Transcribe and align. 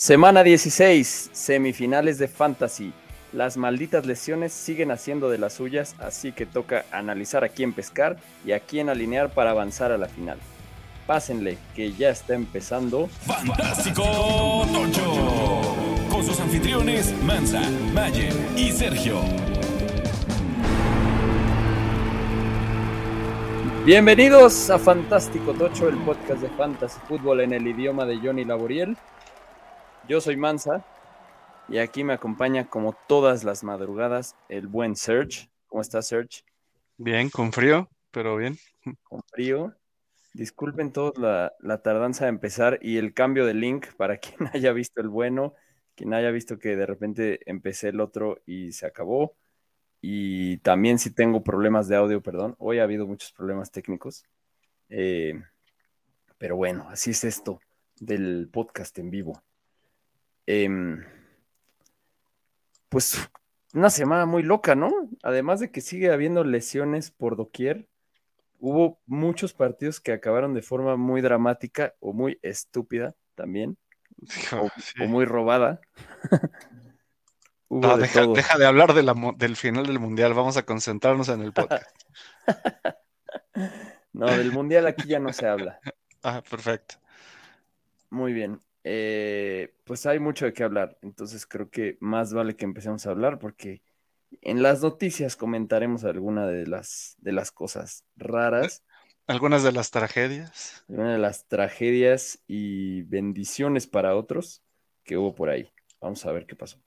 Semana 0.00 0.44
16, 0.44 1.30
semifinales 1.32 2.18
de 2.18 2.28
Fantasy. 2.28 2.92
Las 3.32 3.56
malditas 3.56 4.06
lesiones 4.06 4.52
siguen 4.52 4.92
haciendo 4.92 5.28
de 5.28 5.38
las 5.38 5.54
suyas, 5.54 5.96
así 5.98 6.30
que 6.30 6.46
toca 6.46 6.84
analizar 6.92 7.42
a 7.42 7.48
quién 7.48 7.72
pescar 7.72 8.16
y 8.46 8.52
a 8.52 8.60
quién 8.60 8.90
alinear 8.90 9.30
para 9.30 9.50
avanzar 9.50 9.90
a 9.90 9.98
la 9.98 10.06
final. 10.06 10.38
Pásenle, 11.08 11.58
que 11.74 11.92
ya 11.94 12.10
está 12.10 12.34
empezando. 12.34 13.08
Fantástico 13.26 14.04
Tocho. 14.72 15.74
Con 16.08 16.24
sus 16.24 16.38
anfitriones 16.38 17.12
Mansa, 17.24 17.68
Mayer 17.92 18.32
y 18.56 18.70
Sergio. 18.70 19.20
Bienvenidos 23.84 24.70
a 24.70 24.78
Fantástico 24.78 25.54
Tocho, 25.54 25.88
el 25.88 25.96
podcast 25.96 26.40
de 26.42 26.50
Fantasy 26.50 27.00
Fútbol 27.08 27.40
en 27.40 27.52
el 27.52 27.66
idioma 27.66 28.06
de 28.06 28.18
Johnny 28.18 28.44
Laboriel. 28.44 28.96
Yo 30.08 30.22
soy 30.22 30.38
Mansa 30.38 30.86
y 31.68 31.76
aquí 31.76 32.02
me 32.02 32.14
acompaña 32.14 32.70
como 32.70 32.96
todas 33.06 33.44
las 33.44 33.62
madrugadas 33.62 34.36
el 34.48 34.66
buen 34.66 34.96
Serge. 34.96 35.50
¿Cómo 35.66 35.82
estás, 35.82 36.06
Serge? 36.06 36.44
Bien, 36.96 37.28
con 37.28 37.52
frío, 37.52 37.90
pero 38.10 38.38
bien. 38.38 38.56
Con 39.02 39.20
frío. 39.30 39.74
Disculpen 40.32 40.94
todos 40.94 41.18
la, 41.18 41.52
la 41.60 41.82
tardanza 41.82 42.24
de 42.24 42.30
empezar 42.30 42.78
y 42.80 42.96
el 42.96 43.12
cambio 43.12 43.44
de 43.44 43.52
link 43.52 43.88
para 43.98 44.16
quien 44.18 44.48
haya 44.54 44.72
visto 44.72 45.02
el 45.02 45.10
bueno, 45.10 45.52
quien 45.94 46.14
haya 46.14 46.30
visto 46.30 46.58
que 46.58 46.74
de 46.74 46.86
repente 46.86 47.40
empecé 47.44 47.90
el 47.90 48.00
otro 48.00 48.40
y 48.46 48.72
se 48.72 48.86
acabó. 48.86 49.36
Y 50.00 50.56
también 50.58 50.98
si 50.98 51.10
tengo 51.10 51.44
problemas 51.44 51.86
de 51.86 51.96
audio, 51.96 52.22
perdón. 52.22 52.56
Hoy 52.58 52.78
ha 52.78 52.84
habido 52.84 53.06
muchos 53.06 53.32
problemas 53.32 53.70
técnicos. 53.70 54.24
Eh, 54.88 55.38
pero 56.38 56.56
bueno, 56.56 56.88
así 56.88 57.10
es 57.10 57.24
esto 57.24 57.60
del 58.00 58.48
podcast 58.50 58.98
en 58.98 59.10
vivo. 59.10 59.42
Em, 60.50 61.04
pues 62.88 63.18
una 63.74 63.90
semana 63.90 64.24
muy 64.24 64.42
loca, 64.42 64.74
¿no? 64.74 64.90
Además 65.22 65.60
de 65.60 65.70
que 65.70 65.82
sigue 65.82 66.10
habiendo 66.10 66.42
lesiones 66.42 67.10
por 67.10 67.36
doquier, 67.36 67.86
hubo 68.58 68.98
muchos 69.04 69.52
partidos 69.52 70.00
que 70.00 70.12
acabaron 70.12 70.54
de 70.54 70.62
forma 70.62 70.96
muy 70.96 71.20
dramática 71.20 71.94
o 72.00 72.14
muy 72.14 72.38
estúpida 72.42 73.14
también, 73.34 73.76
o, 74.58 74.70
Sí. 74.80 75.02
o 75.02 75.06
muy 75.06 75.26
robada. 75.26 75.80
Hubo 77.70 77.82
No, 77.86 77.96
de 77.98 78.08
deja, 78.34 78.56
de 78.56 78.64
hablar 78.64 78.94
de 78.94 79.02
la 79.02 79.12
mu- 79.12 79.36
del 79.36 79.54
final 79.54 79.84
del 79.84 79.98
mundial, 80.00 80.32
vamos 80.32 80.56
a 80.56 80.62
concentrarnos 80.64 81.28
en 81.28 81.42
el 81.42 81.52
podcast. 81.52 81.84
No, 84.14 84.26
del 84.26 84.50
mundial 84.52 84.86
aquí 84.86 85.06
ya 85.08 85.18
no 85.20 85.32
se 85.32 85.46
habla. 85.46 85.78
Ah, 86.22 86.42
perfecto. 86.48 86.96
Muy 88.10 88.32
bien. 88.32 88.58
Eh, 88.84 89.74
pues 89.84 90.06
hay 90.06 90.18
mucho 90.18 90.44
de 90.46 90.52
qué 90.52 90.62
hablar, 90.64 90.98
entonces 91.02 91.46
creo 91.46 91.68
que 91.70 91.96
más 92.00 92.32
vale 92.32 92.56
que 92.56 92.64
empecemos 92.64 93.06
a 93.06 93.10
hablar 93.10 93.38
porque 93.38 93.82
en 94.42 94.62
las 94.62 94.82
noticias 94.82 95.36
comentaremos 95.36 96.04
alguna 96.04 96.46
de 96.46 96.66
las, 96.66 97.16
de 97.18 97.32
las 97.32 97.50
cosas 97.50 98.04
raras, 98.16 98.84
Algunas 99.26 99.62
de 99.62 99.72
las 99.72 99.90
tragedias. 99.90 100.84
una 100.88 101.12
de 101.12 101.18
las 101.18 101.46
tragedias 101.48 102.38
y 102.46 103.02
bendiciones 103.02 103.86
para 103.86 104.14
otros 104.16 104.62
que 105.04 105.16
hubo 105.18 105.34
por 105.34 105.50
ahí. 105.50 105.70
Vamos 106.00 106.24
a 106.24 106.32
ver 106.32 106.46
qué 106.46 106.54
pasó. 106.56 106.78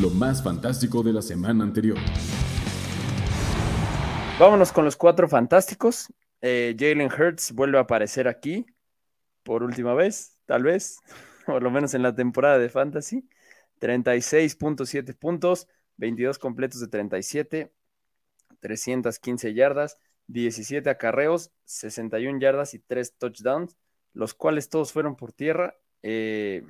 Lo 0.00 0.10
más 0.10 0.42
fantástico 0.42 1.02
de 1.02 1.12
la 1.12 1.22
semana 1.22 1.64
anterior. 1.64 1.98
Vámonos 4.38 4.72
con 4.72 4.84
los 4.84 4.96
cuatro 4.96 5.28
fantásticos. 5.28 6.12
Eh, 6.42 6.74
Jalen 6.78 7.10
Hurts 7.10 7.52
vuelve 7.52 7.78
a 7.78 7.82
aparecer 7.82 8.26
aquí 8.28 8.66
por 9.44 9.62
última 9.62 9.94
vez, 9.94 10.38
tal 10.46 10.64
vez, 10.64 10.98
por 11.46 11.62
lo 11.62 11.70
menos 11.70 11.94
en 11.94 12.02
la 12.02 12.14
temporada 12.14 12.58
de 12.58 12.68
Fantasy. 12.68 13.28
36.7 13.80 15.14
puntos, 15.14 15.68
22 15.98 16.38
completos 16.38 16.80
de 16.80 16.88
37, 16.88 17.72
315 18.60 19.54
yardas, 19.54 19.98
17 20.28 20.88
acarreos, 20.90 21.50
61 21.64 22.40
yardas 22.40 22.74
y 22.74 22.78
3 22.78 23.16
touchdowns, 23.18 23.76
los 24.14 24.34
cuales 24.34 24.68
todos 24.68 24.92
fueron 24.92 25.16
por 25.16 25.32
tierra. 25.32 25.76
Eh, 26.02 26.64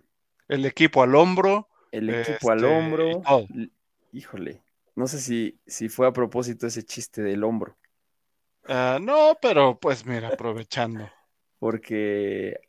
El 0.48 0.66
equipo 0.66 1.02
al 1.02 1.14
hombro. 1.14 1.68
el 1.92 2.10
equipo 2.10 2.50
al 2.50 2.64
Este, 2.64 2.68
hombro. 2.74 3.22
Híjole, 4.12 4.62
no 4.96 5.06
sé 5.06 5.20
si, 5.20 5.60
si 5.66 5.88
fue 5.88 6.06
a 6.06 6.12
propósito 6.12 6.66
ese 6.66 6.84
chiste 6.84 7.22
del 7.22 7.44
hombro. 7.44 7.76
Ah, 8.66 8.98
no, 9.00 9.36
pero 9.40 9.78
pues 9.78 10.06
mira, 10.06 10.28
aprovechando. 10.28 11.10
Porque 11.64 12.60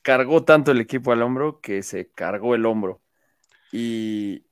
cargó 0.00 0.42
tanto 0.42 0.70
el 0.70 0.80
equipo 0.80 1.12
al 1.12 1.20
hombro 1.20 1.60
que 1.60 1.82
se 1.82 2.08
cargó 2.08 2.54
el 2.54 2.64
hombro. 2.64 3.02
Y 3.72 4.46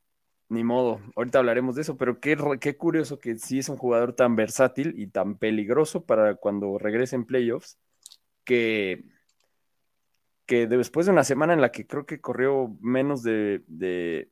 ni 0.51 0.63
modo, 0.65 1.01
ahorita 1.17 1.39
hablaremos 1.39 1.75
de 1.75 1.81
eso, 1.81 1.97
pero 1.97 2.21
qué, 2.21 2.37
qué 2.61 2.77
curioso 2.77 3.19
que 3.19 3.39
sí 3.39 3.61
es 3.61 3.71
un 3.71 3.79
jugador 3.79 4.15
tan 4.15 4.37
versátil 4.37 4.93
y 4.99 5.07
tan 5.07 5.39
peligroso 5.39 6.05
para 6.05 6.35
cuando 6.35 6.77
regrese 6.77 7.17
en 7.17 7.25
playoffs, 7.25 7.79
que, 8.45 9.03
que 10.45 10.67
después 10.67 11.07
de 11.07 11.13
una 11.13 11.25
semana 11.25 11.55
en 11.55 11.63
la 11.63 11.73
que 11.73 11.87
creo 11.87 12.05
que 12.05 12.21
corrió 12.21 12.77
menos 12.83 13.23
de, 13.23 13.63
de 13.67 14.29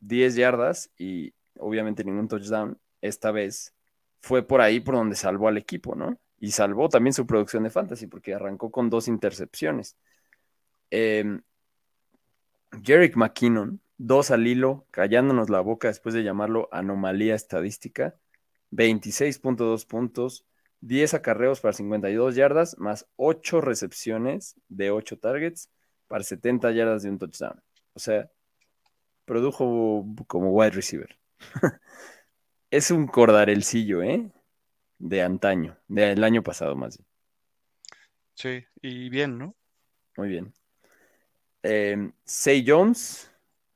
10 0.00 0.36
yardas 0.36 0.90
y 0.96 1.34
obviamente 1.58 2.02
ningún 2.02 2.28
touchdown, 2.28 2.78
esta 3.02 3.30
vez 3.30 3.74
fue 4.22 4.42
por 4.42 4.62
ahí 4.62 4.80
por 4.80 4.94
donde 4.94 5.16
salvó 5.16 5.48
al 5.48 5.58
equipo, 5.58 5.94
¿no? 5.94 6.18
Y 6.42 6.50
salvó 6.50 6.88
también 6.88 7.14
su 7.14 7.24
producción 7.24 7.62
de 7.62 7.70
fantasy 7.70 8.08
porque 8.08 8.34
arrancó 8.34 8.72
con 8.72 8.90
dos 8.90 9.06
intercepciones. 9.06 9.96
Eh, 10.90 11.38
Jerick 12.82 13.14
McKinnon, 13.14 13.80
dos 13.96 14.32
al 14.32 14.44
hilo, 14.48 14.84
callándonos 14.90 15.50
la 15.50 15.60
boca 15.60 15.86
después 15.86 16.16
de 16.16 16.24
llamarlo 16.24 16.68
anomalía 16.72 17.36
estadística, 17.36 18.16
26.2 18.72 19.86
puntos, 19.86 20.44
10 20.80 21.14
acarreos 21.14 21.60
para 21.60 21.74
52 21.74 22.34
yardas, 22.34 22.76
más 22.76 23.06
8 23.14 23.60
recepciones 23.60 24.56
de 24.66 24.90
8 24.90 25.20
targets 25.20 25.70
para 26.08 26.24
70 26.24 26.72
yardas 26.72 27.04
de 27.04 27.10
un 27.10 27.18
touchdown. 27.20 27.62
O 27.94 28.00
sea, 28.00 28.28
produjo 29.26 30.04
como 30.26 30.50
wide 30.50 30.72
receiver. 30.72 31.16
es 32.72 32.90
un 32.90 33.06
cordarelcillo, 33.06 34.02
¿eh? 34.02 34.32
De 35.02 35.20
antaño, 35.20 35.76
del 35.88 36.22
año 36.22 36.44
pasado 36.44 36.76
más 36.76 36.96
bien. 36.96 37.08
Sí, 38.34 38.64
y 38.80 39.08
bien, 39.08 39.36
¿no? 39.36 39.56
Muy 40.16 40.28
bien. 40.28 40.54
Eh, 41.64 42.12
Say 42.24 42.64
Jones, 42.66 43.30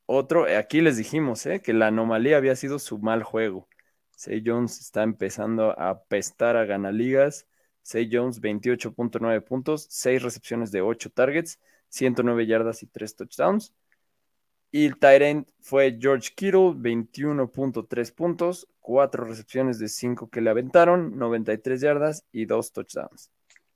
otro, 0.06 0.46
eh, 0.46 0.56
aquí 0.56 0.80
les 0.80 0.96
dijimos 0.96 1.44
eh, 1.46 1.60
que 1.60 1.72
la 1.72 1.88
anomalía 1.88 2.36
había 2.36 2.54
sido 2.54 2.78
su 2.78 2.98
mal 2.98 3.24
juego. 3.24 3.68
Say 4.16 4.42
Jones 4.46 4.80
está 4.80 5.02
empezando 5.02 5.78
a 5.78 5.90
apestar 5.90 6.56
a 6.56 6.64
ganaligas. 6.64 7.48
Say 7.82 8.08
Jones, 8.10 8.40
28.9 8.40 9.40
puntos, 9.42 9.86
6 9.90 10.22
recepciones 10.22 10.70
de 10.70 10.80
8 10.80 11.10
targets, 11.10 11.60
109 11.88 12.46
yardas 12.46 12.82
y 12.84 12.86
3 12.86 13.16
touchdowns. 13.16 13.74
Y 14.70 14.86
el 14.86 14.98
tight 14.98 15.22
end 15.22 15.46
fue 15.60 15.98
George 16.00 16.30
Kittle, 16.36 16.74
21.3 16.76 18.12
puntos, 18.12 18.68
4 18.86 19.24
recepciones 19.24 19.80
de 19.80 19.88
5 19.88 20.30
que 20.30 20.40
le 20.40 20.50
aventaron, 20.50 21.18
93 21.18 21.80
yardas 21.80 22.24
y 22.32 22.46
2 22.46 22.72
touchdowns 22.72 23.32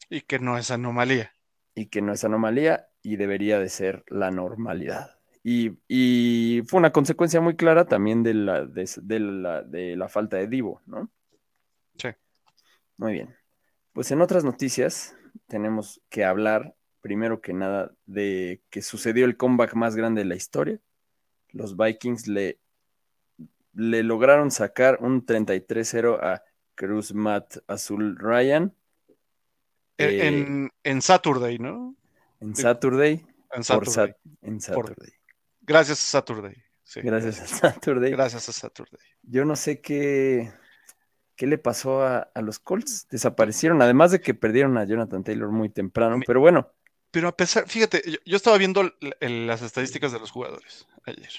Y 0.09 0.21
que 0.21 0.38
no 0.38 0.56
es 0.56 0.71
anomalía. 0.71 1.32
y 1.75 1.87
que 1.87 2.03
no 2.03 2.12
es 2.12 2.25
anomalía 2.25 2.88
y 3.03 3.16
debería 3.16 3.59
de 3.59 3.69
ser 3.69 4.04
la 4.09 4.31
normalidad. 4.31 5.19
Y, 5.43 5.78
y 5.88 6.62
fue 6.66 6.78
una 6.78 6.93
consecuencia 6.93 7.41
muy 7.41 7.56
clara 7.56 7.87
también 7.87 8.22
de 8.22 8.34
la, 8.34 8.66
de, 8.66 8.88
de 9.03 9.21
la, 9.21 9.62
de 9.62 9.97
la 9.97 10.09
falta 10.09 10.37
de 10.37 10.47
Divo, 10.48 10.82
¿no? 10.87 11.10
Sí. 11.98 12.09
Muy 12.97 13.12
bien. 13.15 13.34
Pues 13.92 14.10
en 14.10 14.21
otras 14.21 14.44
noticias 14.44 15.16
tenemos 15.47 16.03
que 16.09 16.25
hablar, 16.25 16.75
primero 17.00 17.41
que 17.41 17.53
nada, 17.54 17.92
de 18.06 18.62
que 18.71 18.82
sucedió 18.82 19.24
el 19.24 19.36
comeback 19.36 19.74
más 19.74 19.97
grande 19.97 20.22
de 20.22 20.27
la 20.28 20.36
historia. 20.36 20.80
Los 21.51 21.77
Vikings 21.77 22.28
le, 22.28 22.59
le 23.72 24.03
lograron 24.03 24.51
sacar 24.51 24.99
un 25.01 25.25
33-0 25.25 26.19
a 26.22 26.43
Cruz 26.75 27.13
Matt 27.15 27.59
Azul 27.67 28.17
Ryan 28.19 28.75
En, 29.99 30.09
Eh, 30.09 30.27
en, 30.27 30.71
en 30.83 31.03
Saturday, 31.03 31.59
¿no? 31.59 31.95
en. 32.41 32.57
Saturday. 32.57 33.25
En 33.53 33.65
Saturday. 33.65 33.93
Sat- 33.93 34.17
en 34.43 34.61
Saturday. 34.61 35.13
Gracias 35.63 35.99
a 36.01 36.21
Saturday. 36.21 36.55
Sí, 36.83 37.01
Gracias 37.03 37.41
a 37.41 37.47
Saturday. 37.47 38.11
Gracias 38.11 38.49
a 38.49 38.53
Saturday. 38.53 39.01
Yo 39.22 39.45
no 39.45 39.55
sé 39.57 39.81
qué, 39.81 40.53
qué 41.37 41.47
le 41.47 41.59
pasó 41.59 42.03
a, 42.03 42.31
a 42.34 42.43
los 42.43 42.59
Colts. 42.59 43.07
Desaparecieron, 43.11 43.81
además 43.83 44.11
de 44.11 44.21
que 44.21 44.34
perdieron 44.34 44.77
a 44.78 44.84
Jonathan 44.84 45.23
Taylor 45.23 45.51
muy 45.51 45.69
temprano. 45.69 46.16
Mi- 46.19 46.25
Pero 46.27 46.41
bueno, 46.41 46.73
Pero 47.13 47.28
a 47.28 47.37
pesar, 47.37 47.69
fíjate, 47.69 48.03
yo, 48.07 48.19
yo 48.25 48.37
estaba 48.37 48.57
viendo 48.59 48.81
el- 49.21 49.47
las 49.47 49.63
estadísticas 49.63 50.11
de 50.13 50.19
los 50.21 50.31
jugadores 50.31 50.87
ayer. 51.05 51.31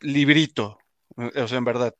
Librito, 0.00 0.78
eh, 1.18 1.42
o 1.42 1.48
sea, 1.48 1.58
en 1.58 1.64
verdad. 1.64 1.94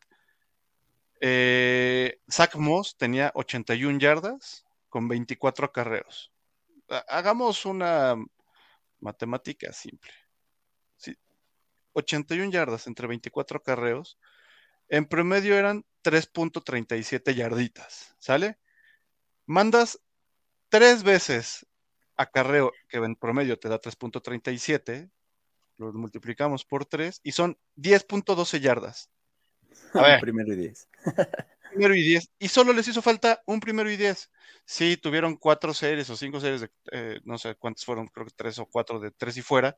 Eh, 1.20 2.20
Zach 2.31 2.56
Moss 2.56 2.96
tenía 2.96 3.32
81 3.34 3.98
yardas 3.98 4.64
con 4.88 5.08
24 5.08 5.66
acarreos. 5.66 6.32
ha- 6.88 7.04
hagamos 7.08 7.64
una 7.66 8.14
matemática 9.00 9.72
simple. 9.72 10.12
Sí, 10.96 11.16
81 11.94 12.52
yardas 12.52 12.87
entre 12.87 13.06
24 13.08 13.62
carreos. 13.62 14.19
En 14.88 15.06
promedio 15.06 15.56
eran 15.56 15.84
3.37 16.02 17.34
yarditas, 17.34 18.16
¿sale? 18.19 18.58
Mandas 19.46 20.00
tres 20.70 21.02
veces 21.04 21.66
acarreo, 22.16 22.72
que 22.88 22.99
en 22.99 23.16
promedio 23.16 23.58
te 23.58 23.69
da 23.69 23.78
3.37, 23.81 25.10
lo 25.78 25.93
multiplicamos 25.93 26.64
por 26.64 26.87
3 26.87 27.20
y 27.23 27.32
son 27.32 27.58
10.12 27.76 28.61
yardas. 28.61 29.11
A 29.94 30.02
ver. 30.02 30.20
Primero 30.20 30.52
y 30.52 30.56
diez. 30.56 30.88
Primero 31.70 31.94
y 31.94 32.02
10. 32.02 32.31
Y 32.38 32.49
solo 32.49 32.73
les 32.73 32.88
hizo 32.88 33.02
falta 33.02 33.43
un 33.44 33.61
primero 33.61 33.90
y 33.90 33.96
10. 33.96 34.31
Sí, 34.64 34.96
tuvieron 34.96 35.37
cuatro 35.37 35.75
series 35.75 36.08
o 36.08 36.17
cinco 36.17 36.40
series 36.40 36.62
de, 36.62 36.70
eh, 36.93 37.20
no 37.25 37.37
sé 37.38 37.55
cuántos 37.56 37.84
fueron, 37.84 38.06
creo 38.08 38.25
que 38.25 38.32
tres 38.34 38.58
o 38.58 38.67
cuatro 38.67 38.99
de 38.99 39.11
tres 39.11 39.37
y 39.37 39.43
fuera. 39.43 39.76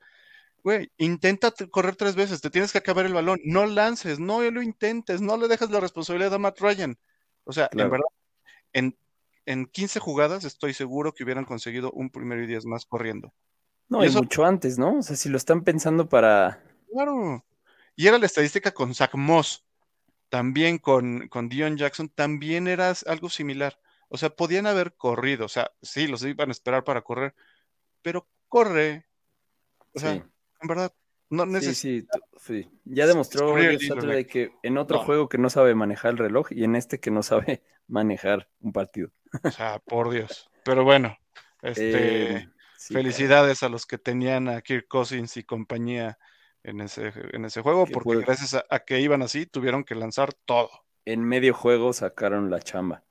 Güey, 0.63 0.93
intenta 0.99 1.51
correr 1.71 1.97
tres 1.97 2.15
veces, 2.15 2.41
te 2.41 2.51
tienes 2.51 2.71
que 2.73 2.79
acabar 2.79 3.07
el 3.07 3.15
balón, 3.15 3.41
no 3.45 3.67
lances, 3.67 4.21
no 4.21 4.43
lo 4.43 4.63
intentes, 4.63 5.21
no 5.21 5.37
le 5.37 5.49
dejas 5.49 5.71
la 5.71 5.81
responsabilidad 5.81 6.35
a 6.35 6.39
Matt 6.39 6.61
Ryan. 6.61 6.97
O 7.45 7.53
sea, 7.53 7.69
Claro. 7.69 7.87
en 7.87 7.91
verdad, 7.91 8.07
en, 8.73 8.99
en 9.47 9.67
15 9.67 9.99
jugadas 9.99 10.45
estoy 10.45 10.75
seguro 10.75 11.13
que 11.13 11.25
hubieran 11.25 11.45
conseguido 11.47 11.91
un 11.93 12.11
primero 12.11 12.43
y 12.43 12.47
10 12.47 12.67
más 12.67 12.85
corriendo. 12.87 13.33
No, 13.89 14.05
Y 14.05 14.09
eso- 14.09 14.19
mucho 14.19 14.45
antes, 14.45 14.79
¿no? 14.79 14.99
O 14.99 15.03
sea, 15.03 15.17
si 15.17 15.29
lo 15.29 15.37
están 15.37 15.63
pensando 15.65 16.09
para. 16.09 16.63
Claro. 16.93 17.45
Y 17.97 18.07
era 18.07 18.19
la 18.19 18.27
estadística 18.27 18.73
con 18.73 18.95
Zach 18.95 19.15
Moss, 19.15 19.65
también 20.29 20.79
con, 20.79 21.29
con 21.29 21.49
Dion 21.49 21.77
Jackson, 21.77 22.09
también 22.09 22.69
era 22.69 22.93
algo 23.07 23.29
similar. 23.29 23.79
O 24.09 24.17
sea, 24.19 24.31
podían 24.31 24.67
haber 24.67 24.95
corrido, 24.95 25.47
o 25.47 25.49
sea, 25.49 25.71
sí, 25.83 26.07
los 26.07 26.23
iban 26.23 26.49
a 26.49 26.53
esperar 26.53 26.85
para 26.85 27.03
correr, 27.03 27.35
pero 28.03 28.27
corre. 28.49 29.07
O 29.95 29.99
sea, 30.01 30.15
Sí. 30.15 30.23
en 30.63 30.69
verdad, 30.69 30.93
no 31.31 31.45
Sí, 31.45 31.51
necesitas. 31.51 32.21
sí, 32.21 32.29
tú- 32.33 32.41
sí. 32.41 32.71
Ya 32.85 33.07
demostró 33.07 33.55
Saturday 33.81 34.25
que 34.27 34.53
en 34.63 34.79
otro 34.79 34.99
No. 34.99 35.05
juego 35.05 35.29
que 35.29 35.39
no 35.39 35.51
sabe 35.51 35.75
manejar 35.75 36.13
el 36.13 36.19
reloj 36.19 36.49
y 36.53 36.65
en 36.65 36.77
este 36.77 37.01
que 37.01 37.11
no 37.11 37.23
sabe 37.23 37.63
manejar 37.89 38.49
un 38.61 38.73
partido. 38.73 39.11
O 39.43 39.51
sea, 39.51 39.79
por 39.81 40.11
Dios. 40.11 40.51
Pero 40.65 40.85
bueno, 40.85 41.19
este, 41.63 42.37
Eh, 42.37 42.49
sí, 42.89 42.95
felicidades 42.95 43.63
a 43.63 43.69
los 43.69 43.87
que 43.87 43.99
tenían 43.99 44.49
a 44.49 44.61
Kirk 44.61 44.89
Cousins 44.89 45.37
y 45.37 45.45
compañía 45.45 46.19
en 46.63 46.81
ese, 46.81 47.13
en 47.33 47.45
ese 47.45 47.63
juego, 47.63 47.87
Que 47.87 47.93
porque 47.93 48.21
gracias 48.21 48.55
a, 48.55 48.65
a 48.69 48.81
que 48.81 49.01
iban 49.01 49.23
así, 49.23 49.47
tuvieron 49.47 49.85
que 49.85 49.95
lanzar 49.95 50.35
todo. 50.35 50.71
En 51.05 51.25
medio 51.25 51.55
juego 51.55 51.93
sacaron 51.93 52.51
la 52.51 52.61
chamba. 52.61 53.05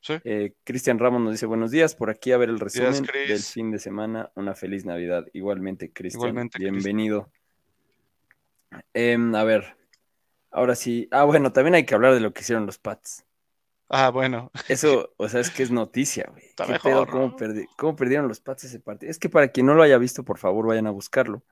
¿sí? 0.00 0.14
Eh, 0.24 0.54
Cristian 0.64 0.98
Ramos 0.98 1.22
nos 1.22 1.32
dice 1.32 1.46
buenos 1.46 1.70
días, 1.70 1.94
por 1.94 2.10
aquí 2.10 2.32
a 2.32 2.36
ver 2.36 2.48
el 2.48 2.60
resumen 2.60 3.06
del 3.28 3.38
fin 3.38 3.70
de 3.70 3.78
semana. 3.78 4.30
Una 4.34 4.54
feliz 4.54 4.84
Navidad. 4.84 5.26
Igualmente, 5.32 5.92
Cristian. 5.92 6.50
Bienvenido. 6.58 7.30
Em, 8.92 9.34
a 9.34 9.44
ver, 9.44 9.76
ahora 10.50 10.74
sí. 10.74 11.08
Ah, 11.10 11.24
bueno, 11.24 11.52
también 11.52 11.74
hay 11.74 11.84
que 11.84 11.94
hablar 11.94 12.14
de 12.14 12.20
lo 12.20 12.32
que 12.32 12.42
hicieron 12.42 12.66
los 12.66 12.78
Pats. 12.78 13.24
Ah, 13.88 14.10
bueno. 14.10 14.50
Eso, 14.68 15.12
o 15.18 15.28
sea, 15.28 15.40
es 15.40 15.50
que 15.50 15.62
es 15.62 15.70
noticia, 15.70 16.26
güey. 16.30 16.44
Está 16.44 16.66
¿Qué 16.66 16.72
mejor, 16.72 17.06
pedo? 17.06 17.12
¿Cómo, 17.12 17.36
perdi- 17.36 17.68
cómo 17.76 17.96
perdieron 17.96 18.28
los 18.28 18.40
Pats 18.40 18.64
ese 18.64 18.80
partido? 18.80 19.10
Es 19.10 19.18
que 19.18 19.28
para 19.28 19.48
quien 19.48 19.66
no 19.66 19.74
lo 19.74 19.82
haya 19.82 19.98
visto, 19.98 20.24
por 20.24 20.38
favor, 20.38 20.66
vayan 20.66 20.86
a 20.86 20.90
buscarlo, 20.90 21.42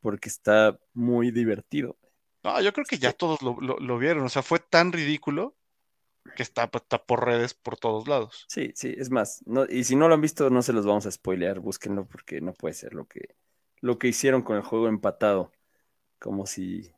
porque 0.00 0.28
está 0.28 0.78
muy 0.94 1.30
divertido. 1.30 1.96
No, 2.44 2.60
yo 2.60 2.72
creo 2.72 2.86
que 2.86 2.98
ya 2.98 3.12
todos 3.12 3.42
lo, 3.42 3.56
lo- 3.60 3.78
lo 3.78 3.98
vieron. 3.98 4.24
O 4.24 4.28
sea, 4.28 4.42
fue 4.42 4.58
tan 4.60 4.92
ridículo 4.92 5.56
que 6.36 6.42
está, 6.42 6.70
está 6.74 7.04
por 7.04 7.24
redes 7.24 7.54
por 7.54 7.76
todos 7.78 8.08
lados. 8.08 8.44
Sí, 8.48 8.72
sí, 8.74 8.94
es 8.98 9.10
más, 9.10 9.42
no, 9.46 9.64
y 9.68 9.84
si 9.84 9.94
no 9.96 10.08
lo 10.08 10.14
han 10.14 10.20
visto, 10.20 10.50
no 10.50 10.62
se 10.62 10.72
los 10.72 10.84
vamos 10.84 11.06
a 11.06 11.10
spoilear, 11.10 11.60
búsquenlo 11.60 12.06
porque 12.06 12.40
no 12.40 12.52
puede 12.52 12.74
ser 12.74 12.94
lo 12.94 13.06
que, 13.06 13.36
lo 13.80 13.98
que 13.98 14.08
hicieron 14.08 14.42
con 14.42 14.56
el 14.56 14.62
juego 14.62 14.88
empatado, 14.88 15.52
como 16.18 16.46
si 16.46 16.92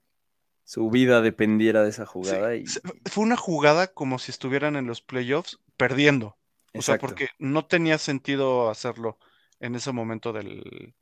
su 0.73 0.89
vida 0.89 1.21
dependiera 1.21 1.83
de 1.83 1.91
esa 1.91 2.07
jugada. 2.07 2.57
y, 2.57 2.65
Fue 3.05 3.23
una 3.23 3.37
jugada 3.37 3.89
como 3.89 4.19
si 4.19 4.31
estuvieran 4.31 4.75
en 4.75 4.87
los 4.87 5.03
playoffs 5.03 5.61
perdiendo. 5.77 6.39
O 6.73 6.81
sea, 6.81 6.97
porque 6.97 7.29
no 7.39 7.67
tenía 7.67 7.99
sentido 7.99 8.71
hacerlo 8.71 9.19
en 9.61 9.75
ese 9.75 9.93
momento 9.93 10.33
del 10.33 10.95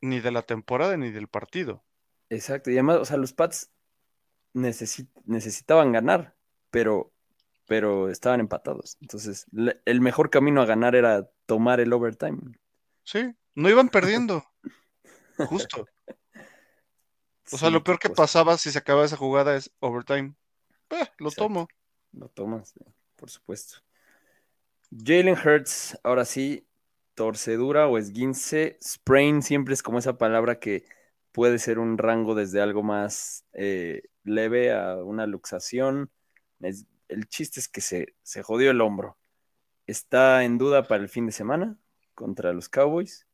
ni 0.00 0.18
de 0.18 0.32
la 0.32 0.42
temporada 0.42 0.96
ni 0.96 1.12
del 1.12 1.28
partido. 1.28 1.84
Exacto, 2.30 2.72
y 2.72 2.74
además, 2.74 2.96
o 2.96 3.04
sea, 3.04 3.16
los 3.16 3.32
Pats 3.32 3.70
necesi- 4.54 5.06
necesitaban 5.24 5.92
ganar, 5.92 6.34
pero, 6.72 7.12
pero 7.66 8.08
estaban 8.10 8.40
empatados. 8.40 8.98
Entonces, 9.00 9.46
el 9.84 10.00
mejor 10.00 10.30
camino 10.30 10.62
a 10.62 10.66
ganar 10.66 10.96
era 10.96 11.30
tomar 11.46 11.78
el 11.78 11.92
overtime. 11.92 12.40
Sí, 13.04 13.36
no 13.54 13.70
iban 13.70 13.88
perdiendo. 13.88 14.44
Justo. 15.36 15.86
O 17.52 17.58
sea, 17.58 17.68
Sí, 17.68 17.74
lo 17.74 17.82
peor 17.84 17.98
que 17.98 18.08
cosa. 18.08 18.22
pasaba 18.22 18.56
si 18.58 18.70
se 18.70 18.78
acababa 18.78 19.06
esa 19.06 19.16
jugada 19.16 19.56
es 19.56 19.70
overtime. 19.80 20.34
Eh, 20.90 20.96
lo 21.18 21.28
Exacto. 21.28 21.44
tomo. 21.44 21.68
Lo 22.12 22.28
tomas, 22.28 22.74
por 23.16 23.30
supuesto. 23.30 23.76
Jalen 24.90 25.36
Hurts, 25.38 25.98
ahora 26.02 26.24
sí, 26.24 26.66
torcedura 27.14 27.86
o 27.88 27.98
esguince. 27.98 28.78
Sprain 28.82 29.42
siempre 29.42 29.74
es 29.74 29.82
como 29.82 29.98
esa 29.98 30.18
palabra 30.18 30.58
que 30.58 30.84
puede 31.32 31.58
ser 31.58 31.78
un 31.78 31.96
rango 31.98 32.34
desde 32.34 32.60
algo 32.60 32.82
más 32.82 33.44
eh, 33.52 34.02
leve 34.24 34.72
a 34.72 34.96
una 34.96 35.26
luxación. 35.26 36.10
Es- 36.60 36.86
el 37.08 37.28
chiste 37.28 37.60
es 37.60 37.68
que 37.68 37.80
se, 37.80 38.14
se 38.22 38.42
jodió 38.42 38.70
el 38.70 38.80
hombro. 38.80 39.16
Está 39.86 40.44
en 40.44 40.58
duda 40.58 40.86
para 40.88 41.02
el 41.02 41.08
fin 41.08 41.26
de 41.26 41.32
semana 41.32 41.76
contra 42.14 42.52
los 42.52 42.68
Cowboys. 42.68 43.26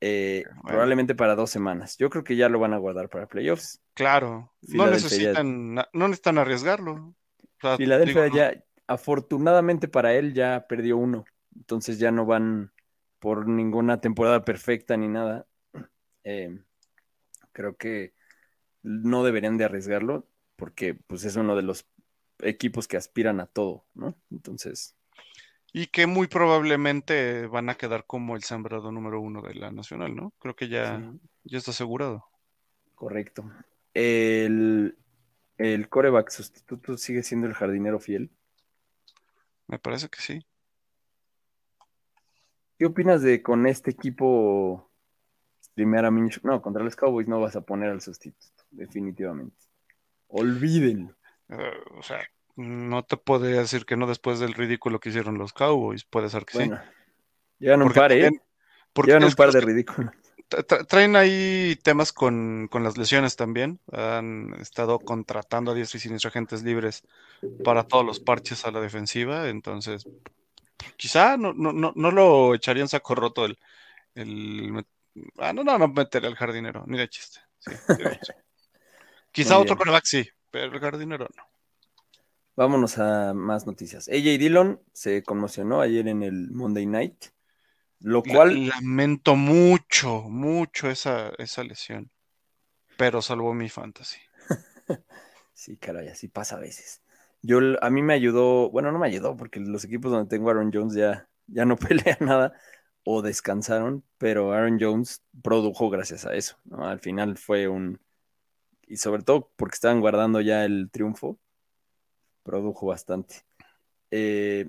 Eh, 0.00 0.44
Bueno. 0.46 0.62
Probablemente 0.68 1.14
para 1.14 1.34
dos 1.34 1.50
semanas. 1.50 1.96
Yo 1.98 2.08
creo 2.10 2.24
que 2.24 2.36
ya 2.36 2.48
lo 2.48 2.58
van 2.58 2.72
a 2.72 2.78
guardar 2.78 3.08
para 3.10 3.26
playoffs. 3.28 3.80
Claro. 3.94 4.52
No 4.62 4.86
ya- 4.86 4.90
necesitan, 4.92 5.74
no 5.74 5.84
necesitan 5.92 6.38
arriesgarlo. 6.38 6.92
O 6.94 7.14
sea, 7.60 7.76
Filadelfia 7.76 8.22
digo, 8.24 8.34
no- 8.36 8.40
ya, 8.40 8.64
afortunadamente 8.86 9.88
para 9.88 10.14
él, 10.14 10.32
ya 10.32 10.66
perdió 10.68 10.96
uno. 10.96 11.24
Entonces 11.54 11.98
ya 11.98 12.10
no 12.10 12.24
van 12.26 12.72
por 13.18 13.46
ninguna 13.46 14.00
temporada 14.00 14.44
perfecta 14.44 14.96
ni 14.96 15.08
nada. 15.08 15.46
Eh, 16.24 16.58
creo 17.52 17.76
que 17.76 18.14
no 18.82 19.22
deberían 19.24 19.58
de 19.58 19.64
arriesgarlo 19.64 20.26
porque 20.56 20.94
pues 20.94 21.24
es 21.24 21.36
uno 21.36 21.56
de 21.56 21.62
los 21.62 21.86
equipos 22.38 22.88
que 22.88 22.96
aspiran 22.96 23.40
a 23.40 23.46
todo, 23.46 23.84
¿no? 23.94 24.14
Entonces, 24.30 24.96
Y 25.72 25.86
que 25.88 26.06
muy 26.06 26.26
probablemente 26.28 27.46
van 27.46 27.68
a 27.70 27.76
quedar 27.76 28.04
como 28.06 28.36
el 28.36 28.42
sembrado 28.42 28.90
número 28.92 29.20
uno 29.20 29.42
de 29.42 29.54
la 29.54 29.70
nacional, 29.72 30.14
¿no? 30.16 30.32
Creo 30.40 30.54
que 30.56 30.68
ya, 30.68 30.98
sí, 30.98 31.20
ya 31.44 31.58
está 31.58 31.70
asegurado. 31.72 32.24
correcto. 32.94 33.44
El, 33.94 34.96
el 35.58 35.88
coreback 35.88 36.30
sustituto 36.30 36.96
sigue 36.96 37.22
siendo 37.22 37.46
el 37.46 37.54
jardinero 37.54 37.98
fiel. 38.00 38.30
Me 39.68 39.78
parece 39.78 40.08
que 40.08 40.20
sí. 40.20 40.46
¿Qué 42.78 42.86
opinas 42.86 43.22
de 43.22 43.42
con 43.42 43.66
este 43.66 43.90
equipo 43.90 44.90
streamear 45.62 46.06
a 46.06 46.10
Minshew? 46.10 46.42
No, 46.44 46.62
contra 46.62 46.82
los 46.82 46.96
Cowboys 46.96 47.28
no 47.28 47.40
vas 47.40 47.54
a 47.56 47.60
poner 47.60 47.90
al 47.90 48.00
sustituto, 48.00 48.64
definitivamente. 48.70 49.56
Olvídenlo. 50.28 51.14
Eh, 51.50 51.72
o 51.98 52.02
sea, 52.02 52.20
no 52.60 53.02
te 53.04 53.16
podría 53.16 53.60
decir 53.60 53.84
que 53.86 53.96
no 53.96 54.06
después 54.06 54.38
del 54.38 54.54
ridículo 54.54 55.00
que 55.00 55.08
hicieron 55.08 55.38
los 55.38 55.52
Cowboys. 55.52 56.04
Puede 56.04 56.28
ser 56.28 56.44
que 56.44 56.52
sí. 56.52 56.58
Bueno, 56.58 56.80
llegan 57.58 57.82
un 57.82 57.88
Porque 57.88 58.00
par, 58.00 58.12
¿eh? 58.12 58.26
es 58.26 59.24
un 59.24 59.34
par 59.34 59.52
de 59.52 59.60
ridículos. 59.60 60.12
tra- 60.48 60.66
tra- 60.66 60.86
traen 60.86 61.16
ahí 61.16 61.78
temas 61.82 62.12
con, 62.12 62.68
con 62.70 62.82
las 62.84 62.98
lesiones 62.98 63.36
también. 63.36 63.80
Han 63.92 64.54
estado 64.60 64.98
contratando 64.98 65.70
a 65.70 65.74
diestra 65.74 65.98
y 65.98 66.00
siniestra 66.00 66.28
agentes 66.28 66.62
libres 66.62 67.02
para 67.64 67.84
todos 67.84 68.04
los 68.04 68.20
parches 68.20 68.64
a 68.66 68.70
la 68.70 68.80
defensiva. 68.80 69.48
Entonces, 69.48 70.06
quizá 70.96 71.36
no, 71.36 71.52
no, 71.54 71.72
no, 71.72 71.92
no 71.94 72.10
lo 72.10 72.54
echarían 72.54 72.88
saco 72.88 73.14
roto 73.14 73.44
el, 73.44 73.58
el 74.14 74.84
ah, 75.38 75.52
no, 75.52 75.64
no, 75.64 75.78
no 75.78 75.88
meter 75.88 76.26
al 76.26 76.34
jardinero, 76.34 76.84
ni 76.86 76.98
de 76.98 77.08
chiste. 77.08 77.40
Sí, 77.58 77.72
sí. 77.74 78.02
Quizá 79.32 79.58
otro 79.58 79.76
coreback 79.76 80.04
sí, 80.04 80.28
pero 80.50 80.74
el 80.74 80.80
jardinero 80.80 81.28
no. 81.36 81.49
Vámonos 82.60 82.98
a 82.98 83.32
más 83.32 83.66
noticias. 83.66 84.06
AJ 84.08 84.36
Dillon 84.36 84.82
se 84.92 85.22
conmocionó 85.22 85.80
ayer 85.80 86.06
en 86.08 86.22
el 86.22 86.50
Monday 86.50 86.84
Night, 86.84 87.24
lo 88.00 88.22
cual 88.22 88.68
lamento 88.68 89.34
mucho, 89.34 90.28
mucho 90.28 90.90
esa, 90.90 91.30
esa 91.38 91.64
lesión, 91.64 92.10
pero 92.98 93.22
salvó 93.22 93.54
mi 93.54 93.70
fantasy. 93.70 94.18
Sí, 95.54 95.78
caray, 95.78 96.08
así 96.08 96.28
pasa 96.28 96.56
a 96.56 96.60
veces. 96.60 97.00
Yo, 97.40 97.60
a 97.80 97.88
mí 97.88 98.02
me 98.02 98.12
ayudó, 98.12 98.68
bueno, 98.68 98.92
no 98.92 98.98
me 98.98 99.06
ayudó 99.06 99.38
porque 99.38 99.58
los 99.58 99.84
equipos 99.84 100.12
donde 100.12 100.28
tengo 100.28 100.48
a 100.50 100.52
Aaron 100.52 100.70
Jones 100.70 100.92
ya, 100.92 101.30
ya 101.46 101.64
no 101.64 101.76
pelean 101.78 102.18
nada 102.20 102.52
o 103.04 103.22
descansaron, 103.22 104.04
pero 104.18 104.52
Aaron 104.52 104.76
Jones 104.78 105.22
produjo 105.42 105.88
gracias 105.88 106.26
a 106.26 106.34
eso, 106.34 106.58
¿no? 106.64 106.86
Al 106.86 107.00
final 107.00 107.38
fue 107.38 107.68
un, 107.68 108.00
y 108.86 108.98
sobre 108.98 109.22
todo 109.22 109.50
porque 109.56 109.76
estaban 109.76 110.00
guardando 110.00 110.42
ya 110.42 110.66
el 110.66 110.90
triunfo, 110.90 111.38
produjo 112.50 112.86
bastante. 112.86 113.44
Eh, 114.10 114.68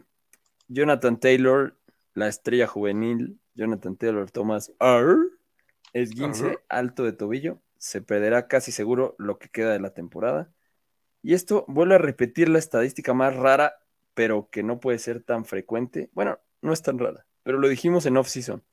Jonathan 0.67 1.19
Taylor, 1.19 1.75
la 2.13 2.27
estrella 2.27 2.67
juvenil, 2.67 3.39
Jonathan 3.55 3.95
Taylor 3.95 4.29
Thomas 4.29 4.71
R. 4.79 5.15
Esguince 5.93 6.45
Arr. 6.45 6.63
alto 6.69 7.03
de 7.03 7.13
tobillo. 7.13 7.59
Se 7.79 8.03
perderá 8.03 8.47
casi 8.47 8.71
seguro 8.71 9.15
lo 9.17 9.39
que 9.39 9.49
queda 9.49 9.73
de 9.73 9.79
la 9.79 9.95
temporada. 9.95 10.51
Y 11.23 11.33
esto 11.33 11.65
vuelve 11.67 11.95
a 11.95 11.97
repetir 11.97 12.49
la 12.49 12.59
estadística 12.59 13.15
más 13.15 13.35
rara, 13.35 13.79
pero 14.13 14.47
que 14.51 14.61
no 14.61 14.79
puede 14.79 14.99
ser 14.99 15.23
tan 15.23 15.45
frecuente. 15.45 16.11
Bueno, 16.13 16.37
no 16.61 16.73
es 16.73 16.83
tan 16.83 16.99
rara, 16.99 17.25
pero 17.41 17.57
lo 17.57 17.67
dijimos 17.67 18.05
en 18.05 18.17
off-season. 18.17 18.63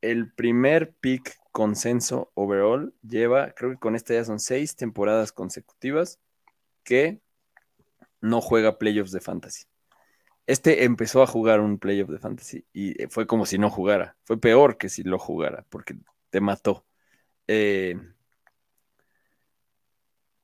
El 0.00 0.32
primer 0.32 0.94
pick 1.00 1.36
consenso 1.50 2.30
overall 2.34 2.94
lleva, 3.02 3.50
creo 3.50 3.72
que 3.72 3.78
con 3.78 3.96
esta 3.96 4.14
ya 4.14 4.24
son 4.24 4.38
seis 4.38 4.76
temporadas 4.76 5.32
consecutivas 5.32 6.20
que 6.84 7.20
no 8.20 8.40
juega 8.40 8.78
playoffs 8.78 9.12
de 9.12 9.20
fantasy. 9.20 9.66
Este 10.46 10.84
empezó 10.84 11.22
a 11.22 11.26
jugar 11.26 11.60
un 11.60 11.78
playoff 11.78 12.08
de 12.08 12.18
fantasy 12.18 12.66
y 12.72 12.94
fue 13.10 13.26
como 13.26 13.44
si 13.46 13.58
no 13.58 13.70
jugara. 13.70 14.16
Fue 14.24 14.40
peor 14.40 14.78
que 14.78 14.88
si 14.88 15.02
lo 15.02 15.18
jugara, 15.18 15.66
porque 15.68 15.96
te 16.30 16.40
mató. 16.40 16.86
Eh, 17.46 17.96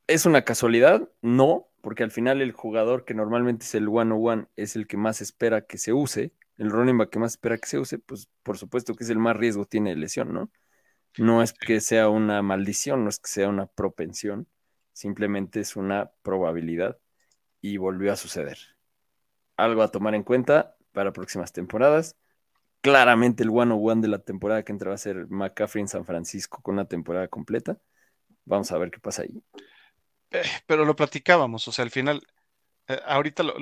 ¿Es 0.06 0.26
una 0.26 0.44
casualidad? 0.44 1.08
No, 1.22 1.68
porque 1.80 2.02
al 2.02 2.10
final 2.10 2.42
el 2.42 2.52
jugador 2.52 3.04
que 3.04 3.14
normalmente 3.14 3.64
es 3.64 3.74
el 3.74 3.88
one-on-one 3.88 4.46
es 4.56 4.76
el 4.76 4.86
que 4.86 4.98
más 4.98 5.22
espera 5.22 5.66
que 5.66 5.78
se 5.78 5.94
use, 5.94 6.34
el 6.58 6.70
running 6.70 6.98
back 6.98 7.10
que 7.10 7.18
más 7.18 7.32
espera 7.32 7.58
que 7.58 7.66
se 7.68 7.78
use, 7.78 7.98
pues 7.98 8.28
por 8.42 8.58
supuesto 8.58 8.94
que 8.94 9.04
es 9.04 9.10
el 9.10 9.18
más 9.18 9.36
riesgo 9.36 9.64
tiene 9.64 9.90
de 9.90 9.96
lesión, 9.96 10.34
¿no? 10.34 10.50
No 11.18 11.42
es 11.42 11.52
que 11.54 11.80
sea 11.80 12.08
una 12.10 12.42
maldición, 12.42 13.04
no 13.04 13.10
es 13.10 13.18
que 13.20 13.28
sea 13.30 13.48
una 13.48 13.66
propensión, 13.66 14.48
simplemente 14.92 15.60
es 15.60 15.76
una 15.76 16.12
probabilidad 16.22 16.98
y 17.64 17.78
volvió 17.78 18.12
a 18.12 18.16
suceder. 18.16 18.58
Algo 19.56 19.82
a 19.82 19.88
tomar 19.88 20.14
en 20.14 20.22
cuenta 20.22 20.76
para 20.92 21.14
próximas 21.14 21.50
temporadas. 21.50 22.14
Claramente 22.82 23.42
el 23.42 23.48
one-on-one 23.48 24.02
de 24.02 24.08
la 24.08 24.18
temporada 24.18 24.62
que 24.64 24.72
entra 24.72 24.90
va 24.90 24.96
a 24.96 24.98
ser 24.98 25.26
McCaffrey 25.30 25.80
en 25.80 25.88
San 25.88 26.04
Francisco 26.04 26.60
con 26.60 26.74
una 26.74 26.84
temporada 26.84 27.28
completa. 27.28 27.78
Vamos 28.44 28.70
a 28.70 28.76
ver 28.76 28.90
qué 28.90 29.00
pasa 29.00 29.22
ahí. 29.22 29.42
Eh, 30.30 30.42
pero 30.66 30.84
lo 30.84 30.94
platicábamos, 30.94 31.66
o 31.68 31.72
sea, 31.72 31.84
al 31.84 31.90
final, 31.90 32.20
eh, 32.88 33.00
ahorita 33.06 33.42
lo- 33.44 33.54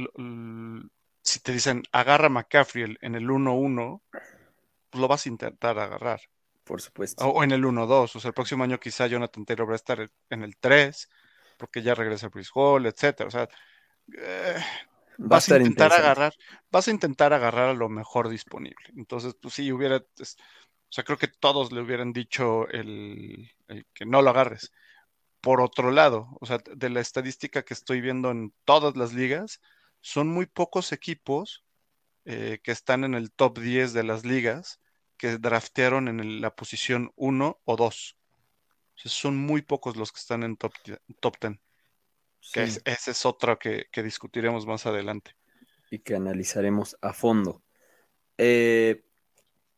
si 1.23 1.41
te 1.41 1.53
dicen 1.53 1.83
agarra 1.93 2.27
a 2.27 2.31
McCaffrey 2.31 2.97
en 3.01 3.15
el 3.15 3.31
1-1, 3.31 4.03
pues 4.91 5.01
lo 5.01 5.09
vas 5.09 5.27
a 5.27 5.29
intentar 5.29 5.79
agarrar. 5.79 6.21
Por 6.65 6.81
supuesto. 6.81 7.25
O, 7.25 7.31
o 7.31 7.45
en 7.45 7.53
el 7.53 7.65
1-2, 7.65 8.17
o 8.17 8.21
sea, 8.21 8.31
el 8.31 8.35
próximo 8.35 8.65
año 8.65 8.81
quizá 8.81 9.07
Jonathan 9.07 9.45
Taylor 9.45 9.69
va 9.69 9.75
a 9.75 9.77
estar 9.77 10.11
en 10.31 10.43
el 10.43 10.57
3, 10.59 11.09
porque 11.59 11.83
ya 11.83 11.95
regresa 11.95 12.31
Chris 12.31 12.51
Hall, 12.55 12.87
etcétera. 12.87 13.29
O 13.29 13.31
sea, 13.31 13.49
eh, 14.19 14.57
Va 15.19 15.29
vas 15.29 15.49
a 15.49 15.53
intentar 15.53 15.93
agarrar, 15.93 16.35
vas 16.71 16.89
a 16.89 16.91
intentar 16.91 17.33
agarrar 17.33 17.69
a 17.71 17.75
lo 17.75 17.89
mejor 17.89 18.29
disponible. 18.29 18.87
Entonces, 18.97 19.35
pues 19.41 19.55
sí, 19.55 19.71
hubiera, 19.73 20.03
es- 20.19 20.37
o 20.39 20.93
sea, 20.95 21.05
creo 21.05 21.19
que 21.19 21.29
todos 21.29 21.73
le 21.73 21.81
hubieran 21.81 22.13
dicho 22.13 22.69
el, 22.69 23.51
el 23.69 23.87
que 23.95 24.05
no 24.07 24.23
lo 24.23 24.31
agarres. 24.31 24.73
Por 25.41 25.61
otro 25.61 25.91
lado, 25.91 26.29
o 26.41 26.47
sea, 26.47 26.59
de 26.59 26.91
la 26.91 27.01
estadística 27.01 27.65
que 27.65 27.75
estoy 27.75 28.01
viendo 28.01 28.31
en 28.31 28.55
todas 28.65 28.97
las 28.97 29.13
ligas, 29.13 29.61
son 30.01 30.29
muy 30.29 30.47
pocos 30.47 30.93
equipos 30.93 31.65
eh, 32.25 32.61
que 32.63 32.73
están 32.73 33.05
en 33.05 33.15
el 33.15 33.33
top 33.33 33.59
10 33.59 33.93
de 33.93 34.05
las 34.05 34.25
ligas 34.25 34.81
que 35.17 35.39
draftearon 35.39 36.09
en 36.09 36.21
el- 36.21 36.41
la 36.41 36.55
posición 36.55 37.13
1 37.17 37.61
o 37.65 37.77
2. 37.77 38.17
O 38.97 39.01
sea, 39.01 39.11
son 39.11 39.37
muy 39.37 39.63
pocos 39.63 39.97
los 39.97 40.13
que 40.13 40.21
están 40.21 40.43
en 40.45 40.57
top, 40.57 40.73
top 41.21 41.37
10. 41.41 41.59
Que 42.53 42.65
es- 42.65 42.83
ese 42.85 43.11
es 43.13 43.23
que, 43.61 43.87
que 43.91 44.03
discutiremos 44.03 44.67
más 44.67 44.87
adelante. 44.87 45.33
y 45.91 45.99
que 45.99 46.15
analizaremos 46.15 46.97
a 47.03 47.13
fondo. 47.13 47.63
Eh, 48.39 49.05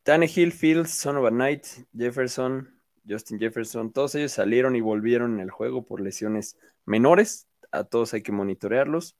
Tannehill, 0.05 0.53
Fields, 0.53 0.91
Son 0.93 1.17
of 1.17 1.27
a 1.27 1.31
Knight, 1.31 1.67
Jefferson, 1.97 2.81
Justin 3.09 3.41
Jefferson, 3.41 3.93
todos 3.93 4.15
ellos 4.15 4.31
salieron 4.31 4.77
y 4.77 4.81
volvieron 4.81 5.35
en 5.35 5.41
el 5.41 5.51
juego 5.51 5.85
por 5.85 6.01
lesiones 6.01 6.57
menores. 6.87 7.49
A 7.73 7.83
todos 7.83 8.15
hay 8.15 8.23
que 8.23 8.31
monitorearlos. 8.31 9.17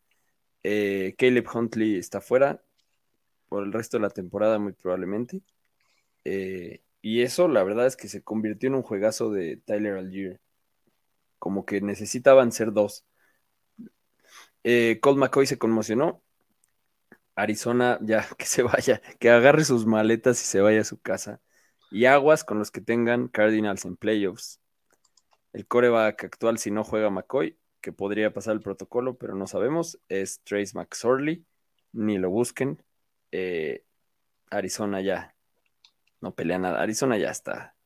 Eh, 0.63 1.17
Caleb 1.19 1.47
Huntley 1.53 1.97
está 1.97 2.21
fuera 2.21 2.63
por 3.49 3.65
el 3.65 3.73
resto 3.73 3.97
de 3.97 4.03
la 4.03 4.11
temporada, 4.11 4.59
muy 4.61 4.73
probablemente. 4.73 5.43
Eh, 6.25 6.81
y 7.03 7.23
eso, 7.23 7.49
la 7.49 7.65
verdad, 7.65 7.87
es 7.87 7.97
que 7.97 8.09
se 8.09 8.23
convirtió 8.23 8.69
en 8.69 8.77
un 8.77 8.83
juegazo 8.83 9.31
de 9.33 9.57
Tyler 9.57 9.97
Algier. 9.97 10.41
Como 11.41 11.67
que 11.67 11.81
necesitaban 11.81 12.53
ser 12.53 12.73
dos. 12.73 13.05
Eh, 14.65 14.99
Colt 15.01 15.19
McCoy 15.19 15.47
se 15.47 15.59
conmocionó. 15.59 16.23
Arizona, 17.37 17.99
ya 18.03 18.27
que 18.39 18.47
se 18.47 18.63
vaya, 18.63 19.01
que 19.19 19.31
agarre 19.31 19.65
sus 19.65 19.87
maletas 19.87 20.41
y 20.43 20.47
se 20.47 20.61
vaya 20.61 20.81
a 20.81 20.85
su 20.85 21.01
casa. 21.01 21.41
Y 21.91 22.07
aguas 22.07 22.45
con 22.45 22.59
los 22.59 22.71
que 22.71 22.81
tengan 22.81 23.29
Cardinals 23.29 23.85
en 23.85 23.97
playoffs. 23.97 24.61
El 25.53 25.67
coreback 25.67 26.25
actual, 26.25 26.59
si 26.59 26.71
no 26.71 26.83
juega 26.83 27.11
McCoy, 27.11 27.57
que 27.81 27.93
podría 27.93 28.33
pasar 28.33 28.55
el 28.55 28.61
protocolo, 28.61 29.17
pero 29.19 29.35
no 29.37 29.47
sabemos, 29.47 30.01
es 30.09 30.41
Trace 30.43 30.73
McSorley. 30.75 31.45
Ni 31.93 32.19
lo 32.19 32.31
busquen. 32.31 32.83
Eh, 33.31 33.85
Arizona 34.51 35.01
ya 35.01 35.35
no 36.21 36.35
pelea 36.35 36.59
nada. 36.59 36.83
Arizona 36.83 37.19
ya 37.19 37.31
está 37.31 37.77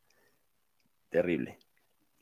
terrible. 1.10 1.58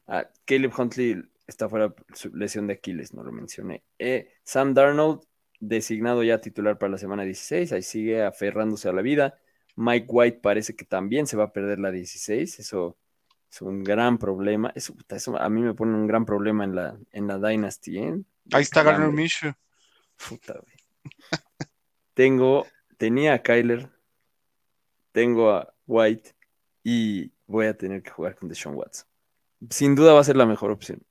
Ah, 0.06 0.28
Caleb 0.44 0.72
Huntley 0.76 1.22
está 1.46 1.68
fuera 1.68 1.90
por 1.90 2.04
su 2.16 2.34
lesión 2.34 2.66
de 2.66 2.74
Aquiles, 2.74 3.14
no 3.14 3.22
lo 3.22 3.32
mencioné. 3.32 3.82
Eh, 3.98 4.32
Sam 4.44 4.74
Darnold, 4.74 5.20
designado 5.60 6.22
ya 6.22 6.40
titular 6.40 6.78
para 6.78 6.92
la 6.92 6.98
semana 6.98 7.24
16, 7.24 7.72
ahí 7.72 7.82
sigue 7.82 8.24
aferrándose 8.24 8.88
a 8.88 8.92
la 8.92 9.02
vida. 9.02 9.38
Mike 9.76 10.06
White 10.08 10.40
parece 10.42 10.74
que 10.74 10.84
también 10.84 11.26
se 11.26 11.36
va 11.36 11.44
a 11.44 11.52
perder 11.52 11.78
la 11.78 11.90
16, 11.90 12.58
eso 12.58 12.96
es 13.50 13.62
un 13.62 13.84
gran 13.84 14.18
problema. 14.18 14.72
Eso, 14.74 14.94
a 15.38 15.48
mí 15.48 15.62
me 15.62 15.74
pone 15.74 15.94
un 15.94 16.06
gran 16.06 16.24
problema 16.24 16.64
en 16.64 16.74
la, 16.74 16.98
en 17.12 17.26
la 17.26 17.38
Dynasty. 17.38 17.98
¿eh? 17.98 18.22
Ahí 18.52 18.62
está 18.62 18.82
Garner. 18.82 19.10
Minshew. 19.10 19.52
Puta, 20.28 20.54
güey. 20.54 20.76
Tengo, 22.14 22.66
tenía 22.96 23.34
a 23.34 23.42
Kyler, 23.42 23.90
tengo 25.12 25.50
a 25.50 25.74
White 25.86 26.34
y 26.82 27.30
voy 27.46 27.66
a 27.66 27.76
tener 27.76 28.02
que 28.02 28.10
jugar 28.10 28.36
con 28.36 28.48
Deshaun 28.48 28.74
Watson. 28.74 29.06
Sin 29.70 29.94
duda 29.94 30.14
va 30.14 30.20
a 30.20 30.24
ser 30.24 30.36
la 30.36 30.46
mejor 30.46 30.70
opción, 30.70 31.02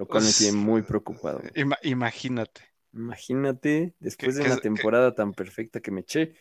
lo 0.00 0.06
cual 0.06 0.22
me 0.22 0.28
Pues, 0.28 0.38
tiene 0.38 0.56
muy 0.56 0.80
preocupado. 0.82 1.40
Ima- 1.54 1.78
imagínate. 1.82 2.62
Imagínate, 2.94 3.94
después 4.00 4.34
de 4.34 4.44
una 4.44 4.56
temporada 4.56 5.14
tan 5.14 5.32
perfecta 5.34 5.80
que 5.80 5.90
me 5.90 6.00
eché, 6.00 6.34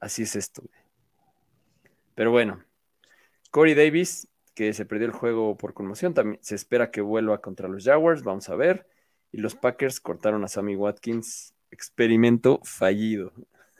así 0.00 0.22
es 0.22 0.36
esto. 0.36 0.62
güey. 0.62 0.80
Pero 2.14 2.30
bueno, 2.30 2.62
Corey 3.50 3.74
Davis, 3.74 4.28
que 4.54 4.72
se 4.72 4.86
perdió 4.86 5.06
el 5.06 5.12
juego 5.12 5.56
por 5.56 5.74
conmoción, 5.74 6.14
también 6.14 6.38
se 6.40 6.54
espera 6.54 6.90
que 6.92 7.00
vuelva 7.00 7.40
contra 7.40 7.68
los 7.68 7.84
Jaguars, 7.84 8.22
vamos 8.22 8.48
a 8.48 8.54
ver. 8.54 8.86
Y 9.32 9.38
los 9.38 9.56
Packers 9.56 9.98
cortaron 10.00 10.44
a 10.44 10.48
Sammy 10.48 10.76
Watkins, 10.76 11.52
experimento 11.70 12.60
fallido. 12.62 13.32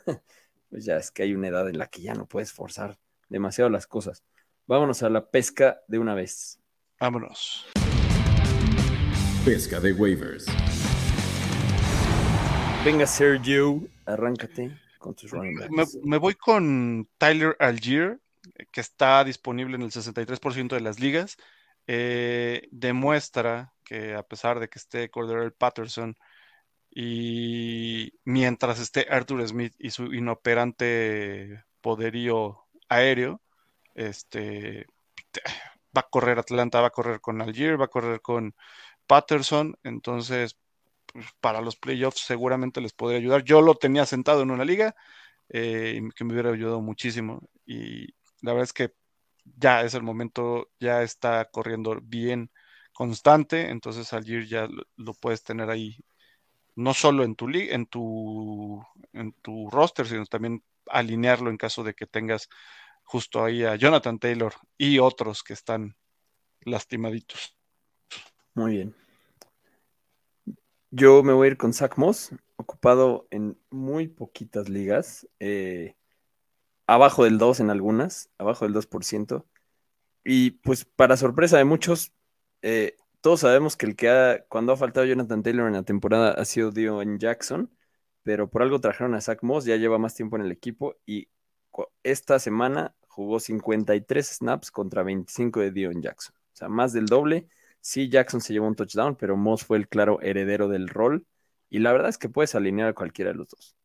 Pues 0.69 0.83
ya 0.83 0.97
es 0.97 1.09
que 1.09 1.23
hay 1.23 1.33
una 1.33 1.47
edad 1.47 1.69
en 1.69 1.77
la 1.77 1.87
que 1.87 2.01
ya 2.01 2.13
no 2.15 2.25
puedes 2.25 2.51
forzar 2.51 2.97
demasiado 3.29 3.69
las 3.69 3.87
cosas. 3.87 4.23
Vámonos 4.67 5.03
a 5.03 5.09
la 5.09 5.29
pesca 5.29 5.79
de 5.87 5.99
una 5.99 6.15
vez. 6.15 6.59
Vámonos. 6.99 7.65
Pesca 9.45 9.79
de 9.79 9.93
waivers. 9.93 10.47
Venga, 12.83 13.05
Sergio, 13.05 13.83
arráncate 14.07 14.71
con 14.97 15.13
tus 15.13 15.29
running 15.29 15.59
backs. 15.59 15.71
Me, 15.71 16.01
me 16.03 16.17
voy 16.17 16.33
con 16.33 17.07
Tyler 17.19 17.55
Algier, 17.59 18.19
que 18.71 18.81
está 18.81 19.23
disponible 19.23 19.75
en 19.75 19.83
el 19.83 19.91
63% 19.91 20.69
de 20.69 20.81
las 20.81 20.99
ligas. 20.99 21.37
Eh, 21.85 22.67
demuestra 22.71 23.71
que 23.83 24.15
a 24.15 24.23
pesar 24.23 24.59
de 24.59 24.67
que 24.67 24.79
esté 24.79 25.11
Cordero 25.11 25.53
Patterson 25.53 26.15
y 26.89 28.13
mientras 28.23 28.79
esté 28.79 29.05
Arthur 29.11 29.47
Smith 29.47 29.75
y 29.77 29.91
su 29.91 30.11
inoperante 30.11 31.63
poderío 31.81 32.65
aéreo, 32.89 33.43
este 33.93 34.87
va 35.95 36.01
a 36.01 36.09
correr 36.09 36.39
Atlanta, 36.39 36.81
va 36.81 36.87
a 36.87 36.91
correr 36.91 37.21
con 37.21 37.41
Algier, 37.41 37.79
va 37.79 37.85
a 37.85 37.89
correr 37.89 38.21
con 38.21 38.55
Patterson, 39.07 39.77
entonces 39.83 40.57
pues, 41.13 41.27
para 41.41 41.61
los 41.61 41.75
playoffs 41.77 42.21
seguramente 42.21 42.81
les 42.81 42.93
podría 42.93 43.19
ayudar. 43.19 43.43
Yo 43.43 43.61
lo 43.61 43.75
tenía 43.75 44.05
sentado 44.05 44.41
en 44.41 44.51
una 44.51 44.65
liga 44.65 44.95
eh, 45.49 46.01
que 46.15 46.23
me 46.25 46.33
hubiera 46.33 46.51
ayudado 46.51 46.81
muchísimo 46.81 47.49
y 47.65 48.07
la 48.41 48.53
verdad 48.53 48.63
es 48.65 48.73
que 48.73 48.93
ya 49.57 49.83
es 49.83 49.93
el 49.95 50.03
momento, 50.03 50.69
ya 50.79 51.03
está 51.03 51.45
corriendo 51.45 51.99
bien 52.03 52.51
constante, 52.93 53.69
entonces 53.69 54.13
Algier 54.13 54.45
ya 54.47 54.67
lo, 54.67 54.83
lo 54.97 55.13
puedes 55.13 55.43
tener 55.43 55.69
ahí 55.69 55.97
no 56.75 56.93
solo 56.93 57.23
en 57.23 57.35
tu 57.35 57.47
liga, 57.47 57.75
en 57.75 57.85
tu 57.87 58.83
en 59.13 59.33
tu 59.41 59.69
roster, 59.69 60.07
sino 60.07 60.25
también 60.25 60.63
alinearlo 60.87 61.49
en 61.49 61.57
caso 61.57 61.83
de 61.83 61.93
que 61.93 62.07
tengas 62.07 62.49
justo 63.03 63.43
ahí 63.43 63.63
a 63.63 63.75
Jonathan 63.75 64.19
Taylor 64.19 64.53
y 64.77 64.99
otros 64.99 65.43
que 65.43 65.53
están 65.53 65.95
lastimaditos. 66.61 67.55
Muy 68.55 68.71
bien. 68.71 68.95
Yo 70.91 71.23
me 71.23 71.33
voy 71.33 71.47
a 71.47 71.51
ir 71.51 71.57
con 71.57 71.73
Zach 71.73 71.97
Moss, 71.97 72.31
ocupado 72.55 73.27
en 73.31 73.57
muy 73.69 74.07
poquitas 74.07 74.69
ligas. 74.69 75.27
Eh, 75.39 75.95
abajo 76.87 77.23
del 77.25 77.37
2 77.37 77.59
en 77.59 77.69
algunas, 77.69 78.29
abajo 78.37 78.65
del 78.65 78.73
2%. 78.73 79.45
Y 80.23 80.51
pues 80.51 80.85
para 80.85 81.17
sorpresa 81.17 81.57
de 81.57 81.65
muchos, 81.65 82.13
eh, 82.61 82.97
todos 83.21 83.41
sabemos 83.41 83.77
que 83.77 83.85
el 83.87 83.95
que 83.95 84.09
ha, 84.09 84.45
cuando 84.47 84.73
ha 84.73 84.77
faltado 84.77 85.05
Jonathan 85.05 85.43
Taylor 85.43 85.67
en 85.67 85.73
la 85.73 85.83
temporada 85.83 86.31
ha 86.33 86.45
sido 86.45 86.71
Dion 86.71 87.19
Jackson, 87.19 87.71
pero 88.23 88.49
por 88.49 88.63
algo 88.63 88.79
trajeron 88.81 89.15
a 89.15 89.21
Zach 89.21 89.43
Moss, 89.43 89.65
ya 89.65 89.77
lleva 89.77 89.99
más 89.99 90.15
tiempo 90.15 90.37
en 90.37 90.43
el 90.43 90.51
equipo 90.51 90.95
y 91.05 91.29
esta 92.03 92.39
semana 92.39 92.95
jugó 93.07 93.39
53 93.39 94.27
snaps 94.27 94.71
contra 94.71 95.03
25 95.03 95.59
de 95.61 95.71
Dion 95.71 96.01
Jackson. 96.01 96.35
O 96.53 96.55
sea, 96.57 96.69
más 96.69 96.93
del 96.93 97.07
doble. 97.07 97.47
Sí, 97.85 98.09
Jackson 98.09 98.41
se 98.41 98.51
llevó 98.51 98.65
un 98.67 98.75
touchdown, 98.75 99.15
pero 99.15 99.37
Moss 99.37 99.63
fue 99.63 99.77
el 99.77 99.87
claro 99.87 100.19
heredero 100.19 100.67
del 100.67 100.89
rol. 100.89 101.27
Y 101.69 101.77
la 101.77 101.91
verdad 101.93 102.09
es 102.09 102.17
que 102.17 102.29
puedes 102.29 102.55
alinear 102.55 102.89
a 102.89 102.93
cualquiera 102.93 103.29
de 103.31 103.37
los 103.37 103.47
dos. 103.49 103.77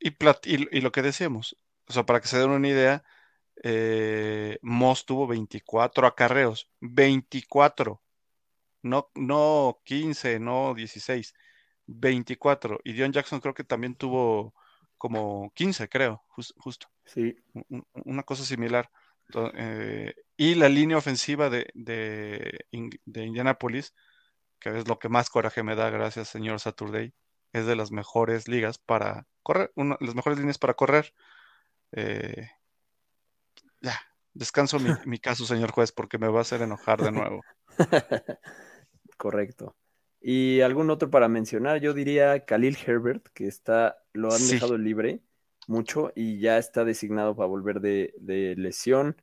Y, 0.00 0.14
y, 0.46 0.80
lo 0.80 0.92
que 0.92 1.02
decíamos, 1.02 1.58
o 1.88 1.92
sea, 1.92 2.06
para 2.06 2.22
que 2.22 2.28
se 2.28 2.38
den 2.38 2.48
una 2.48 2.68
idea, 2.68 3.04
eh, 3.62 4.58
Moss 4.62 5.04
tuvo 5.04 5.26
24 5.26 6.06
acarreos. 6.06 6.70
24. 6.80 8.00
No, 8.80 9.10
no 9.14 9.78
15, 9.84 10.40
no 10.40 10.72
16. 10.72 11.34
24. 11.84 12.80
Y 12.82 12.94
Dion 12.94 13.12
Jackson 13.12 13.40
creo 13.40 13.52
que 13.52 13.64
también 13.64 13.94
tuvo 13.94 14.54
como 14.96 15.52
15, 15.54 15.90
creo, 15.90 16.24
justo. 16.28 16.86
Sí. 17.04 17.36
Una 17.92 18.22
cosa 18.22 18.46
similar. 18.46 18.90
Eh, 19.34 20.14
y 20.36 20.54
la 20.54 20.68
línea 20.68 20.96
ofensiva 20.96 21.50
de, 21.50 21.68
de, 21.74 22.66
de, 23.04 23.24
Indianapolis, 23.24 23.94
que 24.58 24.78
es 24.78 24.88
lo 24.88 24.98
que 24.98 25.08
más 25.08 25.30
coraje 25.30 25.62
me 25.62 25.76
da, 25.76 25.90
gracias 25.90 26.28
señor 26.28 26.60
Saturday, 26.60 27.12
es 27.52 27.66
de 27.66 27.76
las 27.76 27.90
mejores 27.90 28.48
ligas 28.48 28.78
para 28.78 29.26
correr, 29.42 29.72
una, 29.74 29.96
las 30.00 30.14
mejores 30.14 30.38
líneas 30.38 30.58
para 30.58 30.74
correr. 30.74 31.12
Eh, 31.92 32.48
ya, 33.80 34.00
descanso 34.32 34.78
mi, 34.78 34.90
mi 35.06 35.18
caso, 35.18 35.44
señor 35.44 35.72
juez, 35.72 35.92
porque 35.92 36.18
me 36.18 36.28
va 36.28 36.38
a 36.38 36.42
hacer 36.42 36.62
enojar 36.62 37.02
de 37.02 37.12
nuevo. 37.12 37.42
Correcto. 39.16 39.76
Y 40.20 40.62
algún 40.62 40.90
otro 40.90 41.10
para 41.10 41.28
mencionar, 41.28 41.80
yo 41.80 41.94
diría 41.94 42.44
Khalil 42.44 42.76
Herbert, 42.84 43.28
que 43.34 43.46
está, 43.46 43.98
lo 44.12 44.32
han 44.32 44.48
dejado 44.48 44.76
libre 44.76 45.22
mucho 45.68 46.12
y 46.16 46.40
ya 46.40 46.58
está 46.58 46.84
designado 46.84 47.36
para 47.36 47.46
volver 47.46 47.80
de, 47.80 48.54
lesión. 48.56 49.16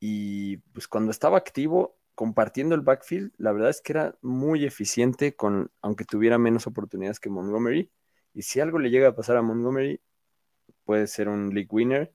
Y 0.00 0.58
pues 0.72 0.88
cuando 0.88 1.10
estaba 1.10 1.38
activo, 1.38 1.96
compartiendo 2.14 2.74
el 2.74 2.82
backfield, 2.82 3.32
la 3.38 3.52
verdad 3.52 3.70
es 3.70 3.80
que 3.80 3.92
era 3.92 4.18
muy 4.22 4.64
eficiente, 4.64 5.34
con, 5.36 5.70
aunque 5.82 6.04
tuviera 6.04 6.38
menos 6.38 6.66
oportunidades 6.66 7.20
que 7.20 7.30
Montgomery. 7.30 7.90
Y 8.34 8.42
si 8.42 8.60
algo 8.60 8.78
le 8.78 8.90
llega 8.90 9.08
a 9.08 9.16
pasar 9.16 9.36
a 9.36 9.42
Montgomery, 9.42 10.00
puede 10.84 11.06
ser 11.06 11.28
un 11.28 11.54
league 11.54 11.68
winner. 11.70 12.12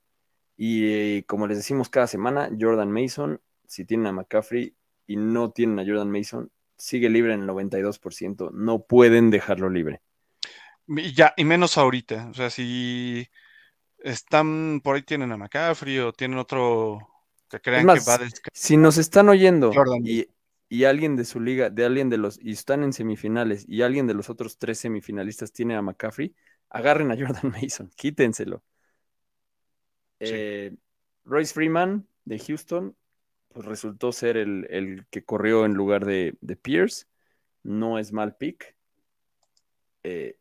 Y 0.57 1.24
como 1.24 1.47
les 1.47 1.57
decimos 1.57 1.89
cada 1.89 2.07
semana, 2.07 2.50
Jordan 2.59 2.91
Mason, 2.91 3.41
si 3.67 3.85
tienen 3.85 4.07
a 4.07 4.12
McCaffrey 4.12 4.75
y 5.07 5.17
no 5.17 5.51
tienen 5.51 5.79
a 5.79 5.85
Jordan 5.85 6.12
Mason, 6.12 6.51
sigue 6.77 7.09
libre 7.09 7.33
en 7.33 7.41
el 7.41 7.50
92%. 7.50 8.51
No 8.51 8.83
pueden 8.83 9.31
dejarlo 9.31 9.69
libre. 9.69 10.01
Y 10.88 11.13
ya, 11.13 11.33
y 11.35 11.45
menos 11.45 11.77
ahorita. 11.77 12.27
O 12.29 12.33
sea, 12.33 12.50
si 12.50 13.27
están 14.05 14.81
por 14.83 14.95
ahí 14.95 15.01
tienen 15.01 15.31
a 15.31 15.38
McCaffrey 15.38 15.97
o 16.00 16.13
tienen 16.13 16.38
otro 16.38 17.00
que 17.50 17.59
crean 17.59 17.88
que 17.88 18.00
va 18.07 18.15
a 18.15 18.29
Si 18.53 18.77
nos 18.77 18.97
están 18.97 19.29
oyendo 19.29 19.71
y, 20.03 20.29
y, 20.69 20.83
alguien 20.83 21.15
de 21.15 21.25
su 21.25 21.39
liga, 21.39 21.69
de 21.71 21.85
alguien 21.85 22.09
de 22.09 22.17
los, 22.17 22.39
y 22.39 22.51
están 22.51 22.83
en 22.83 22.93
semifinales, 22.93 23.65
y 23.67 23.81
alguien 23.81 24.05
de 24.05 24.13
los 24.13 24.29
otros 24.29 24.57
tres 24.57 24.79
semifinalistas 24.79 25.51
tiene 25.51 25.75
a 25.75 25.81
McCaffrey, 25.81 26.35
agarren 26.69 27.12
a 27.12 27.15
Jordan 27.15 27.51
Mason, 27.63 27.89
quítenselo. 27.95 28.63
Eh, 30.19 30.75
Royce 31.25 31.53
Freeman 31.53 32.07
de 32.24 32.39
Houston 32.39 32.95
pues 33.50 33.65
resultó 33.65 34.12
ser 34.12 34.38
el, 34.38 35.05
que 35.09 35.24
corrió 35.24 35.65
en 35.65 35.74
lugar 35.74 36.05
de, 36.05 36.37
Pierce. 36.61 37.07
No 37.63 37.98
es 37.98 38.11
mal 38.11 38.35
pick, 38.35 38.75
eh, 40.03 40.37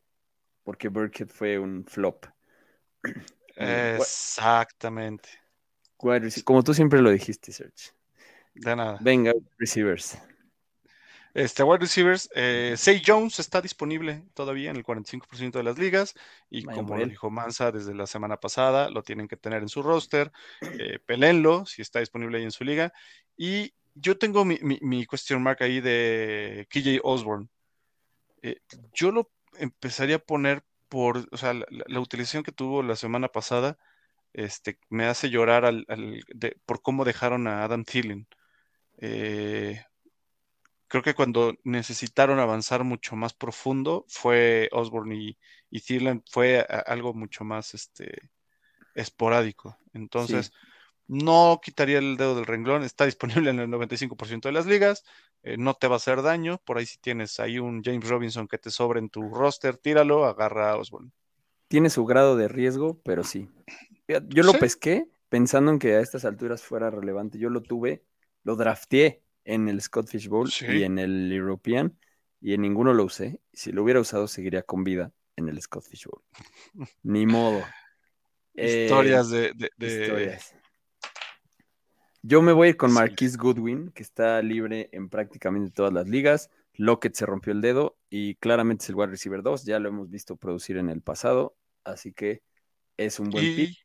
porque 0.64 0.88
Burkhead 0.88 1.29
fue 1.29 1.59
un 1.59 1.87
flop. 1.87 2.27
Exactamente. 3.57 5.29
Como 6.45 6.62
tú 6.62 6.75
siempre 6.75 7.01
lo 7.01 7.11
dijiste, 7.11 7.53
Serge. 7.53 7.93
De 8.55 8.77
nada. 8.77 8.99
Venga, 9.01 9.33
receivers. 9.59 10.19
Este 11.35 11.64
wide 11.64 11.81
receivers, 11.81 12.31
eh, 12.37 12.75
Say 12.77 13.03
Jones 13.05 13.40
está 13.40 13.61
disponible 13.61 14.23
todavía 14.35 14.71
en 14.71 14.77
el 14.77 14.85
45% 14.85 15.59
de 15.59 15.64
las 15.64 15.77
ligas 15.79 16.14
y 16.49 16.62
como 16.62 16.97
lo 16.97 17.05
dijo 17.07 17.29
Mansa 17.29 17.73
desde 17.73 17.93
la 17.93 18.07
semana 18.07 18.37
pasada, 18.37 18.88
lo 18.88 19.03
tienen 19.03 19.27
que 19.27 19.37
tener 19.37 19.61
en 19.62 19.69
su 19.69 19.83
roster, 19.83 20.31
eh, 20.61 21.01
pelenlo 21.05 21.67
si 21.67 21.83
está 21.83 21.99
disponible 21.99 22.38
ahí 22.38 22.45
en 22.45 22.53
su 22.53 22.62
liga. 22.62 22.93
Y 23.37 23.75
yo 23.95 24.17
tengo 24.17 24.45
mi, 24.45 24.61
mi, 24.62 25.07
question 25.07 25.43
mark 25.43 25.61
ahí 25.61 25.81
de 25.81 26.69
KJ 26.71 27.01
Osborne. 27.03 27.49
Eh, 28.43 28.61
yo 28.93 29.11
lo 29.11 29.29
empezaría 29.59 30.17
a 30.17 30.21
poner 30.21 30.62
por, 30.94 31.26
o 31.33 31.37
sea, 31.37 31.54
la, 31.54 31.98
utilización 31.98 32.44
que 32.44 32.52
tuvo 32.52 32.80
la 32.85 32.94
semana 32.94 33.26
pasada, 33.26 33.76
este, 34.33 34.78
me 34.90 35.07
hace 35.07 35.28
llorar 35.28 35.64
al, 35.64 35.85
por 36.66 36.83
cómo 36.83 37.04
dejaron 37.04 37.48
a 37.48 37.64
Adam 37.64 37.83
Thielen. 37.85 38.28
Eh, 38.98 39.83
creo 40.87 41.02
que 41.02 41.14
cuando 41.14 41.57
necesitaron 41.64 42.38
avanzar 42.38 42.85
mucho 42.85 43.16
más 43.16 43.35
profundo 43.35 44.04
fue 44.07 44.68
Osborne 44.70 45.16
y, 45.16 45.38
y 45.68 45.80
Thielen 45.80 46.22
fue 46.30 46.61
algo 46.61 47.12
mucho 47.12 47.42
más 47.42 47.74
este, 47.74 48.30
esporádico. 48.94 49.76
Entonces, 49.94 50.52
no 51.09 51.61
quitaría 51.61 51.98
el 51.98 52.16
dedo 52.16 52.37
del 52.37 52.46
renglón, 52.46 52.85
está 52.85 53.04
disponible 53.04 53.50
en 53.50 53.59
el 53.59 53.68
95% 53.68 54.42
de 54.42 54.52
las 54.52 54.66
ligas, 54.66 55.02
eh, 55.44 55.59
no 55.59 55.74
te 55.74 55.88
va 55.88 55.94
a 55.94 55.96
hacer 55.96 56.22
daño, 56.22 56.59
por 56.64 56.78
ahí 56.78 56.87
si 56.87 56.96
tienes 56.96 57.38
ahí 57.38 57.59
un 57.59 57.83
James 57.85 58.09
Robinson 58.09 58.48
que 58.48 58.57
te 58.57 58.70
sobre 58.70 58.98
en 58.98 59.11
tu 59.11 59.28
roster, 59.28 59.76
tíralo, 59.76 60.24
agarra 60.24 60.70
a 60.70 60.76
Osborne. 60.78 61.11
Tiene 61.68 61.90
su 61.90 62.07
grado 62.07 62.35
de 62.35 62.48
riesgo, 62.48 62.98
pero 63.04 63.24
sí. 63.24 63.50
Yo 64.28 64.42
lo 64.42 64.54
pesqué 64.54 65.07
pensando 65.28 65.70
en 65.70 65.78
que 65.78 65.96
a 65.96 66.00
estas 66.00 66.24
alturas 66.24 66.62
fuera 66.62 66.88
relevante. 66.88 67.38
Yo 67.38 67.50
lo 67.50 67.62
tuve, 67.62 68.04
lo 68.42 68.57
drafteé 68.57 69.22
en 69.44 69.68
el 69.68 69.83
Scott 69.83 70.09
Fish 70.09 70.28
Bowl 70.28 70.50
y 70.61 70.83
en 70.83 70.98
el 70.98 71.30
European 71.30 71.98
y 72.40 72.54
en 72.54 72.62
ninguno 72.62 72.94
lo 72.94 73.04
usé. 73.04 73.40
Si 73.52 73.70
lo 73.70 73.83
hubiera 73.83 74.00
usado, 74.00 74.28
seguiría 74.28 74.62
con 74.62 74.83
vida 74.83 75.12
en 75.37 75.50
el 75.50 75.61
Scott 75.61 75.85
Fish 75.85 76.07
Bowl. 76.07 76.22
Ni 77.02 77.26
modo. 77.26 77.62
Historias 78.54 79.30
eh, 79.33 79.52
de, 79.54 80.38
Yo 82.27 82.41
me 82.41 82.53
voy 82.53 82.69
a 82.69 82.71
ir 82.71 82.79
con 82.79 82.91
Marquise 82.91 83.37
Goodwin, 83.37 83.91
que 83.91 84.03
está 84.03 84.41
libre 84.41 84.89
en 84.93 85.11
prácticamente 85.11 85.71
todas 85.71 85.93
las 85.93 86.09
ligas. 86.09 86.49
Lockett 86.73 87.15
se 87.15 87.27
rompió 87.27 87.53
el 87.53 87.61
dedo 87.61 87.99
y 88.09 88.37
claramente 88.37 88.83
es 88.83 88.89
el 88.89 88.95
wide 88.95 89.09
receiver 89.09 89.43
2. 89.43 89.67
Ya 89.67 89.79
lo 89.79 89.91
hemos 89.91 90.09
visto 90.09 90.35
producir 90.37 90.79
en 90.79 90.89
el 90.89 91.03
pasado, 91.03 91.55
así 91.85 92.15
que 92.15 92.41
es 92.97 93.21
un 93.21 93.29
buen 93.29 93.45
pick. 93.55 93.77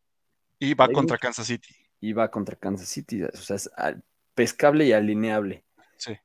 Y 0.57 0.73
va 0.73 0.87
contra 0.87 1.17
Kansas 1.17 1.47
City. 1.47 1.75
Y 1.99 2.13
va 2.13 2.31
contra 2.31 2.55
Kansas 2.55 2.87
City. 2.87 3.23
O 3.23 3.35
sea, 3.35 3.57
es 3.57 3.69
pescable 4.33 4.85
y 4.85 4.93
alineable. 4.93 5.65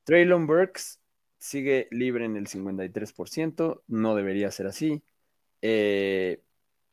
Traylon 0.05 0.47
Burks 0.47 1.01
sigue 1.39 1.89
libre 1.91 2.27
en 2.27 2.37
el 2.37 2.47
53%, 2.47 3.83
no 3.89 4.15
debería 4.15 4.53
ser 4.53 4.69
así. 4.69 5.03
Eh, 5.63 6.41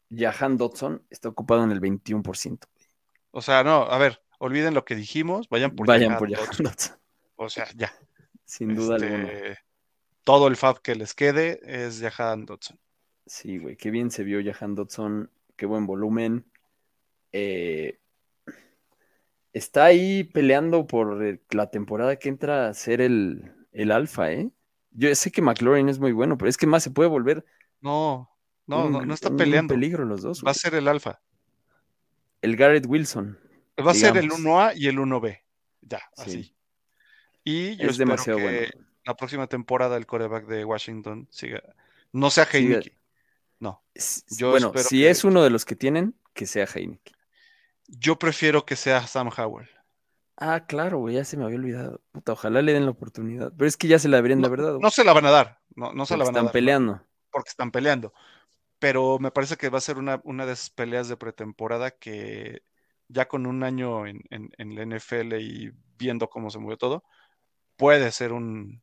Jahan 0.10 0.58
Dodson 0.58 1.06
está 1.12 1.30
ocupado 1.30 1.64
en 1.64 1.70
el 1.70 1.80
21%. 1.80 2.66
O 3.30 3.42
sea, 3.44 3.64
no, 3.64 3.84
a 3.84 4.00
ver, 4.00 4.21
olviden 4.42 4.74
lo 4.74 4.84
que 4.84 4.96
dijimos, 4.96 5.48
vayan 5.50 5.76
por 5.76 5.88
Vayan 5.88 6.18
por. 6.18 6.30
O 7.36 7.50
sea, 7.50 7.68
ya. 7.76 7.94
Sin 8.44 8.76
duda 8.76 8.96
este, 8.96 9.08
alguna. 9.08 9.58
Todo 10.24 10.48
el 10.48 10.56
fab 10.56 10.82
que 10.82 10.96
les 10.96 11.14
quede 11.14 11.60
es 11.64 12.02
Jahan 12.02 12.46
Dodson. 12.46 12.80
Sí, 13.26 13.60
güey, 13.60 13.78
qué 13.78 13.92
bien 13.92 14.12
se 14.12 14.24
vio 14.24 14.42
Jahan 14.44 14.76
Dodson, 14.76 15.32
qué 15.56 15.66
buen 15.66 15.86
volumen. 15.86 16.46
Eh, 17.32 18.00
está 19.54 19.86
ahí 19.86 20.24
peleando 20.24 20.88
por 20.88 21.24
eh, 21.24 21.40
la 21.52 21.70
temporada 21.70 22.18
que 22.18 22.30
entra 22.30 22.68
a 22.68 22.74
ser 22.74 23.00
el, 23.00 23.54
el 23.72 23.92
alfa, 23.92 24.32
¿eh? 24.32 24.50
Yo 24.92 25.14
sé 25.16 25.32
que 25.32 25.42
McLaurin 25.42 25.88
es 25.88 26.00
muy 26.00 26.12
bueno, 26.12 26.38
pero 26.38 26.50
es 26.50 26.58
que 26.58 26.68
más 26.68 26.84
se 26.84 26.92
puede 26.92 27.10
volver. 27.10 27.46
No, 27.80 28.30
no, 28.66 28.90
no, 28.90 29.14
está 29.14 29.36
peleando. 29.36 29.74
peligro 29.74 30.04
los 30.04 30.24
dos. 30.24 30.44
Va 30.46 30.52
a 30.52 30.56
ser 30.56 30.76
el 30.76 30.88
alfa. 30.88 31.22
El 32.42 32.56
Garrett 32.56 32.86
Wilson. 32.88 33.38
Va 33.82 33.92
a 33.92 33.96
ser 33.96 34.18
el 34.18 34.30
1A 34.30 34.74
y 34.76 34.88
el 34.88 34.98
1B. 34.98 35.40
Ya, 35.82 36.02
así. 36.18 36.56
Y 37.44 37.76
yo 37.78 37.90
es 37.90 37.98
demasiado 37.98 38.40
que 38.40 38.44
bueno. 38.44 38.88
la 39.04 39.16
próxima 39.16 39.48
temporada 39.48 39.98
el 39.98 40.06
coreback 40.06 40.46
de 40.46 40.64
Washington 40.66 41.28
siga. 41.32 41.62
No 42.12 42.30
sea 42.30 42.48
Heineken. 42.52 42.94
No. 43.60 43.84
bueno, 44.40 44.74
si 44.76 45.06
es 45.06 45.24
uno 45.24 45.44
de 45.44 45.50
los 45.50 45.66
que 45.66 45.76
tienen, 45.76 46.16
que 46.34 46.46
sea 46.46 46.66
Heineken. 46.66 47.16
Yo 47.88 48.18
prefiero 48.18 48.66
que 48.66 48.76
sea 48.76 49.06
Sam 49.06 49.30
Howell. 49.36 49.70
Ah, 50.38 50.66
claro, 50.66 51.00
güey, 51.00 51.16
ya 51.16 51.26
se 51.26 51.38
me 51.38 51.44
había 51.44 51.58
olvidado. 51.58 52.02
Puta, 52.12 52.32
ojalá 52.32 52.62
le 52.62 52.74
den 52.74 52.86
la 52.86 52.92
oportunidad. 52.92 53.54
Pero 53.56 53.68
es 53.68 53.78
que 53.78 53.88
ya 53.88 54.00
se 54.00 54.08
la 54.08 54.18
habrían 54.18 54.42
de 54.42 54.50
verdad. 54.50 54.78
No 54.80 54.90
se 54.90 55.04
la 55.04 55.14
van 55.14 55.26
a 55.26 55.32
dar. 55.32 55.60
No, 55.76 55.94
no 55.94 56.06
se 56.06 56.18
la 56.18 56.24
van 56.24 56.36
a 56.36 56.38
dar. 56.38 56.46
Están 56.46 56.54
peleando. 56.54 57.02
Porque 57.30 57.50
están 57.50 57.72
peleando. 57.72 58.14
pero 58.80 59.20
me 59.20 59.30
parece 59.30 59.58
que 59.58 59.70
va 59.70 59.78
a 59.78 59.82
ser 59.82 59.98
una, 60.00 60.20
una 60.24 60.46
de 60.48 60.54
esas 60.54 60.72
peleas 60.72 61.08
de 61.08 61.18
pretemporada 61.18 61.92
que 61.92 62.64
ya 63.12 63.28
con 63.28 63.46
un 63.46 63.64
año 63.64 64.08
en, 64.08 64.22
en, 64.30 64.52
en 64.58 64.76
la 64.76 64.98
NFL 64.98 65.34
y 65.40 65.72
viendo 65.98 66.30
cómo 66.30 66.50
se 66.50 66.60
mueve 66.60 66.78
todo, 66.78 67.04
puede 67.76 68.12
ser 68.12 68.32
un, 68.32 68.82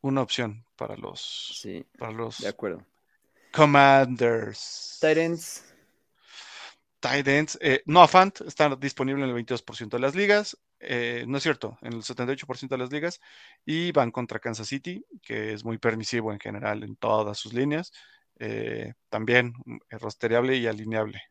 una 0.00 0.22
opción 0.22 0.64
para 0.76 0.96
los, 0.96 1.58
Sí, 1.60 1.84
para 1.98 2.12
los 2.12 2.38
de 2.38 2.48
acuerdo. 2.48 2.84
Commanders. 3.52 4.98
Titans, 5.00 5.74
Tight 7.00 7.28
ends. 7.28 7.58
Eh, 7.60 7.82
Noah 7.84 8.08
Fant 8.08 8.40
está 8.40 8.74
disponible 8.76 9.24
en 9.24 9.28
el 9.28 9.36
22% 9.36 9.90
de 9.90 9.98
las 9.98 10.14
ligas. 10.14 10.56
Eh, 10.80 11.24
no 11.28 11.36
es 11.36 11.42
cierto, 11.42 11.76
en 11.82 11.92
el 11.92 12.02
78% 12.02 12.68
de 12.68 12.78
las 12.78 12.90
ligas. 12.90 13.20
Y 13.64 13.92
van 13.92 14.10
contra 14.10 14.38
Kansas 14.38 14.68
City, 14.68 15.04
que 15.22 15.52
es 15.52 15.64
muy 15.64 15.76
permisivo 15.76 16.32
en 16.32 16.40
general 16.40 16.82
en 16.82 16.96
todas 16.96 17.38
sus 17.38 17.52
líneas. 17.52 17.92
Eh, 18.38 18.94
también 19.10 19.52
eh, 19.90 19.98
rostereable 19.98 20.56
y 20.56 20.66
alineable. 20.66 21.22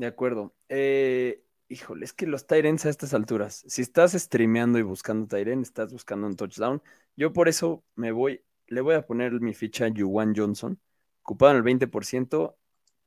De 0.00 0.06
acuerdo. 0.06 0.54
Eh, 0.70 1.44
híjole, 1.68 2.06
es 2.06 2.14
que 2.14 2.26
los 2.26 2.46
Tyrants 2.46 2.86
a 2.86 2.88
estas 2.88 3.12
alturas, 3.12 3.64
si 3.68 3.82
estás 3.82 4.12
streameando 4.12 4.78
y 4.78 4.82
buscando 4.82 5.26
Tyrant, 5.26 5.62
estás 5.62 5.92
buscando 5.92 6.26
un 6.26 6.36
touchdown. 6.36 6.82
Yo 7.16 7.34
por 7.34 7.48
eso 7.48 7.84
me 7.96 8.10
voy, 8.10 8.42
le 8.66 8.80
voy 8.80 8.94
a 8.94 9.06
poner 9.06 9.40
mi 9.40 9.52
ficha 9.52 9.84
a 9.86 9.92
Juwan 9.94 10.34
Johnson, 10.34 10.80
ocupado 11.22 11.52
en 11.52 11.58
el 11.58 11.64
20%. 11.64 12.56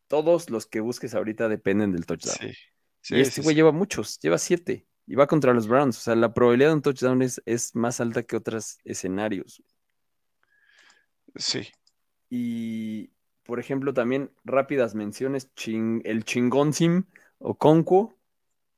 Todos 0.08 0.52
los 0.52 0.68
que 0.68 0.82
busques 0.82 1.16
ahorita 1.16 1.50
dependen 1.50 1.92
del 1.92 2.06
touchdown. 2.06 2.38
Sí. 2.38 2.48
y 2.48 2.54
Sí, 3.02 3.20
este 3.20 3.42
güey 3.42 3.54
sí. 3.54 3.58
lleva 3.58 3.72
muchos, 3.72 4.20
lleva 4.20 4.38
siete. 4.38 4.86
Y 5.08 5.16
va 5.16 5.28
contra 5.28 5.54
los 5.54 5.68
Browns. 5.68 5.98
O 5.98 6.02
sea, 6.02 6.16
la 6.16 6.34
probabilidad 6.34 6.70
de 6.70 6.76
un 6.76 6.82
touchdown 6.84 7.22
es, 7.24 7.42
es 7.46 7.76
más 7.76 8.00
alta 8.00 8.24
que 8.24 8.38
otros 8.38 8.78
escenarios. 8.86 9.62
Sí. 11.36 11.68
Y, 12.30 13.13
por 13.44 13.60
ejemplo, 13.60 13.94
también 13.94 14.32
rápidas 14.46 14.96
menciones, 14.96 15.50
el 15.66 16.24
chingón 16.24 16.74
Sim 16.74 17.04
o 17.40 17.56
Conquo, 17.56 18.16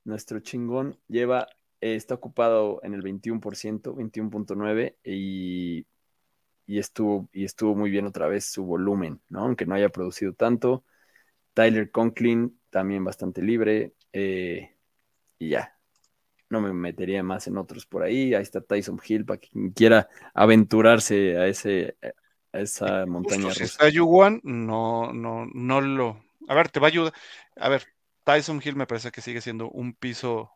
nuestro 0.03 0.39
chingón, 0.39 0.97
lleva, 1.07 1.47
eh, 1.81 1.95
está 1.95 2.15
ocupado 2.15 2.79
en 2.83 2.93
el 2.93 3.03
21%, 3.03 3.95
21.9% 3.95 4.95
y, 5.03 5.85
y, 6.65 6.79
estuvo, 6.79 7.29
y 7.31 7.45
estuvo 7.45 7.75
muy 7.75 7.91
bien 7.91 8.07
otra 8.07 8.27
vez 8.27 8.45
su 8.45 8.65
volumen, 8.65 9.21
¿no? 9.29 9.41
Aunque 9.41 9.65
no 9.65 9.75
haya 9.75 9.89
producido 9.89 10.33
tanto. 10.33 10.83
Tyler 11.53 11.91
Conklin 11.91 12.59
también 12.69 13.03
bastante 13.03 13.41
libre 13.41 13.93
eh, 14.13 14.75
y 15.39 15.49
ya. 15.49 15.77
No 16.49 16.61
me 16.61 16.73
metería 16.73 17.23
más 17.23 17.47
en 17.47 17.57
otros 17.57 17.85
por 17.85 18.03
ahí. 18.03 18.33
Ahí 18.33 18.43
está 18.43 18.61
Tyson 18.61 18.99
Hill 19.05 19.25
para 19.25 19.39
quien 19.39 19.71
quiera 19.71 20.09
aventurarse 20.33 21.37
a 21.37 21.47
ese 21.47 21.97
a 22.55 22.59
esa 22.61 23.05
montaña 23.05 23.43
Justo, 23.45 23.55
si 23.55 23.63
rusa. 23.63 23.63
está 23.63 23.89
Yuwan, 23.89 24.41
no, 24.43 25.11
no, 25.13 25.45
no 25.53 25.81
lo. 25.81 26.23
A 26.47 26.55
ver, 26.55 26.69
te 26.69 26.79
va 26.79 26.87
a 26.87 26.89
ayudar. 26.89 27.13
A 27.57 27.69
ver, 27.69 27.85
Tyson 28.23 28.61
Hill 28.63 28.75
me 28.75 28.87
parece 28.87 29.11
que 29.11 29.21
sigue 29.21 29.41
siendo 29.41 29.69
un 29.69 29.93
piso 29.93 30.51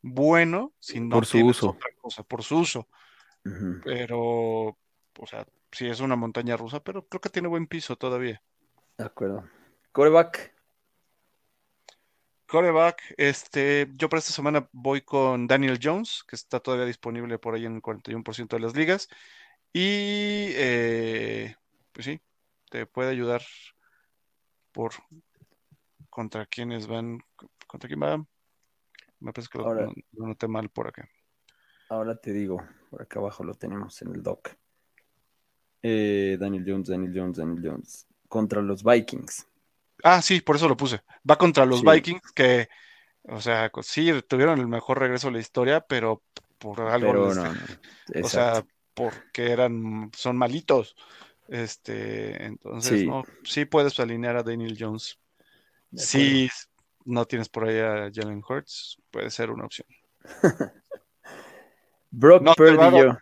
bueno 0.00 0.72
si 0.78 1.00
no 1.00 1.16
Por 1.16 1.26
su 1.26 1.38
uso. 1.44 1.70
otra 1.70 1.90
cosa, 2.00 2.22
por 2.22 2.42
su 2.42 2.58
uso. 2.58 2.88
Pero, 3.84 4.18
o 4.18 5.26
sea, 5.26 5.46
sí 5.72 5.88
es 5.88 6.00
una 6.00 6.16
montaña 6.16 6.56
rusa, 6.56 6.80
pero 6.80 7.06
creo 7.06 7.20
que 7.20 7.28
tiene 7.28 7.48
buen 7.48 7.66
piso 7.66 7.96
todavía. 7.96 8.42
De 8.98 9.04
acuerdo. 9.04 9.48
Coreback, 9.90 10.52
Coreback, 12.46 13.14
este, 13.16 13.90
yo 13.96 14.10
para 14.10 14.18
esta 14.18 14.32
semana 14.34 14.68
voy 14.72 15.00
con 15.00 15.46
Daniel 15.46 15.80
Jones, 15.82 16.22
que 16.28 16.36
está 16.36 16.60
todavía 16.60 16.84
disponible 16.84 17.38
por 17.38 17.54
ahí 17.54 17.64
en 17.64 17.76
el 17.76 17.82
41% 17.82 18.56
de 18.56 18.60
las 18.60 18.76
ligas. 18.76 19.08
Y, 19.72 20.52
eh, 20.54 21.56
pues 21.92 22.04
sí, 22.04 22.20
te 22.70 22.86
puede 22.86 23.10
ayudar 23.10 23.42
por 24.72 24.92
contra 26.10 26.44
quienes 26.46 26.86
van, 26.86 27.18
contra 27.66 27.88
quién 27.88 28.02
va. 28.02 28.18
Me 29.20 29.32
parece 29.32 29.48
que 29.50 29.58
lo, 29.58 29.66
Ahora- 29.66 29.86
lo- 30.12 30.26
noté 30.26 30.46
mal 30.48 30.68
por 30.68 30.88
acá. 30.88 31.08
ahora 31.88 32.16
te 32.16 32.32
digo, 32.32 32.62
por 32.90 33.02
acá 33.02 33.18
abajo 33.20 33.44
lo 33.44 33.54
tenemos 33.54 34.00
en 34.02 34.14
el 34.14 34.22
doc. 34.22 34.50
Eh, 35.82 36.36
Daniel 36.38 36.64
Jones, 36.66 36.88
Daniel 36.88 37.12
Jones, 37.14 37.36
Daniel 37.38 37.62
Jones. 37.70 38.06
Contra 38.28 38.62
los 38.62 38.82
Vikings. 38.84 39.46
Ah, 40.04 40.20
sí, 40.22 40.40
por 40.40 40.56
eso 40.56 40.68
lo 40.68 40.76
puse. 40.76 41.00
Va 41.28 41.36
contra 41.36 41.64
los 41.66 41.80
Sí. 41.80 41.86
Vikings 41.86 42.32
que, 42.32 42.68
o 43.24 43.40
sea, 43.40 43.70
sí, 43.82 44.10
tuvieron 44.28 44.58
el 44.58 44.66
mejor 44.68 44.98
regreso 45.00 45.28
de 45.28 45.34
la 45.34 45.40
historia, 45.40 45.80
pero 45.80 46.22
por 46.58 46.80
algo 46.82 47.12
Pero 47.12 47.26
les- 47.28 47.36
no, 47.36 47.44
no. 47.52 48.26
O 48.26 48.28
sea. 48.28 48.64
Porque 48.94 49.50
eran, 49.52 50.10
son 50.16 50.36
malitos. 50.36 50.96
Este, 51.48 52.44
entonces, 52.44 53.00
Sí. 53.00 53.06
no, 53.06 53.24
sí 53.44 53.64
puedes 53.64 53.98
alinear 54.00 54.36
a 54.36 54.42
Daniel 54.42 54.76
Jones. 54.78 55.18
Si 55.94 56.48
no 57.04 57.24
tienes 57.26 57.48
por 57.48 57.64
ahí 57.68 57.78
a 57.78 58.10
Jalen 58.14 58.42
Hurts, 58.48 58.98
puede 59.10 59.30
ser 59.30 59.50
una 59.50 59.66
opción. 59.66 59.86
Brock 62.10 62.42
No 62.42 62.54
Purdy 62.54 62.76
dar- 62.76 62.92
yo. 62.94 63.18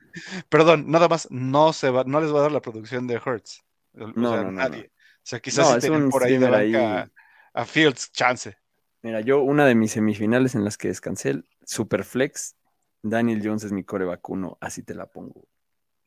Perdón, 0.49 0.91
nada 0.91 1.09
más, 1.09 1.29
no 1.31 1.73
se 1.73 1.91
va, 1.91 2.05
no 2.05 2.21
les 2.21 2.33
va 2.35 2.41
a 2.41 2.43
dar 2.43 2.53
la 2.53 2.61
producción 2.61 3.07
de 3.07 3.17
Hurts. 3.25 3.63
O 3.95 4.09
No, 4.15 4.33
sea, 4.33 4.43
no, 4.43 4.45
no, 4.45 4.53
nadie. 4.53 4.91
O 4.93 5.23
sea, 5.23 5.41
quizás 5.41 5.75
si 5.75 5.81
tienen 5.81 6.11
por 6.11 6.25
ahí 6.25 6.39
de 6.39 6.47
ahí. 6.49 6.73
banca 6.73 7.11
a, 7.55 7.61
a 7.63 7.65
Fields, 7.65 8.11
chance. 8.13 8.57
Mira, 9.03 9.21
yo 9.21 9.41
una 9.43 9.65
de 9.67 9.75
mis 9.75 9.93
semifinales 9.93 10.55
en 10.55 10.65
las 10.65 10.77
que 10.77 10.89
descansé, 10.89 11.43
Superflex, 11.65 12.57
Daniel 13.03 13.41
Jones 13.43 13.65
es 13.65 13.73
mi 13.73 13.85
coreback 13.85 14.29
uno, 14.29 14.59
así 14.61 14.83
te 14.83 14.95
la 14.95 15.07
pongo. 15.07 15.45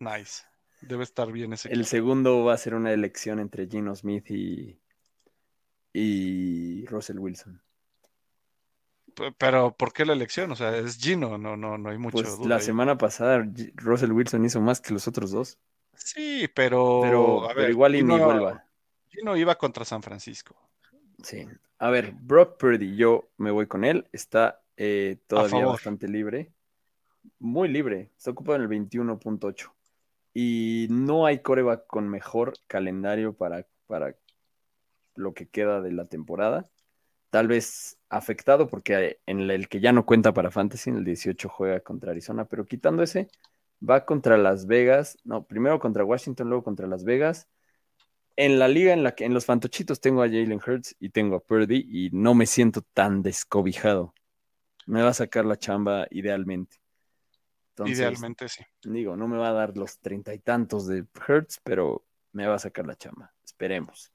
Nice. 0.03 0.43
Debe 0.81 1.03
estar 1.03 1.31
bien 1.31 1.53
ese 1.53 1.69
El 1.69 1.81
equipo. 1.81 1.89
segundo 1.89 2.43
va 2.43 2.53
a 2.53 2.57
ser 2.57 2.75
una 2.75 2.91
elección 2.91 3.39
entre 3.39 3.67
Gino 3.67 3.95
Smith 3.95 4.29
y, 4.31 4.79
y 5.93 6.85
Russell 6.87 7.19
Wilson. 7.19 7.61
Pero, 9.37 9.75
¿por 9.77 9.93
qué 9.93 10.05
la 10.05 10.13
elección? 10.13 10.51
O 10.51 10.55
sea, 10.55 10.75
es 10.75 10.97
Gino, 10.97 11.37
no, 11.37 11.55
no, 11.55 11.77
no 11.77 11.89
hay 11.89 11.97
mucho 11.99 12.17
Pues 12.17 12.37
duda 12.37 12.49
la 12.49 12.55
ahí. 12.55 12.61
semana 12.63 12.97
pasada 12.97 13.45
Russell 13.75 14.11
Wilson 14.11 14.43
hizo 14.45 14.59
más 14.59 14.81
que 14.81 14.93
los 14.93 15.07
otros 15.07 15.31
dos, 15.31 15.59
Sí, 15.95 16.49
pero, 16.55 17.01
pero, 17.03 17.43
a 17.45 17.49
pero 17.49 17.61
ver, 17.61 17.69
igual 17.69 17.95
y 17.95 18.03
ni 18.03 18.13
Gino- 18.13 18.25
vuelva. 18.25 18.65
Gino 19.09 19.37
iba 19.37 19.55
contra 19.55 19.85
San 19.85 20.01
Francisco. 20.01 20.55
Sí. 21.21 21.47
A 21.77 21.89
ver, 21.91 22.13
Brock 22.19 22.57
Purdy, 22.57 22.95
yo 22.95 23.29
me 23.37 23.51
voy 23.51 23.67
con 23.67 23.83
él. 23.85 24.09
Está 24.11 24.63
eh, 24.75 25.17
todavía 25.27 25.67
bastante 25.67 26.07
libre. 26.07 26.51
Muy 27.37 27.67
libre. 27.69 28.09
Está 28.17 28.31
ocupado 28.31 28.55
en 28.55 28.61
el 28.63 28.67
21.8. 28.69 29.71
Y 30.33 30.87
no 30.89 31.25
hay 31.25 31.39
coreback 31.39 31.85
con 31.87 32.09
mejor 32.09 32.53
calendario 32.67 33.33
para, 33.33 33.67
para 33.87 34.15
lo 35.15 35.33
que 35.33 35.47
queda 35.47 35.81
de 35.81 35.91
la 35.91 36.05
temporada. 36.05 36.69
Tal 37.29 37.47
vez 37.47 37.97
afectado 38.09 38.67
porque 38.67 39.19
en 39.25 39.49
el 39.49 39.67
que 39.67 39.79
ya 39.79 39.91
no 39.91 40.05
cuenta 40.05 40.33
para 40.33 40.51
Fantasy, 40.51 40.89
en 40.91 40.97
el 40.97 41.05
18 41.05 41.49
juega 41.49 41.79
contra 41.81 42.11
Arizona, 42.11 42.45
pero 42.45 42.65
quitando 42.65 43.03
ese, 43.03 43.27
va 43.87 44.05
contra 44.05 44.37
Las 44.37 44.67
Vegas. 44.67 45.17
No, 45.23 45.45
primero 45.45 45.79
contra 45.79 46.05
Washington, 46.05 46.49
luego 46.49 46.63
contra 46.63 46.87
Las 46.87 47.03
Vegas. 47.03 47.49
En 48.35 48.59
la 48.59 48.67
liga, 48.67 48.93
en 48.93 49.03
la 49.03 49.13
que 49.15 49.25
en 49.25 49.33
los 49.33 49.45
fantochitos 49.45 50.01
tengo 50.01 50.23
a 50.23 50.27
Jalen 50.27 50.59
Hurts 50.65 50.95
y 50.99 51.09
tengo 51.09 51.35
a 51.35 51.39
Purdy 51.39 51.85
y 51.87 52.09
no 52.11 52.33
me 52.33 52.47
siento 52.47 52.81
tan 52.93 53.21
descobijado. 53.21 54.13
Me 54.87 55.01
va 55.03 55.09
a 55.09 55.13
sacar 55.13 55.45
la 55.45 55.57
chamba 55.57 56.07
idealmente. 56.11 56.82
Entonces, 57.73 57.97
Idealmente 57.97 58.47
sí. 58.49 58.63
digo, 58.83 59.15
no 59.15 59.27
me 59.27 59.37
va 59.37 59.49
a 59.49 59.53
dar 59.53 59.75
los 59.75 59.97
treinta 59.99 60.31
y 60.31 60.39
tantos 60.39 60.85
de 60.85 61.07
Hurts, 61.27 61.59
pero 61.63 62.05
me 62.31 62.45
va 62.45 62.55
a 62.55 62.59
sacar 62.59 62.85
la 62.85 62.95
chamba. 62.95 63.33
Esperemos. 63.43 64.13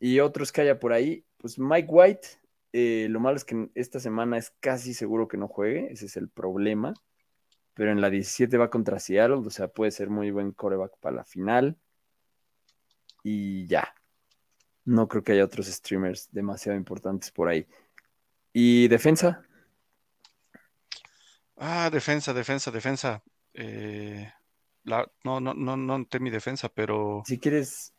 Y 0.00 0.18
otros 0.18 0.50
que 0.50 0.62
haya 0.62 0.80
por 0.80 0.92
ahí, 0.92 1.24
pues 1.36 1.60
Mike 1.60 1.88
White, 1.88 2.28
eh, 2.72 3.06
lo 3.08 3.20
malo 3.20 3.36
es 3.36 3.44
que 3.44 3.70
esta 3.76 4.00
semana 4.00 4.36
es 4.36 4.50
casi 4.58 4.94
seguro 4.94 5.28
que 5.28 5.36
no 5.36 5.46
juegue, 5.46 5.92
ese 5.92 6.06
es 6.06 6.16
el 6.16 6.28
problema. 6.28 6.92
Pero 7.74 7.92
en 7.92 8.00
la 8.00 8.10
17 8.10 8.56
va 8.58 8.68
contra 8.68 8.98
Seattle, 8.98 9.46
o 9.46 9.50
sea, 9.50 9.68
puede 9.68 9.92
ser 9.92 10.10
muy 10.10 10.32
buen 10.32 10.50
coreback 10.50 10.98
para 10.98 11.16
la 11.16 11.24
final. 11.24 11.76
Y 13.22 13.66
ya. 13.66 13.94
No 14.84 15.06
creo 15.06 15.22
que 15.22 15.32
haya 15.32 15.44
otros 15.44 15.66
streamers 15.66 16.28
demasiado 16.32 16.76
importantes 16.76 17.30
por 17.30 17.48
ahí. 17.48 17.66
¿Y 18.52 18.88
defensa? 18.88 19.45
Ah, 21.56 21.90
defensa, 21.90 22.32
defensa, 22.34 22.70
defensa. 22.70 23.22
Eh, 23.54 24.30
la, 24.84 25.10
no, 25.24 25.40
no, 25.40 25.54
no, 25.54 25.76
no 25.76 25.98
noté 25.98 26.20
mi 26.20 26.30
defensa, 26.30 26.68
pero 26.68 27.24
Si 27.24 27.38
quieres, 27.38 27.94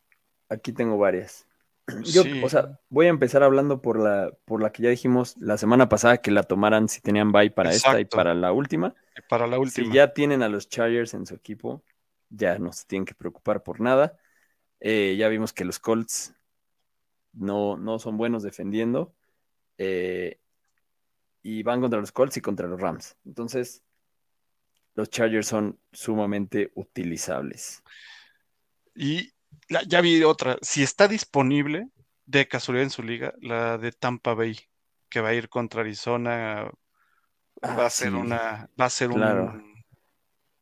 aquí 0.48 0.72
tengo 0.72 0.98
varias. 0.98 1.46
Yo, 2.04 2.22
sí. 2.22 2.40
o 2.42 2.48
sea, 2.48 2.78
voy 2.88 3.06
a 3.06 3.10
empezar 3.10 3.42
hablando 3.42 3.80
por 3.82 3.98
la, 3.98 4.32
por 4.44 4.62
la 4.62 4.70
que 4.72 4.82
ya 4.82 4.90
dijimos 4.90 5.36
la 5.38 5.56
semana 5.58 5.88
pasada 5.88 6.18
que 6.18 6.30
la 6.30 6.42
tomaran 6.42 6.88
si 6.88 7.00
tenían 7.00 7.32
bye 7.32 7.50
para 7.50 7.72
esta 7.72 8.00
y 8.00 8.04
para 8.04 8.34
la 8.34 8.52
última. 8.52 8.94
para 9.28 9.46
la 9.46 9.58
Si 9.58 9.60
última. 9.60 9.94
ya 9.94 10.12
tienen 10.12 10.42
a 10.42 10.48
los 10.48 10.68
Chargers 10.68 11.14
en 11.14 11.26
su 11.26 11.34
equipo, 11.34 11.82
ya 12.30 12.58
no 12.58 12.72
se 12.72 12.86
tienen 12.86 13.06
que 13.06 13.14
preocupar 13.14 13.62
por 13.62 13.80
nada. 13.80 14.18
Eh, 14.80 15.16
ya 15.18 15.28
vimos 15.28 15.52
que 15.52 15.64
los 15.64 15.78
Colts 15.78 16.34
no, 17.32 17.76
no 17.76 17.98
son 17.98 18.16
buenos 18.16 18.42
defendiendo. 18.42 19.14
eh, 19.78 20.38
y 21.42 21.62
van 21.62 21.80
contra 21.80 22.00
los 22.00 22.12
Colts 22.12 22.36
y 22.36 22.40
contra 22.40 22.66
los 22.66 22.80
Rams. 22.80 23.16
Entonces, 23.24 23.82
los 24.94 25.10
Chargers 25.10 25.46
son 25.46 25.78
sumamente 25.92 26.72
utilizables. 26.74 27.82
Y 28.94 29.32
La- 29.70 29.82
ya 29.82 30.00
vi 30.00 30.22
otra. 30.24 30.58
Si 30.62 30.82
está 30.82 31.08
disponible 31.08 31.88
de 32.26 32.46
casualidad 32.48 32.84
en 32.84 32.90
su 32.90 33.02
liga, 33.02 33.34
la 33.40 33.78
de 33.78 33.92
Tampa 33.92 34.34
Bay, 34.34 34.58
que 35.08 35.20
va 35.20 35.28
a 35.30 35.34
ir 35.34 35.48
contra 35.48 35.80
Arizona, 35.82 36.64
va 36.64 36.70
Ah, 37.62 37.86
a 37.86 37.90
ser 37.90 38.10
sí, 38.10 38.16
una, 38.16 38.68
va 38.78 38.84
a 38.86 38.90
ser 38.90 39.10
claro. 39.10 39.44
un 39.52 39.74
Tampa 39.78 39.84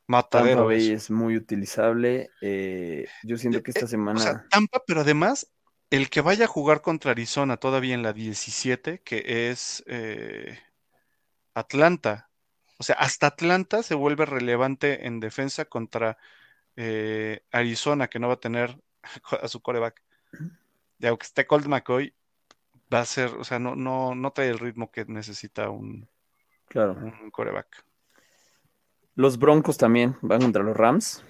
matadero. 0.06 0.66
Bay 0.66 0.86
eso. 0.86 0.94
es 0.94 1.10
muy 1.10 1.36
utilizable. 1.36 2.30
eh, 2.40 3.06
yo 3.24 3.36
siento 3.36 3.62
que 3.62 3.70
Eh, 3.70 3.74
esta 3.74 3.86
eh, 3.86 3.88
semana. 3.88 4.18
O 4.18 4.22
sea, 4.22 4.46
Tampa, 4.50 4.82
pero 4.86 5.00
además, 5.00 5.50
el 5.90 6.10
que 6.10 6.20
vaya 6.20 6.46
a 6.46 6.48
jugar 6.48 6.82
contra 6.82 7.12
Arizona 7.12 7.56
todavía 7.56 7.94
en 7.94 8.02
la 8.02 8.12
17, 8.12 9.02
que 9.02 9.50
es 9.50 9.84
eh, 9.86 10.58
Atlanta. 11.54 12.30
O 12.78 12.82
sea, 12.82 12.96
hasta 12.96 13.28
Atlanta 13.28 13.82
se 13.82 13.94
vuelve 13.94 14.26
relevante 14.26 15.06
en 15.06 15.20
defensa 15.20 15.64
contra 15.64 16.18
eh, 16.76 17.40
Arizona, 17.52 18.08
que 18.08 18.18
no 18.18 18.28
va 18.28 18.34
a 18.34 18.40
tener 18.40 18.78
a 19.42 19.48
su 19.48 19.60
coreback. 19.60 20.02
Y 20.98 21.06
aunque 21.06 21.26
esté 21.26 21.46
Colt 21.46 21.66
McCoy, 21.66 22.14
va 22.92 23.00
a 23.00 23.04
ser, 23.04 23.30
o 23.34 23.44
sea, 23.44 23.58
no, 23.58 23.76
no, 23.76 24.14
no 24.14 24.32
trae 24.32 24.48
el 24.48 24.58
ritmo 24.58 24.90
que 24.90 25.04
necesita 25.06 25.70
un, 25.70 26.08
claro. 26.68 26.92
un 26.92 27.30
coreback. 27.30 27.84
Los 29.14 29.38
Broncos 29.38 29.78
también 29.78 30.16
van 30.20 30.42
contra 30.42 30.62
los 30.62 30.76
Rams. 30.76 31.24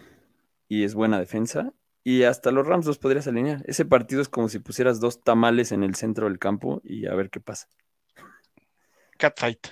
Y 0.68 0.82
es 0.82 0.94
buena 0.94 1.20
defensa. 1.20 1.72
Y 2.08 2.22
hasta 2.22 2.52
los 2.52 2.64
Rams 2.64 2.86
los 2.86 2.98
podrías 2.98 3.26
alinear. 3.26 3.64
Ese 3.66 3.84
partido 3.84 4.22
es 4.22 4.28
como 4.28 4.48
si 4.48 4.60
pusieras 4.60 5.00
dos 5.00 5.24
tamales 5.24 5.72
en 5.72 5.82
el 5.82 5.96
centro 5.96 6.28
del 6.28 6.38
campo 6.38 6.80
y 6.84 7.06
a 7.06 7.14
ver 7.16 7.30
qué 7.30 7.40
pasa. 7.40 7.66
Catfight. 9.18 9.66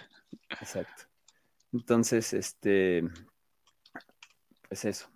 Exacto. 0.60 1.04
Entonces, 1.72 2.32
este, 2.32 3.04
pues 4.66 4.84
eso. 4.84 5.08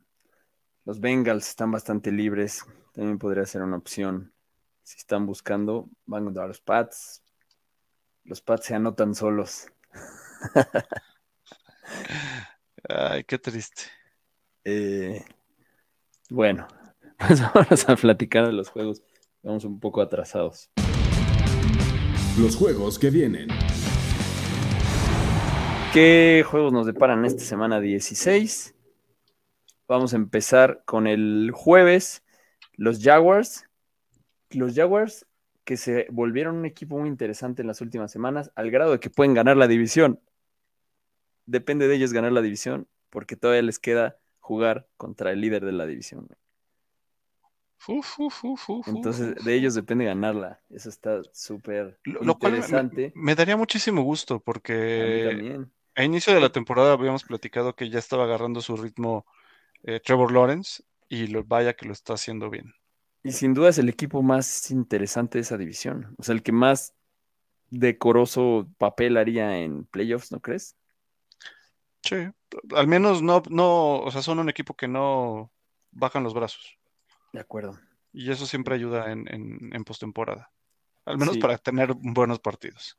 Los 0.85 1.01
Bengals 1.01 1.49
están 1.49 1.73
bastante 1.73 2.13
libres. 2.13 2.65
También 2.93 3.19
podría 3.19 3.47
ser 3.47 3.63
una 3.63 3.79
opción. 3.79 4.33
Si 4.85 4.99
están 4.99 5.27
buscando, 5.27 5.91
van 6.07 6.25
contra 6.25 6.47
los 6.47 6.61
Pats. 6.61 7.25
Los 8.23 8.41
Pats 8.43 8.67
se 8.67 8.77
anotan 8.77 9.17
solos. 9.17 9.67
Ay, 12.89 13.25
qué 13.25 13.41
triste. 13.41 13.83
Eh, 14.63 15.25
bueno, 16.31 16.69
pues 17.19 17.43
vamos 17.55 17.89
a 17.89 17.97
platicar 17.97 18.47
de 18.47 18.53
los 18.53 18.69
juegos. 18.71 19.03
Vamos 19.43 19.65
un 19.65 19.79
poco 19.81 20.01
atrasados. 20.01 20.71
Los 22.39 22.57
juegos 22.57 22.99
que 22.99 23.11
vienen. 23.11 23.49
¿Qué 25.93 26.45
juegos 26.47 26.73
nos 26.73 26.87
deparan 26.87 27.25
esta 27.25 27.43
semana 27.43 27.81
16? 27.81 28.75
Vamos 29.87 30.13
a 30.13 30.17
empezar 30.17 30.83
con 30.85 31.07
el 31.07 31.51
jueves. 31.53 32.23
Los 32.75 33.03
Jaguars. 33.03 33.65
Los 34.51 34.75
Jaguars 34.75 35.27
que 35.69 35.77
se 35.77 36.07
volvieron 36.11 36.57
un 36.57 36.65
equipo 36.65 36.99
muy 36.99 37.11
interesante 37.11 37.61
en 37.61 37.69
las 37.69 37.83
últimas 37.83 38.11
semanas, 38.11 38.51
al 38.55 38.71
grado 38.71 38.93
de 38.93 39.01
que 39.01 39.11
pueden 39.11 39.35
ganar 39.35 39.59
la 39.59 39.69
división. 39.69 40.19
Depende 41.45 41.89
de 41.89 41.97
ellos 41.97 42.15
ganar 42.15 42.33
la 42.33 42.41
división, 42.41 42.89
porque 43.11 43.37
todavía 43.37 43.61
les 43.61 43.79
queda 43.79 44.17
jugar 44.41 44.89
contra 44.97 45.31
el 45.31 45.43
líder 45.43 45.67
de 45.67 45.73
la 45.73 45.85
división. 45.85 46.27
Uf, 47.89 48.19
uf, 48.21 48.45
uf, 48.45 48.69
uf, 48.71 48.87
Entonces, 48.87 49.35
de 49.45 49.55
ellos 49.55 49.75
depende 49.75 50.05
ganarla. 50.05 50.61
Eso 50.71 50.89
está 50.89 51.21
súper 51.33 52.01
Lo, 52.05 52.23
lo 52.25 52.39
cual 52.39 52.55
me- 52.57 52.69
interesante. 52.69 53.13
me, 53.15 53.23
me 53.23 53.35
daría 53.35 53.57
muchísimo 53.57 54.03
gusto 54.03 54.41
porque 54.41 55.45
a 55.95 56.05
inicio 56.05 56.35
de 56.35 56.41
la 56.41 56.51
temporada 56.53 56.93
habíamos 56.95 57.25
platicado 57.25 57.75
que 57.75 57.91
ya 57.91 57.99
estaba 57.99 58.25
agarrando 58.25 58.61
su 58.61 58.77
ritmo 58.77 59.27
eh, 59.85 60.01
Trevor 60.01 60.33
Lawrence 60.33 60.85
y 61.09 61.29
lo, 61.29 61.45
vaya 61.45 61.75
que 61.75 61.87
lo 61.87 61.93
está 61.93 62.15
haciendo 62.15 62.51
bien. 62.51 62.75
Y 63.23 63.33
sin 63.33 63.55
duda 63.55 63.69
es 63.71 63.79
el 63.79 63.89
equipo 63.89 64.23
más 64.23 64.71
interesante 64.71 65.39
de 65.39 65.43
esa 65.43 65.57
división. 65.59 66.15
O 66.19 66.23
sea, 66.23 66.35
el 66.35 66.43
que 66.43 66.53
más 66.53 66.95
decoroso 67.71 68.69
papel 68.79 69.17
haría 69.17 69.59
en 69.59 69.85
playoffs, 69.87 70.33
¿no 70.33 70.41
crees? 70.41 70.77
Sí, 72.03 72.17
al 72.77 72.87
menos 72.89 73.23
no, 73.23 73.43
no, 73.51 73.99
o 74.01 74.11
sea, 74.11 74.23
son 74.23 74.39
un 74.39 74.49
equipo 74.49 74.75
que 74.77 74.89
no 74.89 75.53
bajan 75.91 76.25
los 76.25 76.35
brazos 76.35 76.78
De 77.33 77.41
acuerdo. 77.41 77.79
y 78.13 78.31
eso 78.31 78.47
siempre 78.47 78.75
ayuda 78.75 79.13
en, 79.13 79.27
en, 79.33 79.71
en 79.75 79.85
postemporada, 79.85 80.51
al 81.05 81.19
menos 81.19 81.35
Sí. 81.35 81.41
para 81.41 81.59
tener 81.59 81.93
buenos 81.95 82.41
partidos. 82.41 82.99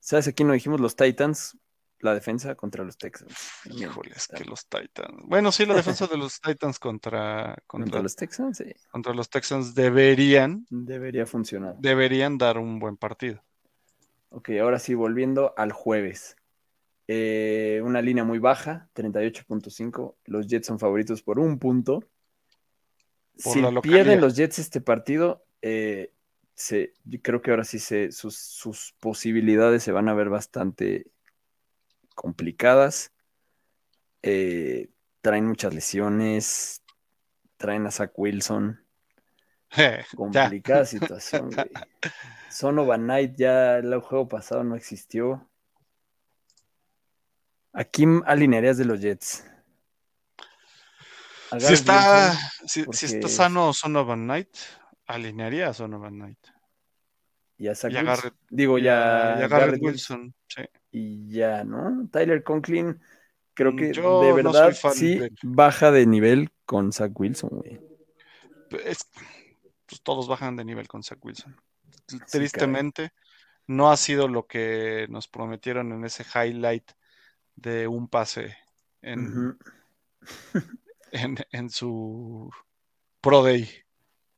¿Sabes 0.00 0.28
aquí 0.28 0.44
no 0.44 0.52
dijimos 0.52 0.80
los 0.80 0.96
Titans? 0.96 1.58
La 2.00 2.12
defensa 2.12 2.54
contra 2.54 2.84
los 2.84 2.98
Texans. 2.98 3.34
Híjole, 3.70 4.12
es 4.14 4.28
que 4.28 4.44
los 4.44 4.66
Titans. 4.68 5.22
Bueno, 5.24 5.50
sí, 5.50 5.64
la 5.64 5.74
defensa 5.74 6.06
de 6.08 6.18
los 6.18 6.38
Titans 6.40 6.78
contra, 6.78 7.56
Contra 7.66 7.84
contra, 7.84 8.02
los 8.02 8.14
Texans, 8.14 8.58
sí. 8.58 8.64
contra 8.90 9.14
los 9.14 9.30
Texans 9.30 9.74
deberían, 9.74 10.66
Debería 10.68 11.24
funcionar. 11.24 11.76
deberían 11.78 12.36
dar 12.36 12.58
un 12.58 12.78
buen 12.78 12.96
partido. 12.98 13.42
Ok, 14.28 14.50
ahora 14.60 14.78
sí, 14.78 14.94
volviendo 14.94 15.54
al 15.56 15.72
jueves. 15.72 16.36
Eh, 17.08 17.80
una 17.84 18.02
línea 18.02 18.24
muy 18.24 18.38
baja, 18.38 18.90
38.5. 18.94 20.16
Los 20.24 20.46
Jets 20.46 20.66
son 20.66 20.78
favoritos 20.78 21.22
por 21.22 21.38
un 21.38 21.58
punto. 21.58 22.02
Si 23.36 23.60
pierden 23.82 24.20
los 24.20 24.36
Jets 24.36 24.58
este 24.58 24.80
partido, 24.80 25.44
eh, 25.62 26.12
se, 26.54 26.92
yo 27.04 27.20
creo 27.20 27.42
que 27.42 27.50
ahora 27.50 27.64
sí 27.64 27.78
se, 27.78 28.12
sus, 28.12 28.36
sus 28.36 28.94
posibilidades 29.00 29.82
se 29.82 29.92
van 29.92 30.08
a 30.08 30.14
ver 30.14 30.28
bastante 30.28 31.06
complicadas. 32.14 33.12
Eh, 34.22 34.88
traen 35.20 35.46
muchas 35.46 35.74
lesiones, 35.74 36.82
traen 37.56 37.86
a 37.86 37.90
Zach 37.90 38.12
Wilson. 38.16 38.80
Complicada 40.16 40.84
situación, 40.84 41.50
güey. 41.50 41.70
Sonovan 42.50 43.02
Knight 43.02 43.34
ya 43.36 43.78
el 43.78 43.98
juego 44.00 44.28
pasado 44.28 44.62
no 44.62 44.76
existió. 44.76 45.48
¿A 47.72 47.82
quién 47.82 48.22
alinearías 48.26 48.78
de 48.78 48.84
los 48.84 49.00
Jets? 49.00 49.44
¿A 51.56 51.60
si 51.60 51.74
está, 51.74 51.94
Wilson? 51.94 52.38
si, 52.60 52.68
si 52.80 52.84
porque 52.84 53.06
está 53.06 53.26
es- 53.26 53.34
sano 53.36 53.72
Sonovan 53.72 54.24
Knight, 54.24 54.48
alinearía 55.06 55.68
a 55.68 55.74
Sonovan 55.74 56.14
Knight. 56.14 56.38
y 57.56 57.68
a 57.68 57.74
Zach 57.74 57.92
y 57.92 57.96
a 57.96 58.00
Wilson? 58.00 58.16
Garrett- 58.16 58.38
Digo, 58.50 58.78
ya 58.78 59.36
y 59.38 59.42
a 59.42 59.48
Garrett 59.48 59.82
Wilson, 59.82 60.34
sí. 60.48 60.62
Y 60.90 61.28
ya, 61.28 61.64
¿no? 61.64 62.08
Tyler 62.10 62.42
Conklin, 62.42 63.00
creo 63.54 63.72
Mm, 63.72 63.76
que 63.76 63.92
yo 63.92 64.20
de 64.22 64.32
verdad 64.32 64.72
sí 64.72 65.18
de 65.18 65.30
baja 65.42 65.90
de 65.90 66.06
nivel 66.06 66.50
con 66.66 66.92
Zach 66.92 67.12
Wilson, 67.14 67.50
güey. 67.52 67.80
Es- 68.84 69.08
pues 69.86 70.02
todos 70.02 70.26
bajan 70.28 70.56
de 70.56 70.64
nivel 70.64 70.88
con 70.88 71.02
Zach 71.02 71.18
Wilson. 71.24 71.56
Tristemente, 72.30 73.12
no 73.66 73.90
ha 73.90 73.96
sido 73.96 74.28
lo 74.28 74.46
que 74.46 75.06
nos 75.10 75.28
prometieron 75.28 75.92
en 75.92 76.04
ese 76.04 76.24
highlight 76.24 76.90
de 77.56 77.86
un 77.86 78.08
pase 78.08 78.56
en. 79.02 79.58
en, 81.14 81.36
en 81.52 81.70
su 81.70 82.50
Pro 83.20 83.42
Day. 83.42 83.68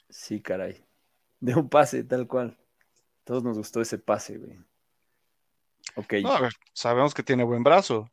Sí, 0.08 0.40
caray. 0.40 0.84
De 1.40 1.54
un 1.54 1.68
pase, 1.68 2.04
tal 2.04 2.26
cual. 2.26 2.56
Todos 3.24 3.42
nos 3.42 3.58
gustó 3.58 3.80
ese 3.80 3.98
pase, 3.98 4.38
güey. 4.38 4.56
Ok. 5.96 6.14
No, 6.22 6.32
a 6.32 6.40
ver, 6.40 6.52
sabemos 6.72 7.12
que 7.14 7.22
tiene 7.22 7.44
buen 7.44 7.62
brazo. 7.62 8.10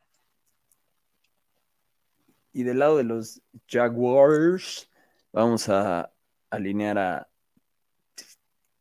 Y 2.51 2.63
del 2.63 2.79
lado 2.79 2.97
de 2.97 3.03
los 3.03 3.41
Jaguars, 3.67 4.89
vamos 5.31 5.69
a 5.69 6.11
alinear 6.49 6.97
a. 6.97 7.27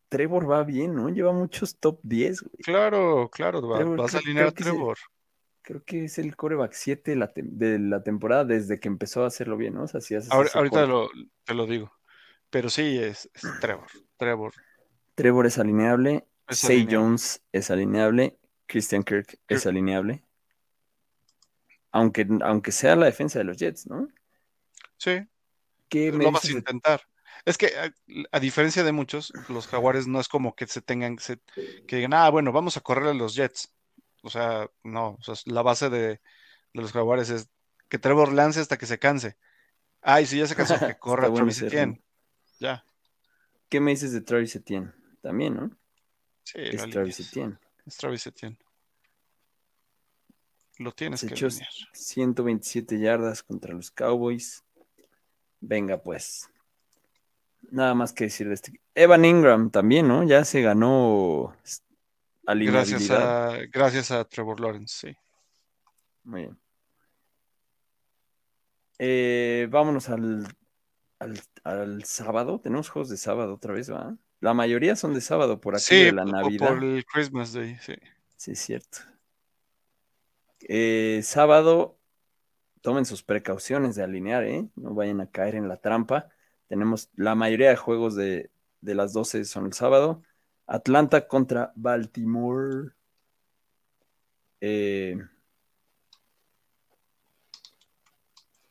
Trevor 0.09 0.51
va 0.51 0.62
bien, 0.62 0.95
¿no? 0.95 1.09
Lleva 1.09 1.33
muchos 1.33 1.77
top 1.77 1.99
10, 2.03 2.42
güey. 2.42 2.57
Claro, 2.62 3.31
claro, 3.31 3.66
va- 3.66 3.77
Trevor, 3.79 3.99
vas 3.99 4.14
a 4.14 4.18
alinear 4.18 4.49
a. 4.49 4.53
Trevor. 4.53 4.99
Creo 5.62 5.83
que 5.85 6.05
es 6.05 6.18
el 6.18 6.35
coreback 6.37 6.72
7 6.72 7.12
de 7.37 7.79
la, 7.79 8.03
temporada 8.03 8.44
desde 8.44 8.81
que 8.81 8.88
empezó 8.88 9.22
a 9.22 9.29
hacerlo 9.29 9.57
bien, 9.57 9.75
¿no? 9.75 9.85
O 9.85 9.88
sea, 9.88 10.01
si 10.01 10.14
haces 10.14 10.31
Ahor- 10.31 10.46
ese 10.46 10.59
ahorita 10.59 10.87
lo, 10.87 11.09
te 11.44 11.55
lo 11.55 11.66
digo. 11.66 11.92
Pero 12.51 12.68
sí, 12.68 12.98
es, 12.98 13.31
es 13.33 13.42
Trevor. 13.61 13.87
Trevor. 14.16 14.53
Trevor 15.14 15.46
es 15.46 15.59
alineable. 15.59 16.27
Es 16.48 16.59
Say 16.59 16.79
alineable. 16.79 16.96
Jones 16.96 17.42
es 17.53 17.70
alineable. 17.70 18.38
Christian 18.66 19.03
Kirk 19.05 19.38
es 19.48 19.66
alineable. 19.66 20.25
Aunque, 21.92 22.27
aunque 22.42 22.72
sea 22.72 22.96
la 22.96 23.07
defensa 23.07 23.38
de 23.38 23.44
los 23.44 23.59
Jets, 23.59 23.87
¿no? 23.87 24.09
Sí, 24.96 25.27
¿Qué 25.88 26.11
lo 26.11 26.33
vas 26.33 26.44
a 26.46 26.53
intentar. 26.53 27.03
Es 27.44 27.59
que 27.59 27.66
a, 27.77 27.92
a 28.33 28.40
diferencia 28.40 28.83
de 28.83 28.92
muchos, 28.92 29.33
los 29.48 29.66
Jaguares 29.66 30.07
no 30.07 30.20
es 30.20 30.29
como 30.29 30.55
que 30.55 30.66
se 30.66 30.81
tengan, 30.81 31.18
se- 31.18 31.40
que 31.87 31.96
digan, 31.96 32.14
ah, 32.14 32.31
bueno, 32.31 32.51
vamos 32.53 32.77
a 32.77 32.81
correr 32.81 33.09
a 33.09 33.14
los 33.14 33.35
Jets. 33.35 33.75
O 34.23 34.31
sea, 34.31 34.71
no, 34.83 35.19
o 35.21 35.23
sea, 35.23 35.35
la 35.47 35.63
base 35.63 35.91
de, 35.91 36.07
de 36.09 36.21
los 36.73 36.93
Jaguares 36.93 37.31
es 37.31 37.49
que 37.89 37.99
Trevor 37.99 38.33
lance 38.33 38.61
hasta 38.61 38.79
que 38.79 38.87
se 38.87 38.99
canse. 38.99 39.37
Ay, 40.01 40.27
si 40.27 40.39
ya 40.39 40.47
se 40.47 40.57
cansó, 40.57 40.79
que 40.79 40.97
corra 40.99 41.33
Travis 41.33 41.63
Etienne. 41.63 42.03
Ya. 42.59 42.85
¿Qué 43.69 43.81
me 43.81 43.93
dices 43.93 44.13
de 44.13 44.21
Travis 44.21 44.57
Etienne? 44.57 44.93
También, 45.21 45.55
¿no? 45.55 45.71
Sí, 46.45 46.59
Es 46.59 46.91
Travis. 46.91 47.21
Etienne. 47.21 47.59
Es 47.87 47.97
Travis 47.97 48.27
Etienne. 48.27 48.59
Lo 50.79 50.93
tienes 50.93 51.21
Se 51.21 51.29
que 51.29 51.35
echó 51.35 51.47
alinear. 51.47 51.71
127 51.93 52.99
yardas 52.99 53.43
contra 53.43 53.73
los 53.75 53.91
Cowboys. 53.91 54.65
Venga, 55.61 56.03
pues. 56.03 56.49
Nada 57.71 57.95
más 57.95 58.13
que 58.13 58.25
decir 58.25 58.49
de 58.49 58.55
este. 58.55 58.81
Evan 58.95 59.25
Ingram 59.25 59.71
también, 59.71 60.09
¿no? 60.09 60.25
Ya 60.25 60.45
se 60.45 60.61
ganó 60.63 61.55
Gracias 62.44 63.11
a, 63.11 63.59
gracias 63.70 64.11
a 64.11 64.24
Trevor 64.24 64.61
Lawrence, 64.61 65.09
sí. 65.09 65.16
Muy 66.24 66.42
bien. 66.42 66.59
Eh, 68.98 69.68
vámonos 69.70 70.09
al, 70.09 70.46
al, 71.64 72.05
sábado. 72.05 72.61
Tenemos 72.61 72.88
juegos 72.88 73.09
de 73.09 73.16
sábado 73.16 73.55
otra 73.55 73.74
vez, 73.74 73.90
¿va? 73.90 74.16
La 74.40 74.55
mayoría 74.55 74.96
son 74.96 75.14
de 75.14 75.20
sábado 75.20 75.61
por 75.61 75.76
aquí 75.76 76.05
de 76.05 76.12
la 76.12 76.24
Navidad. 76.24 76.68
por 76.68 76.85
el 76.85 77.05
Christmas 77.05 77.52
Day, 77.52 77.76
sí. 77.81 77.94
Sí, 78.37 78.52
es 78.52 78.59
cierto. 78.59 78.98
Eh, 80.68 81.20
sábado, 81.22 81.98
tomen 82.81 83.05
sus 83.05 83.22
precauciones 83.22 83.94
de 83.94 84.02
alinear, 84.02 84.44
¿eh? 84.44 84.68
No 84.74 84.94
vayan 84.94 85.20
a 85.20 85.31
caer 85.31 85.55
en 85.55 85.68
la 85.68 85.76
trampa. 85.76 86.28
Tenemos 86.68 87.11
la 87.14 87.35
mayoría 87.35 87.70
de 87.70 87.76
juegos 87.76 88.14
de, 88.16 88.50
de 88.81 88.94
las 88.94 89.12
12 89.12 89.44
son 89.44 89.66
el 89.66 89.72
sábado. 89.72 90.22
Atlanta 90.66 91.27
contra 91.27 91.72
Baltimore. 91.75 92.92
Eh, 94.61 95.18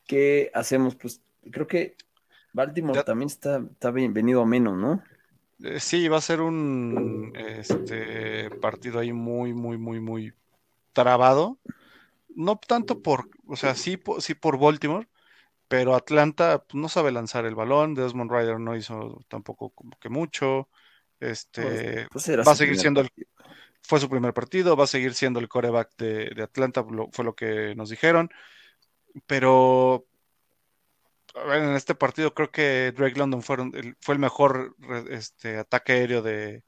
¿Qué 0.05 0.51
hacemos? 0.53 0.95
Pues 0.95 1.21
creo 1.51 1.67
que 1.67 1.95
Baltimore 2.53 3.03
también 3.03 3.27
está, 3.27 3.57
está 3.71 3.91
venido 3.91 4.41
a 4.41 4.45
menos, 4.45 4.77
¿no? 4.77 5.03
Eh, 5.63 5.79
sí, 5.79 6.07
va 6.07 6.17
a 6.17 6.21
ser 6.21 6.41
un 6.41 7.33
este, 7.35 8.49
partido 8.59 8.99
ahí 8.99 9.13
muy, 9.13 9.53
muy, 9.53 9.77
muy, 9.77 9.99
muy 9.99 10.33
trabado. 10.93 11.59
No 12.35 12.57
tanto 12.57 13.01
por, 13.01 13.29
o 13.47 13.55
sea, 13.55 13.75
sí, 13.75 14.01
sí 14.19 14.33
por 14.33 14.57
Baltimore, 14.57 15.07
pero 15.67 15.95
Atlanta 15.95 16.63
pues, 16.63 16.81
no 16.81 16.89
sabe 16.89 17.11
lanzar 17.11 17.45
el 17.45 17.55
balón. 17.55 17.93
Desmond 17.93 18.31
Ryder 18.31 18.59
no 18.59 18.75
hizo 18.75 19.21
tampoco 19.27 19.69
como 19.69 19.97
que 19.99 20.09
mucho. 20.09 20.67
Este 21.21 22.07
pues, 22.11 22.25
pues 22.25 22.47
va 22.47 22.51
a 22.51 22.55
seguir 22.55 22.77
siendo 22.77 23.01
el, 23.01 23.09
fue 23.81 23.99
su 23.99 24.09
primer 24.09 24.33
partido, 24.33 24.75
va 24.75 24.83
a 24.85 24.87
seguir 24.87 25.13
siendo 25.13 25.39
el 25.39 25.47
coreback 25.47 25.95
de, 25.97 26.43
Atlanta, 26.43 26.83
fue 27.11 27.25
lo 27.25 27.35
que 27.35 27.75
nos 27.75 27.89
dijeron. 27.89 28.29
Pero 29.27 30.05
en 31.35 31.75
este 31.75 31.95
partido 31.95 32.33
creo 32.33 32.51
que 32.51 32.93
Drake 32.95 33.17
London 33.17 33.41
fue 33.41 33.57
el 33.57 34.19
mejor 34.19 34.75
este, 35.09 35.57
ataque 35.57 35.93
aéreo 35.93 36.21
de, 36.21 36.63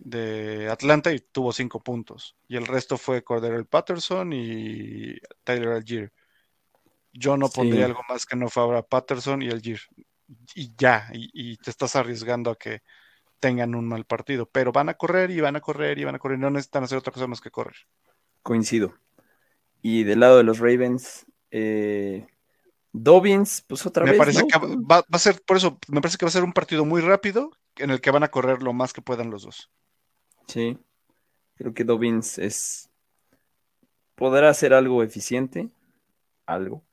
de 0.00 0.68
Atlanta 0.70 1.12
y 1.12 1.20
tuvo 1.20 1.52
cinco 1.52 1.82
puntos. 1.82 2.36
Y 2.48 2.56
el 2.56 2.66
resto 2.66 2.96
fue 2.96 3.22
Cordero 3.22 3.64
Patterson 3.64 4.32
y 4.32 5.16
Tyler 5.44 5.68
Algier. 5.68 6.12
Yo 7.12 7.36
no 7.36 7.48
pondría 7.48 7.86
algo 7.86 8.02
más 8.08 8.24
que 8.24 8.36
no 8.36 8.48
fuera 8.48 8.82
Patterson 8.82 9.42
y 9.42 9.50
Algier. 9.50 9.80
Y 10.54 10.72
ya, 10.76 11.08
y, 11.12 11.56
te 11.56 11.70
estás 11.70 11.96
arriesgando 11.96 12.50
a 12.50 12.58
que 12.58 12.82
tengan 13.40 13.74
un 13.74 13.88
mal 13.88 14.04
partido. 14.04 14.46
Pero 14.46 14.72
van 14.72 14.88
a 14.88 14.94
correr 14.94 15.30
y 15.30 15.40
van 15.40 15.56
a 15.56 15.60
correr 15.60 15.98
y 15.98 16.04
van 16.04 16.14
a 16.14 16.18
correr. 16.18 16.38
No 16.38 16.50
necesitan 16.50 16.84
hacer 16.84 16.98
otra 16.98 17.12
cosa 17.12 17.26
más 17.26 17.40
que 17.40 17.50
correr. 17.50 17.76
Coincido. 18.42 18.94
Y 19.82 20.04
del 20.04 20.20
lado 20.20 20.36
de 20.36 20.44
los 20.44 20.58
Ravens, 20.58 21.26
eh, 21.50 22.26
Dobbins, 22.92 23.64
pues 23.66 23.86
otra 23.86 24.04
me 24.04 24.12
vez. 24.12 24.18
Parece 24.18 24.46
que 24.46 24.58
va, 24.58 25.04
a 25.10 25.18
ser, 25.18 25.42
por 25.42 25.56
eso, 25.56 25.78
me 25.88 26.00
parece 26.00 26.18
que 26.18 26.26
va 26.26 26.28
a 26.28 26.32
ser 26.32 26.44
un 26.44 26.52
partido 26.52 26.84
muy 26.84 27.00
rápido 27.00 27.50
en 27.76 27.90
el 27.90 28.00
que 28.00 28.10
van 28.10 28.22
a 28.22 28.30
correr 28.30 28.62
lo 28.62 28.72
más 28.72 28.92
que 28.92 29.02
puedan 29.02 29.30
los 29.30 29.42
dos. 29.42 29.70
Sí, 30.46 30.78
creo 31.56 31.72
que 31.74 31.84
Dobbins 31.84 32.38
es. 32.38 32.90
Podrá 34.14 34.50
hacer 34.50 34.74
algo 34.74 35.02
eficiente, 35.02 35.70
algo. 36.44 36.84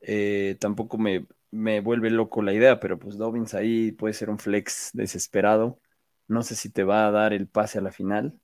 Eh, 0.00 0.56
tampoco 0.58 0.96
me, 0.96 1.26
me 1.52 1.80
vuelve 1.80 2.10
loco 2.10 2.42
la 2.42 2.52
idea, 2.52 2.80
pero 2.80 2.98
pues 2.98 3.16
Dobbins 3.16 3.54
ahí 3.54 3.92
puede 3.92 4.14
ser 4.14 4.30
un 4.30 4.38
flex 4.38 4.90
desesperado. 4.94 5.78
No 6.26 6.42
sé 6.42 6.56
si 6.56 6.70
te 6.70 6.82
va 6.82 7.06
a 7.06 7.10
dar 7.10 7.32
el 7.32 7.46
pase 7.46 7.78
a 7.78 7.82
la 7.82 7.92
final. 7.92 8.40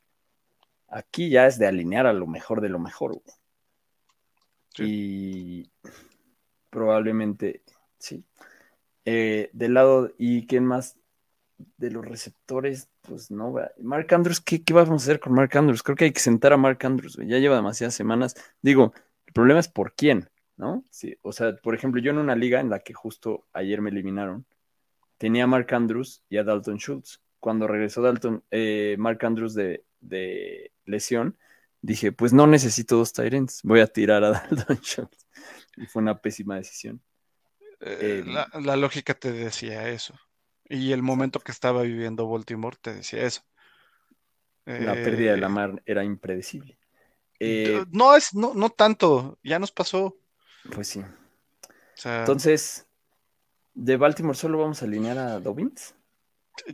Aquí 0.88 1.30
ya 1.30 1.46
es 1.46 1.58
de 1.58 1.66
alinear 1.66 2.06
a 2.06 2.12
lo 2.12 2.26
mejor 2.26 2.60
de 2.60 2.68
lo 2.68 2.78
mejor. 2.78 3.20
Y 4.78 5.70
probablemente, 6.70 7.62
sí. 7.98 8.24
Eh, 9.04 9.48
del 9.54 9.74
lado, 9.74 10.12
¿y 10.18 10.46
quién 10.46 10.66
más? 10.66 10.98
De 11.78 11.90
los 11.90 12.06
receptores, 12.06 12.88
pues 13.02 13.30
no. 13.30 13.54
Mark 13.78 14.12
Andrews, 14.14 14.40
¿qué, 14.40 14.62
vamos 14.70 15.02
a 15.02 15.04
hacer 15.04 15.18
con 15.18 15.32
Mark 15.32 15.56
Andrews? 15.56 15.82
Creo 15.82 15.96
que 15.96 16.04
hay 16.04 16.12
que 16.12 16.20
sentar 16.20 16.52
a 16.52 16.58
Mark 16.58 16.78
Andrews, 16.84 17.16
ya 17.16 17.38
lleva 17.38 17.56
demasiadas 17.56 17.94
semanas. 17.94 18.36
Digo, 18.60 18.92
el 19.26 19.32
problema 19.32 19.60
es 19.60 19.68
por 19.68 19.94
quién, 19.94 20.28
¿no? 20.58 20.84
Sí, 20.90 21.16
o 21.22 21.32
sea, 21.32 21.56
por 21.56 21.74
ejemplo, 21.74 22.00
yo 22.02 22.10
en 22.10 22.18
una 22.18 22.36
liga 22.36 22.60
en 22.60 22.68
la 22.68 22.80
que 22.80 22.92
justo 22.92 23.46
ayer 23.52 23.80
me 23.80 23.90
eliminaron, 23.90 24.44
tenía 25.16 25.44
a 25.44 25.46
Mark 25.46 25.72
Andrews 25.72 26.22
y 26.28 26.36
a 26.36 26.44
Dalton 26.44 26.78
Schultz. 26.78 27.22
Cuando 27.40 27.68
regresó 27.68 28.02
Dalton, 28.02 28.44
eh, 28.50 28.96
Mark 28.98 29.24
Andrews 29.24 29.54
de, 29.54 29.84
de, 30.00 30.72
lesión, 30.84 31.38
dije, 31.80 32.10
pues 32.10 32.32
no 32.32 32.46
necesito 32.46 32.96
dos 32.96 33.12
Tyrants, 33.12 33.60
voy 33.62 33.80
a 33.80 33.86
tirar 33.86 34.24
a 34.24 34.30
Dalton 34.50 34.78
Schultz 34.82 35.26
y 35.76 35.86
fue 35.86 36.02
una 36.02 36.20
pésima 36.20 36.56
decisión. 36.56 37.00
Eh, 37.80 38.24
em, 38.26 38.64
la, 38.64 38.76
lógica 38.76 39.14
te 39.14 39.30
decía 39.30 39.88
eso. 39.88 40.14
Y 40.68 40.92
el 40.92 41.02
momento 41.02 41.38
que 41.38 41.52
estaba 41.52 41.82
viviendo 41.82 42.28
Baltimore 42.28 42.76
te 42.80 42.94
decía 42.94 43.22
eso. 43.22 43.42
La 44.66 44.92
pérdida 44.92 45.32
de 45.32 45.38
la 45.38 45.46
eh, 45.46 45.50
mar 45.50 45.82
era 45.86 46.04
impredecible. 46.04 46.78
Eh, 47.40 47.84
no 47.90 48.14
es, 48.16 48.34
no, 48.34 48.52
no 48.52 48.68
tanto, 48.68 49.38
ya 49.42 49.58
nos 49.58 49.72
pasó. 49.72 50.18
Pues 50.72 50.88
sí. 50.88 51.04
Entonces, 52.04 52.86
¿de 53.74 53.96
Baltimore 53.96 54.36
solo 54.36 54.58
vamos 54.58 54.82
a 54.82 54.84
alinear 54.84 55.18
a 55.18 55.40
Dobbins? 55.40 55.94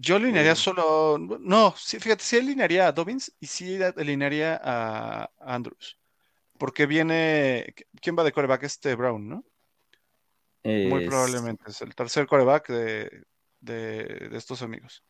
Yo 0.00 0.16
alinearía 0.16 0.54
solo. 0.54 1.18
No, 1.18 1.74
sí, 1.76 1.98
fíjate, 1.98 2.24
sí 2.24 2.38
alinearía 2.38 2.88
a 2.88 2.92
Dobbins 2.92 3.32
y 3.40 3.46
sí 3.46 3.82
alinearía 3.82 4.60
a 4.62 5.30
Andrews. 5.40 5.98
Porque 6.58 6.86
viene. 6.86 7.74
¿Quién 8.00 8.16
va 8.18 8.24
de 8.24 8.32
coreback? 8.32 8.62
Este 8.64 8.94
Brown, 8.94 9.28
¿no? 9.28 9.44
Muy 10.64 11.06
probablemente. 11.06 11.64
Es 11.66 11.82
el 11.82 11.94
tercer 11.94 12.26
coreback 12.26 12.68
de, 12.68 14.30
estos 14.32 14.62
amigos. 14.62 15.04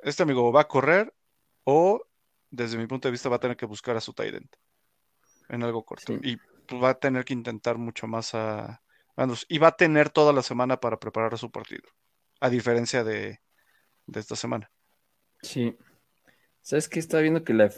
Este 0.00 0.22
amigo 0.22 0.52
va 0.52 0.62
a 0.62 0.68
correr 0.68 1.14
o, 1.62 2.04
desde 2.50 2.76
mi 2.76 2.86
punto 2.86 3.08
de 3.08 3.12
vista, 3.12 3.28
va 3.28 3.36
a 3.36 3.40
tener 3.40 3.56
que 3.56 3.66
buscar 3.66 3.96
a 3.96 4.00
su 4.00 4.12
tight 4.12 4.34
en 5.48 5.62
algo 5.62 5.84
corto. 5.84 6.12
Y 6.22 6.38
pues, 6.66 6.82
va 6.82 6.90
a 6.90 6.98
tener 6.98 7.24
que 7.24 7.32
intentar 7.32 7.78
mucho 7.78 8.06
más 8.06 8.34
a. 8.34 8.82
Y 9.48 9.58
va 9.58 9.68
a 9.68 9.76
tener 9.76 10.10
toda 10.10 10.32
la 10.32 10.42
semana 10.42 10.80
para 10.80 10.98
preparar 10.98 11.38
su 11.38 11.50
partido. 11.50 11.88
A 12.40 12.50
diferencia 12.50 13.04
de, 13.04 13.40
de 14.06 14.20
esta 14.20 14.36
semana. 14.36 14.70
Sí. 15.42 15.76
¿Sabes 16.60 16.88
qué? 16.88 16.98
Estaba 16.98 17.22
viendo 17.22 17.44
que 17.44 17.52
la 17.52 17.70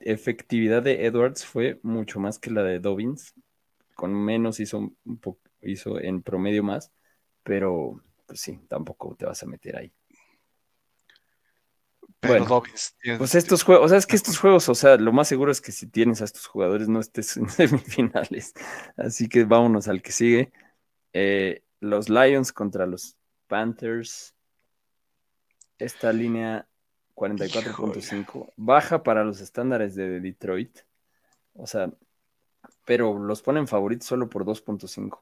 efectividad 0.00 0.82
de 0.82 1.06
Edwards 1.06 1.44
fue 1.44 1.80
mucho 1.82 2.20
más 2.20 2.38
que 2.38 2.50
la 2.50 2.62
de 2.62 2.78
Dobbins. 2.78 3.34
Con 3.94 4.14
menos 4.14 4.60
hizo 4.60 4.78
un 4.78 4.96
hizo 5.62 6.00
en 6.00 6.22
promedio 6.22 6.62
más, 6.62 6.92
pero 7.42 8.02
pues 8.26 8.40
sí, 8.40 8.60
tampoco 8.68 9.14
te 9.16 9.26
vas 9.26 9.42
a 9.42 9.46
meter 9.46 9.76
ahí. 9.76 9.92
Pero 12.26 12.44
Dobbins. 12.44 12.96
Pues 13.18 13.34
estos 13.34 13.62
juegos, 13.62 13.86
o 13.86 13.88
sea, 13.88 13.98
es 13.98 14.06
que 14.06 14.16
estos 14.16 14.38
juegos, 14.38 14.68
o 14.68 14.74
sea, 14.74 14.96
lo 14.96 15.12
más 15.12 15.28
seguro 15.28 15.52
es 15.52 15.60
que 15.60 15.72
si 15.72 15.86
tienes 15.86 16.20
a 16.20 16.24
estos 16.24 16.46
jugadores 16.46 16.88
no 16.88 17.00
estés 17.00 17.36
en 17.36 17.48
semifinales. 17.50 18.54
Así 18.96 19.28
que 19.28 19.44
vámonos 19.44 19.88
al 19.88 20.02
que 20.02 20.12
sigue. 20.12 20.52
Eh, 21.12 21.62
los 21.80 22.08
Lions 22.08 22.52
contra 22.52 22.86
los 22.86 23.16
Panthers. 23.46 24.34
Esta 25.78 26.12
línea 26.12 26.66
44.5. 27.14 28.52
Baja 28.56 29.02
para 29.02 29.24
los 29.24 29.40
estándares 29.40 29.94
de 29.94 30.20
Detroit. 30.20 30.80
O 31.54 31.66
sea, 31.66 31.90
pero 32.84 33.18
los 33.18 33.42
ponen 33.42 33.68
favoritos 33.68 34.06
solo 34.06 34.28
por 34.28 34.44
2.5. 34.44 35.20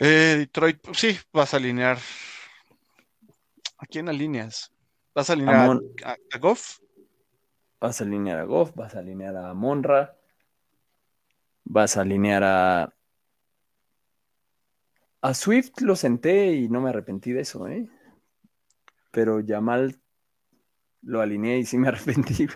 Eh, 0.00 0.36
Detroit, 0.38 0.78
sí, 0.94 1.18
vas 1.32 1.54
a 1.54 1.56
alinear. 1.56 1.98
¿A 3.78 3.86
quién 3.86 4.08
alineas? 4.08 4.72
¿Vas 5.14 5.30
a 5.30 5.32
alinear 5.32 5.78
a, 6.04 6.38
Goff? 6.38 6.78
Vas 7.80 8.00
a 8.00 8.04
alinear 8.04 8.38
a 8.38 8.44
Goff, 8.44 8.74
vas 8.74 8.94
a 8.94 8.98
alinear 8.98 9.36
a 9.36 9.54
Monra, 9.54 10.16
vas 11.64 11.96
a 11.96 12.02
alinear 12.02 12.42
a. 12.44 12.94
A 15.20 15.34
Swift 15.34 15.80
lo 15.80 15.96
senté 15.96 16.52
y 16.52 16.68
no 16.68 16.80
me 16.80 16.90
arrepentí 16.90 17.32
de 17.32 17.40
eso, 17.40 17.66
¿eh? 17.66 17.88
pero 19.10 19.40
Yamal 19.40 20.00
lo 21.02 21.20
alineé 21.20 21.58
y 21.58 21.64
sí 21.64 21.78
me 21.78 21.88
arrepentí. 21.88 22.46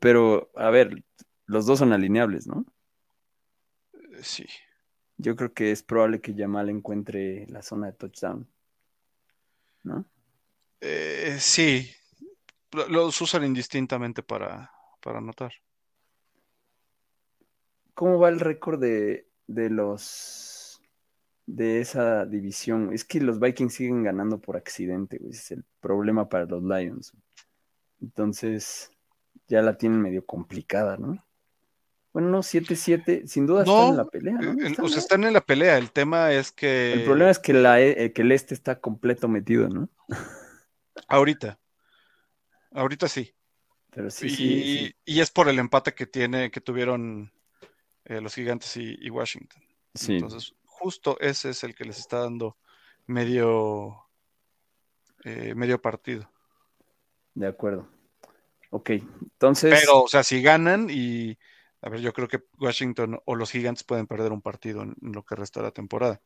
Pero, 0.00 0.50
a 0.56 0.70
ver, 0.70 1.04
los 1.46 1.66
dos 1.66 1.78
son 1.78 1.92
alineables, 1.92 2.46
¿no? 2.46 2.66
Sí. 4.22 4.46
Yo 5.16 5.36
creo 5.36 5.52
que 5.52 5.70
es 5.70 5.82
probable 5.82 6.20
que 6.20 6.34
Yamal 6.34 6.68
encuentre 6.68 7.46
la 7.48 7.62
zona 7.62 7.86
de 7.86 7.92
touchdown. 7.92 8.48
¿No? 9.84 10.04
Eh, 10.84 11.36
sí. 11.40 11.90
Los 12.88 13.20
usan 13.20 13.44
indistintamente 13.44 14.22
para, 14.22 14.70
para 15.00 15.18
anotar. 15.18 15.52
¿Cómo 17.94 18.18
va 18.18 18.28
el 18.28 18.40
récord 18.40 18.80
de, 18.80 19.28
de 19.46 19.70
los 19.70 20.54
de 21.46 21.80
esa 21.80 22.24
división. 22.26 22.90
Es 22.92 23.04
que 23.04 23.20
los 23.20 23.38
Vikings 23.38 23.74
siguen 23.74 24.02
ganando 24.02 24.38
por 24.38 24.56
accidente, 24.56 25.18
güey. 25.18 25.32
Es 25.32 25.50
el 25.50 25.64
problema 25.80 26.28
para 26.28 26.46
los 26.46 26.62
Lions. 26.62 27.12
Entonces, 28.00 28.90
ya 29.48 29.62
la 29.62 29.76
tienen 29.76 30.00
medio 30.00 30.24
complicada, 30.24 30.96
¿no? 30.96 31.24
Bueno, 32.12 32.28
no, 32.28 32.38
7-7, 32.42 33.26
sin 33.26 33.44
duda 33.44 33.62
están 33.64 33.88
en 33.88 33.96
la 33.96 34.04
pelea, 34.04 34.34
¿no? 34.34 34.52
Están, 34.52 34.84
o 34.84 34.88
sea, 34.88 34.96
¿no? 34.96 35.02
están 35.02 35.24
en 35.24 35.32
la 35.32 35.40
pelea. 35.40 35.78
El 35.78 35.90
tema 35.90 36.32
es 36.32 36.52
que 36.52 36.92
El 36.92 37.04
problema 37.04 37.30
es 37.30 37.40
que, 37.40 37.52
la, 37.52 37.80
eh, 37.80 38.12
que 38.12 38.22
el 38.22 38.30
este 38.30 38.54
está 38.54 38.78
completo 38.78 39.26
metido, 39.26 39.68
¿no? 39.68 39.88
ahorita, 41.08 41.58
ahorita 42.72 43.08
sí. 43.08 43.34
Pero 43.90 44.10
sí, 44.10 44.26
y, 44.26 44.30
sí, 44.30 44.36
sí. 44.36 44.96
y 45.04 45.20
es 45.20 45.30
por 45.30 45.48
el 45.48 45.58
empate 45.58 45.94
que 45.94 46.06
tiene, 46.06 46.50
que 46.50 46.60
tuvieron 46.60 47.32
eh, 48.04 48.20
los 48.20 48.34
gigantes 48.34 48.76
y, 48.76 48.96
y 49.00 49.10
Washington. 49.10 49.62
Entonces, 50.08 50.54
justo 50.64 51.16
ese 51.20 51.50
es 51.50 51.62
el 51.62 51.74
que 51.74 51.84
les 51.84 51.98
está 51.98 52.18
dando 52.18 52.58
medio, 53.06 54.08
eh, 55.24 55.54
medio 55.54 55.80
partido. 55.80 56.28
De 57.34 57.46
acuerdo. 57.46 57.88
Ok, 58.70 58.90
entonces. 58.90 59.80
Pero, 59.80 60.02
o 60.02 60.08
sea, 60.08 60.24
si 60.24 60.42
ganan 60.42 60.88
y, 60.90 61.38
a 61.80 61.88
ver, 61.88 62.00
yo 62.00 62.12
creo 62.12 62.26
que 62.26 62.42
Washington 62.58 63.20
o 63.24 63.36
los 63.36 63.52
gigantes 63.52 63.84
pueden 63.84 64.08
perder 64.08 64.32
un 64.32 64.42
partido 64.42 64.82
en, 64.82 64.96
en 65.00 65.12
lo 65.12 65.24
que 65.24 65.36
resta 65.36 65.60
de 65.60 65.66
la 65.66 65.72
temporada. 65.72 66.20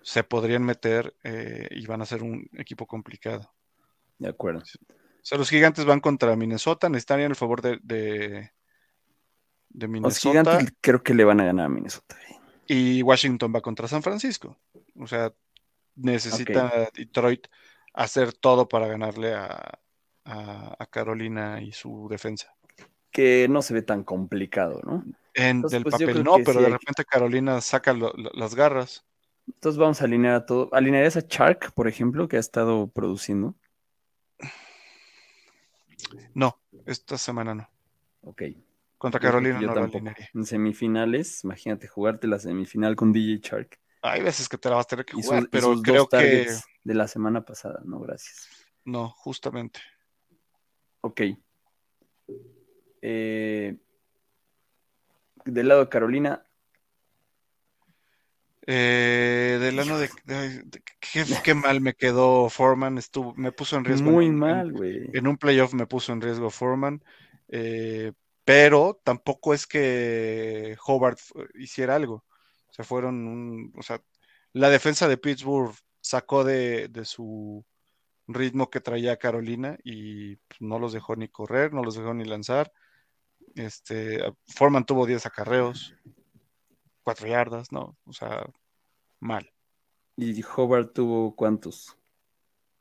Se 0.00 0.24
podrían 0.24 0.64
meter 0.64 1.14
eh, 1.22 1.68
y 1.70 1.84
van 1.86 2.00
a 2.00 2.06
ser 2.06 2.22
un 2.22 2.48
equipo 2.54 2.86
complicado. 2.86 3.52
De 4.18 4.28
acuerdo. 4.28 4.60
O 4.60 5.26
sea, 5.26 5.38
los 5.38 5.48
gigantes 5.50 5.84
van 5.84 6.00
contra 6.00 6.36
Minnesota, 6.36 6.88
necesitarían 6.88 7.30
el 7.30 7.36
favor 7.36 7.62
de, 7.62 7.78
de, 7.82 8.50
de 9.70 9.86
Los 9.86 9.88
Minnesota 9.90 10.58
gigantes 10.58 10.74
creo 10.80 11.02
que 11.02 11.14
le 11.14 11.24
van 11.24 11.40
a 11.40 11.44
ganar 11.44 11.66
a 11.66 11.68
Minnesota. 11.70 12.16
güey. 12.28 12.40
y 12.66 13.02
Washington 13.02 13.52
va 13.54 13.60
contra 13.60 13.88
San 13.88 14.02
Francisco. 14.02 14.58
O 14.98 15.06
sea, 15.06 15.32
necesita 15.96 16.88
Detroit 16.94 17.46
hacer 17.92 18.32
todo 18.32 18.68
para 18.68 18.86
ganarle 18.86 19.34
a, 19.34 19.78
a- 20.24 20.76
a 20.78 20.86
Carolina 20.86 21.60
y 21.62 21.72
su 21.72 22.08
defensa. 22.10 22.54
Que 23.10 23.46
no 23.48 23.62
se 23.62 23.74
ve 23.74 23.82
tan 23.82 24.02
complicado, 24.02 24.80
¿no? 24.84 25.04
En 25.34 25.56
Entonces, 25.58 25.70
del 25.76 25.82
pues, 25.84 25.92
papel 26.00 26.24
no, 26.24 26.34
pero 26.38 26.52
sí 26.54 26.58
de 26.60 26.66
hay 26.66 26.72
repente 26.72 27.04
Carolina 27.04 27.60
saca 27.60 27.92
lo- 27.92 28.12
lo- 28.16 28.30
las 28.34 28.54
garras. 28.54 29.04
Entonces 29.46 29.78
vamos 29.78 30.00
a 30.00 30.04
alinear 30.06 30.34
a 30.34 30.46
todo. 30.46 30.68
¿Alinearías 30.72 31.16
a 31.16 31.26
Chark, 31.26 31.72
por 31.72 31.86
ejemplo, 31.86 32.28
que 32.28 32.36
ha 32.36 32.40
estado 32.40 32.88
produciendo? 32.88 33.54
No, 36.34 36.60
esta 36.86 37.18
semana 37.18 37.54
no. 37.54 37.68
Ok. 38.22 38.42
Contra 38.98 39.20
Carolina 39.20 39.60
yo 39.60 39.68
no 39.68 39.74
tampoco. 39.74 40.04
En 40.32 40.46
semifinales, 40.46 41.44
imagínate 41.44 41.88
jugarte 41.88 42.26
la 42.26 42.38
semifinal 42.38 42.96
con 42.96 43.12
DJ 43.12 43.40
Chark. 43.40 43.78
Hay 44.02 44.22
veces 44.22 44.48
que 44.48 44.58
te 44.58 44.68
la 44.68 44.76
vas 44.76 44.86
a 44.86 44.88
tener 44.88 45.04
que 45.04 45.14
jugar, 45.14 45.40
sus, 45.40 45.48
pero 45.50 45.82
creo 45.82 46.08
dos 46.10 46.20
que 46.20 46.46
de 46.84 46.94
la 46.94 47.08
semana 47.08 47.44
pasada, 47.44 47.80
no, 47.84 48.00
gracias. 48.00 48.48
no, 48.84 49.08
justamente. 49.10 49.80
Ok. 51.00 51.22
Eh, 53.02 53.76
del 55.44 55.68
lado 55.68 55.80
de 55.80 55.88
Carolina, 55.88 56.46
Eh, 58.66 59.58
del 59.60 59.78
ano 59.78 59.98
de, 59.98 60.08
de- 60.24 60.62
de- 60.62 60.82
qué, 61.00 61.24
qué 61.42 61.54
mal 61.54 61.80
me 61.82 61.94
quedó 61.94 62.48
Foreman, 62.48 62.96
estuvo, 62.98 63.34
me 63.34 63.52
puso 63.52 63.76
en 63.76 63.84
riesgo. 63.84 64.10
muy 64.10 64.26
en- 64.26 64.36
mal, 64.38 64.72
güey. 64.72 65.10
En 65.12 65.26
un 65.26 65.36
playoff 65.36 65.74
me 65.74 65.86
puso 65.86 66.12
en 66.12 66.20
riesgo 66.22 66.48
Foreman, 66.50 67.02
eh, 67.48 68.12
pero 68.44 69.00
tampoco 69.04 69.52
es 69.54 69.66
que 69.66 70.76
Hobart 70.86 71.18
hiciera 71.56 71.94
algo. 71.96 72.24
O 72.68 72.72
sea, 72.72 72.84
fueron 72.84 73.26
un- 73.26 73.72
o 73.76 73.82
sea, 73.82 74.00
la 74.52 74.70
defensa 74.70 75.08
de 75.08 75.18
Pittsburgh 75.18 75.74
sacó 76.00 76.42
de, 76.44 76.88
de 76.88 77.04
su 77.04 77.64
ritmo 78.26 78.70
que 78.70 78.80
traía 78.80 79.18
Carolina 79.18 79.76
y 79.84 80.36
pues, 80.36 80.60
no 80.60 80.78
los 80.78 80.92
dejó 80.94 81.16
ni 81.16 81.28
correr, 81.28 81.74
no 81.74 81.82
los 81.82 81.96
dejó 81.96 82.14
ni 82.14 82.24
lanzar. 82.24 82.72
Este, 83.54 84.20
Foreman 84.46 84.84
tuvo 84.86 85.06
10 85.06 85.26
acarreos, 85.26 85.94
4 87.04 87.28
yardas, 87.28 87.70
¿no? 87.70 87.96
O 88.06 88.12
sea, 88.12 88.44
mal. 89.20 89.50
Y 90.16 90.42
Hobart 90.42 90.92
tuvo 90.92 91.34
cuántos? 91.36 91.96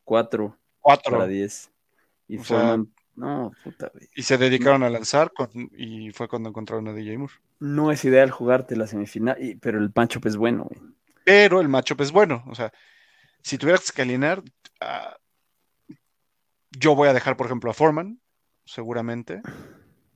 Cuatro 0.04 0.58
4 0.82 1.12
para 1.12 1.28
diez. 1.28 1.72
Y 2.28 2.38
O 2.40 2.44
sea- 2.44 2.58
Foreman, 2.58 2.94
no, 3.16 3.52
puta, 3.64 3.92
y 4.16 4.24
se 4.24 4.38
dedicaron 4.38 4.82
a 4.84 4.90
lanzar 4.90 5.32
con- 5.34 5.70
y 5.78 6.12
fue 6.12 6.28
cuando 6.28 6.50
encontraron 6.50 6.88
a 6.88 6.94
DJ 6.94 7.18
Moore. 7.18 7.34
No 7.60 7.92
es 7.92 8.04
ideal 8.06 8.32
jugarte 8.32 8.76
la 8.76 8.88
semifinal, 8.88 9.42
y- 9.44 9.56
pero 9.56 9.78
el 9.78 9.92
matchup 9.96 10.26
es 10.26 10.36
bueno, 10.38 10.64
güey. 10.66 10.82
pero 11.26 11.62
el 11.62 11.70
matchup 11.70 12.02
es 12.02 12.12
bueno. 12.12 12.44
O 12.48 12.56
sea, 12.56 12.74
si 13.42 13.58
tuvieras 13.58 13.92
que 13.92 14.02
alinear, 14.02 14.44
ah, 14.82 15.16
yo 16.72 16.96
voy 16.96 17.08
a 17.08 17.14
dejar, 17.14 17.38
por 17.38 17.46
ejemplo, 17.46 17.70
a 17.72 17.74
Foreman, 17.74 18.20
seguramente, 18.66 19.42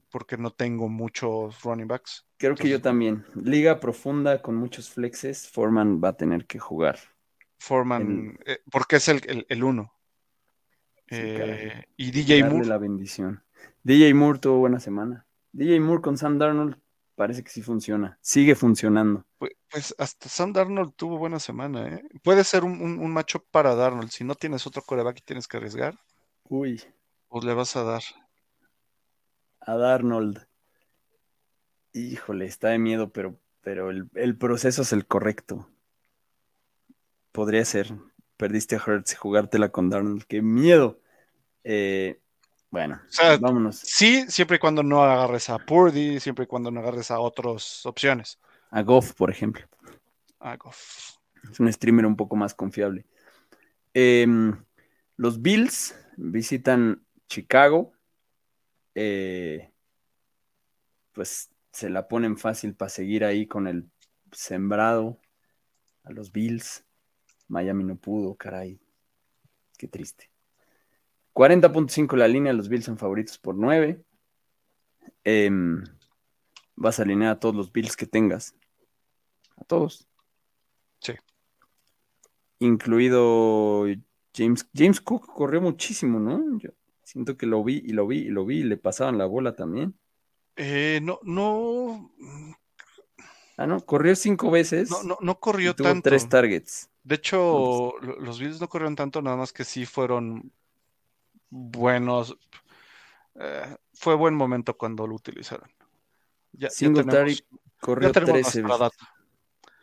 porque 0.09 0.37
no 0.37 0.51
tengo 0.51 0.89
muchos 0.89 1.61
running 1.63 1.87
backs. 1.87 2.25
Creo 2.37 2.55
que 2.55 2.69
yo 2.69 2.81
también. 2.81 3.25
Liga 3.35 3.79
profunda 3.79 4.41
con 4.41 4.55
muchos 4.55 4.89
flexes, 4.89 5.47
Foreman 5.49 6.01
va 6.03 6.09
a 6.09 6.17
tener 6.17 6.45
que 6.47 6.59
jugar. 6.59 6.97
Foreman, 7.59 8.37
eh, 8.45 8.59
porque 8.71 8.97
es 8.97 9.07
el, 9.09 9.21
el, 9.27 9.45
el 9.49 9.63
uno. 9.63 9.93
Sí, 11.09 11.15
Eh, 11.15 11.83
y 11.95 12.11
DJ 12.11 12.39
Darle 12.39 12.53
Moore, 12.53 12.67
la 12.67 12.77
bendición. 12.77 13.43
DJ 13.83 14.13
Moore 14.13 14.39
tuvo 14.39 14.59
buena 14.59 14.79
semana. 14.79 15.25
DJ 15.51 15.79
Moore 15.79 16.01
con 16.01 16.17
Sam 16.17 16.37
Darnold 16.37 16.77
parece 17.15 17.43
que 17.43 17.49
sí 17.49 17.61
funciona. 17.61 18.17
Sigue 18.21 18.55
funcionando. 18.55 19.25
pues, 19.37 19.51
pues 19.69 19.95
hasta 19.97 20.29
Sam 20.29 20.53
Darnold 20.53 20.93
tuvo 20.95 21.17
buena 21.17 21.39
semana. 21.39 21.87
¿eh? 21.87 22.03
Puede 22.23 22.43
ser 22.43 22.63
un, 22.63 22.81
un, 22.81 22.99
un 22.99 23.11
matchup 23.11 23.45
para 23.51 23.75
Darnold. 23.75 24.09
Si 24.11 24.23
no 24.23 24.35
tienes 24.35 24.65
otro 24.67 24.81
coreback 24.81 25.19
y 25.19 25.21
tienes 25.21 25.47
que 25.47 25.57
arriesgar, 25.57 25.97
Uy, 26.49 26.81
pues 27.29 27.43
le 27.45 27.53
vas 27.53 27.75
a 27.75 27.83
dar. 27.83 28.03
A 29.67 29.75
Darnold. 29.75 30.47
Híjole, 31.93 32.45
está 32.45 32.69
de 32.69 32.79
miedo, 32.79 33.11
pero, 33.11 33.39
pero 33.61 33.91
el, 33.91 34.09
el 34.15 34.37
proceso 34.37 34.81
es 34.81 34.93
el 34.93 35.05
correcto. 35.05 35.69
Podría 37.31 37.63
ser. 37.65 37.93
Perdiste 38.37 38.75
a 38.75 38.83
Hurts 38.85 39.13
y 39.13 39.15
jugártela 39.15 39.69
con 39.69 39.89
Darnold. 39.89 40.23
¡Qué 40.23 40.41
miedo! 40.41 40.99
Eh, 41.63 42.19
bueno, 42.69 43.01
O 43.07 43.11
sea, 43.11 43.37
vámonos 43.37 43.77
Sí, 43.77 44.25
siempre 44.29 44.57
y 44.57 44.59
cuando 44.59 44.83
no 44.83 45.03
agarres 45.03 45.49
a 45.49 45.57
Purdy, 45.57 46.19
siempre 46.19 46.45
y 46.45 46.47
cuando 46.47 46.71
no 46.71 46.79
agarres 46.79 47.11
a 47.11 47.19
otras 47.19 47.85
opciones. 47.85 48.39
a 48.71 48.81
Goff, 48.83 49.13
por 49.13 49.29
ejemplo. 49.29 49.65
Ah, 50.39 50.55
Goff. 50.55 51.17
Es 51.51 51.59
un 51.59 51.71
streamer 51.71 52.05
un 52.05 52.15
poco 52.15 52.35
más 52.35 52.53
confiable. 52.53 53.05
Em, 53.93 54.55
los 55.17 55.41
Bills 55.41 55.95
visitan 56.15 57.03
Chicago. 57.27 57.93
Eh, 58.99 59.71
pues 61.13 61.51
se 61.71 61.87
la 61.91 62.07
ponen 62.07 62.35
fácil 62.35 62.73
para 62.73 62.89
seguir 62.89 63.25
ahí 63.25 63.45
con 63.45 63.67
el 63.67 63.87
sembrado 64.31 65.19
a 66.03 66.11
los 66.11 66.31
Bills. 66.31 66.83
Miami 67.47 67.83
no 67.83 67.95
pudo, 67.95 68.33
caray. 68.33 68.79
Qué 69.77 69.87
triste. 69.87 70.31
40.5 71.33 72.15
la 72.15 72.27
línea, 72.27 72.53
los 72.53 72.69
Bills 72.69 72.85
son 72.85 72.97
favoritos 72.97 73.37
por 73.37 73.53
9. 73.53 74.03
Em, 75.23 75.83
vas 76.75 76.97
a 76.97 77.03
alinear 77.03 77.33
a 77.33 77.39
todos 77.39 77.53
los 77.53 77.71
Bills 77.71 77.95
que 77.95 78.07
tengas. 78.07 78.55
A 79.57 79.63
todos. 79.63 80.07
Sí. 81.01 81.13
Incluido 82.57 83.85
James. 84.33 84.67
James 84.73 84.99
Cook 85.01 85.27
corrió 85.27 85.61
muchísimo, 85.61 86.19
¿no? 86.19 86.57
Yo 86.57 86.71
siento 87.07 87.37
que 87.37 87.45
lo 87.45 87.63
vi 87.63 87.81
y 87.85 87.93
lo 87.93 88.05
vi 88.05 88.17
y 88.19 88.29
lo 88.29 88.45
vi 88.45 88.59
y 88.59 88.63
le 88.63 88.75
pasaban 88.75 89.17
la 89.17 89.25
bola 89.25 89.55
también. 89.55 89.95
Eh, 90.57 90.99
no, 91.01 91.19
no, 91.23 92.11
Ah, 93.55 93.65
no, 93.65 93.79
corrió 93.79 94.15
cinco 94.15 94.51
veces 94.51 94.89
no, 94.91 95.03
no, 95.03 95.17
no 95.21 95.33
y 95.35 95.39
corrió 95.39 95.73
tuvo 95.73 95.87
tanto. 95.87 96.09
tres 96.09 96.27
targets. 96.27 96.89
De 97.03 97.15
hecho, 97.15 97.93
lo- 98.01 98.19
los 98.19 98.39
Bills 98.39 98.59
no 98.59 98.67
corrieron 98.67 98.95
tanto, 98.95 99.21
nada 99.21 99.37
más 99.37 99.53
que 99.53 99.63
sí 99.63 99.85
fueron 99.85 100.51
buenos. 101.49 102.37
Eh, 103.35 103.75
fue 103.93 104.15
buen 104.15 104.35
momento 104.35 104.77
cuando 104.77 105.07
lo 105.07 105.15
utilizaron. 105.15 105.69
Ya, 106.51 106.67
ya 106.67 106.71
Singletary 106.71 107.35
tenemos, 107.35 107.45
corrió 107.79 108.07
ya 108.09 108.13
tenemos 108.13 108.41
13 108.41 108.61
nuestra 108.63 108.87
veces. 108.89 108.97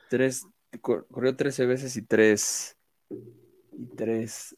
Tres, 0.08 0.46
cor- 0.82 1.06
corrió 1.10 1.34
13 1.34 1.64
veces 1.64 1.96
y 1.96 2.02
tres 2.02 2.76
y 3.08 3.86
tres 3.96 4.54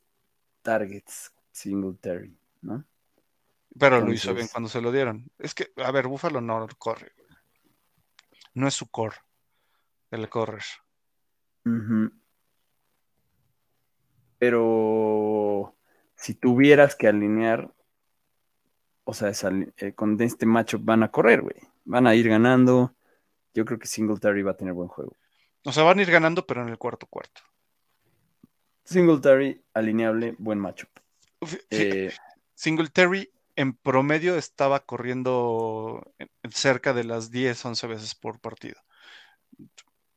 targets 0.62 1.32
Singletary, 1.52 2.36
¿no? 2.66 2.84
Pero 3.78 4.00
lo 4.00 4.12
hizo 4.12 4.34
bien 4.34 4.48
cuando 4.48 4.68
se 4.68 4.80
lo 4.80 4.90
dieron. 4.90 5.30
Es 5.38 5.54
que, 5.54 5.72
a 5.76 5.90
ver, 5.90 6.08
Buffalo 6.08 6.40
no 6.40 6.66
corre. 6.78 7.12
No 8.54 8.66
es 8.66 8.74
su 8.74 8.90
core, 8.90 9.16
el 10.10 10.28
correr. 10.28 10.64
Pero 14.38 15.76
si 16.14 16.34
tuvieras 16.34 16.96
que 16.96 17.08
alinear, 17.08 17.72
o 19.04 19.12
sea, 19.12 19.28
esa 19.28 19.50
eh, 19.76 19.92
con 19.94 20.20
este 20.20 20.46
matchup 20.46 20.82
van 20.84 21.02
a 21.02 21.10
correr, 21.10 21.42
güey. 21.42 21.56
Van 21.84 22.06
a 22.06 22.14
ir 22.14 22.28
ganando. 22.28 22.94
Yo 23.52 23.64
creo 23.64 23.78
que 23.78 23.86
Singletary 23.86 24.42
va 24.42 24.52
a 24.52 24.56
tener 24.56 24.72
buen 24.72 24.88
juego. 24.88 25.16
O 25.64 25.72
sea, 25.72 25.82
van 25.82 25.98
a 25.98 26.02
ir 26.02 26.10
ganando, 26.10 26.46
pero 26.46 26.62
en 26.62 26.68
el 26.68 26.78
cuarto 26.78 27.06
cuarto. 27.06 27.42
Singletary, 28.84 29.62
alineable, 29.74 30.34
buen 30.38 30.58
matchup. 30.58 30.88
Eh, 31.70 32.12
Singletary 32.56 33.30
en 33.54 33.74
promedio 33.74 34.36
estaba 34.36 34.80
corriendo 34.80 36.02
en- 36.18 36.30
en 36.42 36.52
cerca 36.52 36.92
de 36.92 37.04
las 37.04 37.30
10, 37.30 37.64
11 37.64 37.86
veces 37.86 38.14
por 38.16 38.40
partido. 38.40 38.80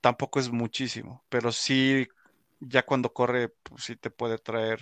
Tampoco 0.02 0.40
es 0.40 0.50
muchísimo, 0.50 1.24
pero 1.30 1.52
sí, 1.52 2.08
ya 2.62 2.84
cuando 2.86 3.14
corre, 3.14 3.50
pues 3.50 3.84
sí 3.84 3.96
te 3.98 4.10
puede 4.10 4.38
traer 4.38 4.80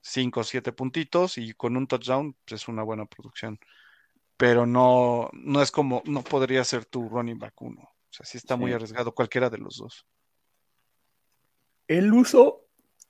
5 0.00 0.40
o 0.40 0.44
7 0.44 0.72
puntitos 0.72 1.38
y 1.38 1.52
con 1.54 1.76
un 1.76 1.86
touchdown 1.88 2.36
pues 2.46 2.62
es 2.62 2.68
una 2.68 2.82
buena 2.84 3.06
producción. 3.06 3.58
Pero 4.36 4.66
no, 4.66 5.30
no 5.32 5.62
es 5.62 5.70
como, 5.72 6.02
no 6.06 6.22
podría 6.22 6.64
ser 6.64 6.84
tu 6.86 7.08
running 7.08 7.38
back 7.38 7.60
uno. 7.62 7.82
O 7.82 8.12
sea, 8.12 8.24
sí 8.26 8.38
está 8.38 8.56
muy 8.56 8.70
Sí. 8.70 8.74
arriesgado 8.74 9.14
cualquiera 9.14 9.50
de 9.50 9.58
los 9.58 9.76
dos. 9.78 10.06
el 11.86 12.12
uso 12.14 12.64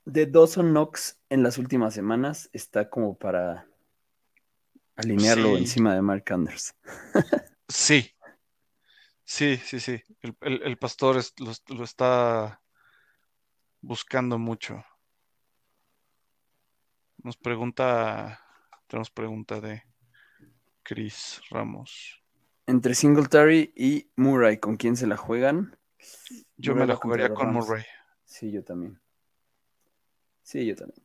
de 0.05 0.27
Dawson 0.27 0.71
Knox 0.71 1.21
en 1.31 1.43
las 1.43 1.59
últimas 1.59 1.95
semanas 1.95 2.51
está 2.53 2.91
como 2.91 3.17
para 3.17 3.69
alinearlo 4.97 5.51
Sí. 5.57 5.63
encima 5.63 5.95
de 5.95 6.03
Mark 6.03 6.25
Anders. 6.33 6.75
Sí, 7.69 8.11
sí, 9.25 9.57
sí, 9.57 9.81
sí. 9.81 10.03
El, 10.21 10.37
el- 10.43 10.63
el 10.63 10.77
pastor 10.79 11.17
es- 11.17 11.33
lo, 11.41 11.53
lo 11.77 11.85
está 11.85 12.61
buscando 13.81 14.39
mucho. 14.39 14.85
Nos 17.23 17.37
pregunta, 17.39 18.41
tenemos 18.87 19.11
pregunta 19.11 19.61
de 19.61 19.83
Chris 20.83 21.41
Ramos. 21.51 22.23
Entre 22.67 22.95
Singletary 22.95 23.73
y 23.75 24.11
Murray, 24.17 24.59
¿con 24.59 24.77
quién 24.77 24.97
se 24.97 25.07
la 25.07 25.17
juegan? 25.17 25.79
Yo 26.57 26.73
Murray 26.73 26.87
me 26.87 26.93
la 26.93 26.97
jugaría 26.97 27.33
con. 27.33 27.53
Murray. 27.53 27.85
Sí, 28.25 28.51
yo 28.53 28.63
también. 28.63 29.01
Sí, 30.43 30.67
yo 30.67 30.77
también. 30.77 31.03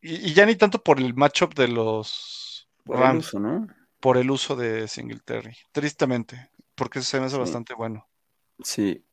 Y, 0.00 0.30
y 0.30 0.34
ya 0.34 0.46
ni 0.46 0.56
tanto 0.56 0.82
por 0.82 0.98
el 0.98 1.14
matchup 1.14 1.54
de 1.54 1.68
los 1.68 2.53
Por 2.84 3.02
el 3.02 3.14
uso, 3.14 3.38
¿no? 3.40 3.66
por 4.00 4.16
el 4.18 4.30
uso 4.30 4.56
de 4.56 4.86
Singletary. 4.88 5.56
Tristemente, 5.72 6.50
porque 6.74 7.02
se 7.02 7.18
me 7.20 7.26
hace 7.26 7.38
Sí. 7.38 7.38
bastante 7.38 7.74
bueno. 7.74 8.08
Sí. 8.64 9.04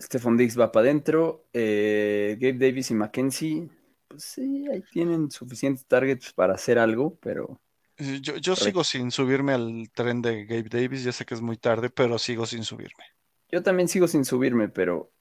Stephon 0.00 0.36
Diggs 0.36 0.56
va 0.58 0.72
para 0.72 0.86
adentro. 0.88 1.46
eh, 1.52 2.36
Gabe 2.40 2.58
Davis 2.58 2.90
y 2.90 2.94
Mackenzie, 2.94 3.68
pues 4.08 4.24
sí, 4.24 4.66
ahí 4.70 4.82
tienen 4.82 5.30
suficientes 5.30 5.86
targets 5.86 6.32
para 6.32 6.54
hacer 6.54 6.78
algo, 6.78 7.16
pero 7.20 7.60
Yo, 8.20 8.36
yo 8.36 8.54
sigo 8.56 8.84
sin 8.84 9.10
subirme 9.10 9.52
al 9.54 9.90
tren 9.94 10.20
de 10.20 10.44
Gabe 10.44 10.68
Davis, 10.68 11.04
ya 11.04 11.12
sé 11.12 11.24
que 11.24 11.34
es 11.34 11.40
muy 11.40 11.56
tarde, 11.56 11.88
pero 11.90 12.18
sigo 12.18 12.44
sin 12.46 12.64
subirme. 12.64 13.04
yo 13.50 13.62
también 13.62 13.88
sigo 13.88 14.08
sin 14.08 14.24
subirme, 14.24 14.68
pero, 14.68 15.12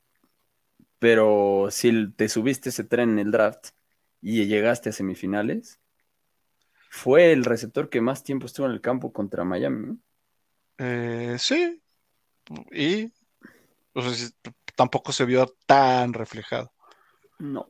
pero 0.99 1.67
si 1.71 2.11
te 2.13 2.29
subiste 2.29 2.69
ese 2.69 2.83
tren 2.83 3.11
en 3.11 3.19
el 3.19 3.31
draft 3.31 3.69
y 4.21 4.45
llegaste 4.45 4.89
a 4.89 4.93
semifinales, 4.93 5.79
fue 6.93 7.31
el 7.31 7.45
receptor 7.45 7.89
que 7.89 8.01
más 8.01 8.21
tiempo 8.21 8.45
estuvo 8.45 8.65
en 8.65 8.73
el 8.73 8.81
campo 8.81 9.13
contra 9.13 9.45
Miami. 9.45 9.97
Eh, 10.77 11.37
sí, 11.39 11.81
y 12.73 13.09
o 13.93 14.01
sea, 14.01 14.13
sí, 14.13 14.29
tampoco 14.75 15.13
se 15.13 15.23
vio 15.23 15.55
tan 15.65 16.11
reflejado. 16.11 16.73
No. 17.39 17.69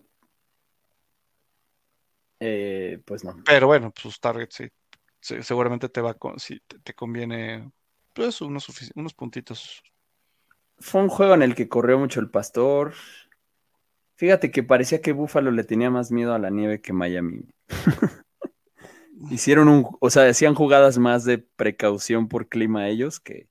Eh, 2.40 3.00
pues 3.06 3.24
no. 3.24 3.36
Pero 3.46 3.68
bueno, 3.68 3.94
sus 3.96 4.20
targets 4.20 4.56
sí, 4.56 4.68
se- 5.20 5.44
seguramente 5.44 5.88
te 5.88 6.02
va 6.02 6.16
con, 6.16 6.40
sí, 6.40 6.60
te, 6.66 6.80
te 6.80 6.96
conviene 6.96 7.72
pues 8.16 8.42
unos, 8.42 8.68
unos 8.96 9.14
puntitos. 9.14 9.84
Fue 10.80 11.00
un 11.00 11.10
juego 11.10 11.36
en 11.36 11.44
el 11.44 11.54
que 11.54 11.70
corrió 11.70 12.00
mucho 12.00 12.20
el 12.20 12.32
pastor. 12.32 12.96
Fíjate 14.16 14.50
que 14.50 14.64
parecía 14.64 15.00
que 15.00 15.12
Buffalo 15.12 15.52
le 15.52 15.64
tenía 15.64 15.92
más 15.92 16.12
miedo 16.12 16.34
a 16.34 16.40
la 16.40 16.50
nieve 16.50 16.82
que 16.82 16.92
Miami. 16.92 17.46
Hicieron 19.30 19.68
un, 19.68 19.88
o 20.00 20.10
sea, 20.10 20.28
hacían 20.28 20.56
jugadas 20.56 20.98
más 20.98 21.26
de 21.26 21.38
precaución 21.38 22.28
por 22.28 22.48
clima 22.50 22.88
ellos 22.88 23.20
que, 23.20 23.48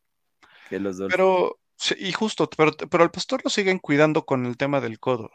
que 0.68 0.80
los 0.80 0.98
Dolphins. 0.98 1.16
Pero, 1.16 1.58
y 1.98 2.12
justo, 2.12 2.48
pero, 2.56 2.72
pero 2.72 3.04
al 3.04 3.10
pastor 3.10 3.40
lo 3.44 3.50
siguen 3.50 3.78
cuidando 3.78 4.26
con 4.26 4.46
el 4.46 4.56
tema 4.56 4.80
del 4.80 4.98
codo. 4.98 5.30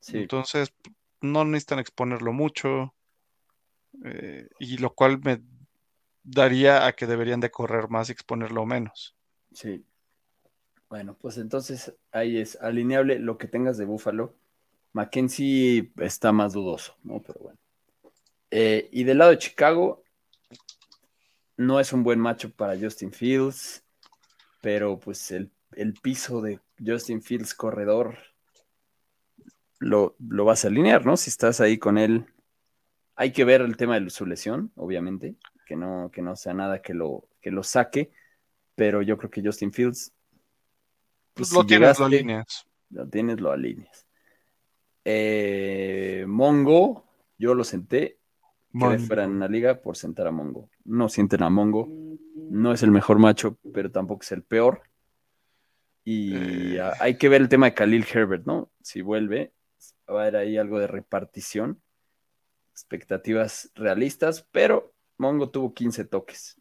Sí, 0.00 0.18
Entonces, 0.18 0.74
no 1.20 1.44
necesitan 1.44 1.78
exponerlo 1.78 2.32
mucho, 2.32 2.94
eh, 4.04 4.48
y 4.58 4.78
lo 4.78 4.94
cual 4.94 5.20
me 5.22 5.42
daría 6.22 6.86
a 6.86 6.92
que 6.92 7.06
deberían 7.06 7.40
de 7.40 7.50
correr 7.50 7.88
más 7.88 8.08
y 8.08 8.12
exponerlo 8.12 8.66
menos. 8.66 9.16
sí. 9.52 9.84
Bueno, 10.88 11.16
pues 11.18 11.38
entonces 11.38 11.92
ahí 12.12 12.38
es 12.38 12.56
alineable 12.60 13.18
lo 13.18 13.36
que 13.36 13.48
tengas 13.48 13.76
de 13.78 13.84
Buffalo. 13.84 14.36
Mackenzie 14.92 15.92
está 15.96 16.30
más 16.30 16.52
dudoso, 16.52 16.94
¿no? 17.02 17.20
Pero 17.20 17.40
bueno. 17.40 17.58
Eh, 18.56 18.88
y 18.92 19.02
del 19.02 19.18
lado 19.18 19.32
de 19.32 19.38
Chicago, 19.38 20.04
no 21.56 21.80
es 21.80 21.92
un 21.92 22.04
buen 22.04 22.20
macho 22.20 22.52
para 22.52 22.78
Justin 22.78 23.10
Fields, 23.10 23.82
pero 24.60 25.00
pues 25.00 25.32
el, 25.32 25.50
el 25.72 25.94
piso 25.94 26.40
de 26.40 26.60
Justin 26.78 27.20
Fields 27.20 27.52
corredor 27.52 28.16
lo, 29.80 30.14
lo 30.20 30.44
vas 30.44 30.64
a 30.64 30.68
alinear, 30.68 31.04
¿no? 31.04 31.16
Si 31.16 31.30
estás 31.30 31.60
ahí 31.60 31.78
con 31.78 31.98
él, 31.98 32.26
hay 33.16 33.32
que 33.32 33.44
ver 33.44 33.60
el 33.60 33.76
tema 33.76 33.98
de 33.98 34.08
su 34.08 34.24
lesión, 34.24 34.70
obviamente, 34.76 35.34
que 35.66 35.74
no, 35.74 36.12
que 36.12 36.22
no 36.22 36.36
sea 36.36 36.54
nada 36.54 36.80
que 36.80 36.94
lo, 36.94 37.26
que 37.40 37.50
lo 37.50 37.64
saque, 37.64 38.12
pero 38.76 39.02
yo 39.02 39.18
creo 39.18 39.32
que 39.32 39.42
Justin 39.42 39.72
Fields, 39.72 40.12
pues, 41.34 41.50
lo 41.50 41.62
si 41.62 41.66
tienes, 41.66 41.98
lo 41.98 42.04
llegaste, 42.04 42.04
alineas. 42.04 42.66
lo 42.90 43.08
tienes, 43.08 43.40
lo 43.40 43.50
alineas. 43.50 44.06
Eh, 45.04 46.24
Mongo, 46.28 47.04
yo 47.36 47.56
lo 47.56 47.64
senté, 47.64 48.20
Mon- 48.74 49.00
fuera 49.00 49.24
en 49.24 49.38
la 49.40 49.48
liga 49.48 49.80
por 49.80 49.96
sentar 49.96 50.26
a 50.26 50.30
Mongo. 50.30 50.68
No 50.84 51.08
sienten 51.08 51.42
a 51.42 51.50
Mongo, 51.50 51.88
no 52.50 52.72
es 52.72 52.82
el 52.82 52.90
mejor 52.90 53.18
macho, 53.18 53.56
pero 53.72 53.90
tampoco 53.90 54.22
es 54.22 54.32
el 54.32 54.42
peor. 54.42 54.82
Y 56.04 56.34
Eh. 56.76 56.82
hay 57.00 57.16
que 57.16 57.28
ver 57.28 57.40
el 57.40 57.48
tema 57.48 57.66
de 57.66 57.74
Khalil 57.74 58.04
Herbert, 58.12 58.44
¿no? 58.46 58.70
Si 58.82 59.00
vuelve, 59.00 59.52
va 60.10 60.18
a 60.18 60.22
haber 60.22 60.36
ahí 60.36 60.58
algo 60.58 60.78
de 60.78 60.86
repartición, 60.86 61.80
expectativas 62.72 63.70
realistas, 63.74 64.46
pero 64.50 64.92
Mongo 65.16 65.48
tuvo 65.50 65.72
15 65.72 66.04
toques. 66.04 66.56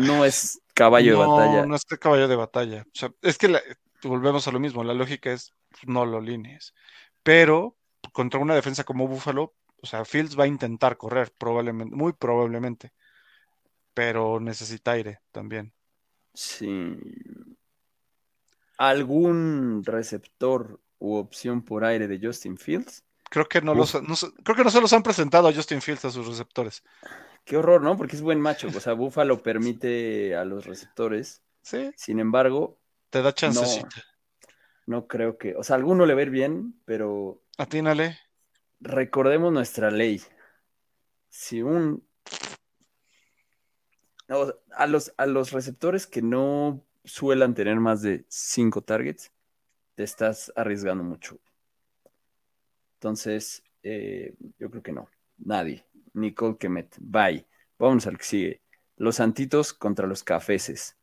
No 0.00 0.24
es 0.24 0.60
caballo 0.74 1.12
de 1.20 1.26
batalla. 1.26 1.66
no 1.66 1.76
es 1.76 1.84
que 1.84 1.98
caballo 1.98 2.26
de 2.26 2.36
batalla. 2.36 2.82
O 2.86 2.90
sea, 2.98 3.12
es 3.22 3.38
que 3.38 3.48
la- 3.48 3.62
volvemos 4.02 4.48
a 4.48 4.52
lo 4.52 4.58
mismo. 4.58 4.82
La 4.82 4.94
lógica 4.94 5.30
es 5.32 5.52
no 5.86 6.04
lo 6.06 6.20
línees. 6.20 6.74
Pero 7.22 7.76
contra 8.12 8.40
una 8.40 8.54
defensa 8.54 8.82
como 8.84 9.06
Buffalo, 9.06 9.54
o 9.86 9.88
sea, 9.88 10.04
Fields 10.04 10.36
va 10.38 10.44
a 10.44 10.48
intentar 10.48 10.96
correr, 10.96 11.32
probablemente, 11.38 11.94
muy 11.94 12.12
probablemente. 12.12 12.92
Pero 13.94 14.40
necesita 14.40 14.92
aire 14.92 15.20
también. 15.32 15.72
Sí. 16.34 16.96
¿Algún 18.78 19.82
receptor 19.84 20.80
u 20.98 21.14
opción 21.14 21.62
por 21.62 21.84
aire 21.84 22.08
de 22.08 22.18
Justin 22.20 22.58
Fields? 22.58 23.04
Creo 23.30 23.48
que 23.48 23.60
no, 23.62 23.72
Uf. 23.72 23.94
los, 23.94 23.94
no 24.02 24.14
creo 24.42 24.56
que 24.56 24.64
no 24.64 24.70
se 24.70 24.80
los 24.80 24.92
han 24.92 25.02
presentado 25.02 25.48
a 25.48 25.52
Justin 25.52 25.80
Fields 25.80 26.04
a 26.04 26.10
sus 26.10 26.26
receptores. 26.26 26.82
Qué 27.44 27.56
horror, 27.56 27.80
¿no? 27.82 27.96
Porque 27.96 28.16
es 28.16 28.22
buen 28.22 28.40
macho. 28.40 28.68
O 28.68 28.80
sea, 28.80 28.92
Buffalo 28.94 29.42
permite 29.42 30.34
a 30.34 30.44
los 30.44 30.66
receptores. 30.66 31.42
Sí, 31.62 31.90
Sin 31.96 32.20
embargo, 32.20 32.78
te 33.10 33.22
da 33.22 33.32
chancecita. 33.32 33.88
no 34.86 35.06
creo 35.06 35.38
que. 35.38 35.54
O 35.56 35.62
sea, 35.62 35.76
alguno 35.76 36.06
le 36.06 36.14
va 36.14 36.20
a 36.20 36.24
ir 36.24 36.30
bien, 36.30 36.80
pero 36.84 37.42
Atínale. 37.58 38.18
Recordemos 38.80 39.52
nuestra 39.52 39.90
ley. 39.90 40.20
Si 41.28 41.62
un. 41.62 42.06
a, 44.76 44.86
los, 44.86 45.12
a 45.16 45.26
los 45.26 45.52
receptores 45.52 46.06
que 46.06 46.22
no 46.22 46.84
suelan 47.04 47.54
tener 47.54 47.76
más 47.76 48.02
de 48.02 48.24
cinco 48.28 48.82
targets, 48.82 49.32
te 49.94 50.02
estás 50.02 50.52
arriesgando 50.56 51.04
mucho. 51.04 51.38
Entonces, 52.94 53.62
eh, 53.82 54.34
yo 54.58 54.70
creo 54.70 54.82
que 54.82 54.92
no. 54.92 55.08
Nadie. 55.38 55.84
Nicole 56.14 56.56
Kemet. 56.58 56.96
Bye. 56.98 57.46
Vamos 57.78 58.06
al 58.06 58.18
que 58.18 58.24
sigue. 58.24 58.62
Los 58.96 59.16
Santitos 59.16 59.74
contra 59.74 60.06
los 60.06 60.24
Cafeses. 60.24 60.96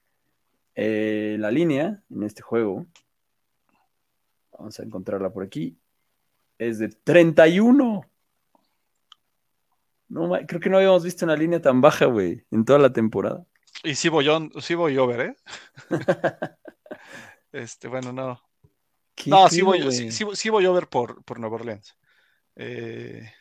Eh, 0.76 1.38
la 1.40 1.52
línea 1.52 2.04
en 2.10 2.24
este 2.24 2.42
juego, 2.42 2.88
vamos 4.58 4.80
a 4.80 4.84
encontrarla 4.84 5.32
por 5.32 5.44
aquí, 5.44 5.78
es 6.58 6.80
de 6.80 6.90
31. 6.90 8.02
No, 10.10 10.32
creo 10.48 10.60
que 10.62 10.70
no 10.70 10.78
habíamos 10.78 11.04
visto 11.04 11.26
una 11.26 11.36
línea 11.36 11.62
tan 11.62 11.82
baja, 11.82 12.06
güey, 12.06 12.46
en 12.52 12.66
toda 12.66 12.80
la 12.80 12.94
temporada. 12.94 13.46
Y 13.84 13.96
sí 13.96 14.10
voy, 14.10 14.28
on- 14.30 14.52
sí 14.62 14.76
voy 14.76 14.98
over, 14.98 15.20
¿eh? 15.22 15.36
Este, 17.52 17.88
bueno, 17.88 18.12
no. 18.12 18.42
¿Qué 19.16 19.30
No, 19.30 19.48
sí 19.48 19.62
voy, 19.62 19.92
sí, 19.92 20.12
sí- 20.12 20.26
sí 20.34 20.50
voy 20.50 20.66
over 20.66 20.88
por, 20.88 21.24
por 21.24 21.40
Nueva 21.40 21.56
Orleans. 21.58 21.96
Eh, 22.56 23.32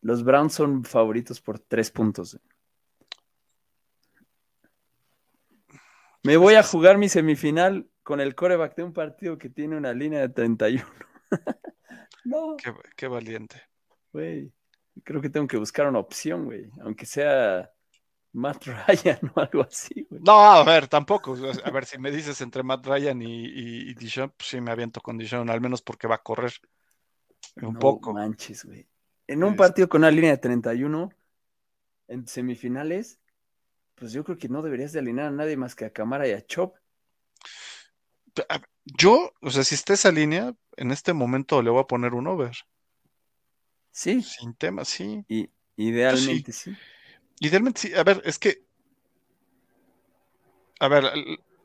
Los 0.00 0.22
Browns 0.22 0.54
son 0.54 0.84
favoritos 0.84 1.40
por 1.40 1.58
tres 1.58 1.90
puntos. 1.90 2.34
güey. 2.34 2.44
Me 6.22 6.36
voy 6.36 6.54
a 6.54 6.62
jugar 6.62 6.98
mi 6.98 7.08
semifinal 7.08 7.88
con 8.02 8.20
el 8.20 8.34
coreback 8.34 8.76
de 8.76 8.82
un 8.84 8.92
partido 8.92 9.38
que 9.38 9.48
tiene 9.50 9.76
una 9.76 9.92
línea 9.92 10.20
de 10.20 10.28
31. 10.28 10.84
no, 12.24 12.56
Qué, 12.56 12.72
qué 12.96 13.08
valiente. 13.08 13.62
güey. 14.12 14.52
Creo 15.04 15.20
que 15.20 15.30
tengo 15.30 15.46
que 15.46 15.56
buscar 15.56 15.86
una 15.86 16.00
opción, 16.00 16.44
güey. 16.46 16.70
Aunque 16.82 17.06
sea 17.06 17.70
Matt 18.32 18.64
Ryan 18.66 19.18
o 19.34 19.40
algo 19.40 19.62
así, 19.62 20.06
güey. 20.10 20.20
No, 20.24 20.32
a 20.40 20.64
ver, 20.64 20.88
tampoco. 20.88 21.36
A 21.64 21.70
ver, 21.70 21.84
si 21.86 21.98
me 21.98 22.10
dices 22.10 22.40
entre 22.40 22.62
Matt 22.62 22.84
Ryan 22.86 23.22
y, 23.22 23.44
y, 23.46 23.90
y 23.90 23.94
Deshaun, 23.94 24.30
pues 24.36 24.48
sí 24.48 24.60
me 24.60 24.70
aviento 24.72 25.00
con 25.00 25.16
Deshaun, 25.18 25.48
al 25.50 25.60
menos 25.60 25.82
porque 25.82 26.08
va 26.08 26.16
a 26.16 26.22
correr 26.22 26.52
un 27.62 27.74
No 27.74 27.78
poco. 27.78 28.12
manches, 28.12 28.64
güey. 28.64 28.86
En 29.26 29.44
un 29.44 29.52
Es- 29.52 29.56
partido 29.56 29.88
con 29.88 30.00
una 30.00 30.10
línea 30.10 30.30
de 30.32 30.38
31, 30.38 31.10
en 32.08 32.26
semifinales, 32.26 33.20
pues 33.94 34.12
yo 34.12 34.24
creo 34.24 34.38
que 34.38 34.48
no 34.48 34.62
deberías 34.62 34.92
de 34.92 34.98
alinear 35.00 35.28
a 35.28 35.30
nadie 35.30 35.56
más 35.56 35.74
que 35.74 35.84
a 35.84 35.92
Camara 35.92 36.26
y 36.26 36.32
a 36.32 36.44
Chop. 36.44 36.76
Yo, 38.96 39.32
o 39.40 39.50
sea, 39.50 39.64
si 39.64 39.74
está 39.74 39.94
esa 39.94 40.10
línea, 40.12 40.54
en 40.76 40.90
este 40.90 41.12
momento 41.12 41.62
le 41.62 41.70
voy 41.70 41.80
a 41.80 41.86
poner 41.86 42.14
un 42.14 42.26
over. 42.26 42.56
Sí, 43.90 44.22
Sin 44.22 44.54
tema, 44.54 44.84
sí. 44.84 45.24
y 45.28 45.50
idealmente 45.76 46.52
sí. 46.52 46.72
Idealmente 47.40 47.80
sí. 47.80 47.94
A 47.94 48.04
ver, 48.04 48.22
es 48.24 48.38
que. 48.38 48.62
A 50.80 50.88
ver, 50.88 51.04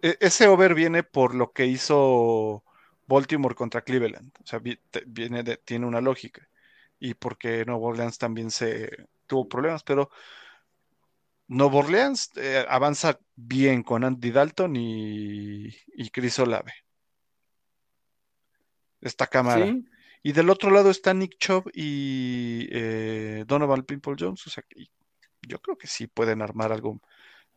e- 0.02 0.18
ese 0.20 0.48
over 0.48 0.74
viene 0.74 1.04
por 1.04 1.36
lo 1.36 1.52
que 1.52 1.66
hizo 1.68 2.64
Baltimore 3.08 3.56
contra 3.56 3.82
Cleveland. 3.84 4.32
O 4.44 4.46
sea, 4.46 4.60
viene 5.06 5.44
de- 5.44 5.58
tiene 5.58 5.86
una 5.86 6.02
lógica. 6.02 6.48
Y 7.00 7.14
porque 7.16 7.66
Nueva 7.66 7.88
Orleans 7.88 8.18
también 8.18 8.50
se 8.50 8.90
tuvo 9.28 9.48
problemas, 9.48 9.84
pero 9.84 10.10
Nueva 11.48 11.76
Orleans 11.80 12.32
eh, 12.36 12.66
avanza 12.68 13.20
bien 13.36 13.84
con 13.84 14.04
Andy 14.04 14.32
Dalton 14.32 14.76
y, 14.76 15.68
y 15.96 16.10
Chris 16.10 16.40
Olave. 16.40 16.74
Esta 19.04 19.28
cámara. 19.28 19.66
Sí, 19.66 19.86
Y 20.24 20.32
del 20.32 20.49
otro 20.49 20.72
lado 20.72 20.89
está 20.89 21.14
Nick 21.14 21.38
Chubb 21.38 21.70
y 21.74 22.68
eh, 22.72 23.43
Donovan 23.47 23.84
People 23.84 24.16
Jones. 24.18 24.47
O 24.47 24.49
sea, 24.49 24.64
que 24.68 24.88
yo 25.41 25.60
creo 25.60 25.78
que 25.78 25.88
sí 25.88 26.08
pueden 26.08 26.41
armar 26.41 26.72
algo 26.72 26.99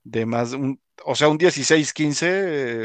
de 0.02 0.26
más. 0.26 0.52
un- 0.52 0.80
o 1.04 1.14
sea, 1.14 1.28
un 1.28 1.38
16-15, 1.38 2.26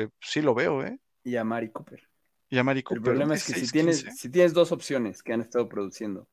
eh, 0.04 0.10
sí 0.20 0.42
lo 0.42 0.54
veo, 0.54 0.86
¿eh? 0.86 1.00
y 1.24 1.36
a 1.36 1.44
Mari 1.44 1.70
Cooper. 1.72 2.02
Y 2.50 2.58
a 2.58 2.64
Mari 2.64 2.82
El 2.82 2.86
Cooper, 2.98 3.04
problema 3.04 3.34
un 3.34 3.40
es 3.40 3.44
que 3.46 3.54
si 3.54 3.62
16-15. 3.62 3.72
tienes, 3.72 4.20
si 4.20 4.30
tienes 4.30 4.54
dos 4.54 4.72
opciones 4.72 5.24
que 5.24 5.34
han 5.34 5.42
estado 5.42 5.68
produciendo, 5.70 6.28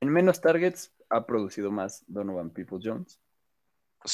en 0.00 0.08
menos 0.10 0.40
targets 0.40 0.92
ha 1.10 1.26
producido 1.26 1.70
más 1.70 2.04
Donovan 2.08 2.50
People 2.50 2.78
Jones. 2.82 3.18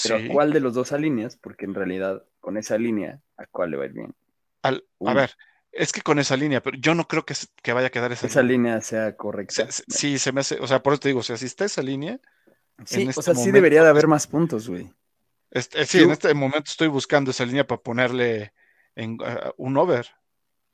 Pero 0.02 0.16
Sí, 0.16 0.26
¿a 0.30 0.32
cuál 0.34 0.52
de 0.52 0.60
los 0.60 0.74
dos 0.74 0.92
alineas? 0.92 1.36
Porque 1.36 1.64
en 1.66 1.74
realidad, 1.74 2.24
con 2.40 2.56
esa 2.56 2.78
línea, 2.78 3.20
¿a 3.36 3.46
cuál 3.46 3.70
le 3.70 3.76
va 3.76 3.84
a 3.84 3.86
ir 3.86 3.92
bien? 3.92 4.14
al- 4.62 4.84
a 5.04 5.14
ver, 5.14 5.30
es 5.72 5.92
que 5.92 6.02
con 6.02 6.18
esa 6.18 6.36
línea, 6.36 6.62
pero 6.62 6.76
yo 6.78 6.94
no 6.94 7.06
creo 7.08 7.24
que, 7.24 7.34
vaya 7.72 7.88
a 7.88 7.90
quedar 7.90 8.12
esa, 8.12 8.26
Esa 8.26 8.42
línea. 8.42 8.56
línea 8.58 8.80
sea 8.80 9.16
correcta. 9.16 9.70
Se- 9.70 9.84
sí, 9.88 10.18
se 10.18 10.32
me 10.32 10.40
hace, 10.40 10.58
o 10.60 10.66
sea, 10.66 10.82
por 10.82 10.92
eso 10.92 11.00
te 11.00 11.08
digo, 11.08 11.20
o 11.20 11.22
sea, 11.22 11.36
si 11.36 11.46
está 11.46 11.64
esa 11.64 11.82
línea, 11.82 12.20
Sí, 12.84 13.02
en 13.02 13.08
o 13.08 13.10
este 13.10 13.22
sea, 13.22 13.34
sí 13.34 13.40
momento, 13.40 13.56
debería 13.56 13.82
de 13.82 13.88
haber 13.88 14.08
más 14.08 14.26
puntos, 14.26 14.68
güey. 14.68 14.90
este, 15.50 15.84
sí, 15.86 16.02
en 16.02 16.10
este 16.10 16.32
momento 16.34 16.64
estoy 16.70 16.88
buscando 16.88 17.30
esa 17.30 17.44
línea 17.44 17.66
para 17.66 17.80
ponerle 17.80 18.52
en, 18.94 19.18
un 19.56 19.76
over, 19.76 20.06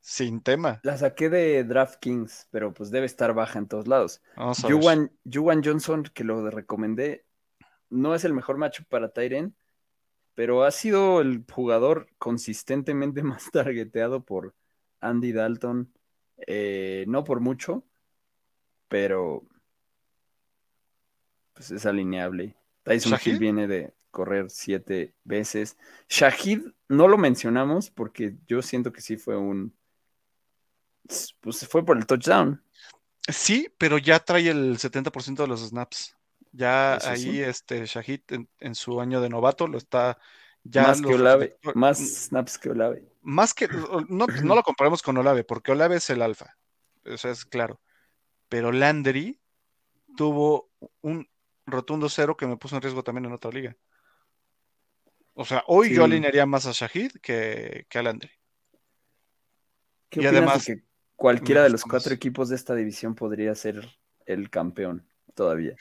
sin 0.01 0.40
tema. 0.40 0.80
La 0.84 0.96
saqué 0.96 1.28
de 1.28 1.64
DraftKings, 1.64 2.49
pero 2.51 2.72
pues 2.72 2.90
debe 2.90 3.07
estar 3.07 3.34
baja 3.34 3.59
en 3.59 3.66
todos 3.68 3.86
lados. 3.88 4.22
Juwan 4.62 5.11
Johnson, 5.64 6.05
que 6.14 6.24
lo 6.24 6.51
recomendé, 6.51 7.24
no 7.90 8.14
es 8.14 8.24
el 8.24 8.32
mejor 8.32 8.57
macho 8.59 8.84
para 8.88 9.11
Tyren, 9.11 9.55
pero 10.34 10.64
ha 10.64 10.70
sido 10.70 11.20
el 11.20 11.44
jugador 11.53 12.09
consistentemente 12.18 13.22
más 13.24 13.51
targeteado 13.51 14.24
por 14.24 14.55
Andy 15.01 15.32
Dalton. 15.32 15.92
Eh, 16.46 17.05
no 17.09 17.24
por 17.24 17.40
mucho, 17.40 17.84
pero 18.88 19.44
pues 21.53 21.70
es 21.72 21.86
alineable. 21.86 22.57
Tyson 22.84 23.12
¿Shahid? 23.12 23.32
Hill 23.32 23.38
viene 23.38 23.66
de 23.66 23.92
correr 24.11 24.49
siete 24.49 25.14
veces. 25.24 25.76
Shahid 26.09 26.61
no 26.88 27.09
lo 27.09 27.18
mencionamos 27.18 27.90
porque 27.90 28.36
yo 28.46 28.62
siento 28.62 28.92
que 28.92 29.01
sí 29.01 29.16
fue 29.16 29.36
un. 29.36 29.74
Pues 31.40 31.66
fue 31.66 31.84
por 31.84 31.96
el 31.96 32.07
touchdown. 32.07 32.62
Sí, 33.26 33.68
pero 33.76 33.99
ya 33.99 34.20
trae 34.20 34.49
el 34.49 34.78
70% 34.78 35.42
de 35.42 35.49
los 35.49 35.61
snaps. 35.68 36.16
Ya 36.53 36.96
Eso 36.96 37.11
ahí 37.11 37.22
sí. 37.22 37.42
este 37.42 37.84
Shahid 37.84 38.20
en, 38.28 38.49
en 38.59 38.74
su 38.74 39.01
año 39.01 39.20
de 39.20 39.28
novato 39.28 39.66
lo 39.66 39.76
está 39.76 40.18
ya 40.64 40.82
más 40.82 41.00
que 41.00 41.14
Olave, 41.14 41.56
más 41.74 41.98
snaps 41.98 42.59
que 42.59 42.70
Olave. 42.70 43.02
más 43.22 43.54
que 43.54 43.68
no, 43.68 44.26
no 44.26 44.54
lo 44.54 44.62
comparemos 44.62 45.02
con 45.02 45.16
Olave, 45.16 45.44
porque 45.44 45.72
Olave 45.72 45.96
es 45.96 46.11
el 46.11 46.22
alfa. 46.22 46.56
Eso 47.04 47.30
es 47.30 47.44
claro. 47.44 47.80
Pero 48.48 48.72
Landry 48.72 49.40
tuvo 50.16 50.70
un 51.00 51.28
rotundo 51.66 52.09
cero 52.09 52.36
que 52.36 52.46
me 52.46 52.56
puso 52.56 52.76
en 52.76 52.82
riesgo 52.82 53.02
también 53.02 53.26
en 53.26 53.32
otra 53.32 53.50
liga. 53.50 53.76
O 55.34 55.44
sea, 55.44 55.62
hoy 55.68 55.94
yo 55.94 56.04
alinearía 56.04 56.46
más 56.46 56.66
a 56.66 56.72
Shahid 56.72 57.12
que, 57.22 57.86
que 57.88 57.98
a 57.98 58.02
Landry. 58.02 58.30
¿Qué 60.11 60.22
Y 60.22 60.26
además, 60.26 60.64
de 60.64 60.76
que 60.76 60.84
cualquiera 61.14 61.62
de 61.62 61.70
los 61.70 61.82
gustan 61.82 61.90
cuatro 61.90 62.14
equipos 62.14 62.48
de 62.48 62.56
esta 62.56 62.74
división 62.74 63.14
podría 63.14 63.54
ser 63.54 63.88
el 64.26 64.50
campeón 64.50 65.06
todavía? 65.34 65.76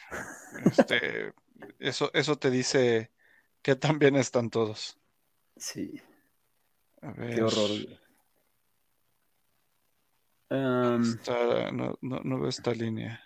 Este, 0.65 1.33
eso, 1.79 2.11
eso 2.13 2.37
te 2.37 2.51
dice 2.51 3.11
que 3.61 3.75
también 3.75 4.15
están 4.15 4.49
todos. 4.49 4.97
Sí, 5.55 6.01
A 7.01 7.13
qué 7.13 7.41
horror. 7.41 7.69
Um, 10.49 11.01
Está- 11.01 11.71
no, 11.71 11.97
no, 12.01 12.19
no 12.23 12.39
veo 12.39 12.49
esta 12.49 12.71
línea. 12.73 13.21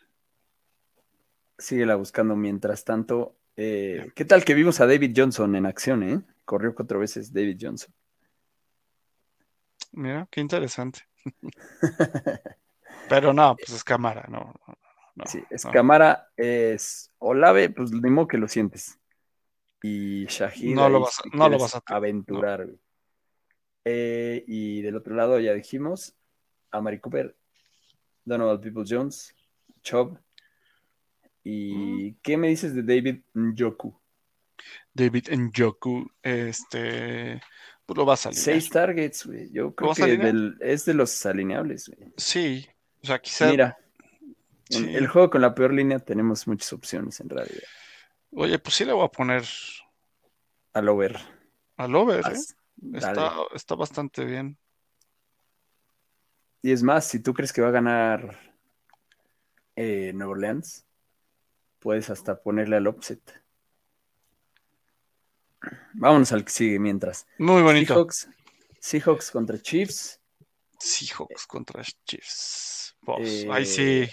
síguela 1.58 1.96
buscando 1.96 2.36
mientras 2.36 2.84
tanto. 2.84 3.36
eh, 3.56 4.12
¿Qué 4.16 4.26
tal 4.26 4.44
que 4.44 4.56
vimos 4.56 4.80
a 4.82 4.88
David 4.88 5.14
Johnson 5.16 5.56
en 5.56 5.66
acción, 5.68 6.02
eh? 6.04 6.22
Corrió 6.46 6.74
cuatro 6.74 6.98
veces 7.00 7.32
David 7.32 7.58
Johnson. 7.62 7.94
Mira, 9.92 10.28
qué 10.32 10.42
interesante. 10.42 11.02
Pero 13.10 13.34
no, 13.34 13.56
pues 13.58 13.70
es 13.72 13.84
cámara, 13.84 14.26
no. 14.30 14.54
no, 14.68 14.78
no, 15.16 15.26
sí, 15.28 15.44
es 15.52 15.66
no. 15.66 15.72
Camara, 15.72 16.30
es 16.38 17.12
Olave, 17.20 17.70
pues 17.70 17.92
ni 17.92 18.10
modo 18.10 18.28
que 18.28 18.38
lo 18.38 18.48
sientes. 18.48 18.98
Y 19.82 20.26
Shahid, 20.26 20.76
No 20.76 20.90
lo 20.90 21.02
vas 21.02 21.20
a- 21.20 21.24
si 21.24 21.30
no 21.30 21.38
lo 21.38 21.58
quieres 21.58 21.62
vas 21.62 21.76
a- 21.76 21.96
aventurar. 21.96 22.68
Eh, 23.84 24.44
y 24.48 24.82
del 24.82 24.96
otro 24.96 25.16
lado 25.16 25.40
ya 25.40 25.54
dijimos 25.54 26.16
a 26.70 26.82
Mari 26.82 27.00
Cooper, 27.00 27.36
Donovan 28.24 28.62
People 28.62 28.84
Jones, 28.88 29.34
Chubb. 29.82 30.18
¿Y 31.44 32.14
qué 32.22 32.38
me 32.38 32.50
dices 32.50 32.76
de 32.76 32.84
David 32.84 33.22
Njoku? 33.34 34.00
David 34.94 35.30
Njoku, 35.32 36.08
este, 36.22 37.42
pues 37.86 37.98
lo 37.98 38.06
vas 38.06 38.26
a 38.26 38.30
alinear. 38.30 38.44
Seis 38.46 38.70
targets, 38.70 39.26
güey. 39.26 39.50
Yo 39.52 39.74
creo 39.74 39.94
que 39.96 40.18
del- 40.18 40.58
es 40.60 40.86
de 40.86 40.94
los 40.94 41.26
alineables, 41.26 41.90
güey. 41.90 42.12
Sí, 42.18 42.68
o 43.04 43.08
sea, 43.08 43.20
quizá, 43.20 43.50
Mira, 43.50 43.78
en 44.70 44.90
el 44.90 45.08
juego 45.08 45.32
con 45.32 45.42
la 45.42 45.56
peor 45.56 45.74
línea 45.74 45.98
tenemos 45.98 46.48
muchas 46.48 46.72
opciones 46.74 47.20
en 47.20 47.30
realidad. 47.30 47.64
Oye, 48.32 48.60
pues 48.60 48.76
sí 48.76 48.86
le 48.86 48.94
voy 48.94 49.06
a 49.06 49.10
poner 49.10 49.44
Al 50.74 50.90
over. 50.90 51.18
al 51.78 51.96
over, 51.96 52.26
¿eh? 52.26 52.38
Está, 52.94 53.34
está 53.54 53.76
bastante 53.76 54.26
bien. 54.26 54.58
Y 56.62 56.72
es 56.72 56.84
más, 56.84 57.08
si 57.08 57.20
tú 57.20 57.34
crees 57.34 57.52
que 57.52 57.62
va 57.62 57.68
a 57.68 57.72
ganar 57.72 58.40
eh, 59.76 60.12
Nueva 60.14 60.32
Orleans, 60.32 60.86
puedes 61.80 62.10
hasta 62.10 62.42
ponerle 62.42 62.78
al 62.78 62.88
offset. 62.88 63.22
Vámonos 65.94 66.32
al 66.32 66.46
que 66.46 66.52
sigue 66.52 66.80
mientras. 66.80 67.28
Muy 67.38 67.62
bonito. 67.62 67.94
Seahawks, 67.94 68.30
Seahawks 68.80 69.32
contra 69.32 69.60
Chiefs. 69.60 70.20
Seahawks 70.80 71.46
contra 71.46 71.84
Chiefs. 72.06 72.96
Eh, 73.20 73.48
ahí 73.52 73.66
sí. 73.66 74.10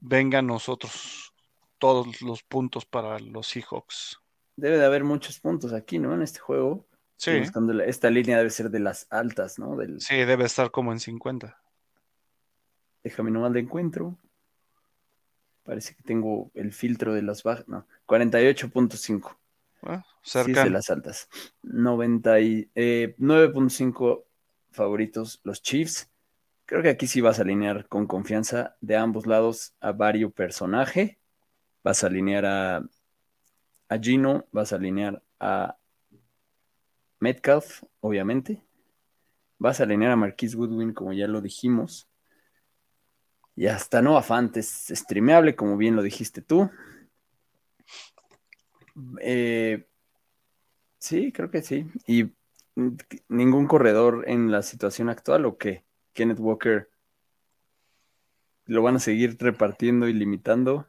Vengan 0.00 0.46
nosotros 0.46 1.31
todos 1.82 2.22
los 2.22 2.44
puntos 2.44 2.86
para 2.86 3.18
los 3.18 3.48
Seahawks. 3.48 4.20
Debe 4.54 4.78
de 4.78 4.84
haber 4.84 5.02
muchos 5.02 5.40
puntos 5.40 5.72
aquí, 5.72 5.98
¿no? 5.98 6.14
En 6.14 6.22
este 6.22 6.38
juego. 6.38 6.86
Sí, 7.16 7.32
esta 7.86 8.08
línea 8.08 8.38
debe 8.38 8.50
ser 8.50 8.70
de 8.70 8.78
las 8.78 9.08
altas, 9.10 9.58
¿no? 9.58 9.76
Del, 9.76 10.00
sí, 10.00 10.14
debe 10.18 10.44
estar 10.44 10.70
como 10.70 10.92
en 10.92 11.00
50. 11.00 11.60
Déjame 13.02 13.32
nomás 13.32 13.52
de 13.52 13.60
encuentro. 13.60 14.16
Parece 15.64 15.96
que 15.96 16.04
tengo 16.04 16.52
el 16.54 16.72
filtro 16.72 17.14
de 17.14 17.22
las 17.22 17.42
bajas. 17.42 17.66
No, 17.66 17.84
48.5. 18.06 19.36
¿eh? 19.88 20.02
Sí, 20.22 20.38
es 20.38 20.46
de 20.46 20.54
Cerca. 20.54 20.70
las 20.70 20.88
altas. 20.88 21.28
90 21.62 22.40
y, 22.40 22.70
eh, 22.76 23.16
9.5 23.18 24.22
favoritos 24.70 25.40
los 25.42 25.62
Chiefs. 25.62 26.08
Creo 26.64 26.80
que 26.80 26.90
aquí 26.90 27.08
sí 27.08 27.20
vas 27.20 27.40
a 27.40 27.42
alinear 27.42 27.88
con 27.88 28.06
confianza 28.06 28.76
de 28.80 28.96
ambos 28.96 29.26
lados 29.26 29.74
a 29.80 29.90
varios 29.90 30.32
personajes. 30.32 31.16
Vas 31.82 32.04
a 32.04 32.06
alinear 32.06 32.44
a, 32.46 32.82
Gino, 34.00 34.46
vas 34.52 34.72
a 34.72 34.76
alinear 34.76 35.22
a 35.38 35.76
Metcalf, 37.20 37.82
obviamente. 38.00 38.62
Vas 39.58 39.80
a 39.80 39.84
alinear 39.84 40.12
a 40.12 40.16
Marquise 40.16 40.56
Goodwin, 40.56 40.92
como 40.92 41.12
ya 41.12 41.26
lo 41.26 41.40
dijimos. 41.40 42.08
Y 43.54 43.66
hasta 43.66 44.00
Noah 44.00 44.22
Fant 44.22 44.56
es 44.56 44.92
streameable, 44.94 45.54
como 45.54 45.76
bien 45.76 45.94
lo 45.94 46.02
dijiste 46.02 46.40
tú. 46.40 46.70
Eh, 49.20 49.86
sí, 50.98 51.32
creo 51.32 51.50
que 51.50 51.62
sí. 51.62 51.86
Y 52.06 52.32
ningún 53.28 53.66
corredor 53.66 54.24
en 54.26 54.50
la 54.50 54.62
situación 54.62 55.08
actual 55.08 55.44
o 55.44 55.58
qué? 55.58 55.84
Kenneth 56.12 56.40
Walker 56.40 56.90
lo 58.66 58.82
van 58.82 58.96
a 58.96 59.00
seguir 59.00 59.36
repartiendo 59.38 60.08
y 60.08 60.12
limitando. 60.12 60.86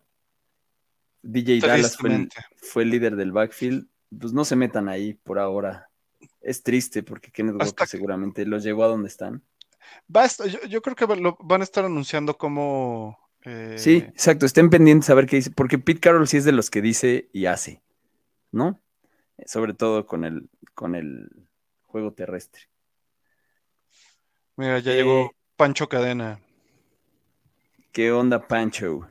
DJ 1.24 1.62
Dallas 1.62 1.98
fue 1.98 2.84
el, 2.84 2.90
líder 2.90 3.16
del 3.16 3.32
backfield. 3.32 3.88
Pues 4.20 4.34
no 4.34 4.46
se 4.46 4.56
metan 4.56 4.90
ahí 4.90 5.14
por 5.14 5.40
ahora. 5.40 5.90
Es 6.42 6.62
triste 6.62 7.02
porque 7.02 7.32
Kenneth 7.32 7.56
Walker 7.60 7.88
seguramente 7.88 8.46
los 8.46 8.64
llevó 8.64 8.84
a 8.84 8.88
donde 8.88 9.08
están. 9.08 9.42
yo, 10.70 10.82
creo 10.82 10.96
que 10.96 11.16
lo 11.16 11.38
van 11.40 11.62
a 11.62 11.64
estar 11.64 11.86
anunciando 11.86 12.38
como. 12.38 13.18
Eh, 13.46 13.76
sí, 13.78 13.98
exacto. 13.98 14.46
Estén 14.46 14.70
pendientes 14.70 15.10
a 15.10 15.16
ver 15.16 15.26
qué 15.26 15.38
dice. 15.38 15.52
Porque 15.52 15.80
Pete 15.80 16.02
Carroll 16.02 16.28
sí 16.28 16.38
es 16.38 16.46
de 16.46 16.52
los 16.52 16.70
que 16.70 16.82
dice 16.82 17.30
y 17.34 17.46
hace. 17.46 17.82
¿No? 18.52 18.80
Sobre 19.46 19.74
todo 19.74 20.06
con 20.06 20.26
el, 20.26 20.50
con 20.76 20.94
el 20.96 21.30
juego 21.84 22.14
terrestre. 22.14 22.64
Mira, 24.56 24.80
ya 24.80 24.92
llegó 24.92 25.22
eh, 25.22 25.32
Pancho 25.56 25.90
Cadena. 25.90 26.40
¿Qué 27.92 28.12
onda, 28.12 28.48
Pancho? 28.48 29.08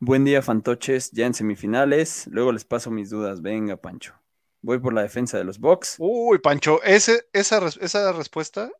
Buen 0.00 0.24
día, 0.24 0.42
fantoches, 0.42 1.10
ya 1.10 1.26
en 1.26 1.34
semifinales. 1.34 2.28
Luego 2.28 2.52
les 2.52 2.64
paso 2.64 2.88
mis 2.88 3.10
dudas. 3.10 3.42
Venga, 3.42 3.76
Pancho. 3.76 4.14
Voy 4.62 4.78
por 4.78 4.94
la 4.94 5.02
defensa 5.02 5.38
de 5.38 5.42
los 5.42 5.58
Bucks. 5.58 5.96
Uy, 5.98 6.38
Pancho, 6.38 6.80
ese, 6.84 7.28
esa, 7.32 7.66
esa 7.66 8.12
respuesta 8.12 8.70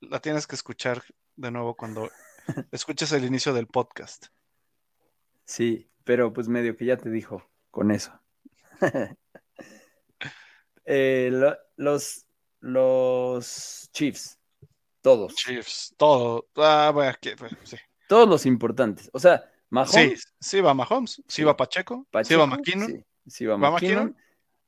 la 0.00 0.20
tienes 0.20 0.46
que 0.46 0.54
escuchar 0.54 1.02
de 1.34 1.50
nuevo 1.50 1.74
cuando 1.74 2.10
escuches 2.72 3.10
el 3.12 3.24
inicio 3.24 3.54
del 3.54 3.68
podcast. 3.68 4.26
Sí, 5.46 5.88
pero 6.04 6.34
pues 6.34 6.46
medio 6.46 6.76
que 6.76 6.84
ya 6.84 6.98
te 6.98 7.08
dijo 7.08 7.42
con 7.70 7.90
eso. 7.90 8.12
Eh, 10.88 11.32
los, 11.76 12.26
los 12.60 13.90
Chiefs, 13.92 14.38
todos. 15.00 15.34
Chiefs, 15.34 15.92
todo. 15.96 16.46
Ah, 16.54 16.92
bueno, 16.94 17.12
sí. 17.64 17.76
Todos 18.06 18.28
los 18.28 18.46
importantes. 18.46 19.10
O 19.12 19.18
sea, 19.18 19.50
Mahomes. 19.70 20.22
Sí, 20.22 20.28
sí 20.40 20.60
va 20.60 20.74
Mahomes, 20.74 21.22
sí, 21.26 21.42
va 21.42 21.56
Pacheco, 21.56 22.06
sí 22.24 22.34
va 22.34 22.46
McKinnon. 22.46 23.04
Sí, 23.26 23.46
va, 23.46 23.56
McKinnon. 23.56 24.16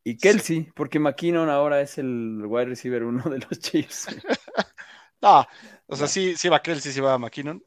Y 0.02 0.16
Kelsey, 0.16 0.70
porque 0.74 0.98
McKinnon 0.98 1.48
ahora 1.48 1.80
es 1.80 1.98
el 1.98 2.42
wide 2.46 2.66
receiver 2.66 3.04
uno 3.04 3.22
de 3.24 3.38
los 3.38 3.50
Chiefs. 3.60 4.06
no, 5.20 5.46
o 5.86 5.96
sea, 5.96 6.06
sí, 6.06 6.34
sí 6.36 6.48
va 6.48 6.62
Kelsey, 6.62 6.92
sí 6.92 7.00
va 7.00 7.18
McKinnon. 7.18 7.62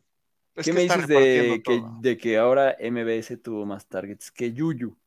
¿Qué 0.55 0.73
me 0.73 0.81
dices 0.81 1.07
de 1.07 1.61
que, 1.63 1.83
de 2.01 2.17
que, 2.17 2.37
ahora 2.37 2.75
MBS 2.79 3.37
tuvo 3.37 3.65
más 3.65 3.87
targets 3.87 4.31
que 4.31 4.51
Yuyu? 4.51 4.97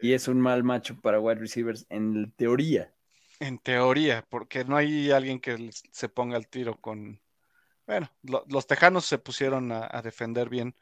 Y 0.00 0.12
es 0.12 0.28
un 0.28 0.40
mal 0.40 0.62
macho 0.62 1.00
para 1.00 1.20
wide 1.20 1.40
receivers 1.40 1.86
en 1.88 2.30
teoría. 2.32 2.92
En 3.40 3.58
teoría, 3.58 4.24
porque 4.28 4.64
no 4.64 4.76
hay 4.76 5.10
alguien 5.10 5.40
que 5.40 5.70
se 5.72 6.08
ponga 6.08 6.36
al 6.36 6.48
tiro 6.48 6.80
con, 6.80 7.20
bueno, 7.86 8.10
los 8.22 8.66
tejanos 8.66 9.06
se 9.06 9.18
pusieron 9.18 9.72
a, 9.72 10.00
defender 10.02 10.48
bien, 10.48 10.74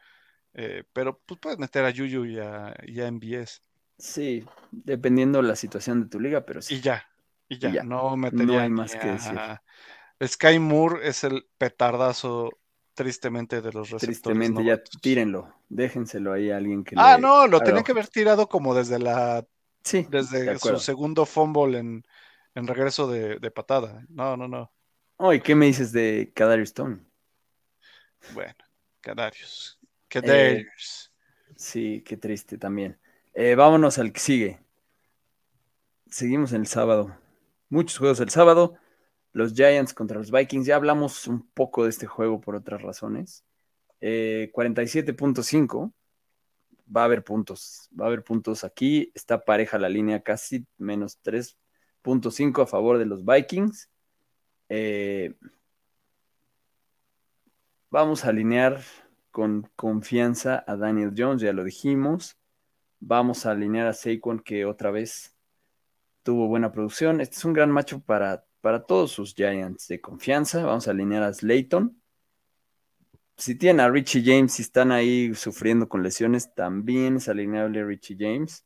eh, 0.55 0.85
pero 0.93 1.19
pues 1.25 1.41
puedes 1.41 1.59
meter 1.59 1.85
a 1.85 1.91
Yuyu 1.91 2.25
y 2.25 2.39
a, 2.39 2.75
y 2.87 3.01
a 3.01 3.11
MBS. 3.11 3.61
Sí, 3.99 4.45
dependiendo 4.71 5.41
de 5.41 5.49
la 5.49 5.57
situación 5.57 6.03
de 6.03 6.09
tu 6.09 6.19
liga, 6.19 6.45
pero 6.45 6.61
sí. 6.61 6.77
Y 6.77 6.81
ya, 6.81 7.07
y 7.49 7.59
ya, 7.59 7.83
no 7.85 8.17
metería. 8.17 8.47
No 8.47 8.59
hay 8.61 8.71
más 8.71 8.95
que 8.97 9.07
decir. 9.07 9.39
Sky 10.27 10.59
Moore 10.59 11.09
es 11.09 11.25
el 11.25 11.47
petardazo 11.59 12.51
tristemente 12.95 13.61
de 13.61 13.73
los 13.73 13.91
receptores. 13.91 14.23
Tristemente, 14.23 14.65
ya 14.65 14.83
tírenlo, 15.01 15.55
déjenselo 15.69 16.33
ahí 16.33 16.51
a 16.51 16.57
alguien 16.57 16.85
que 16.85 16.95
Ah, 16.99 17.19
no, 17.19 17.47
lo 17.47 17.61
tenían 17.61 17.85
que 17.85 17.93
haber 17.93 18.09
tirado 18.09 18.49
como 18.49 18.75
desde 18.75 18.99
la 18.99 19.47
sí, 19.83 20.07
desde 20.11 20.59
su 20.59 20.79
segundo 20.79 21.27
fumble 21.27 21.79
en, 21.79 22.05
en 22.55 22.67
regreso 22.67 23.09
de, 23.09 23.39
de, 23.39 23.51
patada. 23.51 24.05
No, 24.09 24.37
no, 24.37 24.49
no. 24.49 24.73
Oh, 25.17 25.33
¿y 25.33 25.41
qué 25.41 25.55
me 25.55 25.67
dices 25.67 25.93
de 25.93 26.33
Kadarius 26.35 26.71
Stone? 26.71 27.01
Bueno, 28.35 28.55
Kadarius. 29.01 29.79
Eh, 30.15 30.67
sí, 31.57 32.03
qué 32.05 32.17
triste 32.17 32.59
también. 32.59 32.99
Eh, 33.35 33.55
vámonos 33.55 33.99
al 33.99 34.13
que 34.13 34.21
sigue. 34.21 34.61
Seguimos 36.07 36.53
en 36.53 36.63
el 36.63 36.67
sábado. 36.67 37.17
Muchos 37.69 37.99
juegos 37.99 38.21
el 38.21 38.31
sábado. 38.31 38.75
Los 39.33 39.55
Giants 39.55 39.95
contra 39.95 40.19
los 40.19 40.31
Vikings. 40.31 40.67
Ya 40.67 40.77
hablamos 40.77 41.27
un 41.27 41.49
poco 41.53 41.85
de 41.85 41.91
este 41.91 42.07
juego 42.07 42.41
por 42.41 42.55
otras 42.55 42.83
razones. 42.83 43.45
47.5. 44.01 45.89
Eh, 45.89 46.83
va 46.95 47.03
a 47.03 47.05
haber 47.05 47.25
puntos. 47.25 47.89
Va 47.99 48.05
a 48.05 48.09
haber 48.09 48.25
puntos 48.25 48.65
aquí. 48.65 49.11
Está 49.15 49.45
pareja 49.45 49.79
la 49.79 49.89
línea 49.89 50.23
casi 50.23 50.67
menos 50.77 51.19
3.5 51.23 52.63
a 52.63 52.67
favor 52.67 52.99
de 52.99 53.07
los 53.07 53.25
Vikings. 53.25 53.89
Vamos 57.91 58.25
a 58.25 58.29
alinear 58.29 58.81
con 59.33 59.69
confianza 59.75 60.63
a 60.67 60.77
Daniel 60.77 61.15
Jones, 61.17 61.43
ya 61.43 61.53
lo 61.53 61.65
dijimos. 61.65 62.39
Vamos 63.01 63.47
a 63.47 63.51
alinear 63.51 63.89
a 63.89 63.95
Saquon, 63.95 64.39
que 64.39 64.65
otra 64.65 64.93
vez 64.93 65.37
tuvo 66.23 66.47
buena 66.47 66.71
producción. 66.71 67.21
Este 67.21 67.37
es 67.37 67.45
un 67.45 67.55
gran 67.55 67.71
macho 67.71 68.01
para, 68.01 68.45
para 68.61 68.85
todos 68.85 69.11
sus 69.11 69.35
Giants 69.35 69.89
de 69.89 70.01
confianza. 70.01 70.65
Vamos 70.65 70.87
a 70.87 70.93
alinear 70.93 71.25
a 71.25 71.35
Slayton. 71.35 72.01
Si 73.37 73.57
tienen 73.57 73.81
a 73.81 73.91
Richie 73.91 74.23
James 74.25 74.59
y 74.59 74.63
están 74.63 74.93
ahí 74.93 75.35
sufriendo 75.35 75.89
con 75.89 76.03
lesiones, 76.03 76.55
también 76.55 77.17
es 77.17 77.29
alineable 77.29 77.85
Richie 77.85 78.17
James. 78.19 78.65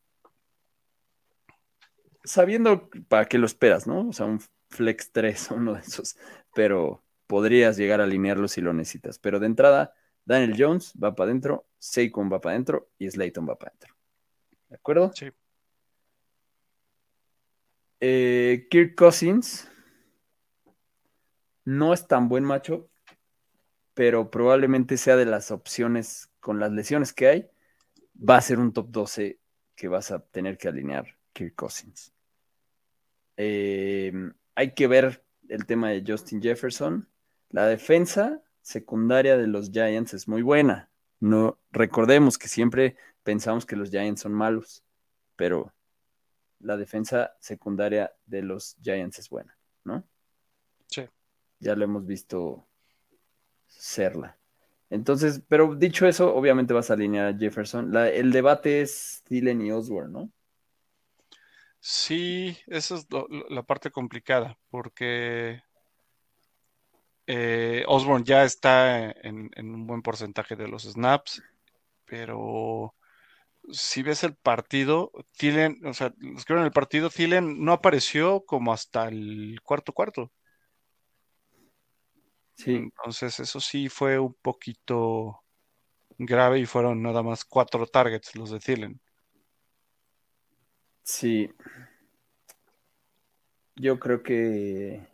Sabiendo 2.24 2.90
para 3.08 3.26
qué 3.26 3.38
lo 3.38 3.46
esperas, 3.46 3.86
¿no? 3.86 4.08
O 4.08 4.12
sea, 4.12 4.26
un 4.26 4.40
Flex 4.70 5.12
3, 5.12 5.50
uno 5.52 5.74
de 5.74 5.80
esos, 5.80 6.16
pero 6.54 7.04
podrías 7.26 7.76
llegar 7.76 8.00
a 8.00 8.04
alinearlo 8.04 8.48
si 8.48 8.60
lo 8.60 8.72
necesitas. 8.72 9.18
Pero 9.18 9.38
de 9.40 9.46
entrada, 9.46 9.94
Daniel 10.26 10.54
Jones 10.58 10.92
va 11.02 11.14
para 11.14 11.30
adentro, 11.30 11.66
Saquon 11.78 12.30
va 12.30 12.40
para 12.40 12.54
adentro 12.54 12.90
y 12.98 13.08
Slayton 13.08 13.48
va 13.48 13.56
para 13.56 13.70
adentro. 13.70 13.94
¿De 14.68 14.74
acuerdo? 14.74 15.12
Sí. 15.14 15.30
Eh, 18.00 18.66
Kirk 18.68 18.96
Cousins 18.96 19.70
no 21.64 21.94
es 21.94 22.06
tan 22.08 22.28
buen 22.28 22.44
macho, 22.44 22.90
pero 23.94 24.30
probablemente 24.30 24.96
sea 24.96 25.16
de 25.16 25.26
las 25.26 25.52
opciones 25.52 26.28
con 26.40 26.58
las 26.58 26.72
lesiones 26.72 27.12
que 27.12 27.28
hay. 27.28 27.50
Va 28.18 28.36
a 28.36 28.42
ser 28.42 28.58
un 28.58 28.72
top 28.72 28.88
12 28.90 29.38
que 29.76 29.88
vas 29.88 30.10
a 30.10 30.18
tener 30.18 30.58
que 30.58 30.68
alinear 30.68 31.06
Kirk 31.32 31.54
Cousins. 31.54 32.12
Eh, 33.36 34.12
hay 34.56 34.74
que 34.74 34.86
ver 34.88 35.24
el 35.48 35.66
tema 35.66 35.90
de 35.90 36.02
Justin 36.06 36.42
Jefferson. 36.42 37.08
La 37.50 37.66
defensa 37.66 38.42
secundaria 38.66 39.36
de 39.36 39.46
los 39.46 39.70
Giants 39.70 40.12
es 40.12 40.26
muy 40.26 40.42
buena. 40.42 40.90
No 41.20 41.56
recordemos 41.70 42.36
que 42.36 42.48
siempre 42.48 42.96
pensamos 43.22 43.64
que 43.64 43.76
los 43.76 43.90
Giants 43.90 44.22
son 44.22 44.32
malos, 44.32 44.82
pero 45.36 45.72
la 46.58 46.76
defensa 46.76 47.36
secundaria 47.38 48.12
de 48.26 48.42
los 48.42 48.76
Giants 48.82 49.20
es 49.20 49.30
buena, 49.30 49.56
¿no? 49.84 50.02
Sí. 50.88 51.08
Ya 51.60 51.76
lo 51.76 51.84
hemos 51.84 52.06
visto 52.06 52.66
serla. 53.68 54.36
Entonces, 54.90 55.40
pero 55.46 55.76
dicho 55.76 56.08
eso, 56.08 56.34
obviamente 56.34 56.74
vas 56.74 56.90
a 56.90 56.94
alinear 56.94 57.26
a 57.26 57.38
Jefferson. 57.38 57.96
el 57.96 58.32
debate 58.32 58.82
es 58.82 59.22
Thielen 59.26 59.60
y 59.62 59.70
Osborne, 59.70 60.12
¿no? 60.12 60.32
Sí, 61.78 62.58
esa 62.66 62.96
es 62.96 63.06
la 63.48 63.62
parte 63.62 63.92
complicada, 63.92 64.58
porque 64.70 65.62
eh, 67.26 67.84
Osborne 67.88 68.24
ya 68.24 68.44
está 68.44 69.10
en, 69.10 69.50
un 69.56 69.86
buen 69.86 70.02
porcentaje 70.02 70.54
de 70.54 70.68
los 70.68 70.84
snaps, 70.84 71.42
pero 72.04 72.94
si 73.72 74.02
ves 74.02 74.22
el 74.22 74.36
partido, 74.36 75.10
Thielen, 75.36 75.84
o 75.84 75.92
sea, 75.92 76.14
los 76.18 76.44
que 76.44 76.52
en 76.52 76.60
el 76.60 76.70
partido, 76.70 77.10
Thielen 77.10 77.64
no 77.64 77.72
apareció 77.72 78.44
como 78.46 78.72
hasta 78.72 79.08
el 79.08 79.58
cuarto 79.62 79.92
cuarto. 79.92 80.30
Sí. 82.54 82.74
Entonces, 82.76 83.40
eso 83.40 83.60
sí 83.60 83.88
fue 83.88 84.18
un 84.18 84.34
poquito 84.34 85.42
grave 86.16 86.60
y 86.60 86.66
fueron 86.66 87.02
nada 87.02 87.22
más 87.22 87.44
cuatro 87.44 87.86
targets 87.86 88.34
los 88.36 88.50
de 88.50 88.60
Thielen. 88.60 89.00
Sí. 91.02 91.50
Yo 93.74 93.98
creo 93.98 94.22
que 94.22 95.06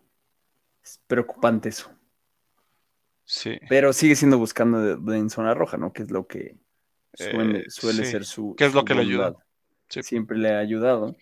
es 0.83 1.01
preocupante 1.07 1.71
eso. 1.71 1.91
Sí. 3.33 3.59
Pero 3.66 3.95
sigue 3.95 4.14
siendo 4.14 4.37
buscando 4.37 4.93
en 5.14 5.30
zona 5.30 5.55
roja, 5.55 5.78
¿no? 5.78 5.91
Que 5.95 6.03
es 6.03 6.11
lo 6.11 6.26
que 6.26 6.59
suele, 7.14 7.64
eh, 8.03 8.05
ser 8.05 8.26
su. 8.26 8.55
¿Qué 8.59 8.66
es 8.66 8.74
lo 8.74 8.85
que 8.85 8.95
le 8.95 9.01
ayuda? 9.01 9.35
Siempre 9.89 10.37
le 10.37 10.51
ha 10.51 10.59
ayudado. 10.59 11.16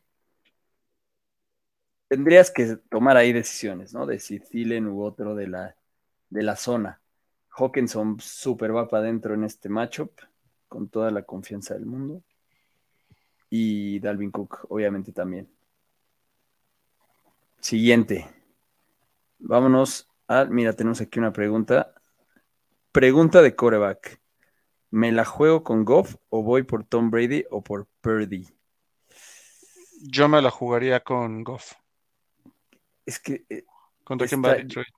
tendrías 2.08 2.50
que 2.50 2.78
tomar 2.88 3.16
ahí 3.16 3.32
decisiones, 3.32 3.94
¿no? 3.94 4.06
De 4.06 4.18
si 4.18 4.40
Thielen 4.40 4.88
u 4.88 5.04
otro 5.04 5.36
de 5.36 5.46
la, 5.46 5.76
de 6.30 6.42
la 6.42 6.56
zona. 6.56 7.00
Hawkinson 7.50 8.18
súper 8.18 8.74
va 8.74 8.88
para 8.88 9.04
adentro 9.04 9.34
en 9.34 9.44
este 9.44 9.68
matchup, 9.68 10.11
con 10.66 10.88
toda 10.88 11.12
la 11.12 11.22
confianza 11.22 11.74
del 11.74 11.86
mundo. 11.86 12.24
Y 13.50 14.00
Dalvin 14.00 14.32
Cook, 14.32 14.66
obviamente 14.68 15.12
también. 15.12 15.48
Siguiente. 17.61 18.28
Vámonos 19.38 20.08
a. 20.26 20.44
Mira, 20.46 20.72
tenemos 20.72 21.00
aquí 21.00 21.20
una 21.20 21.32
pregunta. 21.32 21.94
Pregunta 22.93 23.43
de 23.43 23.55
coreback. 23.55 24.20
¿Me 24.91 25.12
la 25.12 25.24
juego 25.24 25.62
con 25.62 25.84
Goff 25.84 26.16
o 26.30 26.43
voy 26.43 26.64
por 26.64 26.84
Tom 26.84 27.11
Brady 27.11 27.45
o 27.51 27.62
por 27.62 27.86
Purdy? 28.01 28.49
Yo 30.03 30.28
me 30.28 30.43
la 30.43 30.51
jugaría 30.51 31.01
con 31.01 31.45
Goff. 31.45 31.74
Es 33.07 33.20
que. 33.20 33.45
eh, 33.49 33.64
¿Contra 34.03 34.26
quién 34.26 34.43
va 34.43 34.55
Detroit? 34.55 34.88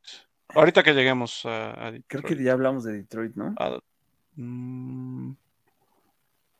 Ahorita 0.48 0.82
que 0.82 0.94
lleguemos 0.94 1.44
a, 1.44 1.72
a 1.72 1.90
creo 1.90 1.92
Detroit. 2.22 2.26
que 2.38 2.42
ya 2.42 2.52
hablamos 2.52 2.84
de 2.84 2.92
Detroit, 2.94 3.34
¿no? 3.36 3.54
Ah, 3.58 3.78
mm, 4.36 5.32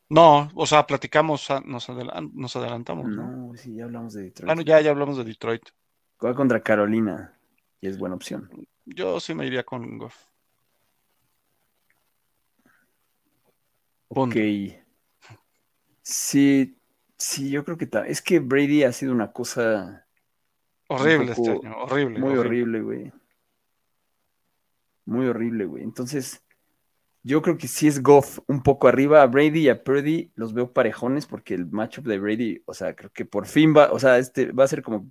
no, 0.09 0.51
o 0.53 0.65
sea, 0.67 0.85
platicamos, 0.85 1.49
ah, 1.49 1.61
nos, 1.65 1.89
adelan- 1.89 2.31
nos 2.33 2.55
adelantamos, 2.55 3.07
¿no? 3.07 3.25
No, 3.27 3.57
sí, 3.57 3.75
ya 3.75 3.85
hablamos 3.85 4.13
de 4.13 4.23
Detroit. 4.25 4.47
Bueno, 4.47 4.61
ya, 4.61 4.79
ya 4.81 4.91
hablamos 4.91 5.17
de 5.17 5.23
Detroit. 5.23 5.63
Va 6.23 6.35
contra 6.35 6.61
Carolina 6.61 7.35
y 7.81 7.87
es 7.87 7.97
buena 7.97 8.15
opción. 8.15 8.49
Yo 8.85 9.19
sí 9.19 9.33
me 9.33 9.47
iría 9.47 9.63
con 9.63 9.97
Goff. 9.97 10.15
Ok. 14.15 14.33
Punto. 14.33 14.39
Sí, 16.01 16.77
sí, 17.17 17.49
yo 17.49 17.63
creo 17.63 17.77
que 17.77 17.89
es 18.07 18.21
que 18.21 18.39
Brady 18.39 18.83
ha 18.83 18.91
sido 18.91 19.13
una 19.13 19.31
cosa 19.31 20.05
Horrible 20.87 21.33
poco- 21.33 21.51
este 21.53 21.67
año, 21.67 21.77
horrible. 21.77 22.19
muy 22.19 22.37
horrible. 22.37 22.81
güey. 22.81 23.11
Muy 25.05 25.27
horrible, 25.27 25.65
güey. 25.65 25.83
Entonces, 25.83 26.43
yo 27.23 27.41
creo 27.41 27.57
que 27.57 27.67
si 27.67 27.87
es 27.87 28.01
Goff 28.01 28.39
un 28.47 28.63
poco 28.63 28.87
arriba, 28.87 29.21
a 29.21 29.27
Brady 29.27 29.61
y 29.61 29.69
a 29.69 29.83
Purdy 29.83 30.31
los 30.35 30.53
veo 30.53 30.71
parejones 30.73 31.25
porque 31.25 31.53
el 31.53 31.67
matchup 31.67 32.05
de 32.05 32.19
Brady, 32.19 32.61
o 32.65 32.73
sea, 32.73 32.95
creo 32.95 33.11
que 33.11 33.25
por 33.25 33.45
fin 33.45 33.73
va, 33.75 33.91
o 33.91 33.99
sea, 33.99 34.17
este 34.17 34.51
va 34.51 34.63
a 34.65 34.67
ser 34.67 34.81
como, 34.81 35.09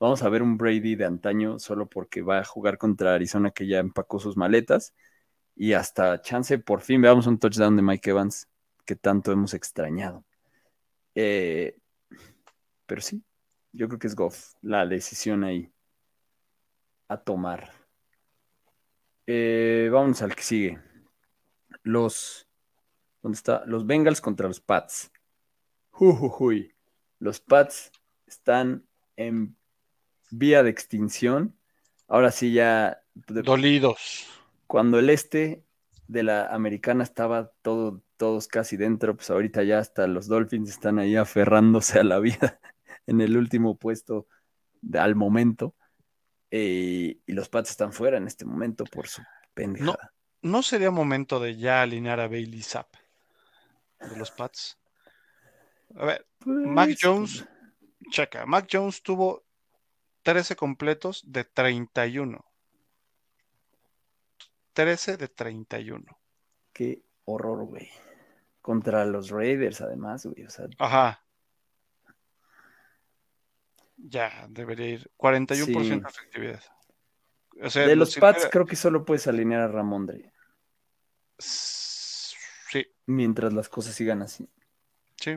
vamos 0.00 0.22
a 0.22 0.28
ver 0.28 0.42
un 0.42 0.56
Brady 0.58 0.96
de 0.96 1.04
antaño 1.06 1.58
solo 1.58 1.86
porque 1.88 2.22
va 2.22 2.38
a 2.40 2.44
jugar 2.44 2.78
contra 2.78 3.14
Arizona 3.14 3.50
que 3.50 3.66
ya 3.66 3.78
empacó 3.78 4.18
sus 4.18 4.36
maletas 4.36 4.94
y 5.56 5.72
hasta 5.72 6.20
chance 6.20 6.58
por 6.58 6.82
fin 6.82 7.00
veamos 7.00 7.26
un 7.26 7.38
touchdown 7.38 7.74
de 7.76 7.82
Mike 7.82 8.10
Evans 8.10 8.46
que 8.84 8.94
tanto 8.94 9.32
hemos 9.32 9.54
extrañado. 9.54 10.24
Eh, 11.14 11.78
pero 12.84 13.00
sí, 13.00 13.24
yo 13.72 13.88
creo 13.88 13.98
que 13.98 14.06
es 14.06 14.14
Goff 14.14 14.52
la 14.60 14.86
decisión 14.86 15.42
ahí 15.42 15.72
a 17.08 17.16
tomar. 17.16 17.72
Eh, 19.26 19.88
vámonos 19.90 20.22
al 20.22 20.36
que 20.36 20.42
sigue. 20.42 20.78
Los. 21.82 22.46
¿Dónde 23.22 23.36
está? 23.36 23.64
Los 23.66 23.86
Bengals 23.86 24.20
contra 24.20 24.46
los 24.46 24.60
Pats. 24.60 25.10
Los 27.18 27.40
Pats 27.40 27.90
están 28.26 28.86
en 29.16 29.56
vía 30.30 30.62
de 30.62 30.70
extinción. 30.70 31.56
Ahora 32.06 32.30
sí 32.30 32.52
ya. 32.52 33.02
Dolidos. 33.14 34.35
Cuando 34.66 34.98
el 34.98 35.10
este 35.10 35.62
de 36.08 36.22
la 36.22 36.46
americana 36.46 37.02
estaba 37.04 37.50
todo, 37.62 38.02
todos 38.16 38.48
casi 38.48 38.76
dentro, 38.76 39.16
pues 39.16 39.30
ahorita 39.30 39.62
ya 39.64 39.78
hasta 39.78 40.06
los 40.06 40.26
Dolphins 40.28 40.70
están 40.70 40.98
ahí 40.98 41.16
aferrándose 41.16 41.98
a 41.98 42.04
la 42.04 42.18
vida 42.20 42.60
en 43.06 43.20
el 43.20 43.36
último 43.36 43.76
puesto 43.76 44.26
de- 44.80 44.98
al 44.98 45.14
momento. 45.14 45.74
Eh, 46.50 47.18
y 47.26 47.32
los 47.32 47.48
Pats 47.48 47.70
están 47.70 47.92
fuera 47.92 48.16
en 48.18 48.26
este 48.26 48.44
momento 48.44 48.84
por 48.84 49.08
su 49.08 49.20
pendejada. 49.52 50.12
¿No 50.42 50.62
sería 50.62 50.90
momento 50.92 51.40
de 51.40 51.56
ya 51.56 51.82
alinear 51.82 52.20
a 52.20 52.28
Bailey 52.28 52.62
Zapp 52.62 52.94
de 53.98 54.16
los 54.16 54.30
Pats? 54.30 54.78
A 55.96 56.04
ver, 56.04 56.26
Mac 56.44 56.86
Pues, 56.88 56.98
Jones, 57.02 57.48
checa. 58.10 58.46
Mac 58.46 58.68
Jones 58.70 59.02
tuvo 59.02 59.44
13 60.22 60.54
completos 60.54 61.24
de 61.26 61.44
31. 61.44 62.44
13 64.76 65.16
de 65.16 65.28
31. 65.28 66.04
Qué 66.74 67.02
horror, 67.24 67.64
güey. 67.64 67.88
Contra 68.60 69.06
los 69.06 69.30
Raiders, 69.30 69.80
además, 69.80 70.26
güey. 70.26 70.44
O 70.44 70.50
sea, 70.50 70.66
Ajá. 70.78 71.24
Ya, 73.96 74.46
debería 74.50 74.88
ir. 74.88 75.10
41% 75.16 75.82
Sí. 75.82 76.00
de 76.00 76.08
efectividad. 76.08 76.62
O 77.62 77.70
sea, 77.70 77.86
de 77.86 77.96
lo- 77.96 78.00
los 78.00 78.16
Pats 78.16 78.48
creo 78.52 78.66
que 78.66 78.76
solo 78.76 79.06
puedes 79.06 79.26
alinear 79.26 79.62
a 79.62 79.68
Ramondre 79.68 80.30
Sí, 81.38 82.86
mientras 83.06 83.54
las 83.54 83.70
cosas 83.70 83.94
sigan 83.94 84.20
así. 84.22 84.46
sí. 85.16 85.36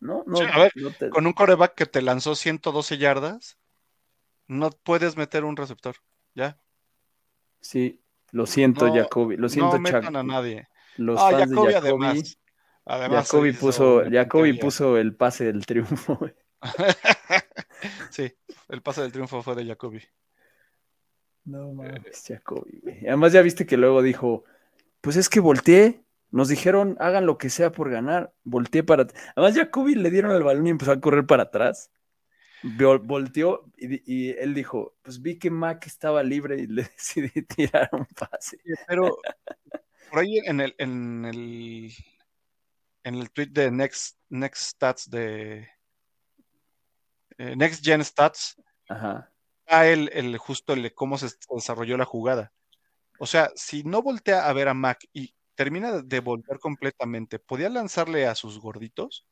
No, 0.00 0.22
no, 0.28 0.36
Sí, 0.36 0.44
a 0.48 0.58
ver, 0.60 0.72
no 0.76 0.92
te- 0.92 1.10
Con 1.10 1.26
un 1.26 1.32
coreback 1.32 1.74
que 1.74 1.84
te 1.86 2.00
lanzó 2.02 2.36
112 2.36 2.98
yardas, 2.98 3.58
no 4.46 4.70
puedes 4.70 5.16
meter 5.16 5.42
un 5.44 5.56
receptor. 5.56 5.96
Ya. 6.36 6.60
Sí, 7.60 8.00
lo 8.32 8.46
siento, 8.46 8.86
No, 8.88 8.94
Jacoby. 8.94 9.36
Lo 9.36 9.48
siento, 9.48 9.74
no 9.74 9.80
metan 9.80 10.16
a 10.16 10.22
nadie. 10.22 10.68
Los 10.96 11.20
Ah, 11.20 11.30
fans 11.30 11.50
Jacoby 11.50 11.66
de 11.68 11.72
Jacoby. 11.74 12.04
además. 12.06 12.38
Además 12.84 13.26
Jacoby 13.30 13.48
hizo 13.50 13.60
puso, 13.60 14.02
puso 14.60 14.96
el 14.98 15.14
pase 15.14 15.44
del 15.44 15.66
triunfo. 15.66 16.16
güey. 16.16 16.34
sí, 18.10 18.32
el 18.68 18.82
pase 18.82 19.02
del 19.02 19.12
triunfo 19.12 19.42
fue 19.42 19.54
de 19.54 19.66
Jacoby. 19.66 20.02
No 21.44 21.72
mames, 21.72 22.28
Eh, 22.30 22.34
Jacoby, 22.34 22.80
güey. 22.82 23.06
Además, 23.06 23.32
ya 23.32 23.42
viste 23.42 23.66
que 23.66 23.76
luego 23.76 24.02
dijo: 24.02 24.44
Pues 25.00 25.16
es 25.16 25.28
que 25.28 25.40
volteé. 25.40 26.02
Nos 26.30 26.48
dijeron, 26.48 26.96
hagan 27.00 27.24
lo 27.24 27.38
que 27.38 27.48
sea 27.48 27.72
por 27.72 27.88
ganar. 27.90 28.34
Volteé 28.44 28.82
para. 28.82 29.06
Además, 29.34 29.56
Jacoby 29.56 29.94
le 29.94 30.10
dieron 30.10 30.30
el 30.32 30.42
balón 30.42 30.66
y 30.66 30.70
empezó 30.70 30.92
a 30.92 31.00
correr 31.00 31.26
para 31.26 31.44
atrás. 31.44 31.90
Vol- 32.62 33.00
Volteó 33.04 33.64
y, 33.76 34.30
él 34.30 34.54
dijo: 34.54 34.96
Pues 35.02 35.22
vi 35.22 35.38
que 35.38 35.50
Mac 35.50 35.86
estaba 35.86 36.22
libre 36.22 36.60
y 36.60 36.66
le 36.66 36.82
decidí 36.96 37.42
tirar 37.42 37.88
un 37.92 38.06
pase. 38.06 38.58
Pero 38.86 39.18
por 40.10 40.20
ahí 40.20 40.38
en 40.38 40.60
el, 40.60 40.74
en 40.78 41.24
el, 41.24 41.92
en 43.04 43.14
el 43.14 43.30
tweet 43.30 43.48
de 43.48 43.70
Next, 43.70 44.18
Next 44.28 44.62
Stats 44.62 45.10
de 45.10 45.68
eh, 47.38 47.56
Next 47.56 47.84
Gen 47.84 48.04
Stats, 48.04 48.60
Ajá. 48.88 49.30
a 49.66 49.86
el, 49.86 50.10
el 50.12 50.36
justo 50.38 50.72
el 50.72 50.82
de 50.82 50.94
cómo 50.94 51.18
se 51.18 51.28
desarrolló 51.54 51.96
la 51.96 52.04
jugada. 52.04 52.52
O 53.18 53.26
sea, 53.26 53.50
si 53.54 53.82
no 53.84 54.02
voltea 54.02 54.48
a 54.48 54.52
ver 54.52 54.68
a 54.68 54.74
Mac 54.74 54.98
y 55.12 55.34
termina 55.54 56.02
de 56.02 56.20
voltear 56.20 56.58
completamente, 56.58 57.38
podía 57.38 57.68
lanzarle 57.68 58.26
a 58.26 58.34
sus 58.34 58.60
gorditos 58.60 59.26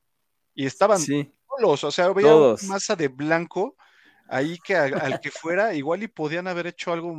y 0.55 0.67
estaban 0.67 0.99
Sí, 0.99 1.33
o 1.63 1.77
sea, 1.91 2.13
Todos. 2.13 2.63
una 2.63 2.73
masa 2.75 2.97
de 2.97 3.09
blanco 3.09 3.77
ahí 4.29 4.59
que 4.59 4.75
al, 4.77 4.95
al 5.01 5.21
que 5.21 5.31
fuera, 5.31 5.75
igual 5.75 6.03
y 6.03 6.09
podían 6.09 6.47
haber 6.49 6.67
hecho 6.67 6.93
algo 6.93 7.15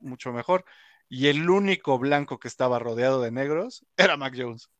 mucho 0.00 0.32
mejor. 0.32 0.64
Y 1.08 1.28
el 1.28 1.48
único 1.50 1.98
blanco 1.98 2.38
que 2.38 2.48
estaba 2.48 2.78
rodeado 2.78 3.20
de 3.20 3.30
negros 3.30 3.84
era 3.96 4.16
Mac 4.16 4.34
Jones. 4.36 4.70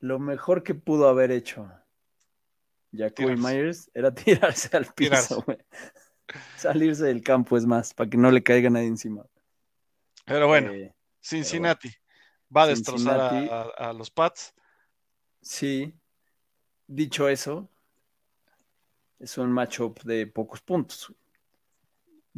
lo 0.00 0.18
mejor 0.18 0.62
que 0.62 0.74
pudo 0.74 1.08
haber 1.08 1.30
hecho 1.30 1.70
Jacoby. 2.92 3.36
Myers 3.36 3.90
era 3.94 4.14
tirarse 4.14 4.76
al 4.76 4.86
piso. 4.94 5.44
Salirse 6.56 7.04
del 7.04 7.22
campo 7.22 7.56
es 7.56 7.64
más, 7.66 7.94
para 7.94 8.10
que 8.10 8.16
no 8.18 8.30
le 8.30 8.42
caiga 8.42 8.68
nadie 8.70 8.86
encima. 8.88 9.24
Pero 10.26 10.46
bueno, 10.46 10.72
Eh, 10.72 10.94
Cincinnati 11.20 11.90
va 12.54 12.62
a 12.64 12.66
destrozar 12.68 13.18
a- 13.20 13.30
Cincinnati. 13.30 13.72
a, 13.82 13.88
a 13.88 13.92
los 13.94 14.10
Pats. 14.10 14.54
sí, 15.40 15.94
dicho 16.86 17.28
eso, 17.28 17.70
es 19.18 19.36
un 19.38 19.50
matchup 19.52 20.00
de 20.02 20.26
pocos 20.26 20.60
puntos. 20.60 21.12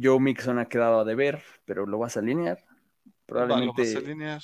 Joe 0.01 0.19
Mixon 0.19 0.57
ha 0.59 0.67
quedado 0.67 0.99
a 1.01 1.03
deber, 1.05 1.43
pero 1.65 1.85
lo 1.85 1.99
vas 1.99 2.17
a 2.17 2.21
alinear. 2.21 2.57
Va, 2.57 2.65
lo 2.65 2.71
vas 2.71 3.13
a 3.13 3.25
Probablemente. 3.27 3.97
alinear. 3.97 4.41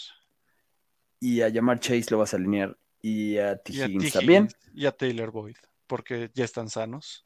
Y 1.19 1.41
a 1.41 1.51
Jamar 1.51 1.79
Chase 1.79 2.05
lo 2.11 2.19
vas 2.19 2.33
a 2.33 2.37
alinear. 2.37 2.77
Y 3.01 3.37
a 3.37 3.57
T. 3.57 3.73
Higgins 3.73 4.13
también. 4.13 4.47
Y 4.73 4.85
a 4.85 4.91
Taylor 4.91 5.31
Boyd, 5.31 5.57
porque 5.87 6.29
ya 6.33 6.45
están 6.45 6.69
sanos. 6.69 7.25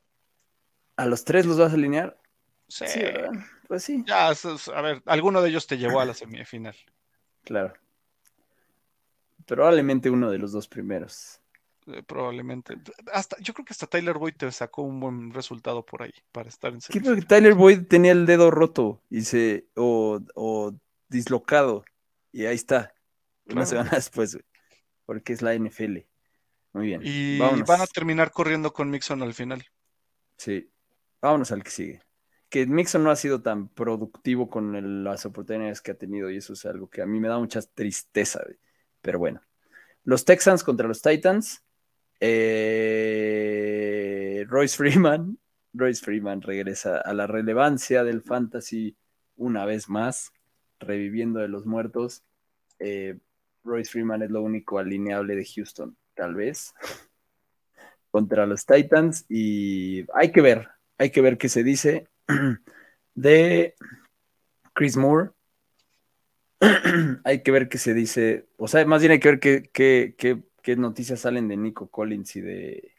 ¿A 0.95 1.05
los 1.05 1.23
tres 1.25 1.45
los 1.45 1.57
vas 1.57 1.71
a 1.71 1.75
alinear? 1.75 2.17
Sí, 2.67 2.85
Sí. 2.87 3.01
Pues 3.67 3.83
sí, 3.83 4.03
ya, 4.05 4.29
a 4.29 4.81
ver, 4.81 5.01
alguno 5.05 5.41
de 5.41 5.49
ellos 5.49 5.65
te 5.65 5.77
llevó 5.77 5.99
a 6.01 6.05
la 6.05 6.13
semifinal. 6.13 6.75
claro. 7.43 7.73
Probablemente 9.45 10.09
uno 10.09 10.29
de 10.29 10.37
los 10.37 10.51
dos 10.51 10.67
primeros. 10.67 11.40
Eh, 11.87 12.03
probablemente. 12.03 12.75
Hasta, 13.13 13.37
yo 13.39 13.53
creo 13.53 13.65
que 13.65 13.73
hasta 13.73 13.87
Taylor 13.87 14.17
Boyd 14.17 14.35
te 14.35 14.51
sacó 14.51 14.81
un 14.83 14.99
buen 14.99 15.31
resultado 15.33 15.85
por 15.85 16.03
ahí 16.03 16.13
para 16.31 16.49
estar 16.49 16.71
en 16.73 16.79
¿Qué 16.79 16.85
semifinal. 16.93 17.15
porque 17.15 17.27
Tyler 17.27 17.53
Boyd 17.55 17.87
tenía 17.87 18.11
el 18.11 18.25
dedo 18.25 18.51
roto 18.51 19.01
y 19.09 19.21
se 19.21 19.67
o, 19.75 20.19
o 20.35 20.73
dislocado 21.09 21.83
y 22.31 22.45
ahí 22.45 22.55
está. 22.55 22.93
Una 23.45 23.65
Claro. 23.65 23.65
semana 23.67 23.89
después, 23.95 24.33
güey, 24.35 24.45
porque 25.05 25.33
es 25.33 25.41
la 25.41 25.53
NFL. 25.55 25.97
Muy 26.73 26.85
bien. 26.87 27.01
Y 27.03 27.37
vámonos. 27.39 27.67
van 27.67 27.81
a 27.81 27.87
terminar 27.87 28.31
corriendo 28.31 28.71
con 28.71 28.89
Mixon 28.89 29.21
al 29.23 29.33
final. 29.33 29.65
Sí. 30.37 30.69
Vámonos 31.21 31.51
al 31.51 31.63
que 31.63 31.71
sigue. 31.71 32.01
Que 32.49 32.65
Mixon 32.65 33.03
no 33.03 33.11
ha 33.11 33.15
sido 33.15 33.41
tan 33.41 33.67
productivo 33.69 34.49
con 34.49 34.75
el- 34.75 35.03
las 35.03 35.25
oportunidades 35.25 35.81
que 35.81 35.91
ha 35.91 35.97
tenido 35.97 36.29
y 36.29 36.37
eso 36.37 36.53
es 36.53 36.65
algo 36.65 36.89
que 36.89 37.01
a 37.01 37.05
mí 37.05 37.19
me 37.19 37.27
da 37.27 37.37
mucha 37.39 37.61
tristeza. 37.61 38.41
güey. 38.45 38.57
Pero 39.01 39.19
bueno. 39.19 39.41
Los 40.03 40.23
Texans 40.25 40.63
contra 40.63 40.87
los 40.87 41.01
Titans. 41.01 41.63
Eh, 42.23 43.65
Royce 44.47 44.77
Freeman. 44.77 45.37
Royce 45.73 46.03
Freeman 46.03 46.41
regresa 46.41 47.01
a 47.01 47.13
la 47.13 47.27
relevancia 47.27 48.03
del 48.03 48.21
fantasy 48.21 48.95
una 49.37 49.65
vez 49.65 49.89
más, 49.89 50.31
reviviendo 50.79 51.39
de 51.39 51.47
los 51.47 51.65
muertos. 51.65 52.23
Eh, 52.79 53.17
Royce 53.63 53.91
Freeman 53.91 54.21
es 54.21 54.29
lo 54.29 54.41
único 54.41 54.79
alineable 54.79 55.35
de 55.35 55.45
Houston, 55.45 55.97
tal 56.13 56.35
vez, 56.35 56.73
contra 58.11 58.45
los 58.45 58.65
Titans. 58.65 59.25
Y 59.29 60.05
hay 60.13 60.31
que 60.31 60.41
ver, 60.41 60.67
hay 60.97 61.09
que 61.09 61.21
ver 61.21 61.37
qué 61.37 61.49
se 61.49 61.63
dice 61.63 62.07
de 63.15 63.75
Chris 64.73 64.95
Moore. 64.97 65.31
hay 67.23 67.41
que 67.41 67.51
ver 67.51 67.69
qué 67.69 67.79
se 67.79 67.95
dice, 67.95 68.45
o 68.57 68.67
sea, 68.67 68.85
más 68.85 69.01
bien 69.01 69.13
hay 69.13 69.19
que 69.19 69.29
ver 69.29 69.39
qué, 69.39 69.69
qué, 69.73 70.13
qué, 70.15 70.43
qué 70.61 70.75
noticias 70.75 71.21
salen 71.21 71.47
de 71.47 71.57
Nico 71.57 71.89
Collins 71.89 72.35
y 72.35 72.41
de 72.41 72.93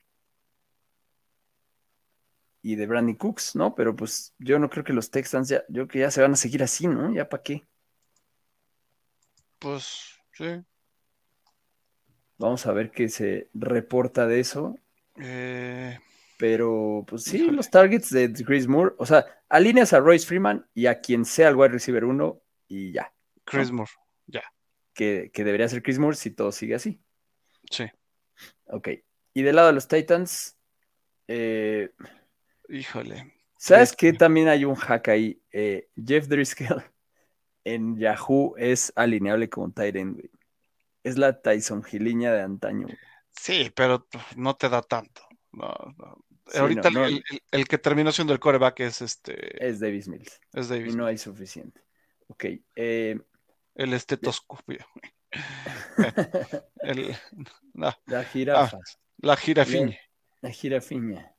y 2.63 2.77
de 2.77 2.87
Brandon 2.87 3.15
Cooks, 3.17 3.57
¿no? 3.57 3.75
Pero 3.75 3.95
pues 3.97 4.35
yo 4.39 4.59
no 4.59 4.71
creo 4.71 4.85
que 4.85 4.93
los 4.93 5.11
Texans 5.11 5.49
ya, 5.49 5.59
yo 5.69 5.87
creo 5.87 5.89
que 5.89 5.99
ya 6.01 6.11
se 6.11 6.23
van 6.23 6.33
a 6.33 6.37
seguir 6.37 6.63
así, 6.63 6.87
¿no? 6.87 7.13
Ya 7.13 7.29
para 7.29 7.43
qué. 7.43 7.67
Pues 9.59 10.21
sí. 10.33 10.63
Vamos 12.39 12.67
a 12.67 12.73
ver 12.73 12.91
qué 12.91 13.09
se 13.09 13.49
reporta 13.55 14.27
de 14.27 14.41
eso. 14.41 14.77
Eh, 15.17 15.99
Pero 16.37 17.05
pues 17.07 17.25
sí, 17.25 17.39
Híjole. 17.39 17.57
los 17.57 17.71
targets 17.71 18.11
de 18.11 18.33
Chris 18.33 18.67
Moore, 18.67 18.95
o 18.99 19.07
sea, 19.07 19.25
alineas 19.49 19.93
a 19.93 20.01
Royce 20.01 20.27
Freeman 20.27 20.67
y 20.75 20.87
a 20.87 21.01
quien 21.01 21.25
sea 21.25 21.49
el 21.49 21.57
wide 21.57 21.69
receiver 21.71 22.05
uno 22.05 22.43
y 22.69 22.93
ya. 22.93 23.13
Chris 23.45 23.71
Moore. 23.71 23.91
Que, 24.95 25.31
que 25.33 25.45
debería 25.45 25.69
ser 25.69 25.83
Chris 25.83 25.99
Moore 25.99 26.17
si 26.17 26.31
todo 26.31 26.53
sigue 26.53 26.75
así. 26.75 27.01
Sí. 27.73 27.85
Ok. 28.67 28.89
Y 29.35 29.43
del 29.43 29.57
lado 29.57 29.69
de 29.69 29.75
los 29.75 29.89
Titans, 29.89 30.57
eh, 31.29 31.91
Híjole. 32.69 33.35
¿sabes 33.59 33.95
qué? 33.97 34.13
También 34.13 34.49
hay 34.49 34.65
un 34.65 34.75
hack 34.75 35.09
ahí. 35.09 35.43
Eh, 35.51 35.89
Jeff 35.97 36.27
Driscoll 36.29 36.83
en 37.65 37.97
Yahoo 37.99 38.55
es 38.57 38.93
alineable 38.97 39.49
end, 39.97 40.15
güey. 40.15 40.31
Es 41.03 41.19
la 41.19 41.41
Tyson 41.41 41.83
Giliña 41.83 42.33
de 42.33 42.43
antaño. 42.43 42.87
güey. 42.87 42.99
Sí, 43.33 43.73
pero 43.75 44.07
no 44.37 44.55
te 44.57 44.69
da 44.69 44.83
tanto. 44.83 45.23
No, 45.53 45.73
no. 45.99 46.25
Sí, 46.47 46.59
Ahorita 46.59 46.91
no, 46.91 47.05
el, 47.07 47.23
el- 47.31 47.43
el 47.51 47.69
que 47.69 47.79
terminó 47.79 48.13
siendo 48.13 48.33
el 48.33 48.41
coreback 48.41 48.81
es 48.81 49.01
este. 49.01 49.65
es 49.67 49.81
Davis 49.81 50.09
Mills 50.09 50.41
Es 50.53 50.67
y 50.67 50.71
Davis. 50.71 50.97
no 50.97 51.07
hay 51.07 51.17
suficiente. 51.17 51.81
Ok. 52.29 52.45
eh, 52.77 53.19
El 53.75 53.93
estetoscopio. 53.95 54.85
El, 56.83 57.15
no, 57.75 57.93
la 58.07 58.25
jirafa. 58.25 58.79
la 59.19 59.37
jirafiña. 59.37 59.99
La 60.41 60.51
jirafiña. 60.51 61.35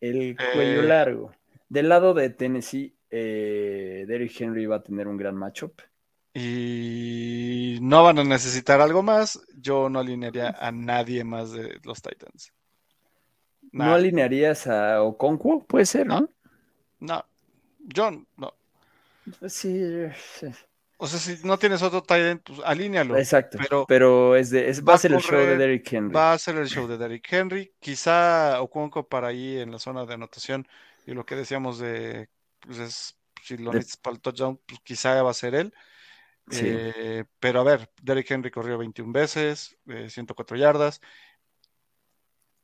El 0.00 0.36
cuello 0.52 0.82
Eh. 0.82 0.86
largo. 0.86 1.32
Del 1.68 1.88
lado 1.88 2.14
de 2.14 2.30
Tennessee, 2.30 2.96
eh, 3.10 4.04
Derrick 4.08 4.40
Henry 4.40 4.66
va 4.66 4.76
a 4.76 4.82
tener 4.82 5.06
un 5.06 5.16
gran 5.16 5.36
matchup. 5.36 5.80
Y 6.34 7.78
no 7.82 8.04
van 8.04 8.18
a 8.20 8.24
necesitar 8.24 8.80
algo 8.80 9.02
más. 9.02 9.40
Yo 9.56 9.88
no 9.88 9.98
alinearía 9.98 10.50
a 10.58 10.70
nadie 10.72 11.24
más 11.24 11.52
de 11.52 11.78
los 11.82 12.00
Titans. 12.00 12.52
¿No 13.72 13.92
alinearías 13.92 14.66
a 14.66 15.02
Okonkwo? 15.02 15.64
Puede 15.64 15.84
ser, 15.86 16.06
¿no? 16.06 16.28
no. 17.00 17.24
No. 18.36 18.54
Pues 19.40 19.52
Sí, 19.52 19.82
sí. 20.38 20.46
O 21.00 21.06
sea, 21.06 21.20
si 21.20 21.46
no 21.46 21.58
tienes 21.58 21.80
otro 21.82 22.02
Titan, 22.02 22.40
pues 22.44 22.58
alínealo. 22.64 23.16
exacto. 23.16 23.56
Pero, 23.58 23.84
Pero 23.86 24.34
es 24.36 24.50
de, 24.50 24.68
es, 24.68 24.82
va 24.82 24.86
va 24.86 24.94
a 24.94 24.98
ser 24.98 25.12
el 25.12 25.20
show 25.20 25.38
de 25.38 25.56
Derrick 25.56 25.92
Henry. 25.92 26.12
Va 26.12 26.32
a 26.32 26.38
ser 26.38 26.56
el 26.56 26.68
show 26.68 26.88
de 26.88 26.98
Derrick 26.98 27.32
Henry. 27.32 27.72
Quizá 27.78 28.60
Okonkwo 28.60 29.08
para 29.08 29.28
ahí 29.28 29.58
en 29.58 29.70
la 29.70 29.78
zona 29.78 30.04
de 30.04 30.14
anotación. 30.14 30.66
Y 31.06 31.12
lo 31.12 31.24
que 31.24 31.36
decíamos 31.36 31.78
de, 31.78 32.28
pues 32.60 32.78
es, 32.78 33.16
si 33.42 33.56
lo 33.56 33.70
De- 33.70 33.78
necesitas 33.78 34.00
para 34.00 34.14
el 34.16 34.20
touchdown, 34.20 34.60
pues 34.66 34.80
quizá 34.82 35.22
va 35.22 35.30
a 35.30 35.34
ser 35.34 35.54
él. 35.54 35.72
Sí. 36.50 36.62
Eh, 36.64 37.24
pero 37.38 37.60
a 37.60 37.64
ver, 37.64 37.90
Derrick 38.02 38.30
Henry 38.30 38.50
corrió 38.50 38.76
21 38.76 39.12
veces, 39.12 39.76
eh, 39.86 40.10
104 40.10 40.56
yardas. 40.56 41.00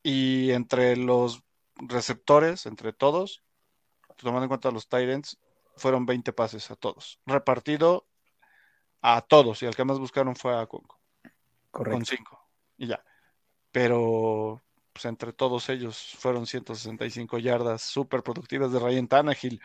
Y 0.03 0.51
entre 0.51 0.97
los 0.97 1.43
receptores, 1.76 2.66
entre 2.66 2.93
todos, 2.93 3.43
tomando 4.16 4.43
en 4.43 4.49
cuenta 4.49 4.70
los 4.70 4.89
Tyrants, 4.89 5.39
fueron 5.76 6.05
20 6.07 6.32
pases 6.32 6.70
a 6.70 6.76
todos. 6.76 7.20
Repartido 7.26 8.07
a 9.07 9.20
todos. 9.20 9.62
Y 9.62 9.66
el 9.66 9.76
que 9.76 9.84
más 9.84 9.98
buscaron 9.98 10.34
fue 10.34 10.59
a 10.59 10.66
Conco, 10.66 10.98
con 11.70 11.84
Correcto. 11.84 12.05
5. 12.07 12.48
Y 12.78 12.86
ya. 12.86 13.05
Pero 13.70 14.62
pues, 14.94 15.05
entre 15.05 15.34
todos 15.34 15.68
ellos 15.68 16.14
fueron 16.18 16.46
165 16.46 17.38
yardas 17.38 17.82
súper 17.82 18.22
productivas 18.22 18.72
de 18.72 18.78
Ryan 18.80 19.07
Tannehill. 19.07 19.61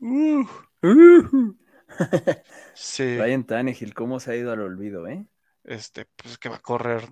Uh, 0.00 0.46
Uh. 0.80 1.56
sí. 2.74 3.18
Ryan 3.18 3.44
Tannehill, 3.44 3.92
¿cómo 3.94 4.20
se 4.20 4.32
ha 4.32 4.36
ido 4.36 4.52
al 4.52 4.60
olvido, 4.60 5.08
eh? 5.08 5.26
este, 5.64 6.06
pues 6.16 6.38
que 6.38 6.48
va 6.48 6.56
a 6.56 6.60
correr 6.60 7.08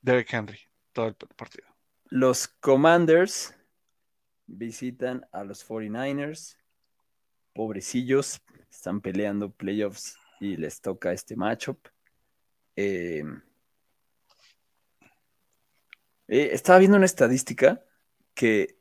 Derrick 0.00 0.32
Henry 0.32 0.58
todo 0.92 1.06
el 1.06 1.14
partido. 1.14 1.66
Los 2.06 2.48
Commanders 2.48 3.54
visitan 4.46 5.26
a 5.32 5.44
los 5.44 5.66
49ers. 5.66 6.56
Pobrecillos, 7.52 8.40
están 8.70 9.00
peleando 9.00 9.50
playoffs 9.50 10.18
y 10.40 10.56
les 10.56 10.80
toca 10.80 11.12
este 11.12 11.36
matchup. 11.36 11.78
Eh, 12.76 13.24
eh, 16.28 16.50
estaba 16.52 16.78
viendo 16.78 16.96
una 16.96 17.06
estadística 17.06 17.82
que, 18.34 18.78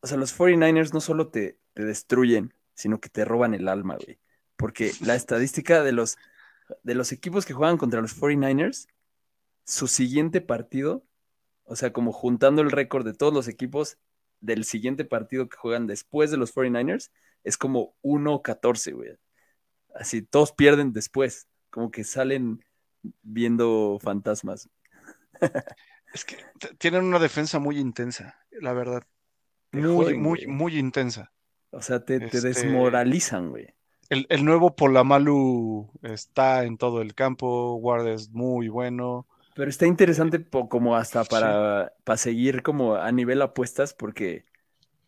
o 0.00 0.06
sea, 0.06 0.16
los 0.16 0.36
49ers 0.38 0.92
no 0.92 1.00
solo 1.00 1.28
te, 1.28 1.58
te 1.74 1.84
destruyen, 1.84 2.54
sino 2.74 3.00
que 3.00 3.08
te 3.08 3.24
roban 3.24 3.54
el 3.54 3.68
alma, 3.68 3.96
güey. 3.96 4.18
Porque 4.56 4.92
la 5.00 5.14
estadística 5.14 5.82
de 5.82 5.92
los, 5.92 6.16
de 6.82 6.94
los 6.94 7.12
equipos 7.12 7.44
que 7.44 7.54
juegan 7.54 7.76
contra 7.76 8.00
los 8.00 8.18
49ers, 8.18 8.88
su 9.64 9.88
siguiente 9.88 10.40
partido, 10.40 11.04
o 11.64 11.76
sea, 11.76 11.92
como 11.92 12.12
juntando 12.12 12.62
el 12.62 12.70
récord 12.70 13.04
de 13.04 13.14
todos 13.14 13.34
los 13.34 13.48
equipos 13.48 13.98
del 14.40 14.64
siguiente 14.64 15.04
partido 15.04 15.48
que 15.48 15.56
juegan 15.56 15.86
después 15.86 16.30
de 16.30 16.36
los 16.36 16.54
49ers, 16.54 17.10
es 17.42 17.58
como 17.58 17.96
1-14, 18.02 18.94
güey. 18.94 19.16
Así, 19.98 20.22
todos 20.22 20.52
pierden 20.52 20.92
después, 20.92 21.46
como 21.70 21.90
que 21.90 22.04
salen 22.04 22.62
viendo 23.22 23.98
fantasmas. 24.02 24.68
Es 26.12 26.24
que 26.24 26.36
tienen 26.78 27.04
una 27.04 27.18
defensa 27.18 27.58
muy 27.58 27.78
intensa, 27.78 28.36
la 28.60 28.72
verdad. 28.72 29.02
Muy, 29.72 30.16
muy, 30.16 30.46
muy 30.46 30.78
intensa. 30.78 31.32
O 31.70 31.82
sea, 31.82 32.04
te, 32.04 32.18
te 32.20 32.26
Este- 32.26 32.40
desmoralizan, 32.48 33.50
güey. 33.50 33.74
El, 34.08 34.26
el 34.30 34.44
nuevo 34.44 34.76
Polamalu 34.76 35.90
está 36.02 36.64
en 36.64 36.78
todo 36.78 37.02
el 37.02 37.14
campo, 37.14 37.74
Ward 37.74 38.06
es 38.06 38.30
muy 38.30 38.68
bueno. 38.68 39.26
Pero 39.56 39.68
está 39.68 39.86
interesante 39.86 40.38
po- 40.38 40.68
como 40.68 40.94
hasta 40.96 41.24
Sí. 41.24 41.30
para, 41.30 41.92
para 42.04 42.16
seguir 42.16 42.62
como 42.62 42.94
a 42.94 43.10
nivel 43.10 43.42
apuestas, 43.42 43.94
porque, 43.94 44.44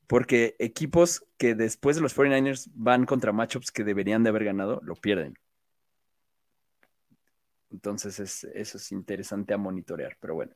porque 0.08 0.56
equipos 0.58 1.24
que 1.36 1.54
después 1.54 1.94
de 1.94 2.02
los 2.02 2.16
49ers 2.16 2.68
van 2.74 3.06
contra 3.06 3.30
matchups 3.30 3.70
que 3.70 3.84
deberían 3.84 4.24
de 4.24 4.30
haber 4.30 4.44
ganado, 4.44 4.80
lo 4.82 4.96
pierden. 4.96 5.38
Entonces 7.70 8.18
es, 8.18 8.44
eso 8.44 8.78
es 8.78 8.90
interesante 8.90 9.54
a 9.54 9.58
monitorear, 9.58 10.16
pero 10.18 10.34
bueno. 10.34 10.52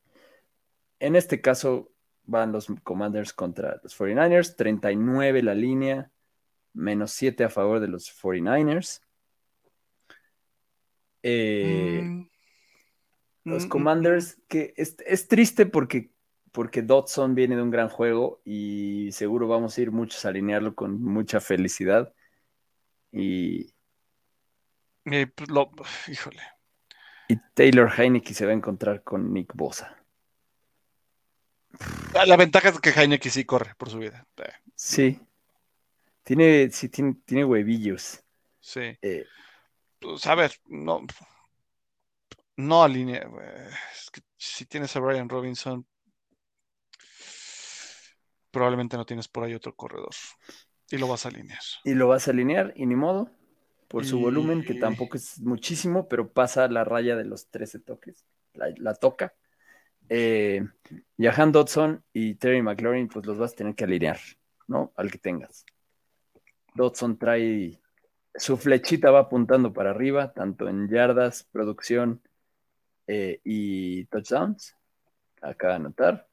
En 0.99 1.15
este 1.15 1.39
caso 1.39 1.91
van 2.25 2.51
los 2.51 2.67
Commanders 2.83 3.31
contra 3.31 3.79
los 3.83 3.97
49ers, 3.97 4.55
39 4.55 5.43
la 5.43 5.53
línea, 5.53 6.11
menos 6.73 7.11
7 7.11 7.43
a 7.43 7.49
favor 7.49 7.79
de 7.79 7.87
los 7.87 8.09
49ers. 8.09 9.01
Eh, 11.21 12.01
Mm, 13.45 13.51
Los 13.51 13.65
mm, 13.65 13.69
Commanders, 13.69 14.41
que 14.47 14.73
es, 14.77 14.95
es 15.05 15.27
triste 15.27 15.65
porque, 15.65 16.12
porque 16.53 16.81
Dodson 16.81 17.35
viene 17.35 17.57
de 17.57 17.61
un 17.63 17.71
gran 17.71 17.89
juego 17.89 18.41
y 18.45 19.09
seguro 19.11 19.49
vamos 19.49 19.77
a 19.77 19.81
ir 19.81 19.91
muchos 19.91 20.23
a 20.23 20.29
alinearlo 20.29 20.75
con 20.75 21.03
mucha 21.03 21.41
felicidad. 21.41 22.13
Y, 23.11 23.73
pues 25.03 25.49
lo- 25.49 25.71
híjole. 26.07 26.41
y 27.27 27.35
Taylor 27.53 27.91
Heineke 27.97 28.33
se 28.33 28.45
va 28.45 28.51
a 28.51 28.55
encontrar 28.55 29.03
con 29.03 29.33
Nick 29.33 29.53
Bosa. 29.53 29.97
Ah, 32.15 32.25
La 32.25 32.37
ventaja 32.37 32.69
es 32.69 32.79
que 32.79 32.91
Heineken 32.91 33.31
sí 33.31 33.43
corre 33.45 33.73
por 33.75 33.89
su 33.89 33.97
vida. 33.97 34.25
Sí, 34.75 35.19
tiene, 36.23 36.69
sí, 36.69 36.89
tiene, 36.89 37.15
tiene 37.25 37.45
huevillos. 37.45 38.23
Sí. 38.59 38.97
Eh, 39.01 39.25
Pues, 39.99 40.25
a 40.27 40.35
ver, 40.35 40.53
no. 40.65 41.01
No 42.57 42.83
alinea. 42.83 43.27
Es 43.93 44.11
que 44.11 44.21
si 44.37 44.65
tienes 44.65 44.95
a 44.95 44.99
Brian 44.99 45.27
Robinson. 45.29 45.85
Probablemente 48.53 48.95
no 48.95 49.05
tienes 49.05 49.27
por 49.27 49.43
ahí 49.43 49.53
otro 49.53 49.75
corredor. 49.75 50.13
Y 50.89 50.97
lo 50.97 51.07
vas 51.07 51.25
a 51.25 51.29
alinear. 51.29 51.59
Y 51.83 51.95
lo 51.95 52.07
vas 52.07 52.27
a 52.27 52.31
alinear, 52.31 52.73
y 52.77 52.85
ni 52.85 52.95
modo, 52.95 53.29
por 53.89 54.05
su 54.05 54.17
Y- 54.17 54.21
volumen, 54.21 54.63
que 54.63 54.75
tampoco 54.75 55.17
es 55.17 55.41
muchísimo, 55.41 56.07
pero 56.07 56.31
pasa 56.31 56.67
la 56.69 56.83
raya 56.85 57.15
de 57.15 57.25
los 57.25 57.47
13 57.47 57.79
toques. 57.79 58.23
La, 58.53 58.67
la 58.77 58.93
toca. 58.93 59.33
Eh, 60.09 60.63
Jahan 61.17 61.51
Dodson 61.51 62.03
y 62.13 62.35
Terry 62.35 62.61
McLaurin, 62.61 63.07
pues 63.07 63.25
los 63.25 63.37
vas 63.37 63.53
a 63.53 63.55
tener 63.55 63.75
que 63.75 63.83
alinear, 63.85 64.19
¿no? 64.67 64.93
Al 64.95 65.11
que 65.11 65.17
tengas. 65.17 65.65
Dodson 66.75 67.17
trae 67.17 67.79
su 68.35 68.57
flechita 68.57 69.11
va 69.11 69.19
apuntando 69.19 69.73
para 69.73 69.91
arriba, 69.91 70.33
tanto 70.33 70.67
en 70.67 70.89
yardas, 70.89 71.43
producción 71.51 72.21
eh, 73.07 73.39
y 73.43 74.05
touchdowns. 74.05 74.75
Acaba 75.41 75.73
de 75.73 75.79
anotar. 75.79 76.27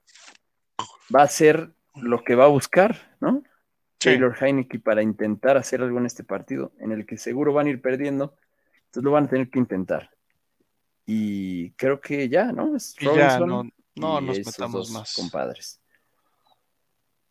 Va 1.15 1.23
a 1.23 1.29
ser 1.29 1.75
lo 2.03 2.23
que 2.25 2.35
va 2.35 2.45
a 2.45 2.49
buscar, 2.49 3.17
¿no? 3.21 3.43
Sí. 3.99 4.11
Taylor 4.11 4.37
Heineke 4.41 4.79
para 4.79 5.03
intentar 5.03 5.57
hacer 5.57 5.83
algo 5.83 5.99
en 5.99 6.07
este 6.07 6.25
partido, 6.25 6.73
en 6.79 6.93
el 6.93 7.05
que 7.05 7.17
seguro 7.19 7.53
van 7.53 7.67
a 7.67 7.71
ir 7.71 7.83
perdiendo, 7.83 8.35
entonces 8.87 9.05
lo 9.05 9.11
van 9.13 9.25
a 9.25 9.29
tener 9.29 9.51
que 9.51 9.59
intentar. 9.59 10.11
Y 11.05 11.73
creo 11.73 12.01
que 12.01 12.29
ya, 12.29 12.53
¿no? 12.53 12.77
Es 12.77 12.95
ya 12.97 13.39
no, 13.41 13.65
no 13.97 14.21
nos 14.21 14.39
metamos 14.39 14.91
más. 14.91 15.15
compadres. 15.15 15.81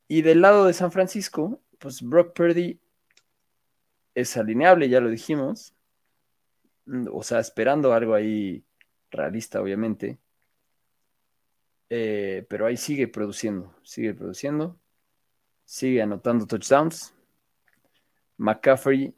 Y 0.07 0.21
del 0.21 0.41
lado 0.41 0.65
de 0.65 0.73
San 0.73 0.91
Francisco, 0.91 1.61
pues 1.77 2.01
Brock 2.01 2.33
Purdy 2.33 2.79
es 4.15 4.35
alineable, 4.37 4.89
ya 4.89 4.99
lo 4.99 5.09
dijimos. 5.09 5.73
Mm, 6.85 7.07
O 7.11 7.23
sea, 7.23 7.39
esperando 7.39 7.93
algo 7.93 8.13
ahí 8.13 8.63
realista, 9.11 9.61
obviamente. 9.61 10.17
Eh, 11.89 12.45
pero 12.47 12.67
ahí 12.67 12.77
sigue 12.77 13.07
produciendo, 13.07 13.75
sigue 13.83 14.13
produciendo, 14.13 14.79
sigue 15.65 16.01
anotando 16.01 16.45
touchdowns. 16.45 17.13
McCaffrey, 18.37 19.13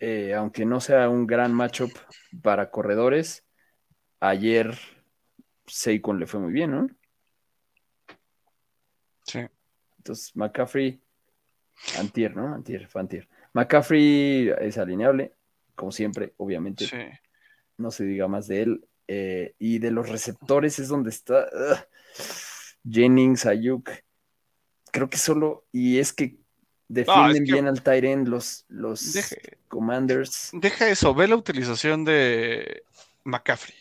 eh, 0.00 0.34
aunque 0.34 0.64
no 0.64 0.80
sea 0.80 1.08
un 1.08 1.26
gran 1.26 1.52
matchup 1.52 1.92
para 2.42 2.70
corredores, 2.70 3.44
ayer 4.20 4.76
Saquon 5.66 6.18
le 6.18 6.26
fue 6.26 6.40
muy 6.40 6.52
bien, 6.52 6.70
¿no? 6.70 6.88
Sí. 9.24 9.40
Entonces, 9.98 10.34
McCaffrey, 10.34 11.00
Antier, 11.98 12.34
¿no? 12.34 12.54
Antier, 12.54 12.88
fue 12.88 13.00
Antier. 13.02 13.28
McCaffrey 13.52 14.50
es 14.60 14.78
alineable, 14.78 15.34
como 15.74 15.92
siempre, 15.92 16.32
obviamente. 16.38 16.86
Sí. 16.86 16.96
No 17.76 17.90
se 17.90 18.04
diga 18.04 18.26
más 18.26 18.48
de 18.48 18.62
él. 18.62 18.88
Eh, 19.08 19.54
y 19.58 19.78
de 19.78 19.90
los 19.90 20.08
receptores 20.08 20.78
es 20.78 20.88
donde 20.88 21.10
está 21.10 21.48
Jennings, 22.88 23.46
Ayuk. 23.46 23.90
Creo 24.92 25.08
que 25.10 25.18
solo, 25.18 25.64
y 25.72 25.98
es 25.98 26.12
que 26.12 26.36
defienden 26.88 27.44
que- 27.44 27.52
bien 27.52 27.66
al 27.68 27.82
end 28.04 28.28
los, 28.28 28.64
los 28.68 29.14
Deje- 29.14 29.58
Commanders. 29.68 30.50
Deja 30.52 30.88
eso, 30.88 31.14
ve 31.14 31.28
la 31.28 31.36
utilización 31.36 32.04
de 32.04 32.82
McCaffrey. 33.24 33.76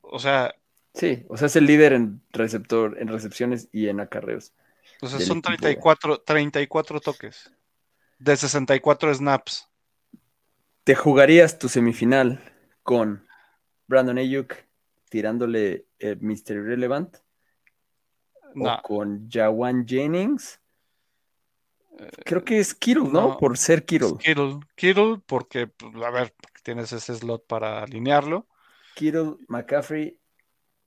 O 0.00 0.18
sea, 0.18 0.54
Sí, 0.94 1.24
o 1.28 1.36
sea, 1.36 1.46
es 1.46 1.54
el 1.54 1.66
líder 1.66 1.92
en 1.92 2.20
receptor, 2.32 2.96
en 3.00 3.06
recepciones 3.08 3.68
y 3.70 3.88
en 3.88 4.00
acarreos. 4.00 4.52
o 5.00 5.06
sea, 5.06 5.20
son 5.20 5.38
equipo, 5.38 5.48
34, 5.58 6.18
34 6.22 7.00
toques 7.00 7.52
de 8.18 8.36
64 8.36 9.14
snaps. 9.14 9.68
¿Te 10.82 10.96
jugarías 10.96 11.58
tu 11.58 11.68
semifinal 11.68 12.40
con 12.82 13.24
Brandon 13.86 14.18
Ayuk 14.18 14.54
tirándole 15.08 15.86
el 15.98 16.20
Mr. 16.20 16.56
Irrelevant? 16.56 17.16
No, 18.54 18.74
¿O 18.74 18.82
con 18.82 19.28
Jawan 19.30 19.86
Jennings? 19.86 20.60
Creo 22.24 22.44
que 22.44 22.58
es 22.58 22.74
Kittle, 22.74 23.04
¿no? 23.04 23.28
no. 23.28 23.38
Por 23.38 23.58
ser 23.58 23.84
Kittle. 23.84 24.18
Kittle, 24.18 24.60
Kittle, 24.76 25.20
porque, 25.26 25.66
pues, 25.66 25.94
a 25.96 26.10
ver, 26.10 26.32
tienes 26.62 26.92
ese 26.92 27.14
slot 27.14 27.46
para 27.46 27.82
alinearlo. 27.82 28.46
Kittle, 28.94 29.36
McCaffrey 29.48 30.18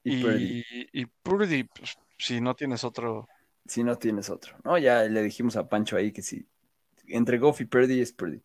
y, 0.04 0.24
Purdy. 0.24 0.64
Y, 0.70 1.02
y 1.02 1.06
Purdy, 1.06 1.64
pues, 1.66 1.98
si 2.18 2.40
no 2.40 2.56
tienes 2.56 2.84
otro. 2.84 3.28
Si 3.66 3.84
no 3.84 3.98
tienes 3.98 4.30
otro. 4.30 4.56
No, 4.64 4.78
ya 4.78 5.04
le 5.04 5.22
dijimos 5.22 5.56
a 5.56 5.68
Pancho 5.68 5.98
ahí 5.98 6.12
que 6.12 6.22
si 6.22 6.48
entre 7.08 7.38
Goff 7.38 7.62
y 7.62 7.66
Purdy 7.66 8.02
es 8.02 8.12
Purdy. 8.14 8.42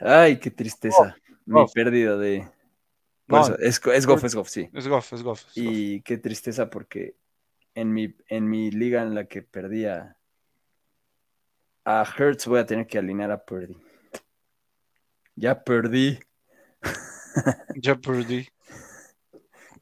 Ay, 0.00 0.38
qué 0.38 0.50
tristeza. 0.50 1.16
Mi 1.44 1.60
Goff. 1.60 1.72
pérdida 1.72 2.16
de. 2.16 2.48
Por 3.32 3.40
No, 3.40 3.46
eso, 3.46 3.58
es, 3.58 3.80
es 3.86 4.06
Goff, 4.06 4.24
es 4.24 4.34
Goff, 4.34 4.48
sí. 4.48 4.68
es 4.72 4.88
Goff, 4.88 5.12
es 5.12 5.22
Goff. 5.22 5.44
es 5.56 5.62
Goff. 5.64 5.82
Y 5.82 6.02
qué 6.02 6.18
tristeza 6.18 6.70
porque 6.70 7.16
en 7.74 7.92
mi, 7.92 8.14
en 8.28 8.48
mi 8.48 8.70
liga 8.70 9.02
en 9.02 9.14
la 9.14 9.26
que 9.26 9.42
perdía 9.42 10.16
a 11.84 12.04
Hertz 12.16 12.46
voy 12.46 12.60
a 12.60 12.66
tener 12.66 12.86
que 12.86 12.98
alinear 12.98 13.30
a 13.30 13.44
Purdy. 13.44 13.76
Ya 15.34 15.62
perdí. 15.64 16.18
Ya 17.76 17.96
Purdy. 17.96 18.46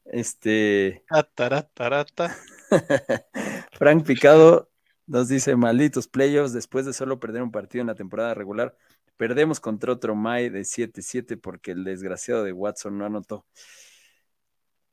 Este. 0.05 1.03
Tataratarata. 1.09 2.37
Frank 3.73 4.05
Picado 4.05 4.69
nos 5.05 5.27
dice: 5.27 5.55
malditos 5.57 6.07
playoffs, 6.07 6.53
después 6.53 6.85
de 6.85 6.93
solo 6.93 7.19
perder 7.19 7.43
un 7.43 7.51
partido 7.51 7.81
en 7.81 7.87
la 7.87 7.95
temporada 7.95 8.33
regular, 8.33 8.77
perdemos 9.21 9.59
contra 9.59 9.93
otro 9.93 10.15
May 10.15 10.49
de 10.49 10.61
7-7 10.61 11.39
porque 11.39 11.69
el 11.73 11.83
desgraciado 11.83 12.43
de 12.43 12.53
Watson 12.53 12.97
no 12.97 13.05
anotó. 13.05 13.45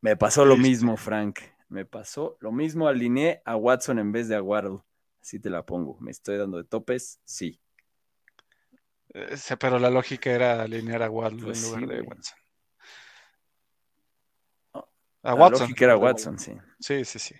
Me 0.02 0.18
pasó 0.18 0.44
lo 0.44 0.52
Triste. 0.52 0.68
mismo, 0.68 0.98
Frank. 0.98 1.38
Me 1.70 1.86
pasó 1.86 2.36
lo 2.40 2.52
mismo. 2.52 2.88
Alineé 2.88 3.40
a 3.46 3.56
Watson 3.56 3.98
en 3.98 4.12
vez 4.12 4.28
de 4.28 4.36
a 4.36 4.42
Waddle. 4.42 4.80
Así 5.22 5.40
te 5.40 5.48
la 5.48 5.64
pongo. 5.64 5.96
¿Me 6.00 6.10
estoy 6.10 6.36
dando 6.36 6.58
de 6.58 6.64
topes? 6.64 7.22
Sí. 7.24 7.58
Eh, 9.14 9.34
sí, 9.38 9.54
pero 9.58 9.78
la 9.78 9.88
lógica 9.88 10.30
era 10.30 10.60
alinear 10.60 11.04
a 11.04 11.08
Waddle 11.08 11.44
Pues 11.44 11.64
en 11.64 11.70
lugar 11.70 11.88
sí, 11.88 11.94
de. 11.96 12.02
Watson. 12.02 12.38
No, 14.74 14.88
A 15.22 15.28
La 15.30 15.34
Watson. 15.36 15.60
lógica 15.62 15.84
era 15.86 15.96
Watson, 15.96 16.38
sí. 16.38 16.52
Sí, 16.78 17.02
sí, 17.06 17.18
sí. 17.18 17.34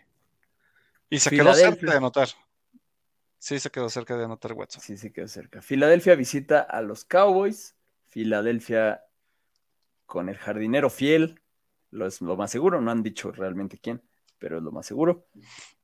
Y 1.11 1.18
se 1.18 1.28
quedó 1.28 1.53
cerca 1.53 1.91
de 1.91 1.97
anotar. 1.99 2.28
Sí, 3.39 3.59
se 3.61 3.70
quedó 3.70 3.89
cerca 3.89 4.16
de 4.16 4.24
anotar 4.24 4.53
Watson. 4.53 4.82
Sí, 4.82 4.97
sí 4.97 5.11
quedó 5.12 5.28
cerca. 5.28 5.62
Filadelfia 5.62 6.14
visita 6.16 6.61
a 6.61 6.82
los 6.82 7.05
Cowboys. 7.05 7.76
Filadelfia 8.07 9.05
con 10.07 10.28
el 10.28 10.36
jardinero 10.36 10.91
fiel. 10.91 11.41
Lo 11.91 12.07
es 12.07 12.20
lo 12.20 12.36
más 12.36 12.51
seguro. 12.51 12.80
No 12.80 12.91
han 12.91 13.03
dicho 13.03 13.30
realmente 13.30 13.78
quién, 13.78 14.03
pero 14.39 14.59
es 14.59 14.62
lo 14.62 14.72
más 14.72 14.86
seguro. 14.86 15.28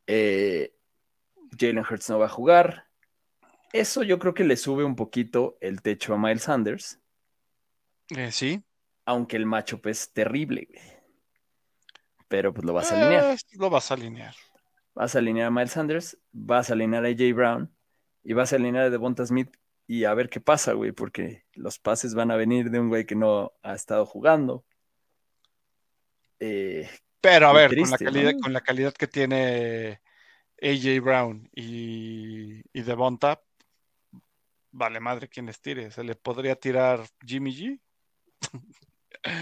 Eh, 0.06 0.74
Jalen 1.58 1.78
Hurts 1.88 2.10
no 2.10 2.18
va 2.18 2.26
a 2.26 2.30
jugar. 2.30 2.88
Eso 3.72 4.02
yo 4.02 4.18
creo 4.18 4.34
que 4.34 4.44
le 4.44 4.56
sube 4.56 4.84
un 4.84 4.96
poquito 4.96 5.56
el 5.60 5.80
techo 5.82 6.14
a 6.14 6.18
Miles 6.18 6.42
Sanders, 6.44 7.00
Eh, 8.16 8.30
sí. 8.30 8.62
aunque 9.04 9.36
el 9.36 9.46
matchup 9.46 9.86
es 9.86 10.12
terrible. 10.12 10.68
Pero 12.28 12.52
pues 12.54 12.64
lo 12.64 12.72
vas 12.72 12.92
a 12.92 13.00
alinear. 13.00 13.34
Eh, 13.34 13.38
lo 13.58 13.70
vas 13.70 13.90
a 13.90 13.94
alinear. 13.94 14.34
Vas 14.94 15.14
a 15.14 15.18
alinear 15.18 15.48
a 15.48 15.50
Miles 15.50 15.72
Sanders, 15.72 16.18
vas 16.32 16.70
a 16.70 16.74
alinear 16.74 17.04
a 17.04 17.08
AJ 17.08 17.34
Brown 17.34 17.74
y 18.22 18.32
vas 18.32 18.52
a 18.52 18.56
alinear 18.56 18.84
a 18.84 18.90
Devonta 18.90 19.26
Smith 19.26 19.56
y 19.86 20.04
a 20.04 20.14
ver 20.14 20.30
qué 20.30 20.40
pasa, 20.40 20.72
güey, 20.72 20.92
porque 20.92 21.44
los 21.54 21.78
pases 21.78 22.14
van 22.14 22.30
a 22.30 22.36
venir 22.36 22.70
de 22.70 22.80
un 22.80 22.88
güey 22.88 23.04
que 23.04 23.14
no 23.14 23.52
ha 23.62 23.74
estado 23.74 24.06
jugando. 24.06 24.64
Eh, 26.40 26.88
Pero 27.20 27.48
a 27.48 27.52
ver, 27.52 27.70
triste, 27.70 28.04
con 28.04 28.06
la 28.06 28.12
calidad, 28.12 28.32
¿no? 28.32 28.40
con 28.40 28.52
la 28.52 28.60
calidad 28.60 28.94
que 28.94 29.06
tiene 29.06 30.00
AJ 30.62 31.00
Brown 31.02 31.48
y, 31.54 32.62
y 32.72 32.82
Devonta, 32.82 33.42
vale 34.74 35.00
madre 35.00 35.28
quien 35.28 35.46
les 35.46 35.60
tire. 35.60 35.90
Se 35.90 36.04
le 36.04 36.14
podría 36.14 36.56
tirar 36.56 37.04
Jimmy 37.24 37.54
G. 37.54 37.80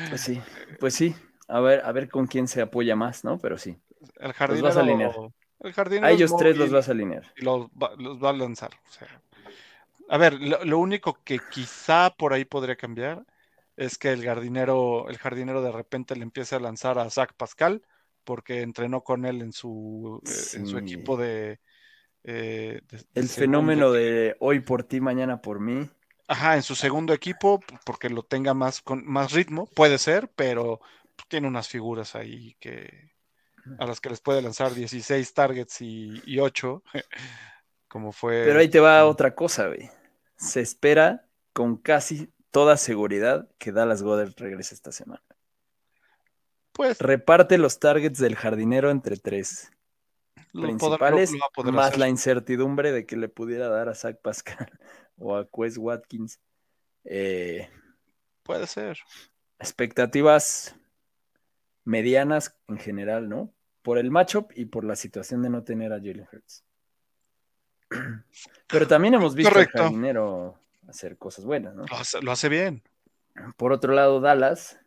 pues 0.09 0.21
sí, 0.21 0.41
pues 0.81 0.95
sí. 0.95 1.15
A 1.49 1.61
ver, 1.61 1.83
a 1.85 1.93
ver 1.93 2.09
con 2.09 2.27
quién 2.27 2.49
se 2.49 2.63
apoya 2.63 2.97
más, 2.97 3.25
¿no? 3.25 3.39
Pero 3.39 3.59
sí. 3.59 3.77
El 4.17 4.33
jardinero. 4.33 5.35
El 5.63 5.73
jardinero 5.73 6.07
A 6.07 6.13
ellos 6.13 6.37
tres 6.37 6.57
los 6.57 6.71
vas 6.71 6.89
a 6.89 6.93
alinear. 6.93 7.25
y 7.37 7.43
los 7.43 7.67
va, 7.71 7.95
los 7.99 8.23
va 8.23 8.31
a 8.31 8.33
lanzar. 8.33 8.71
o 8.89 8.93
sea. 8.93 9.23
A 10.09 10.19
ver, 10.19 10.35
lo, 10.35 10.65
lo 10.65 10.79
único 10.79 11.19
que 11.25 11.41
quizá 11.51 12.11
por 12.17 12.33
ahí 12.33 12.45
podría 12.45 12.77
cambiar 12.77 13.25
es 13.77 13.99
que 13.99 14.13
el 14.13 14.25
jardinero, 14.25 15.09
el 15.09 15.19
jardinero 15.19 15.63
de 15.63 15.73
repente 15.73 16.17
le 16.17 16.23
empiece 16.25 16.55
a 16.57 16.61
lanzar 16.61 16.99
a 16.99 17.09
Zach 17.11 17.33
Pascal 17.37 17.83
porque 18.25 18.63
entrenó 18.63 19.03
con 19.03 19.25
él 19.25 19.41
en 19.43 19.53
su, 19.53 20.23
eh, 20.27 20.57
en 20.59 20.67
su 20.67 20.79
equipo 20.79 21.17
de, 21.17 21.61
eh, 22.25 22.81
de- 22.89 22.99
de 22.99 23.05
El 23.15 23.29
fenómeno 23.29 23.87
equipo. 23.87 23.93
de 23.93 24.37
hoy 24.41 24.61
por 24.61 24.85
ti, 24.85 25.01
mañana 25.01 25.41
por 25.41 25.61
mí. 25.61 25.89
Ajá, 26.29 26.57
en 26.57 26.63
su 26.63 26.75
segundo 26.75 27.13
equipo, 27.13 27.61
porque 27.85 28.09
lo 28.09 28.23
tenga 28.23 28.55
más, 28.55 28.81
con 28.81 29.05
más 29.07 29.33
ritmo, 29.33 29.67
puede 29.67 29.99
ser, 29.99 30.29
pero 30.35 30.81
tiene 31.29 31.47
unas 31.49 31.69
figuras 31.69 32.15
ahí 32.15 32.55
que 32.61 33.12
a 33.79 33.87
las 33.87 34.01
que 34.01 34.11
les 34.11 34.21
puede 34.21 34.43
lanzar 34.43 34.75
16 34.75 35.35
targets 35.35 35.81
y, 35.81 36.21
y 36.27 36.39
8, 36.41 36.83
como 37.89 38.13
fue. 38.13 38.43
Pero 38.45 38.59
ahí 38.59 38.69
te 38.69 38.81
va 38.81 39.05
otra 39.07 39.35
cosa, 39.35 39.69
güey. 39.69 39.91
Se 40.37 40.61
espera 40.61 41.27
con 41.53 41.77
casi 41.77 42.31
toda 42.51 42.77
seguridad 42.77 43.49
que 43.59 43.73
Dallas 43.73 44.03
Goddard 44.03 44.35
regrese 44.37 44.75
esta 44.75 44.93
semana. 44.93 45.23
Pues 46.73 46.99
Reparte 47.01 47.59
los 47.59 47.79
targets 47.79 48.19
del 48.19 48.35
jardinero 48.37 48.91
entre 48.91 49.17
tres. 49.17 49.71
Lo- 50.53 50.63
principales, 50.63 51.33
lo 51.33 51.73
más 51.73 51.89
hacer. 51.89 51.99
la 51.99 52.09
incertidumbre 52.09 52.93
de 52.93 53.07
que 53.07 53.17
le 53.17 53.29
pudiera 53.29 53.69
dar 53.69 53.89
a 53.89 53.95
Zach 53.95 54.17
Pascal 54.21 54.71
o 55.19 55.37
a 55.37 55.47
Quest 55.49 55.79
Watkins. 55.79 56.41
Eh, 57.05 57.69
Puede 58.43 58.67
ser. 58.67 58.99
expectativas 59.59 60.75
medianas 61.85 62.57
en 62.69 62.79
general, 62.79 63.29
¿no? 63.29 63.53
Por 63.83 63.99
el 63.99 64.11
matchup 64.11 64.53
y 64.55 64.67
por 64.67 64.85
la 64.85 64.97
situación 64.97 65.43
de 65.43 65.51
no 65.51 65.65
tener 65.65 65.93
a 65.93 65.97
Jalen 65.99 66.27
Hurts. 66.33 66.65
Pero 68.69 68.87
también 68.87 69.15
hemos 69.15 69.35
visto 69.35 69.51
Correcto. 69.53 69.79
al 69.79 69.85
jardinero 69.85 70.59
hacer 70.89 71.17
cosas 71.19 71.45
buenas, 71.45 71.75
¿no? 71.75 71.85
Lo 71.87 71.97
hace, 71.97 72.23
lo 72.23 72.33
hace 72.33 72.49
bien. 72.49 72.83
Por 73.57 73.73
otro 73.73 73.93
lado, 73.95 74.21
Dallas. 74.21 74.79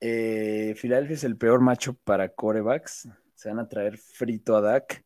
Eh, 0.00 0.74
Filadelfia 0.76 1.14
es 1.14 1.24
el 1.24 1.36
peor 1.36 1.60
matchup 1.60 1.98
para 2.02 2.28
corebacks. 2.30 3.08
Se 3.34 3.48
van 3.48 3.60
a 3.60 3.68
traer 3.68 3.98
frito 3.98 4.56
a 4.56 4.60
Dak. 4.60 5.04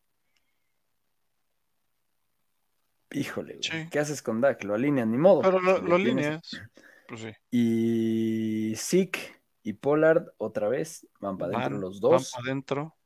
Híjole, 3.13 3.55
güey, 3.55 3.63
Sí. 3.63 3.89
¿qué 3.91 3.99
haces 3.99 4.21
con 4.23 4.41
Dak? 4.41 4.63
Lo 4.65 4.75
alinean, 4.75 5.11
ni 5.11 5.19
modo. 5.19 5.43
Pero 5.43 5.61
lo, 5.61 5.79
lo 5.81 5.95
alineas. 5.95 6.61
Pues 7.09 7.21
sí. 7.21 7.31
Y 7.51 8.75
Zeke 8.77 9.36
y 9.67 9.73
Pollard 9.73 10.29
otra 10.39 10.69
vez 10.69 11.09
van 11.19 11.37
para 11.37 11.59
adentro 11.59 11.75
Van, 11.75 11.81
los 11.81 12.01
van 12.01 12.11
dos. 12.13 12.31
para 12.31 12.45
adentro. 12.45 12.97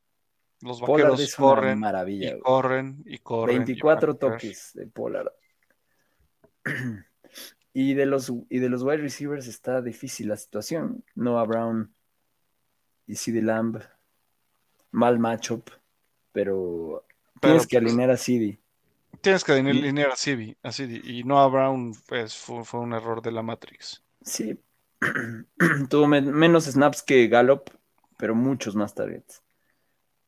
Los 0.61 0.79
Pollard 0.79 1.19
es 1.19 1.39
una 1.39 1.47
corren 1.47 1.79
maravilla. 1.79 2.27
y 2.27 2.31
güey. 2.33 2.41
corren 2.41 3.03
y 3.07 3.17
corren. 3.17 3.55
y 3.55 3.59
24 3.59 4.07
van 4.07 4.15
a 4.15 4.19
correr. 4.19 4.33
toques 4.39 4.71
de 4.75 4.87
Pollard. 4.87 5.31
Y 7.73 7.93
de 7.93 8.05
los 8.05 8.29
y 8.49 8.59
de 8.59 8.67
los 8.67 8.83
wide 8.83 8.97
receivers 8.97 9.47
está 9.47 9.81
difícil 9.81 10.27
la 10.27 10.35
situación. 10.35 11.05
Noah 11.15 11.45
Brown 11.45 11.95
y 13.07 13.15
CD 13.15 13.41
Lamb. 13.41 13.81
Mal 14.91 15.19
matchup, 15.19 15.69
pero, 16.33 17.05
Pero, 17.39 17.63
tienes 17.63 17.65
que 17.65 17.79
pues, 17.79 17.87
alinear 17.89 18.09
a 18.11 18.17
CD. 18.17 18.59
Tienes 19.21 19.43
que 19.45 19.53
alinear 19.53 20.11
a 20.11 20.17
Civi, 20.17 20.57
a 20.61 20.71
Civi, 20.73 21.01
Y 21.05 21.23
Noah 21.23 21.47
Brown 21.47 21.93
pues, 22.07 22.35
fue, 22.35 22.65
fue 22.65 22.81
un 22.81 22.91
error 22.91 23.21
de 23.21 23.31
la 23.31 23.41
Matrix. 23.41 24.03
Sí. 24.21 24.59
Tuvo 25.89 26.07
men- 26.07 26.31
menos 26.31 26.65
snaps 26.65 27.01
que 27.03 27.27
Gallup, 27.27 27.69
pero 28.17 28.35
muchos 28.35 28.75
más 28.75 28.93
targets. 28.93 29.41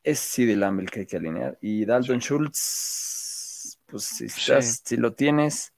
Es 0.03 0.37
Lamb 0.37 0.81
el 0.81 0.89
que 0.91 1.01
hay 1.01 1.05
que 1.05 1.17
alinear. 1.17 1.57
Y 1.61 1.85
Dalton 1.85 2.19
Schultz, 2.19 3.79
pues 3.85 4.03
si, 4.03 4.25
estás, 4.25 4.81
si 4.83 4.97
lo 4.97 5.13
tienes, 5.13 5.71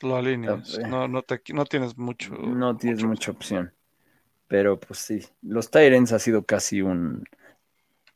Lo 0.00 0.16
alineas. 0.16 0.78
Ah, 0.82 0.88
No, 0.88 1.08
no, 1.08 1.22
te, 1.22 1.42
no 1.52 1.64
tienes 1.66 1.98
mucho. 1.98 2.32
no 2.34 2.76
tienes 2.76 3.00
mucho- 3.02 3.08
mucha 3.08 3.30
opción. 3.32 3.72
Pero 4.48 4.78
pues 4.78 5.00
sí, 5.00 5.26
los 5.42 5.70
Tyrants 5.70 6.12
ha 6.12 6.18
sido 6.20 6.44
casi 6.44 6.80
un, 6.80 7.24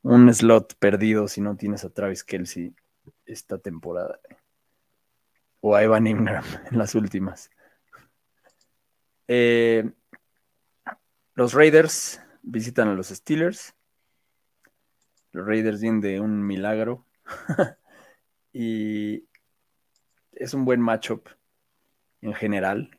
un 0.02 0.32
slot 0.32 0.76
perdido 0.78 1.26
si 1.26 1.40
no 1.40 1.56
tienes 1.56 1.84
a 1.84 1.90
Travis 1.90 2.22
Kelsey 2.22 2.72
esta 3.26 3.58
temporada. 3.58 4.20
O 5.60 5.74
a 5.74 5.82
Evan 5.82 6.06
Ingram 6.06 6.44
en 6.70 6.78
las 6.78 6.94
últimas. 6.94 7.50
Eh, 9.32 9.88
los 11.36 11.54
Raiders 11.54 12.20
visitan 12.42 12.88
a 12.88 12.94
los 12.94 13.10
Steelers. 13.10 13.76
Los 15.30 15.46
Raiders 15.46 15.80
vienen 15.80 16.00
de 16.00 16.18
un 16.18 16.44
milagro. 16.44 17.06
y 18.52 19.22
es 20.32 20.52
un 20.52 20.64
buen 20.64 20.80
matchup 20.80 21.28
en 22.22 22.34
general. 22.34 22.90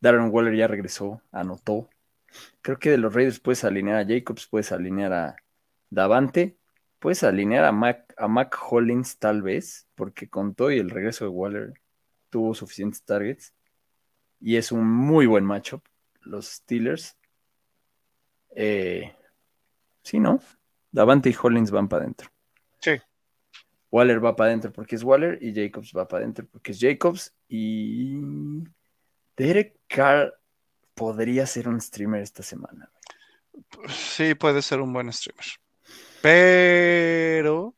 Darren 0.00 0.30
Waller 0.32 0.56
ya 0.56 0.66
regresó, 0.66 1.22
anotó. 1.30 1.90
Creo 2.60 2.80
que 2.80 2.90
de 2.90 2.98
los 2.98 3.14
Raiders 3.14 3.38
puedes 3.38 3.62
alinear 3.62 3.98
a 3.98 4.04
Jacobs, 4.04 4.48
puedes 4.48 4.72
alinear 4.72 5.12
a 5.12 5.36
Davante, 5.90 6.58
puedes 6.98 7.22
alinear 7.22 7.66
a 7.66 7.70
Mac, 7.70 8.12
a 8.16 8.26
Mac 8.26 8.58
Hollins 8.68 9.16
tal 9.18 9.42
vez, 9.42 9.86
porque 9.94 10.28
con 10.28 10.56
todo 10.56 10.72
y 10.72 10.80
el 10.80 10.90
regreso 10.90 11.24
de 11.24 11.30
Waller 11.30 11.74
tuvo 12.30 12.52
suficientes 12.52 13.04
targets. 13.04 13.54
Y 14.40 14.56
es 14.56 14.72
un 14.72 14.86
muy 14.86 15.26
buen 15.26 15.44
matchup. 15.44 15.82
Los 16.22 16.46
Steelers. 16.46 17.16
Eh, 18.54 19.14
sí, 20.02 20.18
¿no? 20.18 20.40
Davante 20.90 21.30
y 21.30 21.36
Hollins 21.40 21.70
van 21.70 21.88
para 21.88 22.04
adentro. 22.04 22.30
Sí. 22.80 23.00
Waller 23.90 24.24
va 24.24 24.36
para 24.36 24.48
adentro 24.48 24.72
porque 24.72 24.96
es 24.96 25.02
Waller 25.02 25.38
y 25.40 25.54
Jacobs 25.54 25.92
va 25.96 26.08
para 26.08 26.22
adentro 26.22 26.46
porque 26.50 26.72
es 26.72 26.80
Jacobs 26.80 27.34
y 27.48 28.18
Derek 29.36 29.78
Carr 29.86 30.34
podría 30.94 31.46
ser 31.46 31.68
un 31.68 31.80
streamer 31.80 32.22
esta 32.22 32.42
semana. 32.42 32.90
Sí, 33.88 34.34
puede 34.34 34.62
ser 34.62 34.80
un 34.80 34.92
buen 34.92 35.12
streamer. 35.12 35.46
Pero 36.22 37.74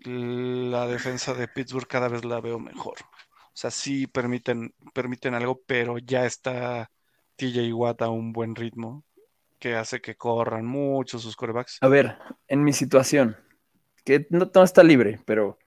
la 0.00 0.86
defensa 0.86 1.34
de 1.34 1.48
Pittsburgh 1.48 1.86
cada 1.86 2.08
vez 2.08 2.24
la 2.24 2.40
veo 2.40 2.58
mejor. 2.58 2.96
O 3.58 3.60
sea, 3.60 3.72
sí 3.72 4.06
permiten, 4.06 4.72
permiten 4.94 5.34
algo, 5.34 5.60
pero 5.66 5.98
ya 5.98 6.24
está 6.24 6.92
TJ 7.34 7.72
Watt 7.72 8.02
a 8.02 8.08
un 8.08 8.32
buen 8.32 8.54
ritmo 8.54 9.04
que 9.58 9.74
hace 9.74 10.00
que 10.00 10.14
corran 10.14 10.64
mucho 10.64 11.18
sus 11.18 11.34
corebacks. 11.34 11.78
A 11.80 11.88
ver, 11.88 12.18
en 12.46 12.62
mi 12.62 12.72
situación, 12.72 13.36
que 14.04 14.28
no, 14.30 14.48
no 14.54 14.62
está 14.62 14.84
libre, 14.84 15.18
pero 15.24 15.58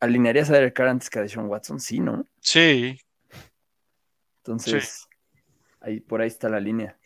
¿alinearías 0.00 0.50
a 0.50 0.54
Derek 0.54 0.74
Carr 0.74 0.88
antes 0.88 1.08
que 1.08 1.20
a 1.20 1.22
Deshaun 1.22 1.46
Watson? 1.46 1.78
Sí, 1.78 2.00
¿no? 2.00 2.26
Sí, 2.40 2.98
Entonces, 4.38 5.06
ahí, 5.78 6.00
por 6.00 6.20
ahí 6.22 6.26
está 6.26 6.48
la 6.48 6.58
línea. 6.58 6.98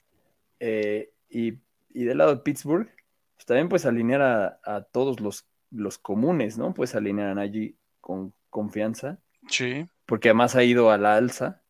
Eh, 0.61 1.13
y, 1.29 1.59
y 1.91 2.05
del 2.05 2.17
lado 2.17 2.37
de 2.37 2.41
Pittsburgh, 2.41 2.89
pues 3.37 3.45
también 3.45 3.69
puedes 3.69 3.85
alinear 3.85 4.23
a, 4.23 4.61
a 4.65 4.83
todos 4.83 5.21
los, 5.21 5.47
los 5.71 5.99
comunes, 5.99 6.57
¿no? 6.57 6.73
Puedes 6.73 6.95
alinear 6.95 7.29
a 7.29 7.35
Najee 7.35 7.75
con 8.01 8.33
confianza, 8.49 9.19
sí. 9.51 9.87
porque 10.07 10.29
además 10.31 10.57
ha 10.57 10.65
ido 10.65 10.91
a 10.91 10.99
la 10.99 11.17
alza 11.17 11.63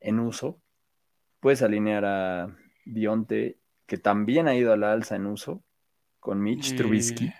en 0.00 0.20
uso. 0.20 0.60
Puedes 1.40 1.62
alinear 1.62 2.04
a 2.04 2.56
Dionte, 2.84 3.58
que 3.86 3.98
también 3.98 4.46
ha 4.48 4.54
ido 4.54 4.72
a 4.72 4.76
la 4.76 4.92
alza 4.92 5.16
en 5.16 5.26
uso, 5.26 5.62
con 6.20 6.40
Mitch 6.42 6.72
Y- 6.72 6.76
Trubisky. 6.76 7.32